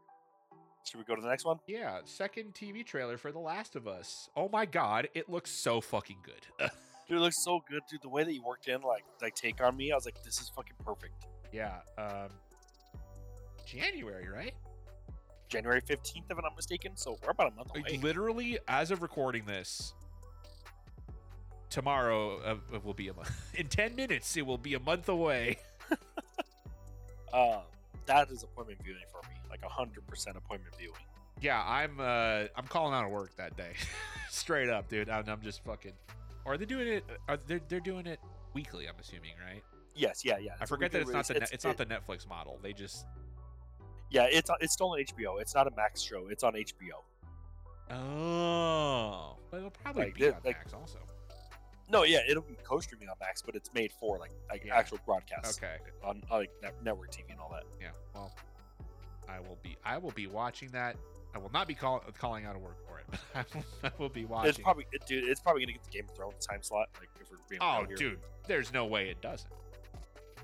should 0.85 0.99
we 0.99 1.05
go 1.05 1.15
to 1.15 1.23
the 1.23 1.29
next 1.29 1.45
one? 1.45 1.59
yeah, 1.67 2.01
second 2.05 2.55
TV 2.55 2.85
trailer 2.85 3.17
for 3.19 3.33
The 3.33 3.39
Last 3.39 3.77
of 3.77 3.87
Us. 3.87 4.29
Oh 4.37 4.49
my 4.53 4.67
god, 4.67 5.09
it 5.15 5.29
looks 5.29 5.51
so 5.51 5.81
fucking 5.81 6.19
good. 6.23 6.71
Dude, 7.09 7.19
it 7.19 7.21
looks 7.21 7.43
so 7.43 7.61
good, 7.69 7.81
dude. 7.91 8.03
The 8.03 8.09
way 8.09 8.23
that 8.23 8.33
you 8.33 8.41
worked 8.41 8.69
in, 8.69 8.83
like, 8.83 9.03
like 9.21 9.35
take 9.35 9.61
on 9.61 9.77
me, 9.77 9.91
I 9.91 9.97
was 9.97 10.05
like, 10.05 10.23
this 10.23 10.41
is 10.41 10.49
fucking 10.55 10.77
perfect. 10.85 11.27
yeah, 11.53 11.79
um, 11.99 12.29
January, 13.67 14.29
right? 14.29 14.55
January 15.49 15.81
15th, 15.83 16.23
if 16.31 16.39
I'm 16.39 16.45
not 16.45 16.55
mistaken. 16.55 16.93
So 16.95 17.19
we're 17.25 17.31
about 17.31 17.53
a 17.53 17.57
month 17.57 17.71
away. 17.77 17.99
literally, 18.01 18.61
as 18.69 18.93
of 18.93 19.03
recording 19.03 19.45
this, 19.45 19.93
tomorrow 21.69 22.39
uh, 22.43 22.77
it 22.77 22.85
will 22.85 22.95
be 22.95 23.09
a 23.09 23.15
month. 23.15 23.33
In 23.55 23.67
ten 23.67 23.97
minutes, 23.97 24.37
it 24.37 24.47
will 24.47 24.59
be 24.59 24.75
a 24.75 24.81
month 24.81 25.09
away. 25.09 25.59
Uh, 27.33 27.61
that 28.11 28.31
is 28.31 28.43
appointment 28.43 28.81
viewing 28.83 29.03
for 29.11 29.21
me, 29.29 29.37
like 29.49 29.63
hundred 29.63 30.05
percent 30.07 30.37
appointment 30.37 30.75
viewing. 30.77 30.95
Yeah, 31.41 31.63
I'm. 31.65 32.01
uh 32.01 32.47
I'm 32.57 32.67
calling 32.69 32.93
out 32.93 33.05
of 33.05 33.11
work 33.11 33.35
that 33.37 33.57
day, 33.57 33.73
straight 34.31 34.69
up, 34.69 34.89
dude. 34.89 35.09
I'm, 35.09 35.29
I'm 35.29 35.41
just 35.41 35.63
fucking. 35.65 35.93
Are 36.45 36.59
they 36.59 36.65
doing 36.67 36.89
it? 36.89 37.05
Are 37.29 37.37
they? 37.47 37.61
They're 37.69 37.81
doing 37.81 38.07
it 38.07 38.19
weekly. 38.53 38.87
I'm 38.89 38.95
assuming, 39.01 39.33
right? 39.47 39.63
Yes, 39.95 40.25
yeah, 40.25 40.39
yeah. 40.39 40.53
I 40.53 40.55
It's 40.55 40.63
a 40.63 40.67
forget 40.67 40.93
that 40.93 41.03
it's 41.03 41.11
not 41.13 41.27
the. 41.27 41.35
release. 41.35 41.51
Net, 41.51 41.55
it's 41.55 41.65
not 41.65 41.77
the 41.77 41.87
Netflix 41.87 42.29
model. 42.29 42.59
They 42.63 42.73
just. 42.73 43.07
Yeah, 44.11 44.27
it's 44.31 44.51
it's 44.61 44.73
still 44.73 44.91
on 44.91 44.99
HBO. 44.99 45.41
It's 45.41 45.55
not 45.55 45.67
a 45.69 45.71
Max 45.77 46.01
show. 46.03 46.27
It's 46.29 46.43
on 46.43 46.55
HBO. 46.55 47.05
Oh, 47.93 49.37
but 49.51 49.59
it'll 49.59 49.71
probably 49.71 50.05
Like, 50.07 50.15
be 50.15 50.27
on 50.27 50.33
like- 50.45 50.57
Max 50.57 50.73
also. 50.75 50.99
No, 51.91 52.05
yeah, 52.05 52.21
it'll 52.29 52.43
be 52.43 52.57
co-streaming 52.63 53.09
on 53.09 53.17
Max, 53.21 53.43
but 53.43 53.55
it's 53.57 53.73
made 53.75 53.93
for 53.93 54.19
like 54.19 54.31
like 54.49 54.65
Yeah. 54.65 54.77
actual 54.77 54.99
broadcasts 55.05 55.59
Okay. 55.59 55.77
on 56.05 56.23
uh, 56.31 56.37
like 56.39 56.51
network 56.85 57.11
TV 57.11 57.31
and 57.31 57.41
all 57.41 57.51
that. 57.53 57.65
Yeah. 57.81 57.91
Well, 58.15 58.33
I 59.29 59.41
will 59.41 59.59
be. 59.63 59.77
I 59.85 59.99
will 59.99 60.13
be 60.13 60.27
watching 60.27 60.69
that. 60.71 60.97
I 61.35 61.39
will 61.39 61.51
not 61.53 61.69
be 61.69 61.75
call, 61.75 62.03
calling 62.19 62.45
out 62.45 62.57
of 62.57 62.63
work 62.63 62.77
for 62.87 62.99
it. 62.99 63.07
But 63.33 63.47
I 63.53 63.57
will, 63.59 63.65
I 63.85 63.91
will 63.99 64.09
be 64.09 64.25
watching. 64.25 64.51
It's 64.51 64.59
probably 64.59 64.87
it, 64.93 65.05
dude. 65.07 65.25
It's 65.29 65.41
probably 65.41 65.63
gonna 65.63 65.73
get 65.73 65.85
the 65.85 65.91
Game 65.91 66.05
of 66.09 66.17
Thrones 66.17 66.47
time 66.47 66.63
slot. 66.63 66.89
Like 66.99 67.09
if 67.21 67.31
we're 67.31 67.39
being 67.49 67.61
Oh, 67.63 67.85
here. 67.87 67.97
dude, 67.97 68.19
there's 68.47 68.73
no 68.73 68.87
way 68.87 69.11
it 69.11 69.21
doesn't. 69.21 69.51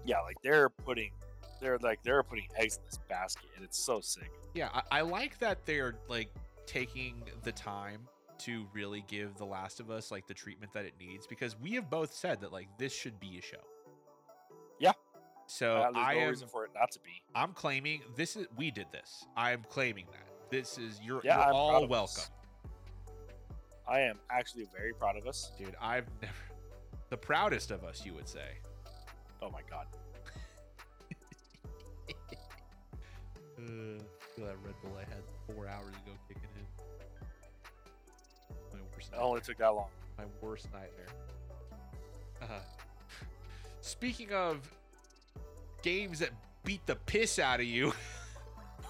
yeah, 0.05 0.21
like 0.21 0.37
they're 0.43 0.69
putting, 0.69 1.11
they're 1.61 1.79
like 1.79 2.03
they're 2.03 2.23
putting 2.23 2.47
eggs 2.57 2.77
in 2.77 2.83
this 2.87 2.99
basket, 3.09 3.49
and 3.57 3.65
it's 3.65 3.79
so 3.79 4.01
sick. 4.01 4.31
Yeah, 4.55 4.69
I, 4.73 4.83
I 4.99 5.01
like 5.03 5.39
that 5.41 5.65
they're 5.67 5.95
like 6.09 6.29
taking 6.67 7.23
the 7.45 7.53
time 7.53 8.01
to 8.41 8.67
really 8.73 9.05
give 9.09 9.37
The 9.37 9.45
Last 9.45 9.81
of 9.81 9.91
Us 9.91 10.11
like 10.11 10.27
the 10.27 10.35
treatment 10.35 10.73
that 10.73 10.85
it 10.85 10.95
needs 11.01 11.27
because 11.27 11.57
we 11.59 11.73
have 11.73 11.89
both 11.91 12.13
said 12.15 12.41
that 12.41 12.53
like 12.53 12.69
this 12.79 12.95
should 12.95 13.19
be 13.21 13.39
a 13.39 13.43
show. 13.43 13.63
Yeah. 14.79 14.93
So 15.47 15.77
Uh, 15.77 15.93
there's 15.93 15.97
I 15.97 16.15
no 16.15 16.21
am 16.21 16.29
reason 16.31 16.49
for 16.49 16.65
it 16.65 16.71
not 16.75 16.91
to 16.93 17.01
be. 17.01 17.23
I'm 17.35 17.53
claiming 17.53 18.03
this 18.17 18.37
is 18.37 18.47
we 18.57 18.71
did 18.71 18.87
this. 18.93 19.25
I'm 19.37 19.65
claiming 19.69 20.07
that 20.13 20.51
this 20.51 20.79
is 20.79 21.01
you're, 21.03 21.21
Yeah, 21.25 21.45
you're 21.47 21.55
all 21.55 21.87
welcome, 21.87 22.05
us. 22.23 22.31
I 23.89 24.01
am 24.01 24.19
actually 24.31 24.67
very 24.77 24.93
proud 24.93 25.17
of 25.17 25.27
us. 25.27 25.53
dude. 25.59 25.77
I've 25.81 26.07
never 26.21 26.35
the 27.09 27.17
proudest 27.17 27.71
of 27.71 27.85
us, 27.85 28.05
you 28.05 28.13
would 28.15 28.29
say. 28.29 28.59
Oh 29.41 29.51
my 29.51 29.61
god. 29.71 29.87
Uh, 33.59 33.99
that 34.39 34.55
Red 34.65 34.75
Bull 34.83 34.93
I 34.97 35.01
had 35.01 35.23
four 35.47 35.67
hours 35.67 35.89
ago 35.89 36.13
kicking 36.29 36.46
in. 39.13 39.19
My 39.19 39.23
worst, 39.23 39.23
It 39.23 39.25
only 39.29 39.41
took 39.41 39.59
that 39.59 39.69
long. 39.69 39.89
my 40.19 40.25
worst 40.41 40.67
nightmare. 40.73 41.07
Uh, 42.43 42.47
speaking 43.81 44.33
of 44.33 44.69
games 45.83 46.19
that 46.21 46.31
beat 46.65 46.85
the 46.87 46.97
piss 46.97 47.39
out 47.39 47.61
of 47.61 47.67
you, 47.67 47.93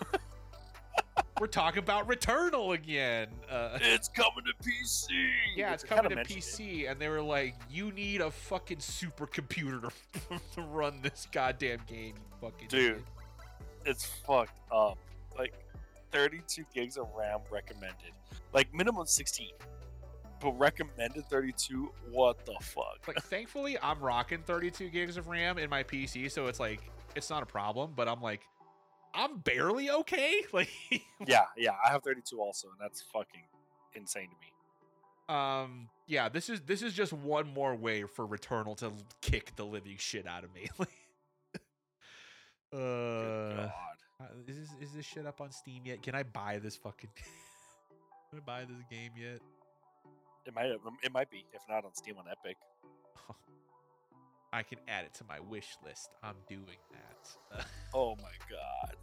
we're 1.40 1.46
talking 1.46 1.78
about 1.80 2.08
Returnal 2.08 2.74
again. 2.74 3.28
Uh, 3.50 3.78
It's 3.82 4.08
coming 4.08 4.44
to 4.46 4.52
PC. 4.68 5.08
yeah, 5.54 5.74
it's 5.74 5.84
coming 5.84 6.10
to 6.10 6.16
mentioned 6.16 6.38
it. 6.38 6.42
PC, 6.44 6.90
and 6.90 6.98
they 7.00 7.08
were 7.08 7.20
like, 7.22 7.54
"You 7.70 7.92
need 7.92 8.20
a 8.22 8.30
fucking 8.30 8.78
supercomputer 8.78 9.82
to, 9.82 10.40
to 10.54 10.62
run 10.62 11.00
this 11.02 11.28
goddamn 11.30 11.80
game, 11.86 12.14
you 12.16 12.48
fucking 12.48 12.68
Dude. 12.68 12.90
idiot." 12.92 13.04
It's 13.84 14.04
fucked 14.04 14.58
up. 14.72 14.98
Like 15.38 15.54
32 16.10 16.64
gigs 16.74 16.96
of 16.96 17.08
RAM 17.16 17.40
recommended. 17.50 18.12
Like 18.52 18.72
minimum 18.74 19.06
16. 19.06 19.50
But 20.40 20.52
recommended 20.58 21.24
32. 21.30 21.90
What 22.10 22.44
the 22.46 22.54
fuck? 22.60 23.06
like 23.08 23.22
thankfully 23.24 23.76
i'm 23.82 23.98
rocking 24.00 24.42
32 24.42 24.88
gigs 24.90 25.16
of 25.16 25.28
ram 25.28 25.58
in 25.58 25.70
my 25.70 25.82
pc 25.82 26.30
so 26.30 26.46
it's 26.46 26.58
like 26.60 26.80
it's 27.14 27.30
not 27.30 27.42
a 27.42 27.46
problem 27.46 27.92
but 27.96 28.08
i'm 28.08 28.20
like 28.20 28.40
i'm 29.14 29.38
barely 29.38 29.90
okay 29.90 30.42
like 30.52 30.68
yeah, 31.26 31.44
yeah. 31.56 31.70
I 31.86 31.90
have 31.92 32.02
32 32.02 32.38
also, 32.40 32.68
and 32.68 32.76
that's 32.80 33.00
fucking 33.02 33.42
insane 33.94 34.28
to 34.28 34.36
me. 34.40 35.34
um 35.34 35.88
yeah 36.06 36.28
this 36.28 36.48
is 36.50 36.60
this 36.62 36.82
is 36.82 36.92
just 36.92 37.12
one 37.12 37.46
more 37.52 37.74
way 37.74 38.02
for 38.04 38.26
returnal 38.26 38.76
to 38.76 38.92
kick 39.22 39.54
the 39.56 39.64
living 39.64 39.96
shit 39.98 40.26
out 40.26 40.44
of 40.44 40.52
me 40.54 40.68
uh 42.72 42.76
God. 42.76 43.72
uh, 44.20 44.24
is 44.46 44.56
this, 44.58 44.68
is 44.88 44.92
this 44.94 45.04
shit 45.06 45.26
up 45.26 45.40
on 45.40 45.50
steam 45.52 45.82
yet 45.84 46.02
can 46.02 46.14
i 46.14 46.22
buy 46.22 46.58
this 46.62 46.76
fucking 46.76 47.10
can 48.30 48.38
i 48.38 48.42
buy 48.44 48.60
this 48.64 48.82
game 48.90 49.12
yet 49.16 49.40
It 50.46 50.54
might 50.54 50.66
it 51.02 51.12
might 51.12 51.30
be 51.30 51.44
if 51.52 51.62
not 51.68 51.84
on 51.84 51.94
Steam 51.94 52.16
on 52.18 52.24
Epic. 52.30 52.56
i 54.52 54.62
can 54.62 54.78
add 54.86 55.04
it 55.04 55.12
to 55.12 55.24
my 55.28 55.40
wish 55.40 55.76
list 55.84 56.10
i'm 56.22 56.36
doing 56.48 56.78
that 56.92 57.64
Oh 57.94 58.16
my 58.16 58.32
god. 58.50 58.96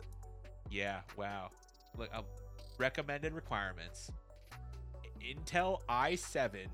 Yeah, 0.69 1.01
wow. 1.17 1.49
Look, 1.97 2.09
uh, 2.13 2.21
recommended 2.77 3.33
requirements: 3.33 4.11
Intel 5.19 5.79
i7 5.89 6.67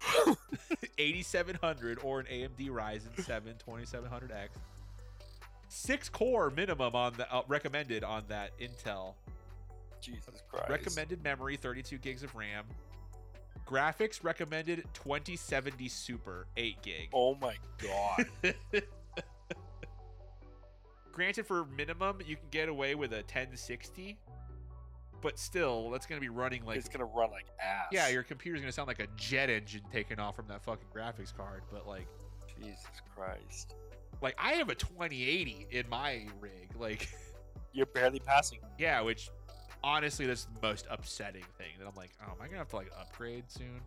8700 0.98 1.98
or 2.02 2.20
an 2.20 2.26
AMD 2.26 2.68
Ryzen 2.68 3.24
7 3.24 3.54
2700X. 3.66 4.48
Six 5.68 6.08
core 6.08 6.50
minimum 6.50 6.94
on 6.94 7.14
the 7.16 7.32
uh, 7.32 7.42
recommended 7.48 8.04
on 8.04 8.24
that 8.28 8.56
Intel. 8.58 9.14
Jesus 10.00 10.42
Christ. 10.48 10.68
Recommended 10.68 11.24
memory 11.24 11.56
32 11.56 11.98
gigs 11.98 12.22
of 12.22 12.34
RAM. 12.36 12.64
Graphics 13.66 14.22
recommended 14.22 14.84
2070 14.94 15.88
Super 15.88 16.46
8 16.56 16.82
gig. 16.82 17.08
Oh 17.12 17.34
my 17.34 17.56
god. 17.82 18.26
Granted, 21.12 21.46
for 21.46 21.64
minimum, 21.64 22.18
you 22.26 22.36
can 22.36 22.46
get 22.50 22.68
away 22.68 22.94
with 22.94 23.12
a 23.12 23.16
1060, 23.16 24.18
but 25.22 25.38
still, 25.38 25.90
that's 25.90 26.04
going 26.06 26.20
to 26.20 26.24
be 26.24 26.28
running 26.28 26.64
like. 26.66 26.76
it's 26.76 26.88
gonna 26.90 27.06
run 27.06 27.30
like 27.30 27.46
ass. 27.58 27.86
Yeah, 27.90 28.08
your 28.08 28.22
computer's 28.22 28.60
going 28.60 28.68
to 28.68 28.74
sound 28.74 28.86
like 28.88 29.00
a 29.00 29.06
jet 29.16 29.48
engine 29.48 29.80
taking 29.90 30.20
off 30.20 30.36
from 30.36 30.46
that 30.48 30.62
fucking 30.62 30.88
graphics 30.94 31.34
card. 31.34 31.62
But 31.72 31.86
like, 31.88 32.06
Jesus 32.60 32.84
Christ. 33.14 33.74
like 34.20 34.36
I 34.38 34.52
have 34.52 34.68
a 34.68 34.74
2080 34.74 35.68
in 35.70 35.88
my 35.88 36.26
rig. 36.40 36.68
Like, 36.78 37.08
You're 37.72 37.86
barely 37.86 38.20
passing. 38.20 38.58
yeah, 38.78 39.00
which 39.00 39.30
honestly, 39.86 40.26
that's 40.26 40.44
the 40.44 40.60
most 40.66 40.86
upsetting 40.90 41.44
thing. 41.56 41.68
That 41.78 41.86
I'm 41.86 41.94
like, 41.94 42.10
oh, 42.22 42.32
am 42.32 42.36
I 42.42 42.46
gonna 42.46 42.58
have 42.58 42.68
to 42.70 42.76
like 42.76 42.90
upgrade 43.00 43.44
soon? 43.48 43.80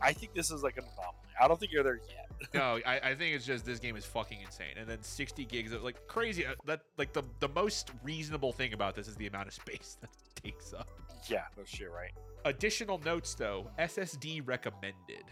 I 0.00 0.12
think 0.12 0.34
this 0.34 0.50
is 0.50 0.62
like 0.64 0.78
an 0.78 0.84
anomaly. 0.94 1.18
I 1.40 1.46
don't 1.46 1.60
think 1.60 1.70
you're 1.70 1.84
there 1.84 2.00
yet. 2.08 2.28
no, 2.54 2.80
I, 2.86 2.98
I 3.10 3.14
think 3.14 3.36
it's 3.36 3.46
just 3.46 3.64
this 3.64 3.78
game 3.78 3.94
is 3.96 4.04
fucking 4.04 4.40
insane. 4.40 4.74
And 4.76 4.88
then 4.88 4.98
60 5.02 5.44
gigs 5.44 5.72
of 5.72 5.84
like 5.84 6.06
crazy. 6.08 6.44
uh, 6.46 6.54
That 6.66 6.80
like 6.98 7.12
the 7.12 7.22
the 7.40 7.48
most 7.50 7.90
reasonable 8.02 8.52
thing 8.52 8.72
about 8.72 8.96
this 8.96 9.06
is 9.06 9.14
the 9.16 9.26
amount 9.28 9.48
of 9.48 9.54
space 9.62 9.98
that 10.00 10.10
it 10.10 10.42
takes 10.42 10.72
up. 10.72 10.88
Yeah, 11.28 11.42
no 11.56 11.62
shit, 11.64 11.90
right? 11.92 12.10
Additional 12.44 12.98
notes 13.04 13.34
though, 13.34 13.70
SSD 13.78 14.42
recommended. 14.44 15.24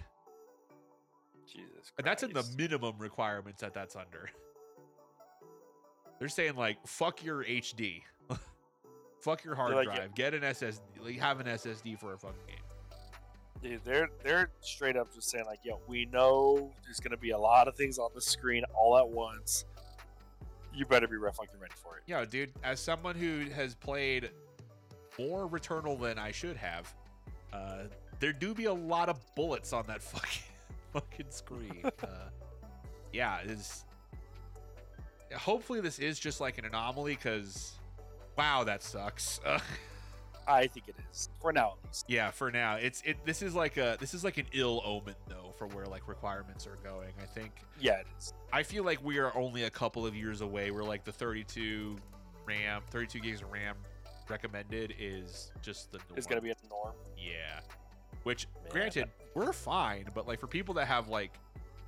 Jesus 1.47 1.66
Christ. 1.74 1.93
And 1.98 2.06
that's 2.06 2.22
in 2.22 2.32
the 2.32 2.44
minimum 2.56 2.94
requirements 2.98 3.60
that 3.62 3.74
that's 3.74 3.97
under. 3.97 4.31
They're 6.20 6.28
saying 6.28 6.55
like 6.55 6.78
fuck 6.86 7.24
your 7.24 7.43
HD. 7.44 8.02
Fuck 9.20 9.44
your 9.44 9.55
hard 9.55 9.74
like, 9.74 9.84
drive. 9.84 10.14
Get 10.14 10.34
an 10.34 10.42
SSD. 10.42 10.80
Like 11.02 11.18
have 11.18 11.40
an 11.40 11.47
SSD 11.47 11.98
for 11.98 12.14
a 12.14 12.18
fucking 12.18 12.36
game. 12.47 12.56
Dude, 13.62 13.80
they're 13.84 14.09
they're 14.24 14.51
straight 14.60 14.97
up 14.97 15.14
just 15.14 15.30
saying 15.30 15.44
like, 15.47 15.60
yo, 15.64 15.80
we 15.86 16.06
know 16.06 16.72
there's 16.84 17.01
gonna 17.01 17.16
be 17.16 17.30
a 17.30 17.38
lot 17.38 17.68
of 17.68 17.76
things 17.76 17.98
on 17.98 18.10
the 18.14 18.20
screen 18.20 18.64
all 18.74 18.97
at 18.97 19.09
once. 19.09 19.66
You 20.74 20.86
better 20.86 21.09
be 21.09 21.16
fucking 21.16 21.60
ready 21.60 21.74
for 21.76 21.97
it. 21.98 22.05
Yeah, 22.06 22.24
dude, 22.24 22.52
as 22.62 22.80
someone 22.80 23.16
who 23.16 23.51
has 23.51 23.74
played 23.74 24.30
more 25.18 25.48
Returnal 25.48 26.01
than 26.01 26.18
I 26.18 26.30
should 26.30 26.56
have, 26.56 26.94
uh, 27.52 27.82
there 28.20 28.32
do 28.32 28.55
be 28.55 28.66
a 28.66 28.72
lot 28.72 29.09
of 29.09 29.18
bullets 29.34 29.72
on 29.72 29.84
that 29.88 30.02
fucking 30.02 30.42
fucking 30.92 31.26
screen. 31.30 31.82
uh, 32.02 32.28
yeah, 33.12 33.40
is 33.42 33.84
hopefully 35.36 35.80
this 35.80 35.98
is 35.98 36.18
just 36.18 36.40
like 36.40 36.59
an 36.59 36.64
anomaly 36.64 37.14
because 37.14 37.80
wow, 38.36 38.65
that 38.65 38.82
sucks. 38.82 39.40
Uh, 39.44 39.59
I 40.48 40.66
think 40.66 40.89
it 40.89 40.97
is 41.12 41.28
for 41.40 41.52
now 41.52 41.74
at 41.78 41.89
least. 41.89 42.07
yeah, 42.09 42.31
for 42.31 42.51
now, 42.51 42.74
it's 42.77 43.02
it. 43.05 43.24
This 43.24 43.40
is 43.43 43.55
like 43.55 43.77
a 43.77 43.97
this 44.01 44.15
is 44.15 44.24
like 44.24 44.36
an 44.39 44.47
ill 44.52 44.82
omen 44.85 45.15
though 45.28 45.52
for 45.57 45.66
where 45.69 45.86
like 45.86 46.09
requirements 46.09 46.66
are 46.66 46.78
going. 46.82 47.12
I 47.23 47.27
think 47.27 47.52
Yeah, 47.78 48.01
it 48.01 48.07
is. 48.19 48.32
I 48.52 48.62
feel 48.62 48.82
like 48.82 49.05
we 49.05 49.19
are 49.19 49.36
only 49.36 49.65
a 49.65 49.70
couple 49.70 50.05
of 50.07 50.15
years 50.15 50.40
away 50.40 50.70
where 50.70 50.82
like 50.82 51.05
the 51.05 51.12
32 51.12 51.97
RAM, 52.47 52.82
32 52.90 53.20
gigs 53.20 53.43
of 53.43 53.52
RAM 53.52 53.77
recommended 54.28 54.94
is 54.98 55.52
just 55.62 55.93
the 55.93 55.98
norm. 55.98 56.16
It's 56.16 56.27
gonna 56.27 56.40
be 56.40 56.51
a 56.51 56.57
norm. 56.69 56.94
yeah. 57.16 57.61
Which 58.24 58.47
Man, 58.65 58.73
granted, 58.73 59.09
we're 59.35 59.52
fine, 59.52 60.07
but 60.15 60.27
like 60.27 60.40
for 60.40 60.47
people 60.47 60.74
that 60.74 60.86
have 60.86 61.09
like 61.09 61.39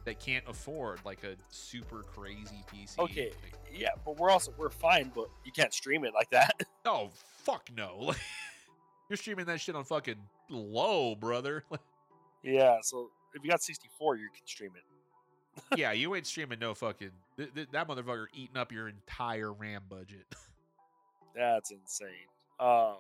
that 0.05 0.19
can't 0.21 0.45
afford 0.49 1.01
like 1.05 1.23
a 1.25 1.37
super 1.51 2.03
crazy 2.03 2.65
PC. 2.73 2.99
Okay. 2.99 3.33
Like, 3.43 3.55
Yeah, 3.73 3.91
but 4.05 4.19
we're 4.19 4.31
also 4.31 4.53
we're 4.57 4.71
fine, 4.71 5.13
but 5.15 5.29
you 5.45 5.53
can't 5.53 5.73
stream 5.73 6.05
it 6.05 6.13
like 6.15 6.31
that. 6.31 6.63
oh 6.85 7.11
fuck 7.45 7.69
no! 7.77 8.13
You're 9.09 9.17
streaming 9.17 9.47
that 9.47 9.61
shit 9.61 9.75
on 9.75 9.85
fucking 9.85 10.17
low, 10.49 11.15
brother. 11.15 11.65
yeah, 12.43 12.79
so 12.83 13.11
if 13.35 13.45
you 13.45 13.51
got 13.51 13.63
64, 13.63 14.17
you 14.17 14.29
can 14.35 14.47
stream 14.47 14.71
it. 14.77 15.79
yeah, 15.79 15.93
you 15.93 16.15
ain't 16.15 16.27
streaming 16.27 16.59
no 16.59 16.73
fucking 16.75 17.11
th- 17.37 17.55
th- 17.55 17.69
that 17.73 17.87
motherfucker 17.89 18.27
eating 18.33 18.57
up 18.57 18.73
your 18.73 18.89
entire 18.89 19.53
RAM 19.53 19.83
budget. 19.89 20.25
That's 21.35 21.71
insane. 21.71 22.09
Um, 22.59 22.97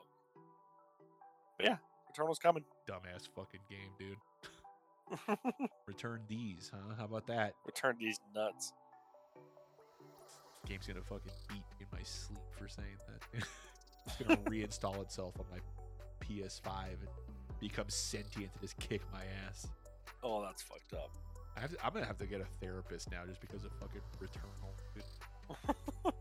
but 1.58 1.66
yeah, 1.66 1.76
Returnal's 2.08 2.38
coming. 2.38 2.64
Dumbass 2.88 3.28
fucking 3.34 3.60
game, 3.70 3.90
dude. 3.98 4.16
Return 5.86 6.20
these, 6.28 6.70
huh? 6.72 6.94
How 6.98 7.04
about 7.04 7.26
that? 7.26 7.54
Return 7.66 7.96
these 7.98 8.18
nuts. 8.34 8.72
Game's 10.66 10.86
gonna 10.86 11.00
fucking 11.02 11.32
beat 11.48 11.62
in 11.80 11.86
my 11.92 12.02
sleep 12.02 12.38
for 12.56 12.68
saying 12.68 12.96
that. 13.08 13.46
it's 14.06 14.16
gonna 14.16 14.40
reinstall 14.42 15.00
itself 15.02 15.34
on 15.38 15.46
my 15.50 15.58
PS5 16.24 16.66
and 16.88 17.08
become 17.60 17.88
sentient 17.88 18.50
and 18.52 18.60
just 18.60 18.78
kick 18.78 19.02
my 19.12 19.22
ass. 19.46 19.66
Oh, 20.22 20.42
that's 20.42 20.62
fucked 20.62 20.94
up. 20.94 21.10
I 21.56 21.60
have 21.60 21.70
to, 21.72 21.84
I'm 21.84 21.92
gonna 21.92 22.06
have 22.06 22.18
to 22.18 22.26
get 22.26 22.40
a 22.40 22.46
therapist 22.60 23.10
now 23.10 23.22
just 23.26 23.40
because 23.40 23.64
of 23.64 23.72
fucking 23.80 24.00
Returnal. 24.20 24.72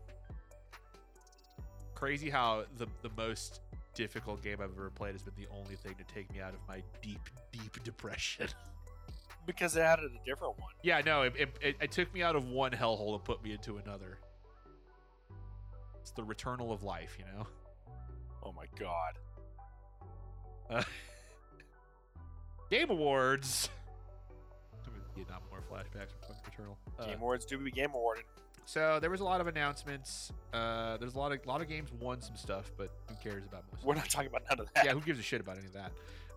Crazy 1.94 2.28
how 2.28 2.64
the 2.78 2.86
the 3.02 3.10
most 3.16 3.60
difficult 3.94 4.42
game 4.42 4.58
I've 4.60 4.72
ever 4.76 4.90
played 4.90 5.12
has 5.12 5.22
been 5.22 5.34
the 5.36 5.48
only 5.54 5.76
thing 5.76 5.94
to 5.94 6.14
take 6.14 6.32
me 6.32 6.40
out 6.40 6.54
of 6.54 6.60
my 6.68 6.82
deep, 7.00 7.20
deep 7.52 7.82
depression. 7.84 8.48
Because 9.46 9.72
they 9.74 9.80
added 9.82 10.10
a 10.12 10.24
different 10.28 10.58
one. 10.58 10.70
yeah, 10.82 11.00
no, 11.04 11.22
it, 11.22 11.34
it, 11.36 11.56
it, 11.60 11.76
it 11.80 11.90
took 11.92 12.12
me 12.14 12.22
out 12.22 12.36
of 12.36 12.48
one 12.48 12.70
hellhole 12.72 13.14
and 13.14 13.24
put 13.24 13.42
me 13.42 13.52
into 13.52 13.78
another. 13.78 14.18
It's 16.00 16.10
the 16.12 16.22
returnal 16.22 16.72
of 16.72 16.82
life, 16.82 17.16
you 17.18 17.24
know. 17.36 17.46
Oh 18.42 18.52
my 18.52 18.66
god. 18.78 19.18
Uh, 20.70 20.82
Game 22.70 22.90
Awards. 22.90 23.68
Vietnam 25.14 25.42
War 25.50 25.60
flashbacks 25.70 26.10
from 26.26 26.36
Returnal. 26.46 26.76
Uh, 26.98 27.04
Game 27.06 27.18
Awards 27.18 27.44
do 27.44 27.58
be 27.58 27.70
Game 27.70 27.90
Awarded. 27.94 28.24
So 28.64 28.98
there 29.00 29.10
was 29.10 29.20
a 29.20 29.24
lot 29.24 29.40
of 29.40 29.46
announcements. 29.46 30.32
Uh, 30.52 30.96
there's 30.96 31.14
a 31.14 31.18
lot 31.18 31.32
of 31.32 31.44
lot 31.46 31.60
of 31.60 31.68
games 31.68 31.90
won 32.00 32.20
some 32.22 32.36
stuff, 32.36 32.72
but 32.76 32.90
who 33.08 33.14
cares 33.16 33.44
about 33.44 33.64
most? 33.72 33.84
We're 33.84 33.94
not 33.94 34.08
talking 34.08 34.28
about 34.28 34.42
none 34.48 34.60
of 34.60 34.72
that. 34.74 34.84
yeah, 34.84 34.92
who 34.92 35.00
gives 35.00 35.18
a 35.18 35.22
shit 35.22 35.40
about 35.40 35.58
any 35.58 35.66
of 35.66 35.72
that? 35.74 35.92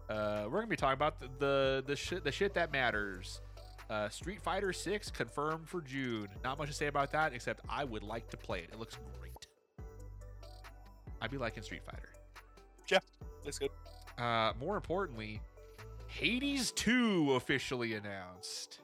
Uh, 0.10 0.44
we're 0.46 0.60
gonna 0.60 0.68
be 0.68 0.76
talking 0.76 0.94
about 0.94 1.20
the 1.20 1.30
the, 1.40 1.84
the 1.88 1.96
shit 1.96 2.24
the 2.24 2.32
shit 2.32 2.54
that 2.54 2.72
matters. 2.72 3.42
Uh, 3.88 4.10
Street 4.10 4.42
Fighter 4.42 4.74
6 4.74 5.12
confirmed 5.12 5.70
for 5.70 5.80
June. 5.80 6.28
Not 6.44 6.58
much 6.58 6.70
to 6.70 6.74
say 6.74 6.88
about 6.88 7.12
that, 7.12 7.34
except 7.34 7.62
I 7.70 7.84
would 7.84 8.02
like 8.02 8.28
to 8.32 8.38
play 8.38 8.60
it. 8.62 8.70
It 8.74 8.80
looks 8.80 8.98
great. 9.20 9.46
I'd 11.22 11.30
be 11.30 11.38
liking 11.38 11.62
Street 11.62 11.84
Fighter. 11.86 12.10
Looks 13.44 13.60
good. 13.60 13.70
Uh, 14.18 14.54
more 14.60 14.76
importantly, 14.76 15.40
Hades 16.08 16.72
2 16.72 17.34
officially 17.34 17.94
announced. 17.94 18.80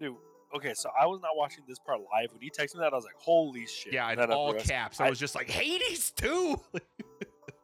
Dude, 0.00 0.16
okay, 0.56 0.72
so 0.72 0.88
I 0.98 1.04
was 1.04 1.20
not 1.20 1.36
watching 1.36 1.62
this 1.68 1.78
part 1.78 2.00
live. 2.10 2.32
When 2.32 2.40
he 2.40 2.48
texted 2.48 2.76
me 2.76 2.80
that, 2.80 2.94
I 2.94 2.96
was 2.96 3.04
like, 3.04 3.16
holy 3.18 3.66
shit. 3.66 3.92
Yeah, 3.92 4.10
in 4.10 4.18
all 4.30 4.54
caps. 4.54 5.00
I 5.02 5.06
I- 5.06 5.10
was 5.10 5.18
just 5.18 5.34
like, 5.34 5.50
Hades 5.50 6.12
2! 6.12 6.58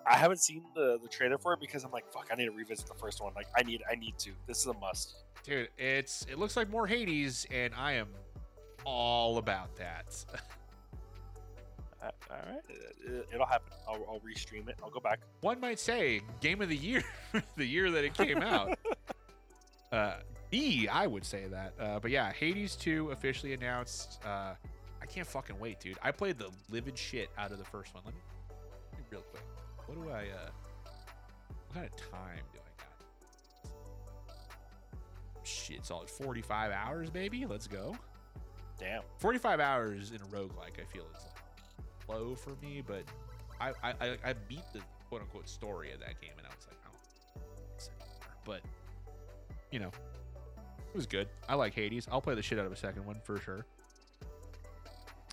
I 0.09 0.17
haven't 0.17 0.39
seen 0.39 0.65
the, 0.75 0.99
the 1.03 1.09
trailer 1.09 1.39
for 1.39 1.53
it 1.53 1.61
because 1.61 1.85
I'm 1.85 1.91
like, 1.91 2.11
fuck, 2.11 2.29
I 2.33 2.35
need 2.35 2.47
to 2.47 2.53
revisit 2.53 2.87
the 2.87 2.95
first 2.95 3.23
one. 3.23 3.33
Like, 3.35 3.49
I 3.57 3.63
need 3.63 3.83
I 3.91 3.95
need 3.95 4.19
to. 4.19 4.31
This 4.47 4.59
is 4.59 4.67
a 4.67 4.75
must. 4.75 5.17
Dude, 5.45 5.69
it's 5.77 6.27
it 6.31 6.39
looks 6.39 6.57
like 6.57 6.71
more 6.71 6.87
Hades, 6.87 7.47
and 7.51 7.75
I 7.75 7.93
am 7.93 8.09
all 8.85 9.39
about 9.39 9.77
that. 9.77 10.25
All 12.01 12.11
right, 12.31 12.61
it, 12.69 13.29
it'll 13.35 13.47
happen. 13.47 13.73
I'll, 13.87 14.05
I'll 14.09 14.21
restream 14.21 14.69
it. 14.69 14.77
I'll 14.83 14.91
go 14.91 15.01
back. 15.01 15.21
One 15.41 15.61
might 15.61 15.81
say 15.81 16.23
game 16.41 16.63
of 16.63 16.69
the 16.69 16.77
year, 16.77 17.03
the 17.57 17.67
year 17.67 17.91
that 17.91 18.05
it 18.05 18.15
came 18.15 18.39
out. 18.39 18.79
uh, 19.93 20.15
the 20.51 20.89
would 21.07 21.25
say 21.25 21.47
that. 21.51 21.75
Uh, 21.79 21.99
but 21.99 22.11
yeah, 22.11 22.33
Hades 22.33 22.77
2 22.77 23.11
officially 23.11 23.53
announced. 23.53 24.21
Uh, 24.25 24.55
I 25.03 25.07
can't 25.07 25.27
fucking 25.27 25.59
wait, 25.59 25.81
dude. 25.81 25.99
I 26.03 26.13
played 26.13 26.39
the 26.39 26.51
livid 26.71 26.97
shit 26.97 27.31
out 27.37 27.51
of 27.51 27.59
the 27.59 27.65
first 27.65 27.95
one. 27.95 28.05
Let 28.05 28.15
me 28.15 28.21
real 29.11 29.23
quick. 29.23 29.43
What 29.89 30.05
do 30.05 30.11
I? 30.13 30.21
Uh, 30.21 30.51
what 31.67 31.75
kind 31.75 31.87
of 31.87 31.97
time 31.97 32.45
do 32.53 32.59
I 32.59 32.71
got? 35.33 35.47
Shit, 35.47 35.87
solid 35.87 36.11
45 36.11 36.73
hours, 36.73 37.09
baby. 37.11 37.47
Let's 37.47 37.67
go. 37.67 37.97
Damn. 38.79 39.03
45 39.19 39.61
hours 39.61 40.11
in 40.11 40.17
a 40.17 40.27
roguelike, 40.27 40.79
I 40.79 40.85
feel 40.93 41.05
is 41.17 41.25
like 41.25 42.09
low 42.09 42.35
for 42.35 42.55
me, 42.63 42.83
but 42.87 43.03
I, 43.61 43.73
I, 43.83 44.17
I, 44.25 44.33
beat 44.49 44.63
the 44.73 44.81
quote 45.09 45.23
unquote 45.23 45.49
story 45.49 45.93
of 45.93 45.99
that 46.01 46.21
game 46.21 46.31
and 46.39 46.47
I 46.47 46.51
was 46.51 46.67
like, 46.69 46.77
I 46.85 46.89
don't 46.89 47.57
know 47.57 47.75
this 47.75 47.91
anymore. 47.91 48.37
But, 48.45 48.61
you 49.73 49.81
know, 49.81 49.89
it 49.89 50.95
was 50.95 51.07
good. 51.07 51.29
I 51.49 51.55
like 51.55 51.75
Hades. 51.75 52.07
I'll 52.11 52.21
play 52.21 52.35
the 52.35 52.43
shit 52.43 52.59
out 52.59 52.67
of 52.67 52.73
a 52.73 52.77
second 52.77 53.05
one 53.05 53.21
for 53.25 53.39
sure. 53.41 53.67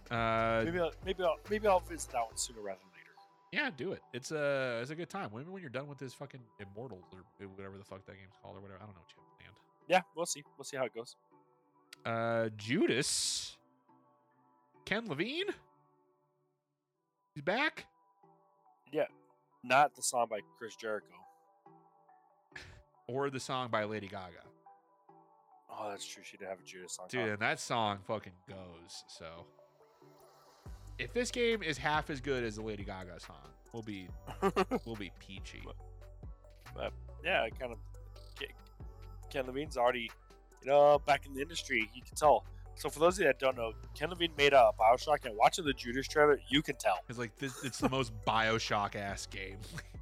Uh, 0.09 0.63
Maybe 0.65 0.79
I'll, 0.79 0.91
maybe 1.05 1.23
I'll 1.23 1.39
maybe 1.49 1.67
I'll 1.67 1.79
visit 1.79 2.11
that 2.11 2.25
one 2.25 2.37
sooner 2.37 2.61
rather 2.61 2.79
than. 2.79 2.94
Yeah, 3.55 3.69
do 3.75 3.93
it. 3.93 4.01
It's 4.13 4.31
a 4.31 4.79
it's 4.81 4.91
a 4.91 4.95
good 4.95 5.09
time. 5.09 5.29
When 5.31 5.49
when 5.49 5.61
you're 5.61 5.69
done 5.69 5.87
with 5.87 5.97
this 5.97 6.13
fucking 6.13 6.41
Immortals 6.59 7.05
or 7.13 7.47
whatever 7.47 7.77
the 7.77 7.85
fuck 7.85 8.05
that 8.05 8.13
game's 8.17 8.35
called 8.41 8.57
or 8.57 8.59
whatever, 8.59 8.79
I 8.81 8.85
don't 8.85 8.95
know 8.95 9.01
what 9.01 9.11
you 9.15 9.21
have 9.23 9.39
planned. 9.39 9.55
Yeah, 9.87 10.01
we'll 10.15 10.25
see. 10.25 10.43
We'll 10.57 10.65
see 10.65 10.75
how 10.77 10.83
it 10.83 10.93
goes. 10.93 11.15
Uh, 12.05 12.49
Judas, 12.57 13.57
Ken 14.83 15.07
Levine, 15.07 15.47
he's 17.33 17.43
back. 17.43 17.85
Yeah, 18.91 19.05
not 19.63 19.95
the 19.95 20.01
song 20.01 20.27
by 20.29 20.39
Chris 20.59 20.75
Jericho. 20.75 21.07
or 23.07 23.29
the 23.29 23.39
song 23.39 23.69
by 23.69 23.85
Lady 23.85 24.07
Gaga. 24.07 24.43
Oh, 25.69 25.89
that's 25.89 26.05
true. 26.05 26.23
She 26.25 26.37
did 26.37 26.47
have 26.49 26.59
a 26.59 26.63
Judas 26.63 26.93
song. 26.93 27.07
Dude, 27.09 27.29
and 27.29 27.39
that 27.39 27.59
song 27.59 27.99
fucking 28.05 28.33
goes. 28.49 29.03
So 29.07 29.45
if 30.99 31.13
this 31.13 31.31
game 31.31 31.61
is 31.63 31.77
half 31.77 32.09
as 32.09 32.21
good 32.21 32.43
as 32.43 32.55
the 32.55 32.61
Lady 32.61 32.83
Gaga 32.83 33.19
song, 33.19 33.35
we'll 33.73 33.83
be 33.83 34.07
we'll 34.85 34.95
be 34.95 35.11
peachy. 35.19 35.63
But 36.75 36.91
yeah, 37.23 37.47
kind 37.59 37.71
of. 37.71 37.77
Ken- 38.39 38.49
Ken 39.29 39.45
Levine's 39.47 39.77
already, 39.77 40.11
you 40.61 40.69
know, 40.69 40.99
back 41.05 41.25
in 41.25 41.33
the 41.33 41.41
industry. 41.41 41.89
You 41.93 42.01
can 42.01 42.15
tell. 42.15 42.45
So 42.75 42.89
for 42.89 42.99
those 42.99 43.15
of 43.15 43.21
you 43.21 43.25
that 43.27 43.39
don't 43.39 43.55
know, 43.55 43.71
Ken 43.97 44.09
Levine 44.09 44.33
made 44.37 44.51
a 44.53 44.71
Bioshock, 44.77 45.25
and 45.25 45.35
watching 45.37 45.63
the 45.63 45.71
Judas 45.73 46.07
trailer, 46.07 46.39
you 46.49 46.61
can 46.61 46.75
tell, 46.75 46.97
It's 47.07 47.17
like 47.17 47.35
this 47.37 47.63
it's 47.63 47.79
the 47.79 47.87
most 47.89 48.11
Bioshock 48.27 48.95
ass 48.95 49.25
game. 49.25 49.57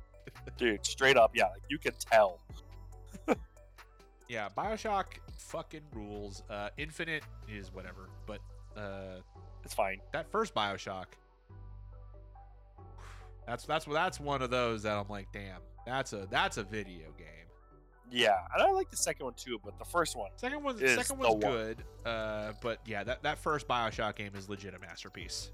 dude. 0.57 0.83
Straight 0.85 1.15
up, 1.15 1.31
yeah, 1.35 1.45
like, 1.45 1.61
you 1.69 1.77
can 1.77 1.93
tell. 1.99 2.39
yeah, 4.27 4.49
Bioshock 4.57 5.05
fucking 5.37 5.81
rules. 5.93 6.41
Uh 6.49 6.69
Infinite 6.77 7.23
is 7.47 7.71
whatever, 7.73 8.09
but 8.25 8.39
uh 8.75 9.19
It's 9.63 9.73
fine. 9.73 9.99
that 10.11 10.29
first 10.31 10.53
Bioshock 10.53 11.05
that's 13.47 13.65
that's 13.65 13.85
that's 13.85 14.19
one 14.19 14.41
of 14.41 14.49
those 14.49 14.83
that 14.83 14.97
I'm 14.97 15.07
like, 15.09 15.27
damn, 15.33 15.59
that's 15.85 16.13
a 16.13 16.27
that's 16.29 16.57
a 16.57 16.63
video 16.63 17.07
game. 17.17 17.27
Yeah, 18.11 18.37
and 18.53 18.61
I 18.61 18.71
like 18.71 18.89
the 18.91 18.97
second 18.97 19.25
one 19.25 19.33
too, 19.33 19.59
but 19.63 19.77
the 19.79 19.85
first 19.85 20.15
one, 20.15 20.29
Second 20.35 20.63
one, 20.63 20.79
is 20.79 20.95
second 20.95 21.17
one's 21.17 21.43
one. 21.43 21.53
good, 21.53 21.83
uh, 22.05 22.53
but 22.61 22.79
yeah, 22.85 23.03
that, 23.03 23.23
that 23.23 23.39
first 23.39 23.67
Bioshock 23.67 24.15
game 24.15 24.31
is 24.37 24.47
legit 24.49 24.75
a 24.75 24.79
masterpiece. 24.79 25.51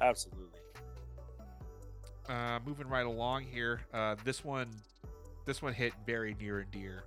absolutely. 0.00 0.46
Uh, 2.28 2.60
moving 2.64 2.88
right 2.88 3.06
along 3.06 3.42
here, 3.42 3.80
uh, 3.92 4.14
this 4.24 4.44
one, 4.44 4.68
this 5.46 5.60
one 5.62 5.72
hit 5.72 5.92
very 6.06 6.36
near 6.40 6.60
and 6.60 6.70
dear 6.70 7.02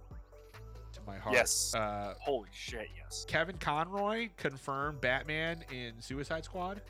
my 1.06 1.18
heart. 1.18 1.36
Yes. 1.36 1.74
Uh, 1.76 2.14
Holy 2.20 2.50
shit, 2.52 2.90
yes. 2.98 3.26
Kevin 3.28 3.58
Conroy 3.58 4.30
confirmed 4.38 5.02
Batman 5.02 5.64
in 5.72 5.94
Suicide 6.00 6.46
Squad. 6.46 6.82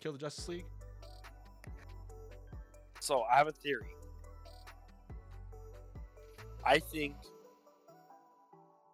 Kill 0.00 0.12
the 0.12 0.18
Justice 0.18 0.48
League. 0.48 0.66
So 3.00 3.22
I 3.22 3.36
have 3.36 3.48
a 3.48 3.52
theory. 3.52 3.86
I 6.64 6.78
think, 6.80 7.14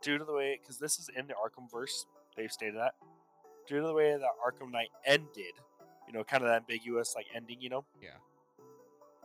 due 0.03 0.19
to 0.19 0.25
the 0.25 0.33
way, 0.33 0.59
because 0.61 0.79
this 0.79 0.99
is 0.99 1.09
in 1.17 1.27
the 1.27 1.35
Arkham 1.35 1.71
verse, 1.71 2.07
they've 2.37 2.53
stated 2.53 2.77
that. 2.77 2.95
Due 3.67 3.81
to 3.81 3.87
the 3.87 3.95
way 3.95 4.13
that 4.13 4.29
Arkham 4.47 4.71
Knight 4.71 4.91
ended, 5.07 5.55
you 6.07 6.13
know, 6.13 6.25
kind 6.25 6.43
of 6.43 6.51
that 6.51 6.57
ambiguous 6.57 7.15
like 7.17 7.27
ending, 7.35 7.61
you 7.61 7.71
know. 7.71 7.85
Yeah. 8.03 8.11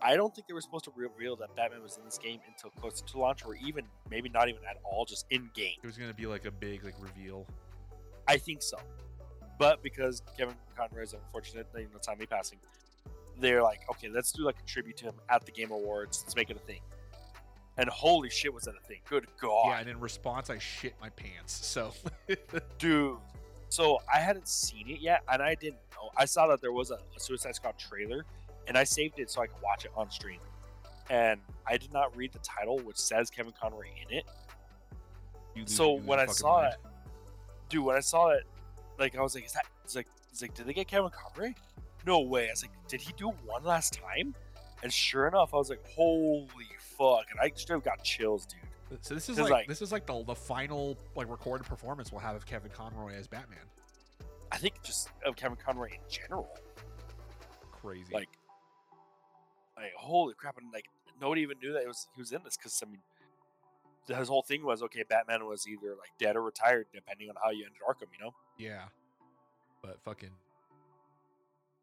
I 0.00 0.16
don't 0.16 0.32
think 0.34 0.46
they 0.46 0.54
were 0.54 0.60
supposed 0.60 0.84
to 0.84 0.92
reveal 0.94 1.34
that 1.36 1.54
Batman 1.56 1.82
was 1.82 1.96
in 1.96 2.04
this 2.04 2.18
game 2.18 2.40
until 2.46 2.70
closer 2.80 3.04
to 3.04 3.18
launch, 3.18 3.44
or 3.44 3.56
even 3.56 3.84
maybe 4.10 4.28
not 4.28 4.48
even 4.48 4.60
at 4.68 4.76
all, 4.84 5.04
just 5.04 5.26
in 5.30 5.50
game. 5.54 5.76
It 5.82 5.86
was 5.86 5.98
gonna 5.98 6.14
be 6.14 6.26
like 6.26 6.44
a 6.44 6.50
big 6.50 6.84
like 6.84 6.94
reveal. 7.00 7.46
I 8.28 8.36
think 8.36 8.62
so. 8.62 8.78
But 9.58 9.82
because 9.82 10.22
Kevin 10.36 10.54
Conroy 10.76 11.02
is 11.02 11.14
unfortunate, 11.14 11.66
you 11.74 11.82
know, 11.82 11.98
timely 12.00 12.26
passing, 12.26 12.58
they're 13.40 13.62
like, 13.62 13.80
okay, 13.90 14.08
let's 14.08 14.30
do 14.30 14.44
like 14.44 14.58
a 14.60 14.66
tribute 14.66 14.96
to 14.98 15.06
him 15.06 15.14
at 15.28 15.44
the 15.44 15.50
Game 15.50 15.72
Awards. 15.72 16.22
Let's 16.24 16.36
make 16.36 16.50
it 16.50 16.56
a 16.56 16.60
thing. 16.60 16.80
and 17.76 17.88
holy 17.88 18.30
shit, 18.30 18.52
was 18.54 18.64
that 18.64 18.74
a 18.76 18.86
thing? 18.86 18.98
Good 19.08 19.26
god, 19.40 19.68
Yeah, 19.68 19.78
and 19.80 19.88
in 19.88 19.98
response, 19.98 20.48
I 20.50 20.58
shit 20.58 20.94
my 21.00 21.10
pants. 21.10 21.66
So 21.66 21.92
dude. 22.78 23.16
So 23.70 23.98
I 24.12 24.20
hadn't 24.20 24.48
seen 24.48 24.88
it 24.88 25.00
yet, 25.00 25.22
and 25.30 25.42
I 25.42 25.54
didn't 25.54 25.80
know. 25.92 26.10
I 26.16 26.24
saw 26.24 26.46
that 26.46 26.60
there 26.62 26.72
was 26.72 26.90
a, 26.90 26.98
a 27.16 27.20
Suicide 27.20 27.54
Squad 27.54 27.78
trailer, 27.78 28.24
and 28.68 28.78
I 28.78 28.84
saved 28.84 29.18
it 29.18 29.30
so 29.30 29.42
I 29.42 29.46
could 29.48 29.60
watch 29.62 29.84
it 29.84 29.90
on 29.96 30.10
stream. 30.10 30.38
And 31.10 31.40
I 31.66 31.76
did 31.78 31.92
not 31.92 32.14
read 32.16 32.32
the 32.32 32.38
title, 32.40 32.78
which 32.80 32.98
says 32.98 33.30
Kevin 33.30 33.52
Conroy 33.60 33.86
in 34.08 34.18
it. 34.18 34.24
you 35.54 35.62
So 35.66 35.94
lose 35.94 36.04
when 36.04 36.20
I 36.20 36.26
saw 36.26 36.60
mind. 36.62 36.74
it, 36.74 36.80
dude, 37.70 37.84
when 37.84 37.96
I 37.96 38.00
saw 38.00 38.28
it, 38.28 38.44
like 38.98 39.16
I 39.16 39.22
was 39.22 39.34
like, 39.34 39.46
is 39.46 39.52
that? 39.54 39.64
It's 39.84 39.96
like, 39.96 40.06
it's 40.30 40.42
like, 40.42 40.54
did 40.54 40.66
they 40.66 40.74
get 40.74 40.86
Kevin 40.86 41.10
Conroy? 41.10 41.54
No 42.06 42.20
way. 42.20 42.48
I 42.48 42.50
was 42.50 42.62
like, 42.62 42.72
did 42.88 43.00
he 43.00 43.12
do 43.16 43.30
one 43.46 43.64
last 43.64 43.94
time? 43.94 44.34
And 44.82 44.92
sure 44.92 45.26
enough, 45.26 45.54
I 45.54 45.56
was 45.56 45.70
like, 45.70 45.84
holy 45.88 46.46
fuck! 46.78 47.24
And 47.30 47.40
I 47.40 47.50
straight 47.56 47.76
up 47.78 47.84
got 47.84 48.04
chills, 48.04 48.46
dude. 48.46 49.04
So 49.04 49.14
this 49.14 49.28
is 49.28 49.38
like, 49.38 49.50
like- 49.50 49.66
this 49.68 49.82
is 49.82 49.90
like 49.92 50.06
the 50.06 50.22
the 50.24 50.34
final 50.34 50.96
like 51.16 51.28
recorded 51.28 51.66
performance 51.66 52.12
we'll 52.12 52.20
have 52.20 52.36
of 52.36 52.46
Kevin 52.46 52.70
Conroy 52.70 53.14
as 53.14 53.26
Batman. 53.26 53.58
I 54.52 54.56
think 54.58 54.80
just 54.82 55.08
of 55.26 55.36
Kevin 55.36 55.56
Conroy 55.62 55.88
in 55.88 55.98
general, 56.08 56.48
Crazy. 57.72 58.12
like, 58.12 58.28
like 59.82 59.94
holy 59.96 60.34
crap! 60.34 60.58
And 60.58 60.72
like 60.72 60.86
nobody 61.20 61.42
even 61.42 61.58
knew 61.62 61.72
that 61.72 61.82
it 61.82 61.88
was 61.88 62.08
he 62.14 62.20
was 62.20 62.32
in 62.32 62.40
this 62.44 62.56
because 62.56 62.80
I 62.84 62.90
mean, 62.90 63.00
his 64.16 64.28
whole 64.28 64.42
thing 64.42 64.64
was 64.64 64.82
okay. 64.82 65.04
Batman 65.08 65.46
was 65.46 65.66
either 65.66 65.90
like 65.90 66.10
dead 66.18 66.36
or 66.36 66.42
retired, 66.42 66.86
depending 66.92 67.28
on 67.30 67.36
how 67.42 67.50
you 67.50 67.64
ended 67.64 67.80
Arkham. 67.88 68.08
You 68.18 68.24
know? 68.26 68.34
yeah, 68.58 68.84
but 69.82 69.98
fucking, 70.04 70.30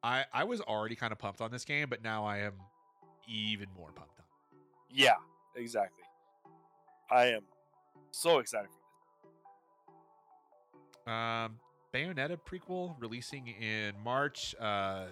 I 0.04 0.26
I 0.34 0.44
was 0.44 0.62
already 0.62 0.96
kind 0.96 1.12
of 1.12 1.20
pumped 1.20 1.42
on 1.42 1.52
this 1.52 1.66
game, 1.66 1.88
but 1.90 2.04
now 2.04 2.26
I 2.26 2.40
am 2.40 2.54
even 3.28 3.68
more 3.78 3.92
pumped 3.92 4.20
on. 4.20 4.26
Yeah, 4.90 5.16
exactly. 5.56 6.04
I 7.10 7.28
am 7.28 7.42
so 8.12 8.40
excited 8.40 8.70
for 8.70 8.78
this. 11.06 11.14
Um, 11.14 11.60
Bayonetta 11.94 12.38
prequel 12.38 12.96
releasing 13.00 13.48
in 13.48 13.94
March. 14.04 14.56
Uh, 14.60 15.06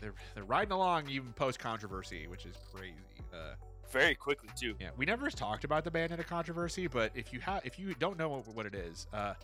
they're 0.00 0.14
they're 0.34 0.44
riding 0.44 0.72
along 0.72 1.08
even 1.08 1.32
post 1.32 1.58
controversy, 1.58 2.26
which 2.26 2.46
is 2.46 2.56
crazy. 2.74 2.94
Uh, 3.32 3.54
very 3.90 4.14
quickly 4.14 4.50
too. 4.58 4.74
yeah, 4.78 4.90
we 4.96 5.06
never 5.06 5.30
talked 5.30 5.64
about 5.64 5.82
the 5.84 5.90
Bayonetta 5.90 6.26
controversy, 6.26 6.86
but 6.86 7.10
if 7.14 7.32
you 7.32 7.40
have 7.40 7.64
if 7.64 7.78
you 7.78 7.94
don't 7.94 8.18
know 8.18 8.28
what, 8.28 8.48
what 8.48 8.66
it 8.66 8.74
is, 8.74 9.06
uh, 9.12 9.34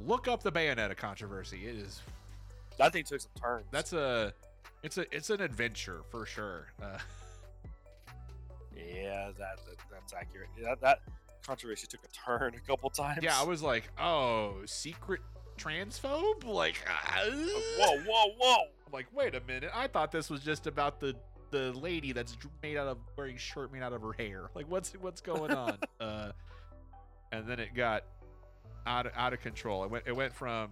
look 0.00 0.28
up 0.28 0.42
the 0.42 0.52
Bayonetta 0.52 0.96
controversy. 0.96 1.66
It 1.66 1.76
is 1.76 2.00
That 2.78 2.92
thing 2.92 3.04
took 3.04 3.20
some 3.20 3.30
turns. 3.40 3.66
that's 3.70 3.92
a 3.92 4.32
it's 4.82 4.96
a 4.98 5.14
it's 5.14 5.30
an 5.30 5.40
adventure 5.42 6.00
for 6.10 6.24
sure. 6.24 6.68
Uh, 6.82 6.98
yeah, 8.76 9.30
that, 9.38 9.58
that 9.66 9.76
that's 9.90 10.12
accurate. 10.14 10.48
That, 10.62 10.80
that 10.80 11.00
controversy 11.46 11.86
took 11.86 12.00
a 12.04 12.08
turn 12.08 12.54
a 12.54 12.60
couple 12.60 12.90
times. 12.90 13.20
yeah, 13.22 13.38
I 13.38 13.44
was 13.44 13.62
like, 13.62 13.88
oh, 14.00 14.56
secret 14.66 15.20
transphobe, 15.58 16.44
like. 16.44 16.76
ah. 16.88 17.20
whoa, 17.78 17.98
whoa, 18.06 18.26
whoa! 18.38 18.56
I'm 18.86 18.92
like, 18.92 19.06
wait 19.12 19.34
a 19.34 19.40
minute. 19.40 19.70
I 19.74 19.86
thought 19.88 20.12
this 20.12 20.30
was 20.30 20.40
just 20.40 20.66
about 20.66 21.00
the 21.00 21.14
the 21.52 21.72
lady 21.72 22.12
that's 22.12 22.36
made 22.62 22.76
out 22.76 22.88
of 22.88 22.98
wearing 23.16 23.36
shirt 23.36 23.72
made 23.72 23.82
out 23.82 23.92
of 23.92 24.02
her 24.02 24.12
hair. 24.12 24.50
Like, 24.54 24.70
what's 24.70 24.92
what's 24.94 25.20
going 25.20 25.52
on? 25.52 25.78
uh, 26.00 26.32
and 27.32 27.46
then 27.46 27.60
it 27.60 27.74
got 27.74 28.04
out 28.86 29.06
of, 29.06 29.12
out 29.16 29.32
of 29.32 29.40
control. 29.40 29.84
It 29.84 29.90
went 29.90 30.04
it 30.06 30.14
went 30.14 30.34
from 30.34 30.70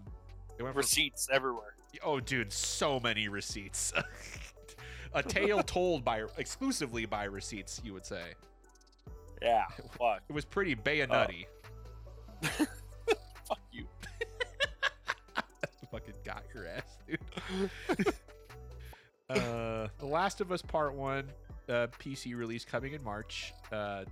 it 0.59 0.63
went 0.63 0.75
from 0.75 0.79
Receipts 0.81 1.29
everywhere. 1.33 1.75
oh, 2.05 2.21
dude, 2.21 2.53
so 2.53 3.01
many 3.01 3.29
receipts. 3.29 3.93
A 5.15 5.23
tale 5.23 5.63
told 5.63 6.05
by 6.05 6.25
exclusively 6.39 7.07
by 7.07 7.25
receipts, 7.25 7.81
you 7.85 7.93
would 7.93 8.05
say. 8.05 8.35
Yeah, 9.41 9.67
fuck, 9.99 10.23
It 10.29 10.33
was 10.33 10.45
pretty 10.45 10.75
bayonutty. 10.75 11.47
fuck 12.43 13.61
you. 13.71 13.87
Fucking 15.93 16.15
got 16.25 16.43
your 16.53 16.67
ass, 16.67 16.94
dude. 17.07 17.19
uh, 19.31 19.89
The 19.99 20.07
Last 20.07 20.41
of 20.41 20.53
Us 20.53 20.63
Part 20.63 20.95
One, 20.95 21.31
uh, 21.69 21.89
PC 21.99 22.37
release 22.37 22.65
coming 22.65 22.95
in 22.95 23.03
March. 23.03 23.53
Uh, 23.73 24.05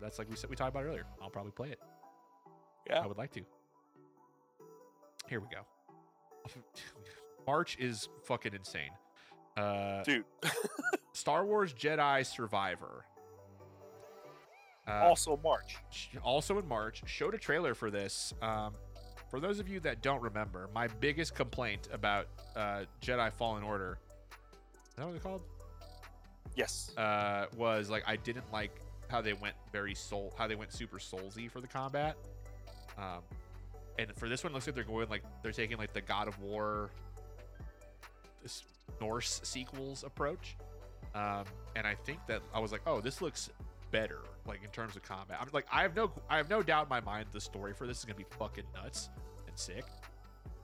that's 0.00 0.18
like 0.18 0.28
we 0.28 0.36
said 0.36 0.50
we 0.50 0.56
talked 0.56 0.70
about 0.70 0.84
earlier. 0.84 1.04
I'll 1.22 1.30
probably 1.30 1.52
play 1.52 1.70
it. 1.70 1.80
Yeah. 2.88 3.00
I 3.00 3.06
would 3.06 3.18
like 3.18 3.32
to. 3.32 3.40
Here 5.28 5.40
we 5.40 5.46
go. 5.46 5.62
March 7.46 7.76
is 7.78 8.08
fucking 8.24 8.54
insane. 8.54 8.90
Uh, 9.56 10.02
Dude, 10.02 10.24
Star 11.12 11.44
Wars 11.44 11.72
Jedi 11.72 12.24
Survivor. 12.26 13.04
Uh, 14.88 15.04
also 15.04 15.38
March. 15.42 15.76
also 16.22 16.58
in 16.58 16.66
March, 16.66 17.02
showed 17.06 17.34
a 17.34 17.38
trailer 17.38 17.74
for 17.74 17.90
this. 17.90 18.32
Um, 18.42 18.74
for 19.30 19.38
those 19.38 19.60
of 19.60 19.68
you 19.68 19.78
that 19.80 20.02
don't 20.02 20.20
remember, 20.20 20.68
my 20.74 20.88
biggest 20.88 21.34
complaint 21.34 21.88
about 21.92 22.26
uh, 22.56 22.80
Jedi 23.00 23.32
Fallen 23.32 23.62
Order, 23.62 23.98
is 24.88 24.96
that 24.96 25.06
what 25.06 25.14
it's 25.14 25.22
called? 25.22 25.42
Yes. 26.56 26.90
Uh, 26.96 27.46
was 27.56 27.88
like 27.88 28.02
I 28.06 28.16
didn't 28.16 28.50
like 28.52 28.72
how 29.08 29.20
they 29.20 29.32
went 29.32 29.54
very 29.72 29.94
soul, 29.94 30.34
how 30.36 30.48
they 30.48 30.56
went 30.56 30.72
super 30.72 30.98
soulsy 30.98 31.50
for 31.50 31.60
the 31.60 31.68
combat. 31.68 32.16
Um, 32.98 33.20
and 33.98 34.14
for 34.16 34.28
this 34.28 34.42
one, 34.42 34.52
it 34.52 34.54
looks 34.54 34.66
like 34.66 34.74
they're 34.74 34.84
going 34.84 35.08
like 35.08 35.22
they're 35.42 35.52
taking 35.52 35.78
like 35.78 35.92
the 35.92 36.00
God 36.00 36.26
of 36.26 36.38
War, 36.40 36.90
this 38.42 38.64
Norse 39.00 39.40
sequels 39.44 40.02
approach. 40.02 40.56
Um, 41.14 41.44
and 41.76 41.86
I 41.86 41.94
think 41.94 42.18
that 42.26 42.42
I 42.54 42.60
was 42.60 42.72
like, 42.72 42.82
oh, 42.86 43.00
this 43.00 43.20
looks 43.20 43.50
better, 43.90 44.20
like 44.50 44.62
in 44.64 44.70
terms 44.70 44.96
of 44.96 45.02
combat. 45.02 45.38
I'm 45.40 45.48
like, 45.52 45.66
I 45.72 45.82
have 45.82 45.96
no, 45.96 46.10
I 46.28 46.36
have 46.36 46.50
no 46.50 46.62
doubt 46.62 46.84
in 46.84 46.88
my 46.90 47.00
mind 47.00 47.26
the 47.32 47.40
story 47.40 47.72
for 47.72 47.86
this 47.86 47.98
is 48.00 48.04
gonna 48.04 48.16
be 48.16 48.26
fucking 48.38 48.64
nuts 48.74 49.08
and 49.46 49.58
sick. 49.58 49.84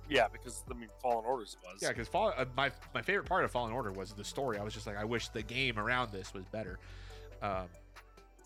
Yeah, 0.08 0.28
because 0.28 0.62
I 0.70 0.74
mean, 0.74 0.88
Fallen 1.02 1.24
Orders 1.24 1.56
was. 1.64 1.80
Yeah, 1.82 1.88
because 1.88 2.08
Fall, 2.08 2.32
uh, 2.36 2.44
my 2.56 2.70
my 2.94 3.02
favorite 3.02 3.26
part 3.26 3.44
of 3.44 3.50
Fallen 3.50 3.72
Order 3.72 3.92
was 3.92 4.12
the 4.12 4.24
story. 4.24 4.58
I 4.58 4.62
was 4.62 4.74
just 4.74 4.86
like, 4.86 4.96
I 4.96 5.04
wish 5.04 5.28
the 5.28 5.42
game 5.42 5.78
around 5.78 6.12
this 6.12 6.34
was 6.34 6.44
better. 6.46 6.78
Um, 7.42 7.66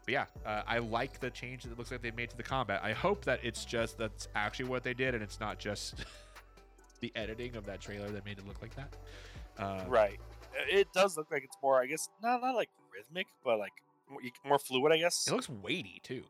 but 0.05 0.13
yeah, 0.13 0.25
uh, 0.47 0.63
I 0.67 0.79
like 0.79 1.21
the 1.21 1.31
change 1.31 1.65
that 1.65 1.73
it 1.73 1.79
looks 1.79 1.91
like 1.91 2.03
they 2.03 2.11
made 2.11 2.31
to 2.31 2.37
the 2.37 2.43
combat. 2.43 2.81
I 2.83 2.93
hope 2.93 3.25
that 3.25 3.41
it's 3.43 3.65
just 3.65 3.99
that's 3.99 4.29
actually 4.35 4.67
what 4.67 4.83
they 4.83 4.95
did, 4.95 5.15
and 5.15 5.23
it's 5.23 5.41
not 5.41 5.59
just 5.59 5.97
the 7.01 7.13
editing 7.15 7.57
of 7.57 7.67
that 7.67 7.81
trailer 7.81 8.09
that 8.11 8.25
made 8.25 8.39
it 8.39 8.47
look 8.47 8.61
like 8.63 8.75
that. 8.77 8.97
Uh, 9.59 9.85
Right. 9.89 10.19
It 10.69 10.89
does 10.93 11.17
look 11.17 11.31
like 11.31 11.45
it's 11.45 11.57
more, 11.63 11.81
I 11.81 11.87
guess, 11.87 12.09
not 12.23 12.43
not 12.43 12.57
like 12.57 12.71
rhythmic, 12.93 13.29
but 13.45 13.59
like 13.59 13.73
more- 14.45 14.59
fluid, 14.59 14.93
I 14.93 14.99
guess. 14.99 15.27
It 15.27 15.33
looks 15.33 15.49
weighty 15.49 16.01
too, 16.03 16.25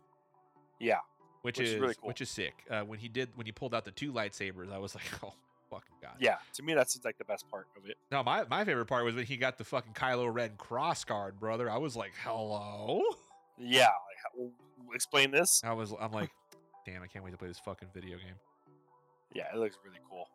Yeah. 0.79 0.99
which, 1.43 1.59
Which 1.59 1.67
is 1.67 1.75
is 1.75 1.81
really 1.81 1.95
cool. 1.95 2.09
which 2.09 2.21
is 2.21 2.31
sick. 2.31 2.55
Uh, 2.71 2.83
when 2.83 2.99
he 2.99 3.09
did 3.09 3.29
when 3.37 3.47
he 3.47 3.53
pulled 3.53 3.75
out 3.75 3.85
the 3.85 3.91
two 3.91 4.13
lightsabers, 4.13 4.73
I 4.73 4.79
was 4.79 4.95
like, 4.97 5.05
oh 5.23 5.33
fucking 5.71 5.97
god. 6.03 6.17
Yeah. 6.19 6.37
To 6.55 6.63
me, 6.63 6.75
that 6.75 6.91
seems 6.91 7.05
like 7.05 7.17
the 7.19 7.25
best 7.25 7.49
part 7.51 7.67
of 7.77 7.89
it. 7.89 7.97
No, 8.11 8.23
my, 8.23 8.45
my 8.51 8.65
favorite 8.65 8.87
part 8.87 9.05
was 9.05 9.15
when 9.15 9.25
he 9.27 9.37
got 9.37 9.57
the 9.57 9.65
fucking 9.65 9.93
Kylo 9.95 10.33
Ren 10.33 10.53
cross 10.59 11.05
guard, 11.05 11.39
brother. 11.39 11.71
I 11.71 11.79
was 11.79 11.97
like, 11.97 12.13
hello. 12.23 13.03
Yeah. 13.63 13.89
Like, 14.39 14.51
explain 14.95 15.31
this. 15.31 15.61
I 15.63 15.75
was 15.75 15.93
I'm 16.01 16.13
like, 16.13 16.31
damn, 16.87 17.03
I 17.03 17.07
can't 17.07 17.23
wait 17.25 17.33
to 17.33 17.37
play 17.37 17.49
this 17.49 17.59
fucking 17.59 17.89
video 17.93 18.17
game. 18.17 18.37
Yeah, 19.35 19.45
it 19.55 19.59
looks 19.59 19.77
really 19.85 19.99
cool. 20.09 20.27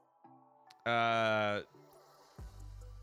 Uh 0.86 1.62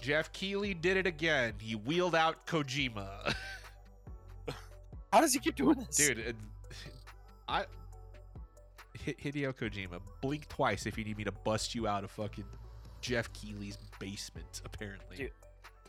Geoff 0.00 0.32
Keighley 0.32 0.74
did 0.74 0.96
it 0.96 1.06
again. 1.06 1.54
He 1.60 1.74
wheeled 1.74 2.14
out 2.14 2.46
Kojima. 2.46 3.34
How 5.12 5.20
does 5.20 5.32
he 5.34 5.38
keep 5.40 5.56
doing 5.56 5.78
this? 5.78 5.96
Dude, 5.96 6.18
it, 6.18 6.36
I 7.48 7.64
Hi- 9.04 9.14
Hideo 9.22 9.54
Kojima, 9.54 10.00
blink 10.22 10.48
twice 10.48 10.86
if 10.86 10.96
you 10.96 11.04
need 11.04 11.18
me 11.18 11.24
to 11.24 11.32
bust 11.32 11.74
you 11.74 11.86
out 11.86 12.02
of 12.04 12.10
fucking 12.10 12.44
Geoff 13.00 13.32
Keighley's 13.32 13.76
basement 13.98 14.62
apparently. 14.64 15.16
Dude. 15.16 15.30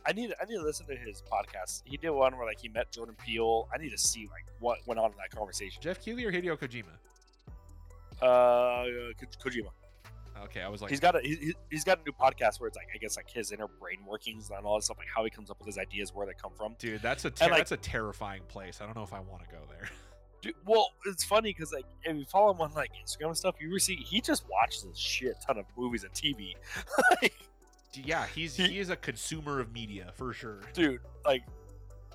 I 0.06 0.12
need 0.12 0.34
I 0.40 0.44
need 0.44 0.56
to 0.56 0.62
listen 0.62 0.86
to 0.86 0.94
his 0.96 1.22
podcast. 1.22 1.82
He 1.86 1.96
did 1.96 2.10
one 2.10 2.36
where 2.36 2.46
like 2.46 2.60
he 2.60 2.68
met 2.68 2.92
Jordan 2.92 3.16
Peele. 3.24 3.66
I 3.74 3.78
need 3.78 3.90
to 3.90 3.98
see 3.98 4.28
like 4.30 4.44
what 4.60 4.78
went 4.86 5.00
on 5.00 5.10
in 5.12 5.16
that 5.16 5.34
conversation. 5.34 5.80
Geoff 5.82 6.00
Keighley 6.02 6.26
or 6.26 6.32
Hideo 6.32 6.58
Kojima? 6.58 6.84
Uh, 8.20 8.84
Ko- 9.18 9.48
Kojima. 9.50 9.70
Okay, 10.44 10.60
I 10.62 10.68
was 10.68 10.82
like 10.82 10.90
he's 10.90 11.00
got 11.00 11.14
a 11.16 11.20
he, 11.20 11.54
he's 11.70 11.84
got 11.84 12.00
a 12.00 12.02
new 12.04 12.12
podcast 12.12 12.60
where 12.60 12.66
it's 12.68 12.76
like 12.76 12.88
I 12.94 12.98
guess 12.98 13.16
like 13.16 13.30
his 13.30 13.52
inner 13.52 13.68
brain 13.80 13.98
workings 14.06 14.50
and 14.50 14.66
all 14.66 14.76
this 14.76 14.86
stuff, 14.86 14.98
like 14.98 15.06
how 15.14 15.22
he 15.24 15.30
comes 15.30 15.50
up 15.50 15.58
with 15.58 15.66
his 15.66 15.78
ideas, 15.78 16.12
where 16.14 16.26
they 16.26 16.32
come 16.40 16.50
from. 16.56 16.74
dude, 16.78 17.00
that's 17.02 17.24
a 17.24 17.30
ter- 17.30 17.46
like- 17.48 17.58
that's 17.58 17.72
a 17.72 17.76
terrifying 17.76 18.42
place. 18.48 18.80
I 18.80 18.86
don't 18.86 18.96
know 18.96 19.02
if 19.04 19.12
I 19.12 19.20
want 19.20 19.42
to 19.42 19.48
go 19.48 19.62
there. 19.68 19.88
Dude, 20.42 20.52
well, 20.66 20.88
it's 21.06 21.24
funny 21.24 21.54
because 21.54 21.72
like 21.72 21.86
if 22.02 22.14
you 22.16 22.24
follow 22.26 22.52
him 22.52 22.60
on 22.60 22.74
like 22.74 22.90
Instagram 23.02 23.28
and 23.28 23.36
stuff, 23.38 23.54
you 23.60 23.78
see 23.78 23.96
he 23.96 24.20
just 24.20 24.44
watches 24.50 24.84
a 24.84 24.94
shit 24.94 25.36
ton 25.46 25.56
of 25.56 25.64
movies 25.76 26.04
and 26.04 26.12
TV. 26.12 26.52
Like, 27.22 27.34
yeah, 27.94 28.26
he's 28.34 28.54
He- 28.56 28.68
he 28.68 28.78
is 28.78 28.90
a 28.90 28.96
consumer 28.96 29.60
of 29.60 29.72
media 29.72 30.12
for 30.16 30.34
sure. 30.34 30.60
dude, 30.74 31.00
like 31.24 31.44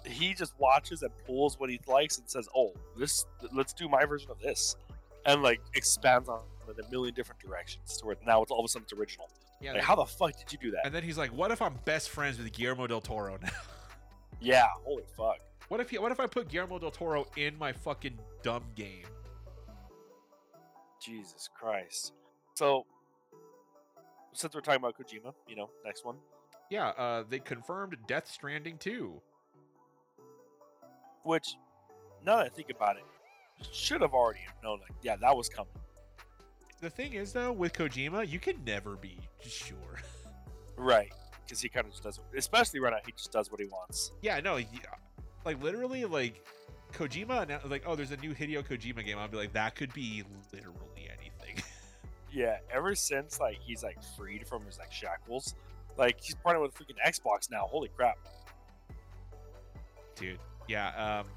he 0.05 0.33
just 0.35 0.53
watches 0.59 1.01
and 1.01 1.11
pulls 1.25 1.59
what 1.59 1.69
he 1.71 1.79
likes 1.87 2.19
and 2.19 2.29
says, 2.29 2.47
"Oh, 2.55 2.73
this 2.97 3.25
let's 3.51 3.73
do 3.73 3.89
my 3.89 4.05
version 4.05 4.29
of 4.29 4.39
this," 4.39 4.75
and 5.25 5.41
like 5.41 5.59
expands 5.73 6.29
on 6.29 6.41
in 6.77 6.83
a 6.85 6.89
million 6.89 7.13
different 7.13 7.41
directions 7.41 7.97
to 7.97 8.05
where 8.05 8.15
now 8.25 8.41
it's 8.41 8.51
all 8.51 8.59
of 8.59 8.65
a 8.65 8.67
sudden 8.67 8.83
it's 8.83 8.93
original. 8.93 9.29
Yeah, 9.61 9.73
Like, 9.73 9.83
how 9.83 9.95
the 9.95 10.05
fuck 10.05 10.37
did 10.37 10.51
you 10.51 10.57
do 10.59 10.71
that? 10.71 10.85
and 10.85 10.93
then 10.95 11.03
he's 11.03 11.17
like, 11.17 11.31
"What 11.33 11.51
if 11.51 11.61
I'm 11.61 11.75
best 11.85 12.09
friends 12.09 12.37
with 12.37 12.51
Guillermo 12.51 12.87
del 12.87 13.01
Toro 13.01 13.37
now?" 13.41 13.49
Yeah, 14.41 14.67
holy 14.85 15.03
fuck. 15.17 15.37
What 15.67 15.81
if 15.81 15.89
he, 15.89 15.97
what 15.97 16.11
if 16.13 16.19
I 16.21 16.25
put 16.27 16.47
Guillermo 16.47 16.79
del 16.79 16.91
Toro 16.91 17.25
in 17.35 17.57
my 17.57 17.73
fucking 17.73 18.17
dumb 18.41 18.63
game? 18.75 19.05
Jesus 21.03 21.49
Christ. 21.53 22.13
So, 22.55 22.85
since 24.33 24.53
we're 24.55 24.61
talking 24.61 24.79
about 24.81 24.95
Kojima, 24.97 25.33
you 25.47 25.55
know, 25.55 25.69
next 25.85 26.05
one, 26.05 26.15
Yeah, 26.69 26.89
uh, 26.89 27.23
they 27.29 27.39
confirmed 27.39 27.97
Death 28.07 28.27
Stranding 28.29 28.77
2. 28.77 29.21
which 31.23 31.55
now 32.25 32.37
that 32.37 32.45
I 32.45 32.49
think 32.49 32.69
about 32.69 32.95
it, 32.97 33.03
should 33.73 34.01
have 34.01 34.13
already 34.13 34.39
known. 34.63 34.79
Like, 34.79 34.91
yeah, 35.01 35.15
that 35.17 35.35
was 35.35 35.49
coming. 35.49 35.73
The 36.79 36.89
thing 36.89 37.13
is, 37.13 37.33
though, 37.33 37.51
with 37.51 37.73
Kojima, 37.73 38.27
you 38.27 38.39
can 38.39 38.63
never 38.65 38.95
be 38.95 39.17
sure. 39.41 39.77
Right. 40.77 41.11
Because 41.43 41.59
he 41.59 41.67
kind 41.67 41.85
of 41.87 41.91
just 41.91 42.03
does, 42.03 42.21
especially 42.37 42.79
right 42.79 42.93
now, 42.93 42.99
he 43.05 43.11
just 43.11 43.33
does 43.33 43.51
what 43.51 43.59
he 43.59 43.65
wants. 43.65 44.13
yeah, 44.21 44.39
no, 44.39 44.55
yeah, 44.55 44.67
like 45.43 45.61
literally, 45.61 46.05
like 46.05 46.41
Kojima, 46.93 47.69
like, 47.69 47.83
oh, 47.85 47.97
there's 47.97 48.11
a 48.11 48.17
new 48.17 48.33
Hideo 48.33 48.65
Kojima 48.65 49.05
game. 49.05 49.17
I'll 49.17 49.27
be 49.27 49.35
like, 49.35 49.51
that 49.51 49.75
could 49.75 49.91
be 49.93 50.23
literally 50.53 51.09
anything. 51.09 51.61
Yeah, 52.31 52.59
ever 52.71 52.93
since 52.93 53.39
like 53.39 53.57
he's 53.59 53.81
like 53.81 53.97
freed 54.15 54.47
from 54.47 54.63
his 54.63 54.77
like 54.77 54.93
shackles, 54.93 55.55
like 55.97 56.21
he's 56.21 56.35
partnering 56.35 56.61
with 56.61 56.75
freaking 56.75 56.95
Xbox 57.03 57.49
now. 57.49 57.65
Holy 57.65 57.89
crap! 57.89 58.19
dude. 60.19 60.39
Yeah. 60.67 61.21
Um, 61.21 61.27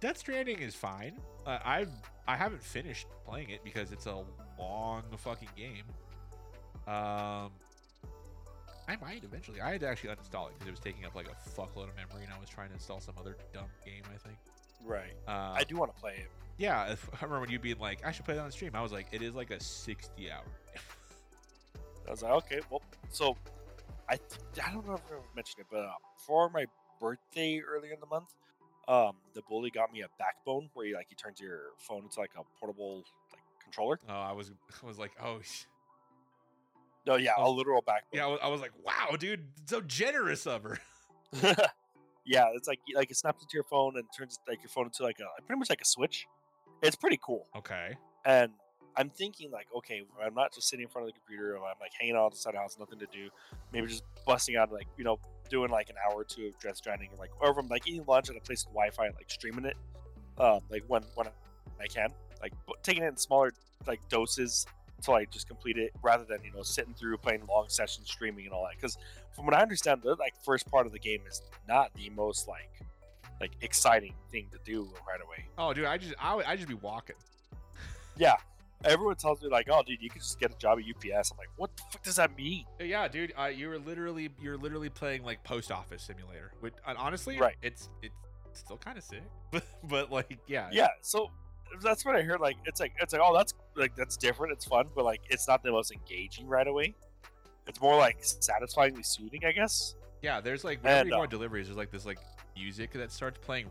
Death 0.00 0.18
Stranding 0.18 0.58
is 0.58 0.74
fine. 0.74 1.14
Uh, 1.46 1.58
I've 1.64 1.90
I 2.30 2.36
haven't 2.36 2.62
finished 2.62 3.08
playing 3.26 3.50
it 3.50 3.64
because 3.64 3.90
it's 3.90 4.06
a 4.06 4.22
long 4.56 5.02
fucking 5.16 5.48
game. 5.56 5.82
Um, 6.86 7.50
I 8.88 8.96
might 9.00 9.24
eventually. 9.24 9.60
I 9.60 9.72
had 9.72 9.80
to 9.80 9.88
actually 9.88 10.10
uninstall 10.10 10.46
it 10.46 10.54
because 10.54 10.68
it 10.68 10.70
was 10.70 10.78
taking 10.78 11.04
up 11.04 11.16
like 11.16 11.26
a 11.26 11.50
fuckload 11.50 11.88
of 11.88 11.96
memory, 11.96 12.22
and 12.22 12.32
I 12.32 12.38
was 12.38 12.48
trying 12.48 12.68
to 12.68 12.74
install 12.74 13.00
some 13.00 13.16
other 13.18 13.36
dumb 13.52 13.64
game. 13.84 14.02
I 14.04 14.16
think. 14.18 14.38
Right. 14.84 15.10
Uh, 15.26 15.56
I 15.56 15.64
do 15.64 15.76
want 15.76 15.92
to 15.92 16.00
play 16.00 16.12
it. 16.12 16.30
Yeah, 16.56 16.92
if, 16.92 17.10
I 17.14 17.16
remember 17.24 17.40
when 17.40 17.50
you 17.50 17.58
being 17.58 17.80
like, 17.80 18.06
I 18.06 18.12
should 18.12 18.24
play 18.24 18.36
that 18.36 18.42
on 18.42 18.52
stream. 18.52 18.76
I 18.76 18.82
was 18.82 18.92
like, 18.92 19.08
it 19.10 19.22
is 19.22 19.34
like 19.34 19.50
a 19.50 19.60
sixty-hour. 19.60 20.44
I 22.06 22.10
was 22.12 22.22
like, 22.22 22.32
okay, 22.32 22.60
well, 22.70 22.82
so 23.10 23.36
I 24.08 24.18
th- 24.18 24.64
I 24.64 24.72
don't 24.72 24.86
know 24.86 24.94
if 24.94 25.02
I 25.10 25.16
mentioned 25.34 25.62
it, 25.62 25.66
but 25.68 25.80
uh, 25.80 25.92
for 26.16 26.48
my 26.48 26.66
birthday 27.00 27.60
earlier 27.60 27.92
in 27.92 27.98
the 27.98 28.06
month, 28.06 28.34
um, 28.92 29.12
the 29.34 29.42
bully 29.48 29.70
got 29.70 29.92
me 29.92 30.00
a 30.02 30.08
backbone 30.18 30.68
where 30.74 30.86
you 30.86 30.94
like 30.96 31.06
you 31.10 31.16
turns 31.16 31.40
your 31.40 31.60
phone 31.78 32.02
into 32.04 32.18
like 32.20 32.32
a 32.36 32.42
portable 32.58 33.04
like 33.30 33.40
controller. 33.62 34.00
oh, 34.08 34.12
I 34.12 34.32
was, 34.32 34.50
I 34.82 34.86
was 34.86 34.98
like, 34.98 35.12
oh, 35.22 35.38
sh- 35.42 35.64
No, 37.06 37.16
yeah, 37.16 37.32
a 37.38 37.42
Oh. 37.42 37.52
literal 37.52 37.82
backbone. 37.82 38.18
yeah. 38.18 38.24
I 38.24 38.28
was, 38.28 38.38
I 38.42 38.48
was 38.48 38.60
like, 38.60 38.72
wow, 38.84 39.16
dude, 39.16 39.46
so 39.66 39.80
generous 39.80 40.46
of 40.46 40.62
her. 40.64 40.78
yeah, 42.26 42.48
it's 42.54 42.66
like 42.68 42.80
like 42.94 43.10
it 43.10 43.16
snaps 43.16 43.42
into 43.42 43.54
your 43.54 43.64
phone 43.64 43.96
and 43.96 44.04
turns 44.16 44.38
like 44.48 44.60
your 44.62 44.68
phone 44.70 44.86
into 44.86 45.02
like 45.02 45.18
a 45.20 45.42
pretty 45.42 45.58
much 45.58 45.70
like 45.70 45.80
a 45.80 45.84
switch. 45.86 46.26
It's 46.82 46.96
pretty 46.96 47.18
cool. 47.24 47.46
Okay. 47.56 47.94
And 48.24 48.52
I'm 49.00 49.08
thinking 49.08 49.50
like, 49.50 49.66
okay, 49.74 50.02
I'm 50.22 50.34
not 50.34 50.52
just 50.52 50.68
sitting 50.68 50.82
in 50.82 50.90
front 50.90 51.08
of 51.08 51.14
the 51.14 51.18
computer. 51.18 51.56
I'm 51.56 51.62
like 51.80 51.92
hanging 51.98 52.16
out 52.16 52.26
outside 52.26 52.52
the 52.52 52.58
house, 52.58 52.76
nothing 52.78 52.98
to 52.98 53.06
do. 53.06 53.30
Maybe 53.72 53.86
just 53.86 54.04
busting 54.26 54.56
out 54.56 54.70
like 54.70 54.88
you 54.98 55.04
know 55.04 55.18
doing 55.48 55.70
like 55.70 55.88
an 55.88 55.96
hour 56.06 56.20
or 56.20 56.24
two 56.24 56.48
of 56.48 56.58
Death 56.60 56.76
Stranding, 56.76 57.08
or 57.14 57.18
like 57.18 57.30
or 57.40 57.50
if 57.50 57.56
I'm 57.56 57.66
like 57.68 57.88
eating 57.88 58.04
lunch 58.06 58.28
at 58.28 58.36
a 58.36 58.40
place 58.40 58.66
with 58.66 58.74
Wi-Fi, 58.74 59.06
and, 59.06 59.14
like 59.14 59.30
streaming 59.30 59.64
it, 59.64 59.76
um, 60.38 60.60
like 60.68 60.84
when 60.86 61.02
when 61.14 61.28
I 61.80 61.86
can, 61.86 62.10
like 62.42 62.52
taking 62.82 63.02
it 63.02 63.06
in 63.06 63.16
smaller 63.16 63.52
like 63.86 64.06
doses 64.10 64.66
until 64.98 65.14
I 65.14 65.24
just 65.24 65.48
complete 65.48 65.78
it, 65.78 65.92
rather 66.02 66.24
than 66.24 66.44
you 66.44 66.52
know 66.52 66.62
sitting 66.62 66.92
through 66.92 67.16
playing 67.16 67.46
long 67.48 67.70
sessions, 67.70 68.10
streaming 68.10 68.44
and 68.44 68.52
all 68.52 68.64
that. 68.64 68.76
Because 68.76 68.98
from 69.34 69.46
what 69.46 69.54
I 69.54 69.62
understand, 69.62 70.02
the 70.02 70.14
like 70.16 70.34
first 70.44 70.70
part 70.70 70.84
of 70.84 70.92
the 70.92 70.98
game 70.98 71.22
is 71.26 71.40
not 71.66 71.90
the 71.94 72.10
most 72.10 72.48
like 72.48 72.82
like 73.40 73.52
exciting 73.62 74.12
thing 74.30 74.48
to 74.52 74.58
do 74.62 74.90
right 75.08 75.22
away. 75.24 75.46
Oh, 75.56 75.72
dude, 75.72 75.86
I 75.86 75.96
just, 75.96 76.12
I 76.20 76.34
would, 76.34 76.44
I 76.44 76.54
just 76.54 76.68
be 76.68 76.74
walking. 76.74 77.16
Yeah. 78.18 78.36
Everyone 78.84 79.16
tells 79.16 79.42
me 79.42 79.48
like, 79.48 79.68
"Oh, 79.70 79.82
dude, 79.82 80.00
you 80.00 80.08
can 80.08 80.20
just 80.20 80.40
get 80.40 80.52
a 80.52 80.56
job 80.56 80.78
at 80.78 80.84
UPS." 80.84 81.30
I'm 81.32 81.38
like, 81.38 81.50
"What 81.56 81.76
the 81.76 81.82
fuck 81.92 82.02
does 82.02 82.16
that 82.16 82.36
mean?" 82.36 82.64
Yeah, 82.80 83.08
dude, 83.08 83.32
uh, 83.38 83.46
you're 83.46 83.78
literally, 83.78 84.30
you're 84.40 84.56
literally 84.56 84.88
playing 84.88 85.22
like 85.22 85.42
post 85.44 85.70
office 85.70 86.02
simulator. 86.02 86.52
Which, 86.60 86.74
honestly, 86.86 87.38
Right. 87.38 87.56
It's, 87.62 87.90
it's 88.02 88.14
still 88.54 88.78
kind 88.78 88.96
of 88.96 89.04
sick, 89.04 89.22
but, 89.50 89.64
but 89.84 90.10
like, 90.10 90.38
yeah, 90.46 90.68
Yeah, 90.72 90.88
so 91.02 91.30
that's 91.82 92.04
what 92.04 92.16
I 92.16 92.22
heard. 92.22 92.40
Like, 92.40 92.56
it's 92.64 92.80
like 92.80 92.92
it's 93.00 93.12
like, 93.12 93.22
oh, 93.24 93.34
that's 93.36 93.54
like 93.76 93.94
that's 93.96 94.16
different. 94.16 94.52
It's 94.54 94.64
fun, 94.64 94.86
but 94.94 95.04
like, 95.04 95.20
it's 95.28 95.46
not 95.46 95.62
the 95.62 95.70
most 95.72 95.92
engaging 95.92 96.46
right 96.48 96.66
away. 96.66 96.94
It's 97.66 97.80
more 97.80 97.96
like 97.96 98.16
satisfyingly 98.20 99.02
soothing, 99.02 99.44
I 99.44 99.52
guess. 99.52 99.94
yeah. 100.22 100.40
There's 100.40 100.64
like 100.64 100.82
whenever 100.82 101.00
And, 101.00 101.08
you 101.08 101.14
go 101.14 101.18
uh, 101.20 101.22
on 101.24 101.28
deliveries, 101.28 101.66
there's 101.66 101.76
like 101.76 101.90
this 101.90 102.06
like 102.06 102.18
music 102.56 102.92
that 102.94 103.12
starts 103.12 103.38
playing 103.38 103.66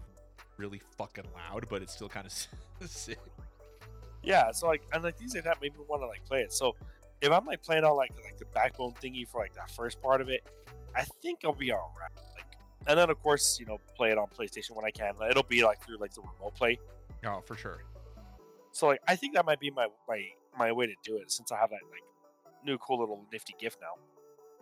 really 0.58 0.82
fucking 0.98 1.26
loud, 1.36 1.66
but 1.70 1.82
it's 1.82 1.94
still 1.94 2.10
kind 2.10 2.26
of 2.28 2.32
sick. 2.90 3.20
Yeah, 4.24 4.52
so 4.52 4.68
like, 4.68 4.84
and 4.94 5.04
like 5.04 5.18
these 5.18 5.34
like 5.36 5.46
that 5.46 5.62
made 5.62 5.74
me 5.74 5.84
want 5.88 6.02
to 6.02 6.08
like 6.08 6.24
play 6.26 6.42
it. 6.42 6.52
So 6.54 6.76
if 7.22 7.32
I'm 7.32 7.46
like 7.46 7.62
playing 7.64 7.84
on 7.84 7.96
like 7.96 8.12
like 8.24 8.38
the 8.38 8.46
backbone 8.54 8.94
thingy 9.02 9.28
for 9.28 9.40
like 9.42 9.54
that 9.56 9.72
first 9.72 10.02
part 10.02 10.22
of 10.22 10.30
it, 10.30 10.46
I 10.96 11.04
think 11.22 11.40
I'll 11.44 11.54
be 11.54 11.72
alright. 11.72 12.12
Like, 12.36 12.46
and 12.88 12.98
then 13.00 13.10
of 13.10 13.22
course, 13.22 13.58
you 13.60 13.66
know, 13.66 13.78
play 13.96 14.12
it 14.12 14.18
on 14.18 14.28
PlayStation 14.28 14.72
when 14.76 14.86
I 14.86 14.92
can. 14.92 15.14
It'll 15.30 15.44
be 15.44 15.64
like 15.64 15.82
through 15.84 15.98
like 15.98 16.14
the 16.14 16.22
remote 16.22 16.56
play. 16.56 16.80
Oh, 17.26 17.42
for 17.46 17.56
sure. 17.56 17.84
So 18.72 18.88
like 18.88 19.00
I 19.08 19.16
think 19.16 19.36
that 19.36 19.46
might 19.46 19.60
be 19.60 19.72
my 19.72 19.88
my 20.08 20.26
my 20.58 20.72
way 20.72 20.88
to 20.88 20.96
do 21.04 21.18
it 21.18 21.32
since 21.32 21.52
I 21.52 21.58
have 21.58 21.70
that 21.70 21.80
like 21.92 22.04
new 22.66 22.78
cool 22.78 23.00
little 23.00 23.26
nifty 23.32 23.56
gift 23.60 23.78
now. 23.82 24.02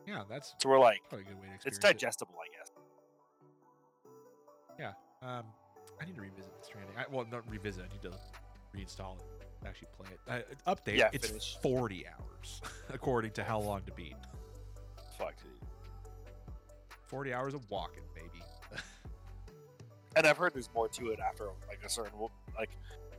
Yeah, 0.06 0.24
that's 0.30 0.54
So 0.60 0.70
we're 0.70 0.80
like 0.80 1.02
probably 1.10 1.26
a 1.26 1.30
good 1.30 1.42
way 1.42 1.48
to 1.48 1.56
it's 1.56 1.66
experience 1.66 1.78
it. 1.78 2.00
digestible, 2.06 2.36
I 2.40 2.58
guess. 2.58 2.72
Yeah, 4.80 4.94
um, 5.22 5.44
I 6.00 6.06
need 6.06 6.16
to 6.16 6.22
revisit 6.22 6.58
the 6.60 6.64
Stranding. 6.66 6.96
I, 6.98 7.06
well, 7.12 7.26
not 7.32 7.50
revisit. 7.50 7.86
I 7.90 7.94
need 7.94 8.04
to 8.04 8.12
reinstall 8.76 9.18
it. 9.18 9.24
Actually, 9.66 9.88
play 9.98 10.08
it. 10.38 10.46
Uh, 10.68 10.76
update. 10.76 10.98
Yeah, 10.98 11.10
it's 11.14 11.28
finish. 11.28 11.58
40 11.62 12.06
hours, 12.08 12.62
according 12.94 13.32
to 13.32 13.44
how 13.44 13.60
long 13.60 13.82
to 13.84 13.92
beat. 13.94 14.16
Fuck. 15.18 15.34
40 17.08 17.34
hours 17.34 17.54
of 17.54 17.70
walking, 17.70 18.04
baby. 18.14 18.28
And 20.16 20.26
I've 20.26 20.38
heard 20.38 20.54
there's 20.56 20.70
more 20.74 20.88
to 20.90 21.10
it 21.12 21.20
after 21.20 21.46
like 21.68 21.80
a 21.86 21.90
certain 21.90 22.12
like 22.58 22.72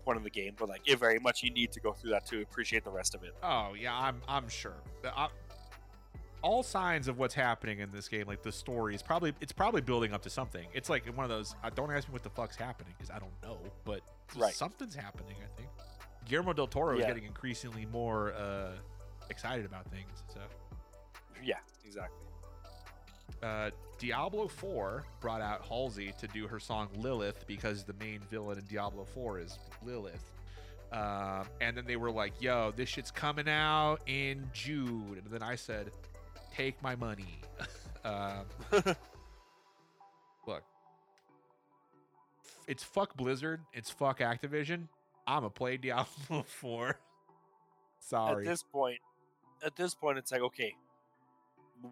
point 0.05 0.19
in 0.19 0.25
the 0.25 0.31
game, 0.31 0.55
but 0.59 0.69
like 0.69 0.81
it 0.87 0.99
very 0.99 1.19
much 1.21 1.43
you 1.45 1.51
need 1.51 1.71
to 1.73 1.81
go 1.81 1.93
through 1.93 2.11
that 2.11 2.27
to 2.27 2.43
appreciate 2.43 2.83
the 2.85 2.91
rest 2.91 3.15
of 3.15 3.23
it. 3.23 3.35
Oh 3.43 3.75
yeah, 3.79 3.95
I'm 3.97 4.21
I'm 4.29 4.49
sure. 4.49 4.75
I- 5.05 5.29
all 6.41 6.63
signs 6.63 7.09
of 7.09 7.19
what's 7.19 7.35
happening 7.35 7.81
in 7.81 7.91
this 7.91 8.07
game, 8.09 8.27
like 8.29 8.43
the 8.45 8.53
story, 8.53 8.95
is 8.95 9.03
probably 9.03 9.33
it's 9.41 9.53
probably 9.53 9.81
building 9.81 10.13
up 10.13 10.23
to 10.23 10.31
something. 10.31 10.67
It's 10.73 10.89
like 10.89 11.05
one 11.17 11.25
of 11.25 11.31
those. 11.31 11.55
Uh, 11.65 11.71
don't 11.71 11.91
ask 11.93 12.09
me 12.09 12.13
what 12.13 12.23
the 12.23 12.31
fuck's 12.31 12.57
happening 12.57 12.95
because 12.97 13.11
I 13.11 13.19
don't 13.19 13.33
know, 13.43 13.59
but 13.85 14.01
Right. 14.37 14.55
something's 14.55 14.95
happening. 14.95 15.35
I 15.43 15.57
think 15.57 15.69
Guillermo 16.29 16.53
del 16.53 16.67
Toro 16.67 16.99
is 16.99 17.05
getting 17.05 17.25
increasingly 17.25 17.87
more 17.87 18.33
uh, 18.35 18.73
excited 19.31 19.65
about 19.65 19.87
things. 19.91 20.23
So 20.33 20.41
Yeah, 21.43 21.57
exactly. 21.85 22.27
uh, 23.43 23.71
Diablo 23.99 24.47
4 24.47 25.05
brought 25.21 25.41
out 25.41 25.65
Halsey 25.67 26.13
to 26.21 26.29
do 26.29 26.47
her 26.47 26.61
song 26.61 26.89
Lilith 26.97 27.47
because 27.47 27.85
the 27.85 27.95
main 27.95 28.21
villain 28.31 28.59
in 28.59 28.65
Diablo 28.67 29.05
4 29.05 29.41
is 29.41 29.59
Lilith. 29.85 30.25
Um, 30.93 31.47
and 31.61 31.77
then 31.77 31.85
they 31.87 31.97
were 31.97 32.11
like, 32.11 32.33
yo, 32.41 32.73
this 32.75 32.89
shit's 32.89 33.11
coming 33.11 33.49
out 33.49 33.99
in 34.07 34.49
June. 34.53 35.21
And 35.23 35.33
then 35.33 35.43
I 35.43 35.55
said, 35.55 35.91
take 36.55 36.81
my 36.83 36.95
money. 36.97 37.41
um, 38.05 38.45
look, 40.47 40.63
it's 42.67 42.83
fuck 42.85 43.17
Blizzard, 43.17 43.61
it's 43.73 43.91
fuck 43.91 44.21
Activision. 44.21 44.89
I'm 45.29 45.43
to 45.43 45.51
play 45.51 45.77
Diablo 45.77 46.43
4. 46.47 46.99
Sorry. 48.01 48.47
At 48.47 48.51
this 48.51 48.63
point, 48.63 48.99
at 49.63 49.77
this 49.77 49.95
point, 49.95 50.19
it's 50.19 50.33
like 50.33 50.41
okay, 50.41 50.75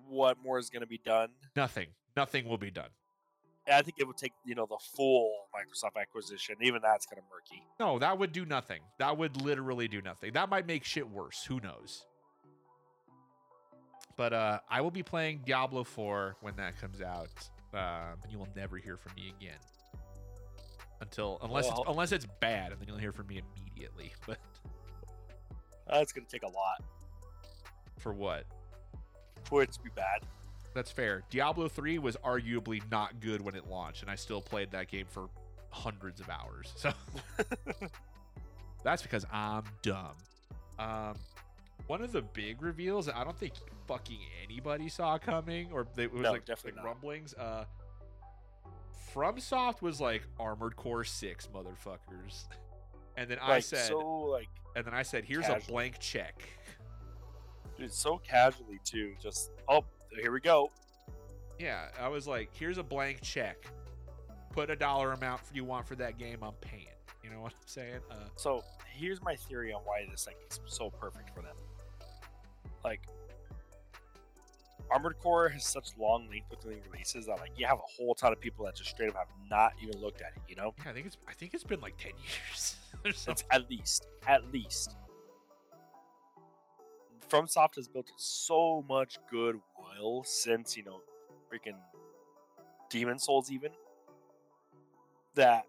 what 0.09 0.39
more 0.43 0.59
is 0.59 0.71
going 0.71 0.81
to 0.81 0.87
be 0.87 1.01
done? 1.05 1.29
Nothing. 1.55 1.89
Nothing 2.17 2.49
will 2.49 2.59
be 2.59 2.71
done. 2.71 2.89
I 3.71 3.83
think 3.83 3.97
it 3.99 4.07
would 4.07 4.17
take 4.17 4.33
you 4.45 4.55
know 4.55 4.67
the 4.67 4.79
full 4.97 5.31
Microsoft 5.55 6.01
acquisition. 6.01 6.57
Even 6.63 6.81
that's 6.83 7.05
kind 7.05 7.19
of 7.19 7.25
murky. 7.31 7.63
No, 7.79 7.99
that 7.99 8.19
would 8.19 8.33
do 8.33 8.47
nothing. 8.47 8.81
That 8.99 9.19
would 9.19 9.43
literally 9.43 9.89
do 9.89 10.01
nothing. 10.01 10.33
That 10.33 10.49
might 10.49 10.67
make 10.67 10.85
shit 10.85 11.09
worse. 11.09 11.45
Who 11.45 11.61
knows? 11.61 12.07
But 14.17 14.33
uh, 14.33 14.61
I 14.71 14.81
will 14.81 14.91
be 14.91 15.03
playing 15.03 15.43
Diablo 15.45 15.85
4 15.85 16.37
when 16.41 16.57
that 16.57 16.81
comes 16.81 17.03
out, 17.03 17.29
um, 17.75 18.19
and 18.23 18.33
you 18.33 18.39
will 18.39 18.49
never 18.57 18.79
hear 18.79 18.97
from 18.97 19.13
me 19.15 19.35
again 19.39 19.59
until 21.01 21.39
unless 21.43 21.69
it's, 21.69 21.81
unless 21.87 22.13
it's 22.13 22.27
bad, 22.41 22.73
and 22.73 22.81
then 22.81 22.89
you'll 22.89 22.99
hear 22.99 23.13
from 23.13 23.27
me 23.27 23.41
immediately. 23.57 24.13
But 24.27 26.01
That's 26.01 26.13
going 26.13 26.25
to 26.27 26.31
take 26.31 26.43
a 26.43 26.49
lot 26.49 26.83
for 27.99 28.13
what? 28.13 28.45
for 29.45 29.63
it 29.63 29.71
to 29.73 29.81
be 29.81 29.91
bad. 29.95 30.23
That's 30.75 30.91
fair. 30.91 31.23
Diablo 31.31 31.69
3 31.69 31.99
was 31.99 32.17
arguably 32.17 32.83
not 32.91 33.21
good 33.21 33.41
when 33.41 33.55
it 33.55 33.69
launched, 33.69 34.03
and 34.03 34.11
I 34.11 34.17
still 34.17 34.43
played 34.43 34.73
that 34.73 34.89
game 34.89 35.07
for 35.09 35.29
hundreds 35.71 36.21
of 36.21 36.29
hours. 36.29 36.73
So 36.77 36.93
that's 38.85 39.03
because 39.03 39.25
I'm 39.33 39.63
dumb. 39.83 40.13
Um, 40.79 41.15
one 41.87 42.03
of 42.03 42.13
the 42.13 42.23
big 42.23 42.61
reveals 42.61 43.07
that 43.07 43.17
I 43.17 43.25
don't 43.25 43.39
think 43.39 43.55
fucking 43.87 44.19
anybody 44.45 44.89
saw 44.89 45.17
coming, 45.19 45.71
or 45.73 45.87
it 45.97 46.13
was 46.13 46.23
No, 46.23 46.33
like, 46.33 46.45
definitely 46.45 46.79
like 46.79 46.85
rumblings. 46.87 47.35
Uh, 47.35 47.65
FromSoft 49.17 49.81
was 49.81 50.01
like 50.01 50.23
Armored 50.39 50.77
Core 50.77 51.05
Six, 51.05 51.49
motherfuckers, 51.55 52.45
and 53.17 53.31
then 53.31 53.39
I 53.41 53.61
said, 53.61 53.87
so 53.87 53.99
like 53.99 54.49
and 54.77 54.85
then 54.85 54.93
I 54.93 55.03
said, 55.03 55.25
here's 55.25 55.49
a 55.49 55.59
blank 55.67 55.99
check. 55.99 56.43
dude, 57.79 57.93
so 57.93 58.19
casually 58.19 58.79
too. 58.85 59.15
Just 59.21 59.51
oh, 59.69 59.85
here 60.21 60.33
we 60.33 60.41
go. 60.41 60.71
Yeah, 61.59 61.89
I 61.99 62.09
was 62.09 62.27
like, 62.29 62.51
here's 62.53 62.77
a 62.77 62.83
blank 62.83 63.23
check. 63.23 63.65
Put 64.51 64.69
a 64.71 64.77
dollar 64.77 65.13
amount 65.13 65.41
you 65.55 65.65
want 65.65 65.87
for 65.87 65.97
that 65.97 66.19
game. 66.19 66.39
I'm 66.43 66.53
paying. 66.61 66.87
You 67.25 67.31
know 67.31 67.41
what 67.41 67.53
I'm 67.53 67.67
saying? 67.67 68.01
Uh, 68.11 68.15
So 68.37 68.63
here's 68.95 69.23
my 69.23 69.35
theory 69.35 69.73
on 69.73 69.81
why 69.85 70.07
this 70.11 70.27
like 70.27 70.37
is 70.51 70.61
so 70.67 70.91
perfect 70.91 71.31
for 71.35 71.41
them. 71.41 71.57
Like 72.85 73.01
Armored 74.91 75.19
Core 75.19 75.49
has 75.49 75.65
such 75.65 75.89
long 75.99 76.29
length 76.31 76.49
between 76.49 76.79
releases 76.91 77.27
that 77.27 77.39
like 77.39 77.51
you 77.57 77.67
have 77.67 77.79
a 77.79 77.83
whole 77.97 78.15
ton 78.15 78.33
of 78.33 78.41
people 78.41 78.65
that 78.67 78.77
just 78.77 78.91
straight 78.91 79.09
up 79.09 79.17
have 79.17 79.27
not 79.51 79.73
even 79.83 80.01
looked 80.01 80.21
at 80.21 80.29
it. 80.37 80.43
You 80.49 80.57
know, 80.57 80.75
yeah, 80.85 80.91
I 80.91 80.95
think 80.95 81.07
it's 81.07 81.17
I 81.29 81.33
think 81.33 81.55
it's 81.55 81.65
been 81.65 81.81
like 81.81 81.97
ten 81.99 82.13
years. 82.23 82.77
or 83.05 83.11
it's 83.11 83.45
at 83.51 83.69
least 83.71 84.07
at 84.27 84.53
least. 84.53 84.97
FromSoft 87.29 87.75
has 87.75 87.89
built 87.89 88.09
so 88.17 88.85
much 88.89 89.19
goodwill 89.31 90.23
since 90.25 90.77
you 90.77 90.85
know 90.85 91.01
freaking 91.53 91.77
Demon's 92.89 93.25
Souls 93.25 93.51
even 93.51 93.71
that 95.35 95.65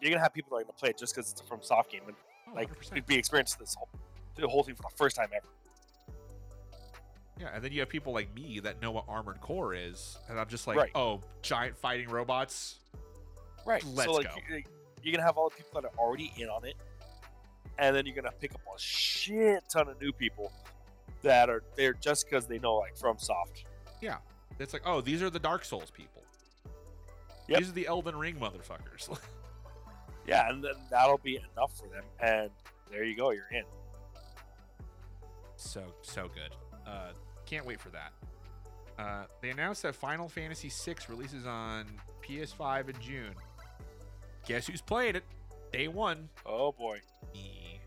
you're 0.00 0.10
gonna 0.10 0.22
have 0.22 0.32
people 0.32 0.56
that 0.56 0.62
are 0.62 0.64
gonna 0.64 0.72
play 0.72 0.88
it 0.90 0.98
just 0.98 1.14
because 1.14 1.30
it's 1.30 1.40
a 1.40 1.44
FromSoft 1.44 1.90
game 1.90 2.02
and 2.06 2.16
Oh, 2.48 2.54
like 2.54 3.06
be 3.06 3.16
experiencing 3.16 3.58
this 3.60 3.74
whole 3.74 3.88
the 4.34 4.48
whole 4.48 4.62
thing 4.64 4.74
for 4.74 4.82
the 4.82 4.96
first 4.96 5.14
time 5.16 5.28
ever. 5.34 5.46
Yeah, 7.40 7.48
and 7.54 7.64
then 7.64 7.72
you 7.72 7.80
have 7.80 7.88
people 7.88 8.12
like 8.12 8.32
me 8.34 8.60
that 8.60 8.80
know 8.82 8.90
what 8.92 9.04
Armored 9.08 9.40
Core 9.40 9.74
is, 9.74 10.18
and 10.28 10.38
I'm 10.38 10.48
just 10.48 10.66
like, 10.66 10.76
Right. 10.76 10.90
oh, 10.94 11.20
giant 11.40 11.76
fighting 11.76 12.08
robots. 12.08 12.78
Right. 13.64 13.82
Let's 13.84 14.10
so 14.10 14.16
like 14.16 14.28
go. 14.28 14.36
you- 14.56 14.62
you're 15.02 15.12
gonna 15.12 15.24
have 15.26 15.36
all 15.38 15.48
the 15.48 15.56
people 15.56 15.80
that 15.80 15.88
are 15.88 15.98
already 15.98 16.32
in 16.36 16.48
on 16.48 16.64
it, 16.64 16.76
and 17.78 17.96
then 17.96 18.06
you're 18.06 18.14
gonna 18.14 18.30
pick 18.40 18.54
up 18.54 18.60
a 18.74 18.78
shit 18.78 19.64
ton 19.68 19.88
of 19.88 20.00
new 20.00 20.12
people 20.12 20.52
that 21.22 21.48
are 21.50 21.64
there 21.74 21.92
just 21.94 22.26
because 22.26 22.46
they 22.46 22.58
know 22.58 22.76
like 22.76 22.96
FromSoft. 22.96 23.64
Yeah, 24.00 24.18
it's 24.60 24.72
like, 24.72 24.82
oh, 24.84 25.00
these 25.00 25.22
are 25.22 25.30
the 25.30 25.38
Dark 25.40 25.64
Souls 25.64 25.90
people. 25.90 26.22
Yep. 27.48 27.58
These 27.58 27.68
are 27.70 27.72
the 27.72 27.86
Elden 27.88 28.16
Ring 28.16 28.36
motherfuckers. 28.36 29.18
Yeah, 30.24 30.48
and 30.48 30.62
then 30.62 30.74
that'll 30.88 31.18
be 31.18 31.34
enough 31.52 31.76
for 31.76 31.88
them, 31.88 32.04
and 32.20 32.48
there 32.92 33.02
you 33.02 33.16
go, 33.16 33.30
you're 33.30 33.48
in. 33.50 33.64
so 35.56 35.82
so 36.02 36.28
good. 36.28 36.54
Uh, 36.86 37.10
can't 37.52 37.66
wait 37.66 37.80
for 37.80 37.90
that. 37.90 38.12
Uh, 38.98 39.24
they 39.42 39.50
announced 39.50 39.82
that 39.82 39.94
Final 39.94 40.26
Fantasy 40.28 40.70
VI 40.70 40.94
releases 41.08 41.46
on 41.46 41.84
PS5 42.26 42.88
in 42.88 43.00
June. 43.00 43.34
Guess 44.46 44.66
who's 44.68 44.80
playing 44.80 45.16
it? 45.16 45.24
Day 45.70 45.88
one. 45.88 46.28
Oh 46.46 46.72
boy. 46.72 47.00
Me. 47.34 47.78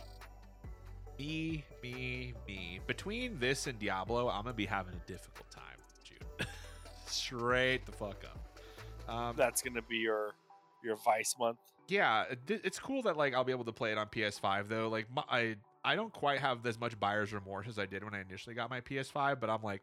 Me, 1.18 1.64
me, 1.82 2.34
me. 2.48 2.80
Between 2.86 3.40
this 3.40 3.68
and 3.68 3.80
Diablo, 3.80 4.30
I'm 4.30 4.44
gonna 4.44 4.54
be 4.54 4.66
having 4.66 4.94
a 4.94 5.08
difficult 5.08 5.50
time, 5.50 5.78
June. 6.04 6.48
Straight 7.08 7.86
the 7.86 7.92
fuck 7.92 8.24
up. 8.26 9.12
Um, 9.14 9.36
That's 9.38 9.62
gonna 9.62 9.82
be 9.82 9.98
your 9.98 10.36
your 10.84 10.98
vice 10.98 11.36
month. 11.40 11.58
yeah, 11.88 12.26
it- 12.48 12.62
it's 12.64 12.78
cool 12.80 13.02
that 13.04 13.18
like 13.18 13.34
I'll 13.34 13.44
be 13.44 13.52
able 13.54 13.66
to 13.66 13.72
play 13.72 13.92
it 13.92 13.98
on 13.98 14.08
PS5 14.08 14.68
though. 14.68 14.90
Like 14.90 15.08
my, 15.14 15.24
I, 15.30 15.56
I 15.86 15.96
don't 15.96 16.12
quite 16.12 16.40
have 16.40 16.66
as 16.66 16.80
much 16.80 17.00
buyer's 17.00 17.32
remorse 17.32 17.68
as 17.68 17.78
I 17.80 17.86
did 17.86 18.04
when 18.04 18.14
I 18.16 18.22
initially 18.22 18.56
got 18.56 18.70
my 18.70 18.82
PS5, 18.82 19.40
but 19.40 19.50
I'm 19.50 19.62
like, 19.62 19.82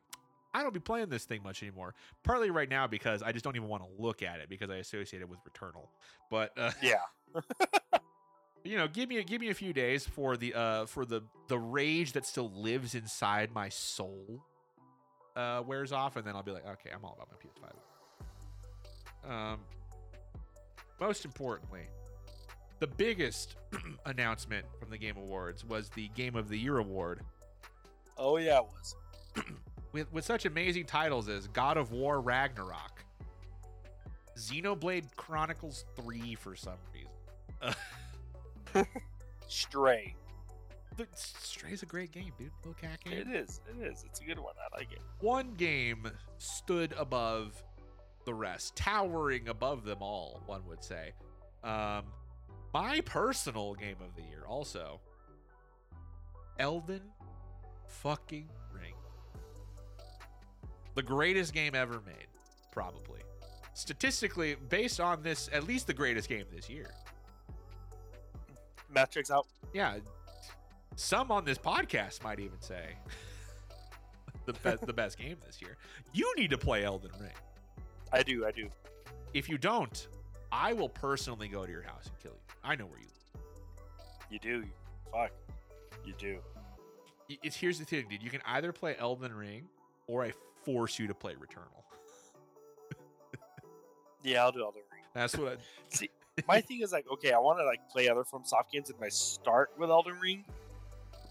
I 0.53 0.63
don't 0.63 0.75
be 0.75 0.81
playing 0.81 1.09
this 1.09 1.25
thing 1.25 1.43
much 1.43 1.63
anymore. 1.63 1.95
Partly 2.25 2.51
right 2.51 2.69
now 2.69 2.87
because 2.87 3.23
I 3.23 3.33
just 3.33 3.45
don't 3.45 3.57
even 3.57 3.69
want 3.69 3.85
to 3.85 3.89
look 4.03 4.23
at 4.23 4.41
it 4.41 4.49
because 4.51 4.69
I 4.69 4.77
associate 4.77 5.21
it 5.23 5.29
with 5.29 5.39
Returnal. 5.45 5.87
But 6.31 6.53
uh, 6.59 6.73
Yeah. 6.83 6.97
you 8.65 8.77
know, 8.77 8.89
give 8.89 9.09
me 9.09 9.19
a, 9.19 9.23
give 9.23 9.41
me 9.41 9.49
a 9.51 9.55
few 9.55 9.73
days 9.73 10.05
for 10.07 10.37
the 10.37 10.53
uh 10.55 10.87
for 10.87 11.05
the 11.07 11.23
the 11.49 11.59
rage 11.59 12.13
that 12.13 12.27
still 12.27 12.51
lives 12.51 12.95
inside 12.95 13.51
my 13.55 13.69
soul 13.71 14.45
uh 15.37 15.63
wears 15.67 15.93
off, 15.93 16.17
and 16.17 16.27
then 16.27 16.37
I'll 16.37 16.43
be 16.43 16.53
like, 16.53 16.67
okay, 16.67 16.91
I'm 16.95 17.05
all 17.05 17.15
about 17.17 17.29
my 17.31 17.37
PS5. 19.31 19.53
Um, 19.55 19.61
most 21.01 21.25
importantly, 21.25 21.83
the 22.83 22.89
biggest 22.89 23.55
announcement 24.07 24.67
from 24.81 24.91
the 24.91 24.99
Game 24.99 25.17
Awards 25.17 25.65
was 25.65 25.89
the 25.91 26.09
Game 26.17 26.35
of 26.35 26.49
the 26.49 26.59
Year 26.59 26.79
award 26.79 27.21
Oh 28.19 28.37
yeah, 28.37 28.59
it 28.59 28.65
was. 28.65 28.97
with 29.93 30.13
with 30.13 30.25
such 30.25 30.47
amazing 30.47 30.85
titles 30.85 31.29
as 31.29 31.49
God 31.49 31.77
of 31.77 31.93
War 31.93 32.21
Ragnarok, 32.21 33.05
Xenoblade 34.39 35.15
Chronicles 35.17 35.85
3 35.97 36.35
for 36.35 36.55
some 36.55 36.79
reason. 36.93 38.87
Stray. 39.49 40.15
But 40.97 41.09
Stray's 41.19 41.83
a 41.83 41.87
great 41.87 42.13
game, 42.13 42.33
dude. 42.39 42.51
Little 42.65 42.75
cat 42.75 43.03
game. 43.03 43.15
It 43.15 43.29
is. 43.29 43.61
It 43.69 43.83
is. 43.85 44.05
It's 44.07 44.21
a 44.21 44.25
good 44.25 44.39
one. 44.39 44.55
I 44.59 44.77
like 44.77 44.93
it. 44.93 45.01
One 45.21 45.55
game 45.55 46.11
stood 46.39 46.95
above 46.99 47.63
the 48.25 48.35
rest, 48.35 48.77
towering 48.77 49.49
above 49.49 49.85
them 49.85 49.99
all, 50.01 50.43
one 50.47 50.67
would 50.67 50.85
say. 50.85 51.13
Um, 51.65 52.05
my 52.73 53.01
personal 53.03 53.75
game 53.75 53.97
of 54.01 54.15
the 54.17 54.23
year, 54.23 54.45
also, 54.49 55.01
Elden 56.59 57.03
fucking 57.87 58.49
Ring. 58.73 58.95
The 60.95 61.03
greatest 61.03 61.53
game 61.53 61.75
ever 61.75 62.01
made, 62.07 62.29
probably. 62.73 63.21
Statistically, 63.75 64.57
based 64.69 65.01
on 65.01 65.23
this, 65.23 65.49
at 65.53 65.65
least 65.65 65.87
the 65.87 65.95
greatest 65.95 66.29
game 66.29 66.45
this 66.55 66.69
year. 66.69 66.91
Metrics 68.93 69.31
out. 69.31 69.47
Yeah, 69.73 69.97
some 70.97 71.31
on 71.31 71.45
this 71.45 71.59
podcast 71.59 72.23
might 72.23 72.39
even 72.39 72.61
say 72.61 72.97
the 74.47 74.53
best 74.55 74.85
the 74.87 74.93
best 74.93 75.19
game 75.19 75.37
this 75.47 75.61
year. 75.63 75.77
You 76.13 76.33
need 76.37 76.51
to 76.51 76.59
play 76.59 76.85
Elden 76.85 77.13
Ring. 77.19 77.31
I 78.13 78.23
do. 78.23 78.45
I 78.45 78.51
do. 78.51 78.69
If 79.33 79.49
you 79.49 79.57
don't, 79.57 80.09
I 80.53 80.75
will 80.75 80.91
personally 80.91 81.49
go 81.49 81.65
to 81.65 81.73
your 81.73 81.83
house 81.83 82.05
and 82.05 82.19
kill 82.23 82.33
you. 82.33 82.55
I 82.63 82.77
know 82.77 82.85
where 82.85 82.99
you 82.99 83.07
live. 83.07 83.43
You 84.31 84.39
do. 84.39 84.65
Fuck. 85.11 85.33
You 86.05 86.13
do. 86.19 86.39
It's 87.43 87.57
here's 87.57 87.79
the 87.79 87.87
thing, 87.87 88.07
dude. 88.11 88.23
You 88.23 88.29
can 88.29 88.43
either 88.47 88.71
play 88.73 88.95
Elden 88.99 89.35
Ring 89.35 89.65
or 90.07 90.23
I 90.23 90.33
force 90.65 90.99
you 90.99 91.07
to 91.07 91.15
play 91.15 91.35
Returnal. 91.35 91.83
Yeah, 94.25 94.45
I'll 94.45 94.53
do 94.53 94.63
Elden 94.63 94.83
Ring. 94.93 95.03
That's 95.15 95.37
what 95.37 95.59
I, 96.01 96.09
My 96.47 96.61
thing 96.61 96.81
is 96.81 96.93
like, 96.93 97.07
okay, 97.13 97.33
I 97.33 97.39
want 97.39 97.59
to 97.59 97.65
like 97.65 97.81
play 97.91 98.09
other 98.09 98.23
FromSoft 98.23 98.71
games, 98.73 98.89
and 98.89 98.97
if 98.97 99.03
I 99.03 99.09
start 99.09 99.73
with 99.77 99.91
Elden 99.91 100.21
Ring, 100.21 100.45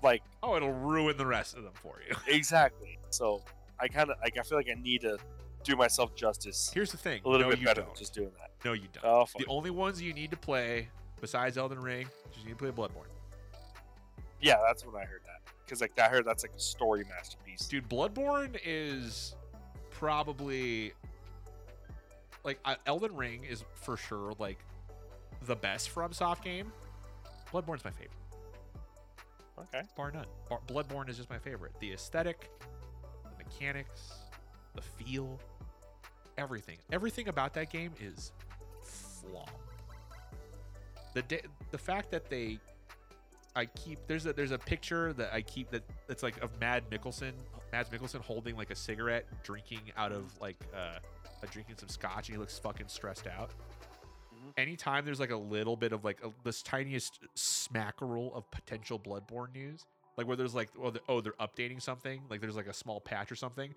like 0.03 0.21
Oh, 0.43 0.57
it'll 0.57 0.73
ruin 0.73 1.15
the 1.15 1.25
rest 1.25 1.55
of 1.55 1.63
them 1.63 1.71
for 1.75 2.01
you. 2.05 2.13
exactly. 2.27 2.99
So 3.09 3.43
I 3.79 3.87
kind 3.87 4.09
of 4.09 4.17
like 4.21 4.37
I 4.37 4.41
feel 4.43 4.57
like 4.57 4.67
I 4.69 4.79
need 4.79 5.01
to 5.01 5.17
do 5.63 5.75
myself 5.75 6.15
justice 6.15 6.71
Here's 6.73 6.91
the 6.91 6.97
thing. 6.97 7.21
a 7.25 7.29
little 7.29 7.45
no, 7.47 7.51
bit 7.51 7.59
you 7.59 7.65
better 7.65 7.81
don't. 7.81 7.89
than 7.93 7.97
just 7.99 8.13
doing 8.13 8.31
that. 8.39 8.51
No, 8.65 8.73
you 8.73 8.87
don't. 8.93 9.03
Oh, 9.05 9.25
fuck. 9.25 9.41
the 9.41 9.47
only 9.47 9.69
ones 9.69 10.01
you 10.01 10.13
need 10.13 10.31
to 10.31 10.37
play 10.37 10.89
besides 11.19 11.57
Elden 11.57 11.79
Ring, 11.79 12.07
you 12.39 12.45
need 12.45 12.51
to 12.51 12.55
play 12.57 12.69
Bloodborne. 12.71 13.05
yeah, 14.41 14.57
that's 14.65 14.85
when 14.85 14.95
I 14.95 15.05
heard 15.05 15.21
that 15.25 15.41
because 15.65 15.81
like 15.81 15.97
I 15.99 16.07
heard 16.09 16.25
that's 16.25 16.43
like 16.43 16.53
a 16.55 16.59
story 16.59 17.03
masterpiece. 17.09 17.67
Dude, 17.67 17.87
Bloodborne 17.89 18.57
is 18.65 19.35
probably 19.89 20.93
like 22.43 22.59
Elden 22.87 23.15
Ring 23.15 23.43
is 23.49 23.63
for 23.75 23.97
sure 23.97 24.33
like 24.39 24.57
the 25.45 25.55
best 25.55 25.93
FromSoft 25.93 26.41
game. 26.43 26.71
Bloodborne's 27.53 27.83
my 27.83 27.91
favorite, 27.91 28.11
Okay. 29.59 29.81
bar 29.97 30.11
none. 30.11 30.25
Bar- 30.49 30.61
Bloodborne 30.67 31.09
is 31.09 31.17
just 31.17 31.29
my 31.29 31.37
favorite. 31.37 31.73
The 31.79 31.91
aesthetic, 31.93 32.49
the 33.23 33.43
mechanics, 33.43 34.13
the 34.73 34.81
feel, 34.81 35.39
everything. 36.41 36.77
Everything 36.91 37.27
about 37.27 37.53
that 37.53 37.69
game 37.69 37.91
is 38.01 38.31
flaw. 38.81 39.45
The 41.13 41.21
da- 41.23 41.45
the 41.71 41.77
fact 41.77 42.11
that 42.11 42.29
they 42.29 42.59
I 43.55 43.65
keep 43.65 43.99
there's 44.07 44.25
a 44.25 44.33
there's 44.33 44.51
a 44.51 44.57
picture 44.57 45.13
that 45.13 45.33
I 45.33 45.41
keep 45.41 45.69
that 45.71 45.83
that's 46.07 46.23
like 46.23 46.41
of 46.41 46.57
Mad 46.59 46.83
Mickelson, 46.89 47.33
Mads 47.71 47.89
Mikkelsen 47.89 48.21
holding 48.21 48.55
like 48.55 48.71
a 48.71 48.75
cigarette, 48.75 49.25
drinking 49.43 49.81
out 49.97 50.11
of 50.11 50.25
like 50.39 50.57
uh, 50.73 50.77
uh 50.77 51.47
drinking 51.51 51.75
some 51.77 51.89
scotch, 51.89 52.29
and 52.29 52.35
he 52.35 52.39
looks 52.39 52.57
fucking 52.57 52.87
stressed 52.87 53.27
out. 53.27 53.51
Mhm. 54.33 54.53
Anytime 54.57 55.05
there's 55.05 55.19
like 55.19 55.31
a 55.31 55.37
little 55.37 55.75
bit 55.75 55.91
of 55.91 56.03
like 56.05 56.19
a, 56.23 56.31
this 56.43 56.61
tiniest 56.61 57.19
smackerel 57.35 58.33
of 58.33 58.49
potential 58.51 58.97
Bloodborne 58.97 59.53
news, 59.53 59.85
like 60.17 60.27
where 60.27 60.37
there's 60.37 60.55
like 60.55 60.69
oh, 60.81 60.93
oh 61.09 61.19
they're 61.19 61.33
updating 61.33 61.81
something, 61.81 62.21
like 62.29 62.39
there's 62.39 62.55
like 62.55 62.67
a 62.67 62.73
small 62.73 63.01
patch 63.01 63.31
or 63.31 63.35
something. 63.35 63.75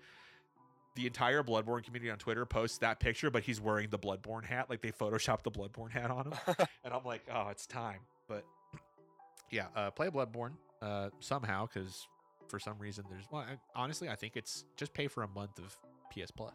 The 0.95 1.07
entire 1.07 1.43
Bloodborne 1.43 1.83
community 1.83 2.09
on 2.09 2.17
Twitter 2.17 2.45
posts 2.45 2.77
that 2.79 2.99
picture, 2.99 3.29
but 3.29 3.43
he's 3.43 3.59
wearing 3.59 3.89
the 3.89 3.99
Bloodborne 3.99 4.45
hat, 4.45 4.69
like 4.69 4.81
they 4.81 4.91
photoshopped 4.91 5.43
the 5.43 5.51
Bloodborne 5.51 5.91
hat 5.91 6.09
on 6.09 6.27
him 6.27 6.33
and 6.83 6.93
I'm 6.93 7.03
like, 7.03 7.21
oh, 7.33 7.49
it's 7.49 7.67
time. 7.67 7.99
But 8.27 8.45
yeah, 9.51 9.67
uh, 9.75 9.91
play 9.91 10.07
Bloodborne 10.07 10.53
uh, 10.81 11.09
somehow 11.19 11.67
because 11.67 12.07
for 12.47 12.59
some 12.59 12.77
reason 12.79 13.03
there's. 13.09 13.25
Well, 13.29 13.41
I, 13.41 13.57
honestly, 13.75 14.09
I 14.09 14.15
think 14.15 14.37
it's 14.37 14.65
just 14.77 14.93
pay 14.93 15.07
for 15.07 15.23
a 15.23 15.27
month 15.27 15.59
of 15.59 15.77
PS 16.11 16.31
Plus. 16.31 16.53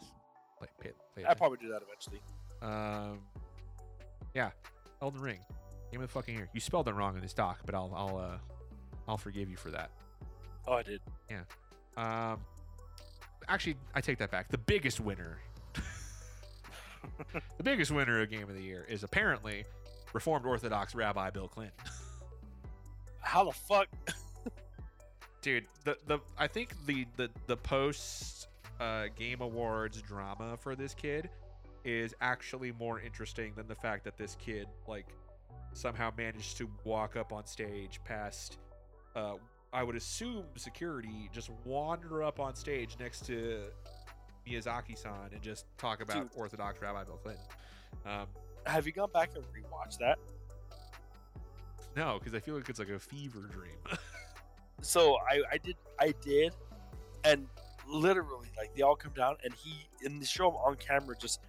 Play, 0.59 0.69
pay, 0.81 0.91
play 1.15 1.25
I'll 1.25 1.35
probably 1.35 1.59
do 1.59 1.69
that 1.69 1.83
eventually. 1.83 2.21
Um, 2.63 3.21
yeah, 4.35 4.51
Elden 5.03 5.21
Ring, 5.21 5.41
game 5.91 6.01
of 6.01 6.09
the 6.09 6.13
fucking 6.13 6.35
year. 6.35 6.49
You 6.53 6.61
spelled 6.61 6.89
it 6.89 6.95
wrong 6.95 7.17
in 7.17 7.23
this 7.23 7.35
doc, 7.35 7.61
but 7.67 7.75
I'll 7.75 7.93
I'll 7.95 8.19
uh 8.19 8.39
I'll 9.09 9.19
forgive 9.19 9.51
you 9.51 9.57
for 9.57 9.71
that. 9.71 9.91
Oh, 10.67 10.75
I 10.75 10.83
did. 10.83 11.01
Yeah. 11.29 11.43
Um, 11.97 12.41
actually, 13.51 13.77
I 13.95 14.01
take 14.01 14.19
that 14.19 14.31
back. 14.31 14.49
The 14.49 14.59
biggest 14.59 15.01
winner, 15.01 15.39
the 17.59 17.63
biggest 17.63 17.91
winner 17.91 18.23
of 18.23 18.31
game 18.31 18.49
of 18.49 18.55
the 18.55 18.63
year 18.63 18.87
is 18.89 19.03
apparently 19.03 19.65
Reformed 20.13 20.47
Orthodox 20.47 20.95
Rabbi 20.95 21.31
Bill 21.31 21.49
Clinton. 21.49 21.75
How 23.21 23.45
the 23.45 23.53
fuck? 23.53 23.89
Dude, 25.43 25.67
the 25.85 25.97
the 26.07 26.19
I 26.39 26.47
think 26.47 26.75
the 26.87 27.07
the 27.17 27.31
the 27.47 27.57
post 27.57 28.49
uh, 28.79 29.07
game 29.17 29.41
awards 29.41 30.01
drama 30.03 30.57
for 30.57 30.75
this 30.75 30.95
kid 30.95 31.29
is 31.85 32.15
actually 32.21 32.73
more 32.73 33.01
interesting 33.01 33.53
than 33.57 33.67
the 33.67 33.75
fact 33.75 34.05
that 34.05 34.17
this 34.17 34.37
kid 34.39 34.67
like 34.87 35.07
somehow 35.73 36.11
managed 36.17 36.59
to 36.59 36.69
walk 36.85 37.17
up 37.17 37.33
on 37.33 37.47
stage 37.47 38.01
past 38.05 38.59
uh 39.17 39.35
I 39.73 39.83
would 39.83 39.97
assume 39.97 40.45
security 40.57 41.31
just 41.33 41.51
wander 41.65 42.23
up 42.23 42.41
on 42.41 42.55
stage 42.57 42.97
next 42.99 43.25
to 43.27 43.65
Miyazaki-san 44.49 45.31
and 45.33 45.41
just 45.43 45.67
talk 45.79 46.03
about 46.03 46.31
Dude. 46.31 46.39
Orthodox 46.41 46.81
Rabbi 46.81 47.05
Bill 47.05 47.19
Clinton. 47.23 47.45
Um, 48.05 48.27
Have 48.67 48.87
you 48.87 48.93
gone 48.93 49.11
back 49.13 49.31
and 49.35 49.45
rewatched 49.45 49.99
that? 49.99 50.19
no, 51.97 52.19
because 52.19 52.35
I 52.35 52.41
feel 52.41 52.55
like 52.55 52.69
it's 52.69 52.79
like 52.79 52.89
a 52.89 52.99
fever 52.99 53.49
dream. 53.51 53.77
So 54.83 55.19
I, 55.31 55.43
I 55.53 55.59
did, 55.59 55.77
I 55.99 56.15
did, 56.23 56.55
and 57.25 57.47
literally, 57.87 58.49
like 58.57 58.75
they 58.75 58.83
all 58.83 58.97
come 58.97 59.13
down, 59.13 59.37
and 59.45 59.53
he 59.53 59.87
in 60.03 60.19
the 60.19 60.25
show 60.25 60.53
on 60.53 60.77
camera 60.77 61.15
just 61.21 61.41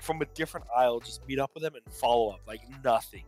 from 0.00 0.22
a 0.22 0.24
different 0.34 0.66
aisle, 0.74 1.00
just 1.00 1.26
meet 1.28 1.38
up 1.38 1.50
with 1.54 1.64
him 1.64 1.74
and 1.74 1.84
follow 1.92 2.30
up 2.30 2.40
like 2.46 2.62
nothing. 2.82 3.24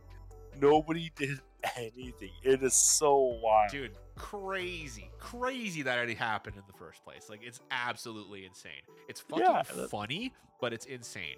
Nobody 0.59 1.11
did 1.15 1.39
anything. 1.77 2.31
It 2.43 2.63
is 2.63 2.73
so 2.73 3.39
wild. 3.41 3.71
dude 3.71 3.91
crazy 4.15 5.09
crazy 5.19 5.81
that 5.81 6.07
it 6.07 6.17
happened 6.17 6.55
in 6.55 6.61
the 6.67 6.73
first 6.77 7.03
place 7.03 7.27
like 7.29 7.39
it's 7.43 7.59
absolutely 7.71 8.45
insane 8.45 8.71
it's 9.07 9.19
fucking 9.21 9.45
Yeah, 9.45 9.63
funny 9.89 10.31
but 10.59 10.73
it's 10.73 10.85
insane 10.85 11.37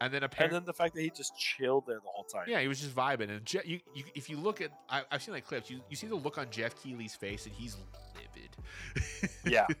and 0.00 0.12
then 0.12 0.24
apparently, 0.24 0.56
and 0.56 0.64
then 0.64 0.66
the 0.66 0.72
fact 0.72 0.94
that 0.96 1.02
he 1.02 1.10
just 1.10 1.38
chilled 1.38 1.84
there 1.86 1.96
the 1.96 2.08
whole 2.08 2.24
time. 2.24 2.44
yeah 2.48 2.60
he 2.60 2.66
was 2.66 2.80
just 2.80 2.92
vibing 2.94 3.30
and 3.30 3.44
Je- 3.44 3.60
you, 3.64 3.78
you, 3.94 4.02
if 4.16 4.28
you 4.28 4.36
look 4.36 4.60
at 4.60 4.70
I, 4.88 5.02
i've 5.12 5.22
seen 5.22 5.32
like 5.34 5.46
clips 5.46 5.70
you, 5.70 5.80
you 5.88 5.94
see 5.96 6.08
the 6.08 6.16
look 6.16 6.38
on 6.38 6.50
Geoff 6.50 6.74
Keighley's 6.82 7.14
face 7.14 7.46
and 7.46 7.54
he's 7.54 7.76
livid 8.16 8.56
Yeah. 9.46 9.66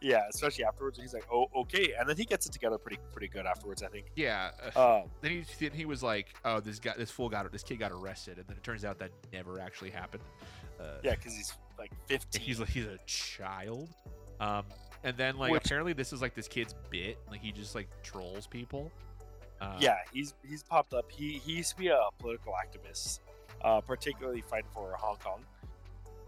Yeah, 0.00 0.22
especially 0.30 0.64
afterwards. 0.64 0.98
He's 0.98 1.14
like, 1.14 1.26
"Oh, 1.32 1.46
okay," 1.56 1.94
and 1.98 2.08
then 2.08 2.16
he 2.16 2.24
gets 2.24 2.46
it 2.46 2.52
together 2.52 2.78
pretty, 2.78 2.98
pretty 3.12 3.28
good 3.28 3.46
afterwards. 3.46 3.82
I 3.82 3.88
think. 3.88 4.06
yeah 4.14 4.50
uh, 4.76 5.00
Um, 5.02 5.10
then 5.22 5.30
he 5.30 5.44
then 5.58 5.70
he 5.72 5.84
was 5.84 6.02
like 6.02 6.34
oh 6.44 6.60
this 6.60 6.78
guy 6.78 6.94
this 6.96 7.10
fool 7.10 7.28
got 7.28 7.50
this 7.50 7.62
kid 7.62 7.78
got 7.78 7.92
arrested 7.92 8.38
and 8.38 8.46
then 8.46 8.56
it 8.56 8.62
turns 8.62 8.84
out 8.84 8.98
that 8.98 9.10
never 9.32 9.60
actually 9.60 9.90
happened 9.90 10.22
uh, 10.80 10.84
yeah, 11.02 11.14
because 11.14 11.34
he's 11.34 11.54
like 11.78 11.90
15. 12.08 12.40
he's 12.40 12.60
like 12.60 12.68
he's 12.68 12.84
a 12.86 12.98
child 13.06 13.88
um 14.40 14.64
and 15.04 15.16
then 15.16 15.36
like 15.36 15.52
Which- 15.52 15.64
apparently 15.64 15.92
this 15.92 16.12
is 16.12 16.20
like 16.20 16.34
this 16.34 16.48
kid's 16.48 16.74
bit 16.90 17.18
like 17.30 17.40
he 17.40 17.52
just 17.52 17.74
like 17.74 17.88
trolls 18.02 18.46
people 18.46 18.90
uh, 19.60 19.76
yeah, 19.80 19.96
he's 20.12 20.34
he's 20.46 20.62
popped 20.62 20.92
up. 20.92 21.10
He 21.10 21.40
he 21.44 21.52
used 21.52 21.70
to 21.70 21.76
be 21.76 21.88
a 21.88 21.98
political 22.18 22.52
activist, 22.52 23.20
uh, 23.64 23.80
particularly 23.80 24.42
fighting 24.42 24.68
for 24.72 24.94
Hong 24.98 25.16
Kong. 25.16 25.44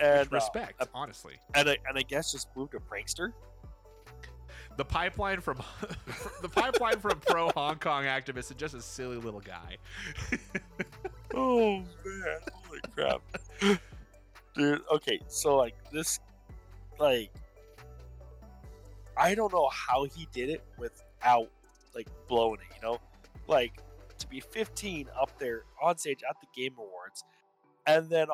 And 0.00 0.30
respect 0.30 0.80
uh, 0.80 0.86
honestly 0.94 1.34
and 1.54 1.68
I, 1.68 1.76
and 1.88 1.98
I 1.98 2.02
guess 2.02 2.30
just 2.30 2.48
moved 2.56 2.72
to 2.72 2.78
prankster. 2.78 3.32
The 4.78 4.84
pipeline 4.84 5.40
from 5.40 5.58
the 6.40 6.48
pipeline 6.48 6.98
from 6.98 7.20
pro 7.20 7.50
hong 7.50 7.76
kong 7.76 8.04
activists 8.04 8.50
is 8.50 8.56
just 8.56 8.74
a 8.74 8.80
silly 8.80 9.18
little 9.18 9.40
guy 9.40 9.76
Oh 11.34 11.78
man, 12.04 12.38
holy 12.52 12.80
crap, 12.94 13.20
dude. 14.54 14.80
Okay, 14.90 15.20
so 15.28 15.56
like 15.56 15.74
this, 15.92 16.20
like, 16.98 17.30
I 19.16 19.34
don't 19.34 19.52
know 19.52 19.68
how 19.68 20.04
he 20.04 20.26
did 20.32 20.48
it 20.48 20.64
without 20.78 21.50
like 21.94 22.08
blowing 22.28 22.60
it. 22.60 22.76
You 22.76 22.82
know, 22.82 22.98
like 23.46 23.80
to 24.18 24.26
be 24.26 24.40
15 24.40 25.08
up 25.20 25.38
there 25.38 25.64
on 25.82 25.98
stage 25.98 26.22
at 26.28 26.36
the 26.40 26.46
Game 26.60 26.74
Awards, 26.78 27.24
and 27.86 28.08
then 28.08 28.28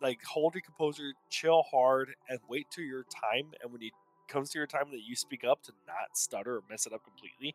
like 0.00 0.22
hold 0.24 0.54
your 0.54 0.62
composure, 0.62 1.12
chill 1.28 1.62
hard, 1.70 2.14
and 2.30 2.38
wait 2.48 2.66
till 2.70 2.84
your 2.84 3.04
time. 3.04 3.52
And 3.62 3.70
when 3.72 3.82
it 3.82 3.92
comes 4.30 4.50
to 4.50 4.58
your 4.58 4.66
time 4.66 4.90
that 4.92 5.00
you 5.06 5.14
speak 5.16 5.44
up, 5.44 5.62
to 5.64 5.72
not 5.86 6.16
stutter 6.16 6.56
or 6.56 6.60
mess 6.70 6.86
it 6.86 6.92
up 6.92 7.02
completely. 7.04 7.54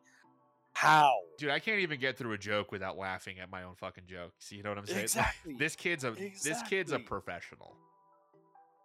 How? 0.73 1.13
dude 1.37 1.49
i 1.51 1.57
can't 1.59 1.79
even 1.79 1.99
get 2.01 2.17
through 2.17 2.33
a 2.33 2.37
joke 2.37 2.71
without 2.73 2.97
laughing 2.97 3.39
at 3.39 3.49
my 3.49 3.63
own 3.63 3.75
fucking 3.75 4.03
joke 4.09 4.33
see 4.39 4.57
you 4.57 4.63
know 4.63 4.69
what 4.69 4.77
i'm 4.77 4.85
saying 4.85 5.03
Exactly. 5.03 5.55
this 5.57 5.73
kid's 5.75 6.03
a 6.03 6.11
this 6.43 6.61
kid's 6.63 6.91
a 6.91 6.99
professional 6.99 7.73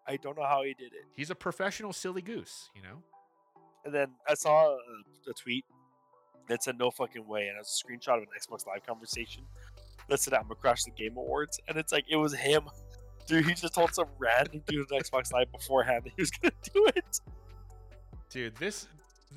I 0.07 0.17
don't 0.17 0.37
know 0.39 0.45
how 0.45 0.63
he 0.63 0.75
did 0.75 0.93
it. 0.93 1.05
he's 1.17 1.31
a 1.31 1.35
professional 1.35 1.93
silly 1.93 2.23
goose 2.23 2.71
you 2.77 2.83
know 2.83 3.03
And 3.85 3.93
then 3.93 4.09
I 4.29 4.35
saw 4.35 4.69
a, 4.71 4.77
a 5.31 5.33
tweet 5.35 5.65
that 6.49 6.63
said 6.63 6.79
"No 6.79 6.91
fucking 6.93 7.27
way," 7.27 7.49
and 7.49 7.57
it 7.57 7.61
was 7.61 7.83
a 7.83 7.87
screenshot 7.87 8.17
of 8.19 8.23
an 8.23 8.29
Xbox 8.41 8.67
Live 8.69 8.85
conversation 8.87 9.43
that 10.09 10.21
said 10.21 10.35
"I'm 10.35 10.43
gonna 10.45 10.55
crash 10.57 10.83
the 10.85 10.91
Game 10.93 11.17
Awards," 11.17 11.59
and 11.69 11.77
it's 11.77 11.93
like 11.93 12.05
it 12.09 12.17
was 12.17 12.35
him. 12.35 12.63
Dude, 13.27 13.47
he 13.47 13.55
just 13.55 13.75
told 13.75 13.95
some 13.95 14.09
random 14.19 14.63
dude 14.67 14.91
on 14.93 15.01
Xbox 15.01 15.33
Live 15.33 15.51
beforehand 15.53 16.05
that 16.05 16.13
he 16.17 16.23
was 16.23 16.31
gonna 16.33 16.53
do 16.75 16.87
it. 16.97 17.21
Dude 18.31 18.55
this 18.57 18.87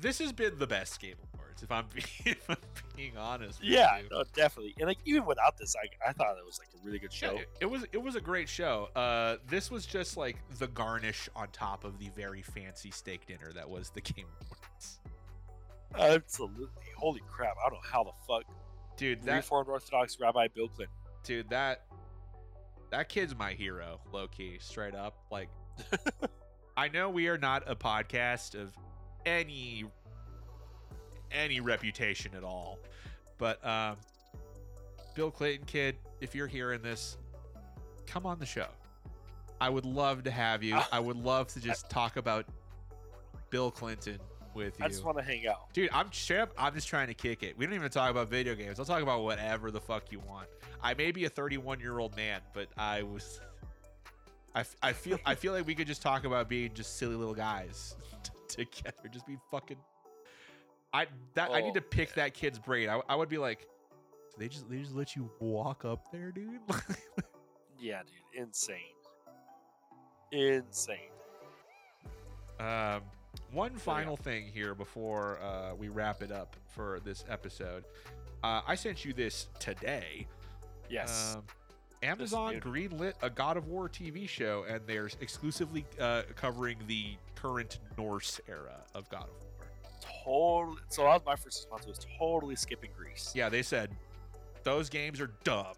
this 0.00 0.18
has 0.18 0.32
been 0.32 0.58
the 0.58 0.66
best 0.66 1.00
game 1.00 1.14
awards 1.34 1.62
if 1.62 1.70
i'm 1.70 1.84
being, 1.94 2.06
if 2.24 2.48
I'm 2.50 2.56
being 2.96 3.16
honest 3.16 3.60
with 3.60 3.68
Yeah, 3.68 3.98
you. 3.98 4.04
no, 4.10 4.24
definitely. 4.34 4.74
And 4.78 4.86
like 4.88 4.98
even 5.04 5.24
without 5.26 5.56
this, 5.58 5.74
I, 5.76 6.08
I 6.08 6.12
thought 6.12 6.36
it 6.38 6.44
was 6.46 6.58
like 6.58 6.68
a 6.80 6.86
really 6.86 6.98
good 6.98 7.10
Yeah, 7.20 7.30
show. 7.30 7.36
it, 7.38 7.48
it 7.60 7.66
was 7.66 7.84
it 7.92 8.02
was 8.02 8.14
a 8.16 8.20
great 8.20 8.48
show. 8.48 8.88
Uh, 8.96 9.36
this 9.48 9.70
was 9.70 9.84
just 9.86 10.16
like 10.16 10.36
the 10.58 10.66
garnish 10.68 11.28
on 11.34 11.48
top 11.52 11.84
of 11.84 11.98
the 11.98 12.08
very 12.16 12.42
fancy 12.42 12.90
steak 12.92 13.26
dinner 13.26 13.52
that 13.52 13.68
was 13.68 13.90
the 13.90 14.00
Game 14.00 14.26
Awards. 14.46 15.00
Absolutely. 15.96 16.66
Holy 16.96 17.20
crap! 17.30 17.54
I 17.64 17.68
don't 17.68 17.74
know 17.74 17.88
how 17.90 18.04
the 18.04 18.10
fuck 18.26 18.44
Dude, 18.96 19.22
that 19.24 19.36
Reformed 19.36 19.68
Orthodox 19.68 20.18
Rabbi 20.20 20.48
Bill 20.54 20.68
Clinton. 20.68 20.94
dude 21.24 21.48
that 21.50 21.82
that 22.90 23.08
kid's 23.08 23.34
my 23.36 23.52
hero, 23.52 24.00
low 24.12 24.28
key, 24.28 24.56
straight 24.60 24.94
up. 24.94 25.16
Like, 25.30 25.48
I 26.76 26.88
know 26.88 27.08
we 27.08 27.28
are 27.28 27.38
not 27.38 27.62
a 27.66 27.76
podcast 27.76 28.60
of 28.60 28.76
any 29.24 29.84
any 31.30 31.60
reputation 31.60 32.32
at 32.36 32.44
all, 32.44 32.78
but 33.38 33.64
um, 33.64 33.96
Bill 35.14 35.30
Clinton 35.30 35.66
kid, 35.66 35.96
if 36.20 36.34
you're 36.34 36.46
hearing 36.46 36.82
this, 36.82 37.16
come 38.06 38.26
on 38.26 38.38
the 38.38 38.46
show. 38.46 38.68
I 39.60 39.68
would 39.68 39.84
love 39.84 40.24
to 40.24 40.30
have 40.30 40.62
you. 40.62 40.78
I 40.92 40.98
would 40.98 41.16
love 41.16 41.48
to 41.48 41.60
just 41.60 41.88
talk 41.88 42.16
about 42.16 42.44
Bill 43.50 43.70
Clinton 43.70 44.18
with 44.54 44.78
you. 44.78 44.84
I 44.84 44.88
just 44.88 45.04
want 45.04 45.16
to 45.18 45.24
hang 45.24 45.46
out. 45.46 45.72
Dude, 45.72 45.90
I'm 45.92 46.12
straight. 46.12 46.48
I'm 46.58 46.74
just 46.74 46.88
trying 46.88 47.08
to 47.08 47.14
kick 47.14 47.42
it. 47.42 47.56
We 47.56 47.66
don't 47.66 47.74
even 47.74 47.90
talk 47.90 48.10
about 48.10 48.28
video 48.28 48.54
games. 48.54 48.78
I'll 48.78 48.84
talk 48.84 49.02
about 49.02 49.22
whatever 49.22 49.70
the 49.70 49.80
fuck 49.80 50.10
you 50.10 50.20
want. 50.20 50.48
I 50.82 50.94
may 50.94 51.12
be 51.12 51.24
a 51.24 51.28
31 51.28 51.80
year 51.80 51.98
old 51.98 52.16
man, 52.16 52.40
but 52.52 52.68
I 52.76 53.02
was. 53.02 53.40
I, 54.54 54.60
f- 54.60 54.76
I 54.82 54.92
feel 54.92 55.18
I 55.26 55.34
feel 55.34 55.52
like 55.52 55.66
we 55.66 55.74
could 55.74 55.86
just 55.86 56.00
talk 56.02 56.24
about 56.24 56.48
being 56.48 56.72
just 56.74 56.96
silly 56.96 57.16
little 57.16 57.34
guys 57.34 57.96
together. 58.48 59.08
Just 59.12 59.26
be 59.26 59.36
fucking. 59.50 59.78
I 60.92 61.06
that 61.34 61.50
I 61.50 61.60
need 61.60 61.70
Oh, 61.70 61.74
to 61.74 61.80
pick 61.80 62.14
that 62.14 62.34
kid's 62.34 62.58
brain. 62.58 62.88
I, 62.88 63.00
I 63.08 63.16
would 63.16 63.28
be 63.28 63.38
like, 63.38 63.66
they 64.38 64.48
just 64.48 64.68
they 64.70 64.78
just 64.78 64.94
let 64.94 65.16
you 65.16 65.28
walk 65.40 65.84
up 65.84 66.10
there, 66.12 66.30
dude. 66.30 66.60
Yeah, 67.80 68.00
dude, 68.04 68.42
insane, 68.42 68.76
insane. 70.32 70.96
Um, 72.60 73.02
one 73.52 73.74
final 73.76 74.16
thing 74.16 74.46
here 74.46 74.74
before 74.74 75.38
uh, 75.42 75.74
we 75.74 75.88
wrap 75.88 76.22
it 76.22 76.30
up 76.32 76.56
for 76.68 77.00
this 77.04 77.24
episode. 77.28 77.84
Uh, 78.42 78.60
I 78.66 78.74
sent 78.74 79.04
you 79.04 79.12
this 79.12 79.48
today. 79.58 80.26
Yes. 80.88 81.34
Um, 81.36 81.42
Amazon 82.04 82.60
greenlit 82.60 83.14
a 83.22 83.30
God 83.30 83.56
of 83.56 83.66
War 83.66 83.88
TV 83.88 84.28
show, 84.28 84.64
and 84.68 84.80
they're 84.86 85.08
exclusively 85.20 85.84
uh, 85.98 86.22
covering 86.36 86.78
the 86.86 87.16
current 87.34 87.78
Norse 87.96 88.40
era 88.48 88.84
of 88.94 89.08
God 89.08 89.24
of 89.24 90.26
War. 90.26 90.64
totally. 90.64 90.82
So 90.88 91.02
that 91.02 91.14
was 91.14 91.22
my 91.26 91.36
first 91.36 91.66
response. 91.70 91.86
Was 91.86 92.06
totally 92.18 92.56
skipping 92.56 92.90
Greece. 92.96 93.32
Yeah, 93.34 93.48
they 93.48 93.62
said 93.62 93.90
those 94.62 94.88
games 94.88 95.20
are 95.20 95.30
dumb. 95.44 95.76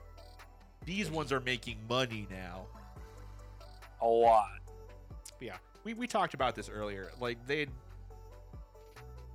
These 0.84 1.10
ones 1.10 1.32
are 1.32 1.40
making 1.40 1.78
money 1.88 2.26
now. 2.30 2.66
A 4.00 4.06
lot. 4.06 4.58
Yeah, 5.40 5.56
we, 5.84 5.94
we 5.94 6.06
talked 6.06 6.34
about 6.34 6.56
this 6.56 6.68
earlier. 6.68 7.12
Like 7.20 7.46
they, 7.46 7.66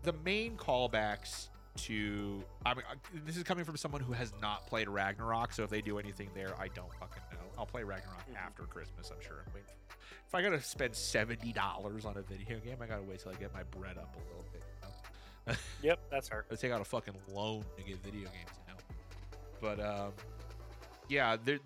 the 0.03 0.13
main 0.25 0.57
callbacks 0.57 1.47
to. 1.77 2.43
I 2.65 2.73
mean, 2.73 2.83
this 3.25 3.37
is 3.37 3.43
coming 3.43 3.63
from 3.65 3.77
someone 3.77 4.01
who 4.01 4.13
has 4.13 4.33
not 4.41 4.67
played 4.67 4.87
Ragnarok. 4.89 5.53
So 5.53 5.63
if 5.63 5.69
they 5.69 5.81
do 5.81 5.97
anything 5.99 6.29
there, 6.35 6.53
I 6.59 6.67
don't 6.69 6.93
fucking 6.95 7.23
know. 7.31 7.37
I'll 7.57 7.65
play 7.65 7.83
Ragnarok 7.83 8.27
Mhm. 8.29 8.35
after 8.37 8.63
Christmas. 8.63 9.09
I'm 9.11 9.21
sure. 9.21 9.43
I'm 9.47 9.53
waiting 9.53 9.67
for- 9.67 9.97
if 10.27 10.35
I 10.35 10.41
gotta 10.41 10.61
spend 10.61 10.93
seventy 10.95 11.53
dollars 11.53 12.05
on 12.05 12.17
a 12.17 12.21
video 12.21 12.59
game, 12.59 12.77
I 12.81 12.85
gotta 12.87 13.03
wait 13.03 13.19
till 13.19 13.31
I 13.31 13.35
get 13.35 13.53
my 13.53 13.63
bread 13.63 13.97
up 13.97 14.13
a 14.15 14.19
little 14.27 14.45
bit. 14.51 14.63
You 14.83 15.53
know? 15.53 15.53
Yep, 15.81 15.99
that's 16.11 16.27
her. 16.27 16.45
I 16.51 16.55
take 16.55 16.71
out 16.73 16.81
a 16.81 16.85
fucking 16.85 17.15
loan 17.29 17.63
to 17.77 17.83
get 17.83 17.97
video 18.03 18.27
games 18.29 18.51
now. 18.67 18.73
But 19.61 19.79
um, 19.79 20.13
yeah, 21.07 21.37
there. 21.37 21.59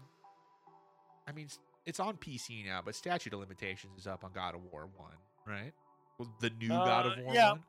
I 1.28 1.32
mean, 1.32 1.48
it's 1.86 2.00
on 2.00 2.18
PC 2.18 2.64
now, 2.66 2.82
but 2.84 2.96
statute 2.96 3.34
of 3.34 3.40
limitations 3.40 3.98
is 4.00 4.08
up 4.08 4.24
on 4.24 4.32
God 4.34 4.56
of 4.56 4.62
War 4.72 4.88
One, 4.98 5.16
right? 5.48 5.74
Well, 6.18 6.32
the 6.40 6.52
new 6.52 6.68
God 6.68 7.06
of 7.08 7.18
Uh, 7.18 7.22
War 7.24 7.34
yeah. 7.34 7.52
One. 7.54 7.64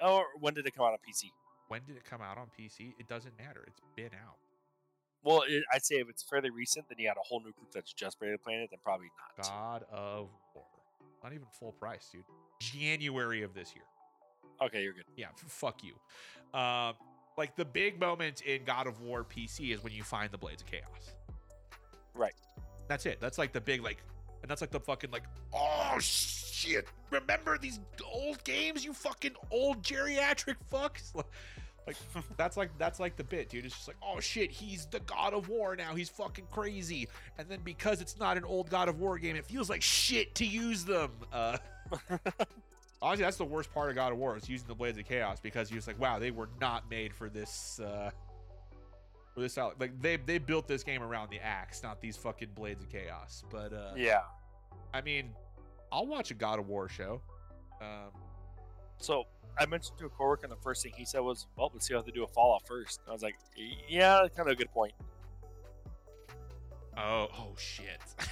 Oh, 0.00 0.24
when 0.40 0.54
did 0.54 0.66
it 0.66 0.74
come 0.74 0.86
out 0.86 0.92
on 0.92 0.98
PC? 0.98 1.30
When 1.68 1.82
did 1.86 1.96
it 1.96 2.04
come 2.04 2.20
out 2.22 2.38
on 2.38 2.46
PC? 2.58 2.94
It 2.98 3.08
doesn't 3.08 3.36
matter. 3.38 3.64
It's 3.66 3.80
been 3.94 4.10
out. 4.24 4.36
Well, 5.22 5.42
it, 5.48 5.64
I'd 5.72 5.84
say 5.84 5.96
if 5.96 6.08
it's 6.08 6.22
fairly 6.22 6.50
recent, 6.50 6.88
then 6.88 6.98
you 6.98 7.08
got 7.08 7.16
a 7.16 7.26
whole 7.26 7.40
new 7.40 7.52
group 7.52 7.72
that's 7.72 7.92
just 7.92 8.18
barely 8.20 8.38
playing 8.38 8.62
it. 8.62 8.70
Then 8.70 8.78
probably 8.82 9.10
not. 9.38 9.46
God 9.46 9.84
of 9.92 10.28
War. 10.54 10.64
Not 11.22 11.32
even 11.32 11.46
full 11.58 11.72
price, 11.72 12.08
dude. 12.12 12.22
January 12.60 13.42
of 13.42 13.52
this 13.52 13.74
year. 13.74 13.84
Okay, 14.62 14.82
you're 14.82 14.92
good. 14.92 15.04
Yeah, 15.16 15.26
fuck 15.46 15.82
you. 15.82 15.94
Um, 16.58 16.94
like 17.36 17.56
the 17.56 17.64
big 17.64 18.00
moment 18.00 18.42
in 18.42 18.64
God 18.64 18.86
of 18.86 19.00
War 19.00 19.24
PC 19.24 19.72
is 19.72 19.82
when 19.82 19.92
you 19.92 20.02
find 20.02 20.30
the 20.30 20.38
Blades 20.38 20.62
of 20.62 20.68
Chaos. 20.68 21.14
Right. 22.14 22.34
That's 22.88 23.06
it. 23.06 23.20
That's 23.20 23.38
like 23.38 23.52
the 23.52 23.60
big 23.60 23.82
like, 23.82 24.02
and 24.42 24.50
that's 24.50 24.60
like 24.60 24.70
the 24.70 24.80
fucking 24.80 25.10
like, 25.10 25.24
oh 25.52 25.98
shit! 26.00 26.47
Remember 27.10 27.58
these 27.58 27.80
old 28.12 28.42
games, 28.44 28.84
you 28.84 28.92
fucking 28.92 29.32
old 29.50 29.82
geriatric 29.82 30.56
fucks. 30.72 31.12
Like, 31.86 31.96
like 32.14 32.36
that's 32.36 32.58
like 32.58 32.70
that's 32.76 33.00
like 33.00 33.16
the 33.16 33.24
bit, 33.24 33.48
dude. 33.48 33.64
It's 33.64 33.74
just 33.74 33.88
like, 33.88 33.96
oh 34.02 34.20
shit, 34.20 34.50
he's 34.50 34.84
the 34.84 35.00
God 35.00 35.32
of 35.32 35.48
War 35.48 35.74
now. 35.74 35.94
He's 35.94 36.10
fucking 36.10 36.44
crazy. 36.50 37.08
And 37.38 37.48
then 37.48 37.60
because 37.64 38.02
it's 38.02 38.18
not 38.18 38.36
an 38.36 38.44
old 38.44 38.68
God 38.68 38.90
of 38.90 38.98
War 39.00 39.18
game, 39.18 39.36
it 39.36 39.46
feels 39.46 39.70
like 39.70 39.80
shit 39.80 40.34
to 40.34 40.44
use 40.44 40.84
them. 40.84 41.10
Uh, 41.32 41.56
honestly, 43.00 43.24
that's 43.24 43.38
the 43.38 43.44
worst 43.46 43.72
part 43.72 43.88
of 43.88 43.94
God 43.94 44.12
of 44.12 44.18
War 44.18 44.36
is 44.36 44.50
using 44.50 44.68
the 44.68 44.74
Blades 44.74 44.98
of 44.98 45.06
Chaos 45.06 45.40
because 45.40 45.70
you're 45.70 45.78
just 45.78 45.88
like, 45.88 45.98
wow, 45.98 46.18
they 46.18 46.30
were 46.30 46.50
not 46.60 46.90
made 46.90 47.14
for 47.14 47.30
this. 47.30 47.80
Uh, 47.80 48.10
for 49.38 49.40
this 49.40 49.56
out. 49.56 49.80
Like 49.80 50.00
they 50.02 50.16
they 50.16 50.38
built 50.38 50.68
this 50.68 50.82
game 50.82 51.02
around 51.02 51.30
the 51.30 51.38
axe, 51.38 51.82
not 51.82 52.00
these 52.00 52.16
fucking 52.16 52.50
Blades 52.54 52.82
of 52.82 52.90
Chaos. 52.90 53.44
But 53.50 53.72
uh, 53.72 53.92
Yeah. 53.96 54.22
I 54.92 55.00
mean, 55.00 55.30
I'll 55.92 56.06
watch 56.06 56.30
a 56.30 56.34
God 56.34 56.58
of 56.58 56.68
War 56.68 56.88
show. 56.88 57.20
Um, 57.80 58.10
So 58.98 59.24
I 59.58 59.66
mentioned 59.66 59.98
to 59.98 60.06
a 60.06 60.08
coworker, 60.08 60.44
and 60.44 60.52
the 60.52 60.56
first 60.60 60.82
thing 60.82 60.92
he 60.96 61.04
said 61.04 61.20
was, 61.20 61.46
"Well, 61.56 61.70
let's 61.72 61.86
see 61.86 61.94
how 61.94 62.02
they 62.02 62.10
do 62.10 62.24
a 62.24 62.28
Fallout 62.28 62.66
first. 62.66 63.00
And 63.00 63.10
I 63.10 63.12
was 63.12 63.22
like, 63.22 63.36
"Yeah, 63.88 64.26
kind 64.36 64.48
of 64.48 64.52
a 64.52 64.56
good 64.56 64.70
point." 64.72 64.92
oh, 66.96 67.28
oh 67.38 67.54
shit. 67.56 68.00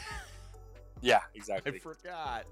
Yeah, 1.03 1.21
exactly. 1.35 1.75
I 1.75 1.79
forgot. 1.79 2.47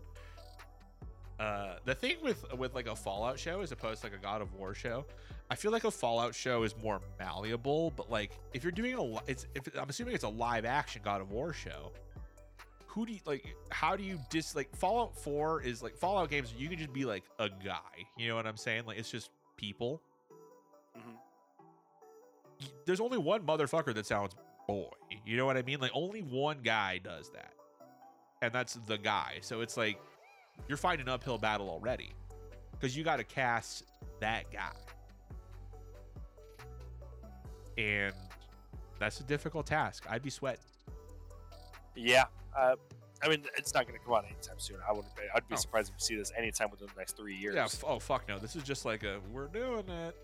Uh, 1.40 1.76
the 1.86 1.94
thing 1.94 2.16
with 2.22 2.44
with 2.59 2.74
like 2.74 2.86
a 2.86 2.94
Fallout 2.94 3.39
show 3.39 3.62
as 3.62 3.72
opposed 3.72 4.02
to 4.02 4.06
like 4.06 4.14
a 4.14 4.22
God 4.22 4.43
of 4.43 4.52
War 4.55 4.74
show, 4.74 5.06
I 5.51 5.55
feel 5.55 5.72
like 5.72 5.85
a 5.85 5.90
Fallout 5.90 6.35
show 6.35 6.62
is 6.62 6.76
more 6.76 7.01
malleable. 7.18 7.90
But 7.97 8.10
like, 8.10 8.39
if 8.52 8.62
you're 8.62 8.70
doing 8.70 8.94
a, 8.94 9.31
it's 9.31 9.47
if 9.55 9.66
I'm 9.76 9.89
assuming 9.89 10.14
it's 10.14 10.24
a 10.24 10.28
live 10.28 10.66
action 10.66 11.01
God 11.02 11.22
of 11.22 11.31
War 11.32 11.52
show, 11.55 11.90
who 12.94 13.04
do 13.04 13.12
you 13.12 13.18
like? 13.26 13.44
How 13.70 13.96
do 13.96 14.04
you 14.04 14.20
dis 14.30 14.54
like 14.54 14.74
Fallout 14.76 15.18
Four 15.18 15.60
is 15.62 15.82
like 15.82 15.96
Fallout 15.96 16.30
games? 16.30 16.54
You 16.56 16.68
can 16.68 16.78
just 16.78 16.92
be 16.92 17.04
like 17.04 17.24
a 17.40 17.48
guy. 17.48 18.06
You 18.16 18.28
know 18.28 18.36
what 18.36 18.46
I'm 18.46 18.56
saying? 18.56 18.84
Like 18.86 18.98
it's 18.98 19.10
just 19.10 19.30
people. 19.56 20.00
Mhm. 20.96 21.16
There's 22.86 23.00
only 23.00 23.18
one 23.18 23.44
motherfucker 23.44 23.92
that 23.94 24.06
sounds 24.06 24.36
boy. 24.68 24.90
You 25.26 25.36
know 25.36 25.44
what 25.44 25.56
I 25.56 25.62
mean? 25.62 25.80
Like 25.80 25.90
only 25.92 26.20
one 26.20 26.58
guy 26.62 26.98
does 26.98 27.30
that, 27.32 27.52
and 28.42 28.52
that's 28.52 28.74
the 28.86 28.96
guy. 28.96 29.38
So 29.40 29.60
it's 29.60 29.76
like 29.76 30.00
you're 30.68 30.78
fighting 30.78 31.08
an 31.08 31.12
uphill 31.12 31.38
battle 31.38 31.68
already 31.68 32.12
because 32.70 32.96
you 32.96 33.02
got 33.02 33.16
to 33.16 33.24
cast 33.24 33.82
that 34.20 34.44
guy, 34.52 34.70
and 37.76 38.14
that's 39.00 39.18
a 39.18 39.24
difficult 39.24 39.66
task. 39.66 40.04
I'd 40.08 40.22
be 40.22 40.30
sweating. 40.30 40.62
Yeah. 41.96 42.24
Uh, 42.56 42.76
I 43.22 43.28
mean, 43.28 43.44
it's 43.56 43.72
not 43.74 43.86
going 43.86 43.98
to 43.98 44.04
come 44.04 44.14
out 44.14 44.24
anytime 44.24 44.58
soon. 44.58 44.76
I 44.86 44.92
wouldn't. 44.92 45.12
I'd 45.34 45.48
be 45.48 45.54
Oh. 45.54 45.58
surprised 45.58 45.90
if 45.90 45.94
we 45.96 46.00
see 46.00 46.16
this 46.16 46.32
anytime 46.36 46.70
within 46.70 46.88
the 46.88 46.98
next 47.00 47.16
three 47.16 47.34
years. 47.34 47.54
Yeah. 47.54 47.64
F- 47.64 47.84
oh 47.86 47.98
fuck 47.98 48.28
no. 48.28 48.38
This 48.38 48.54
is 48.56 48.62
just 48.62 48.84
like 48.84 49.02
a 49.02 49.20
we're 49.32 49.46
doing 49.48 49.88
it. 49.88 50.14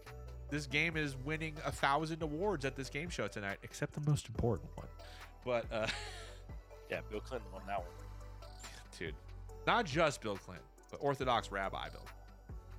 This 0.50 0.66
game 0.66 0.96
is 0.96 1.16
winning 1.16 1.54
a 1.64 1.70
thousand 1.72 2.22
awards 2.22 2.64
at 2.64 2.74
this 2.76 2.90
game 2.90 3.08
show 3.08 3.28
tonight, 3.28 3.58
except 3.62 3.94
the 3.94 4.10
most 4.10 4.28
important 4.28 4.68
one. 4.76 4.88
But 5.44 5.64
uh, 5.72 5.86
yeah. 6.90 7.00
Bill 7.10 7.20
Clinton 7.20 7.48
won 7.52 7.62
that 7.68 7.78
one. 7.78 8.50
dude, 8.98 9.14
not 9.66 9.86
just 9.86 10.20
Bill 10.20 10.36
Clinton, 10.36 10.66
but 10.90 10.98
Orthodox 10.98 11.50
Rabbi 11.52 11.88
Bill. 11.90 12.04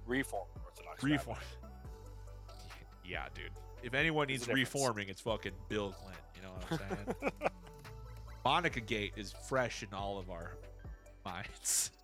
Reform 0.05 0.47
Orthodox. 0.65 1.01
Reform. 1.03 1.37
yeah, 3.05 3.25
dude. 3.33 3.51
If 3.83 3.93
anyone 3.95 4.27
needs 4.27 4.47
reforming, 4.47 5.09
it's 5.09 5.21
fucking 5.21 5.53
Bill 5.69 5.91
Clinton. 5.93 6.23
You 6.35 6.41
know 6.43 6.49
what 6.51 6.81
I'm 6.81 7.05
saying? 7.21 7.31
Monica 8.43 8.81
Gate 8.81 9.13
is 9.15 9.33
fresh 9.47 9.83
in 9.83 9.89
all 9.93 10.17
of 10.19 10.29
our 10.29 10.53
minds. 11.25 11.91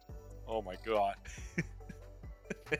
Oh 0.50 0.62
my 0.62 0.76
god. 0.86 1.16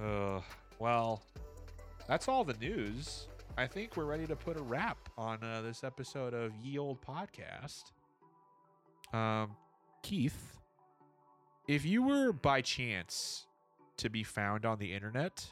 Uh, 0.00 0.40
well, 0.78 1.22
that's 2.06 2.28
all 2.28 2.44
the 2.44 2.54
news. 2.54 3.26
I 3.56 3.66
think 3.66 3.96
we're 3.96 4.04
ready 4.04 4.26
to 4.26 4.36
put 4.36 4.56
a 4.56 4.62
wrap 4.62 4.96
on 5.18 5.42
uh, 5.42 5.60
this 5.62 5.82
episode 5.82 6.34
of 6.34 6.52
Ye 6.62 6.78
Old 6.78 6.98
Podcast. 7.02 7.90
Um, 9.12 9.56
Keith, 10.02 10.56
if 11.66 11.84
you 11.84 12.02
were 12.02 12.32
by 12.32 12.60
chance 12.60 13.46
to 13.96 14.08
be 14.08 14.22
found 14.22 14.64
on 14.64 14.78
the 14.78 14.92
internet, 14.92 15.48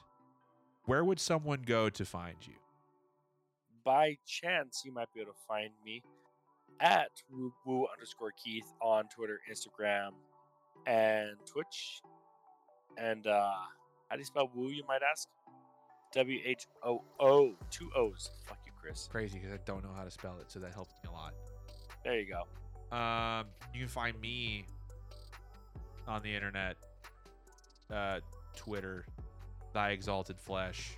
where 0.84 1.02
would 1.04 1.18
someone 1.18 1.62
go 1.66 1.90
to 1.90 2.04
find 2.04 2.36
you? 2.42 2.54
By 3.86 4.18
chance, 4.26 4.82
you 4.84 4.92
might 4.92 5.06
be 5.14 5.20
able 5.20 5.32
to 5.32 5.38
find 5.46 5.70
me 5.84 6.02
at 6.80 7.10
woo 7.30 7.54
woo 7.64 7.86
underscore 7.90 8.32
Keith 8.32 8.66
on 8.82 9.04
Twitter, 9.08 9.40
Instagram, 9.50 10.10
and 10.86 11.36
Twitch. 11.46 12.02
And 12.98 13.28
uh, 13.28 13.52
how 14.08 14.16
do 14.16 14.18
you 14.18 14.24
spell 14.24 14.50
woo? 14.52 14.70
You 14.70 14.82
might 14.88 15.02
ask. 15.08 15.28
W 16.12 16.40
H 16.44 16.66
O 16.82 17.02
O 17.20 17.54
two 17.70 17.90
O's. 17.94 18.30
Fuck 18.44 18.58
you, 18.66 18.72
Chris. 18.80 19.08
Crazy 19.10 19.38
because 19.38 19.54
I 19.54 19.58
don't 19.64 19.84
know 19.84 19.92
how 19.96 20.04
to 20.04 20.10
spell 20.10 20.36
it, 20.40 20.50
so 20.50 20.58
that 20.60 20.72
helps 20.72 20.92
me 21.04 21.10
a 21.10 21.12
lot. 21.12 21.34
There 22.04 22.18
you 22.18 22.26
go. 22.26 22.96
Um, 22.96 23.46
you 23.72 23.80
can 23.80 23.88
find 23.88 24.18
me 24.20 24.64
on 26.08 26.22
the 26.22 26.34
internet, 26.34 26.76
uh, 27.92 28.20
Twitter, 28.56 29.04
Thy 29.72 29.90
Exalted 29.90 30.38
Flesh, 30.38 30.96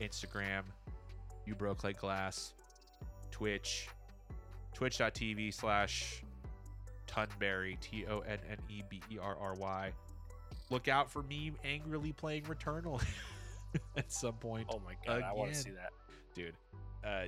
Instagram, 0.00 0.62
You 1.46 1.54
Broke 1.54 1.84
Like 1.84 1.98
Glass, 1.98 2.54
Twitch, 3.30 3.88
twitch.tv 4.74 5.52
slash 5.52 6.22
Tonneberry, 7.06 7.78
T 7.80 8.06
O 8.06 8.20
N 8.20 8.38
N 8.50 8.58
E 8.68 8.82
B 8.88 9.00
E 9.10 9.18
R 9.20 9.36
R 9.40 9.54
Y. 9.54 9.92
Look 10.70 10.88
out 10.88 11.10
for 11.10 11.22
me 11.22 11.52
angrily 11.64 12.12
playing 12.12 12.44
Returnal 12.44 13.02
at 13.96 14.10
some 14.10 14.34
point 14.34 14.66
Oh 14.70 14.80
my 14.84 14.94
god, 15.06 15.22
I 15.22 15.32
want 15.32 15.52
to 15.52 15.58
see 15.58 15.70
that. 15.70 15.92
dude. 16.34 16.54
Uh, 17.04 17.24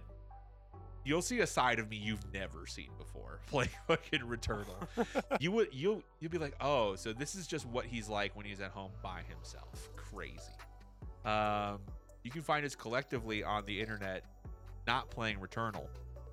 you'll 1.05 1.23
see 1.23 1.41
a 1.41 1.47
side 1.47 1.78
of 1.78 1.91
me 1.91 1.97
you've 1.97 2.32
never 2.32 2.66
seen 2.66 2.89
before 2.99 3.41
playing 3.47 3.70
fucking 3.86 4.20
Returnal. 4.20 4.89
you 5.41 5.53
would 5.53 5.69
you'll 5.73 6.03
you'll 6.20 6.31
be 6.31 6.39
like, 6.39 6.55
oh, 6.61 6.97
so 6.97 7.12
this 7.12 7.35
is 7.35 7.47
just 7.47 7.66
what 7.66 7.85
he's 7.85 8.09
like 8.09 8.35
when 8.35 8.47
he's 8.47 8.61
at 8.61 8.70
home 8.70 8.93
by 9.03 9.20
himself. 9.28 9.91
Crazy. 9.97 10.39
Um, 11.24 11.81
you 12.24 12.30
can 12.30 12.42
find 12.42 12.64
us 12.64 12.74
collectively 12.74 13.44
on 13.44 13.64
the 13.66 13.80
internet, 13.80 14.24
not 14.86 15.10
playing 15.10 15.36
Returnal, 15.38 15.86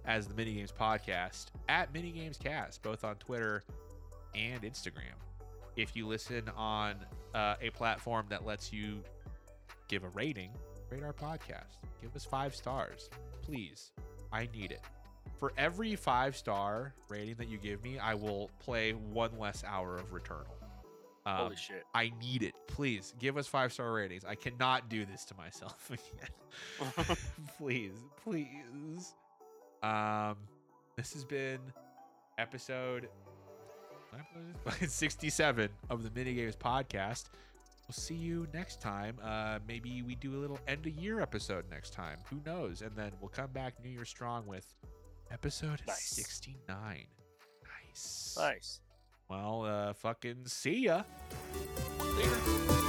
as 0.05 0.25
the 0.25 0.33
Minigames 0.33 0.73
Podcast 0.73 1.47
at 1.69 1.93
Minigames 1.93 2.39
Cast, 2.39 2.81
both 2.81 3.03
on 3.03 3.15
Twitter 3.15 3.63
and 4.33 4.63
Instagram. 4.63 5.13
If 5.75 5.95
you 5.95 6.07
listen 6.07 6.49
on 6.55 6.95
uh, 7.35 7.55
a 7.61 7.69
platform 7.71 8.25
that 8.29 8.45
lets 8.45 8.73
you 8.73 9.03
give 9.87 10.03
a 10.03 10.09
rating, 10.09 10.51
rate 10.89 11.03
our 11.03 11.13
podcast. 11.13 11.77
Give 12.01 12.15
us 12.15 12.25
five 12.25 12.55
stars, 12.55 13.09
please. 13.41 13.91
I 14.31 14.47
need 14.53 14.71
it. 14.71 14.81
For 15.37 15.53
every 15.57 15.95
five 15.95 16.37
star 16.37 16.93
rating 17.09 17.35
that 17.35 17.47
you 17.47 17.57
give 17.57 17.83
me, 17.83 17.99
I 17.99 18.15
will 18.15 18.49
play 18.59 18.91
one 18.91 19.31
less 19.37 19.63
hour 19.65 19.97
of 19.97 20.11
Returnal. 20.11 20.60
Um, 21.25 21.35
Holy 21.37 21.55
shit. 21.55 21.83
I 21.93 22.11
need 22.19 22.43
it. 22.43 22.53
Please 22.67 23.13
give 23.19 23.37
us 23.37 23.47
five 23.47 23.71
star 23.71 23.91
ratings. 23.93 24.25
I 24.25 24.35
cannot 24.35 24.89
do 24.89 25.05
this 25.05 25.23
to 25.25 25.35
myself 25.35 25.89
again. 27.05 27.17
please, 27.57 27.93
please. 28.23 29.13
Um, 29.83 30.35
this 30.95 31.13
has 31.13 31.23
been 31.23 31.59
episode 32.37 33.07
what 34.11 34.21
episode 34.21 34.73
is 34.75 34.79
this? 34.79 34.93
67 34.93 35.69
of 35.89 36.03
the 36.03 36.09
Minigames 36.09 36.57
podcast. 36.57 37.25
We'll 37.87 37.93
see 37.93 38.15
you 38.15 38.47
next 38.53 38.81
time. 38.81 39.17
Uh, 39.23 39.59
maybe 39.67 40.01
we 40.01 40.15
do 40.15 40.35
a 40.35 40.39
little 40.39 40.59
end 40.67 40.85
of 40.85 40.93
year 40.93 41.21
episode 41.21 41.65
next 41.69 41.93
time. 41.93 42.17
Who 42.29 42.39
knows? 42.45 42.81
And 42.81 42.91
then 42.95 43.11
we'll 43.19 43.29
come 43.29 43.51
back 43.51 43.73
New 43.83 43.89
Year 43.89 44.05
strong 44.05 44.45
with 44.47 44.65
episode 45.31 45.81
Nice. 45.87 45.99
69. 46.01 47.05
Nice. 47.87 48.35
Nice. 48.37 48.79
Well, 49.31 49.63
uh, 49.63 49.93
fucking 49.93 50.43
see 50.47 50.91
ya. 50.91 51.03
Later. 52.17 52.80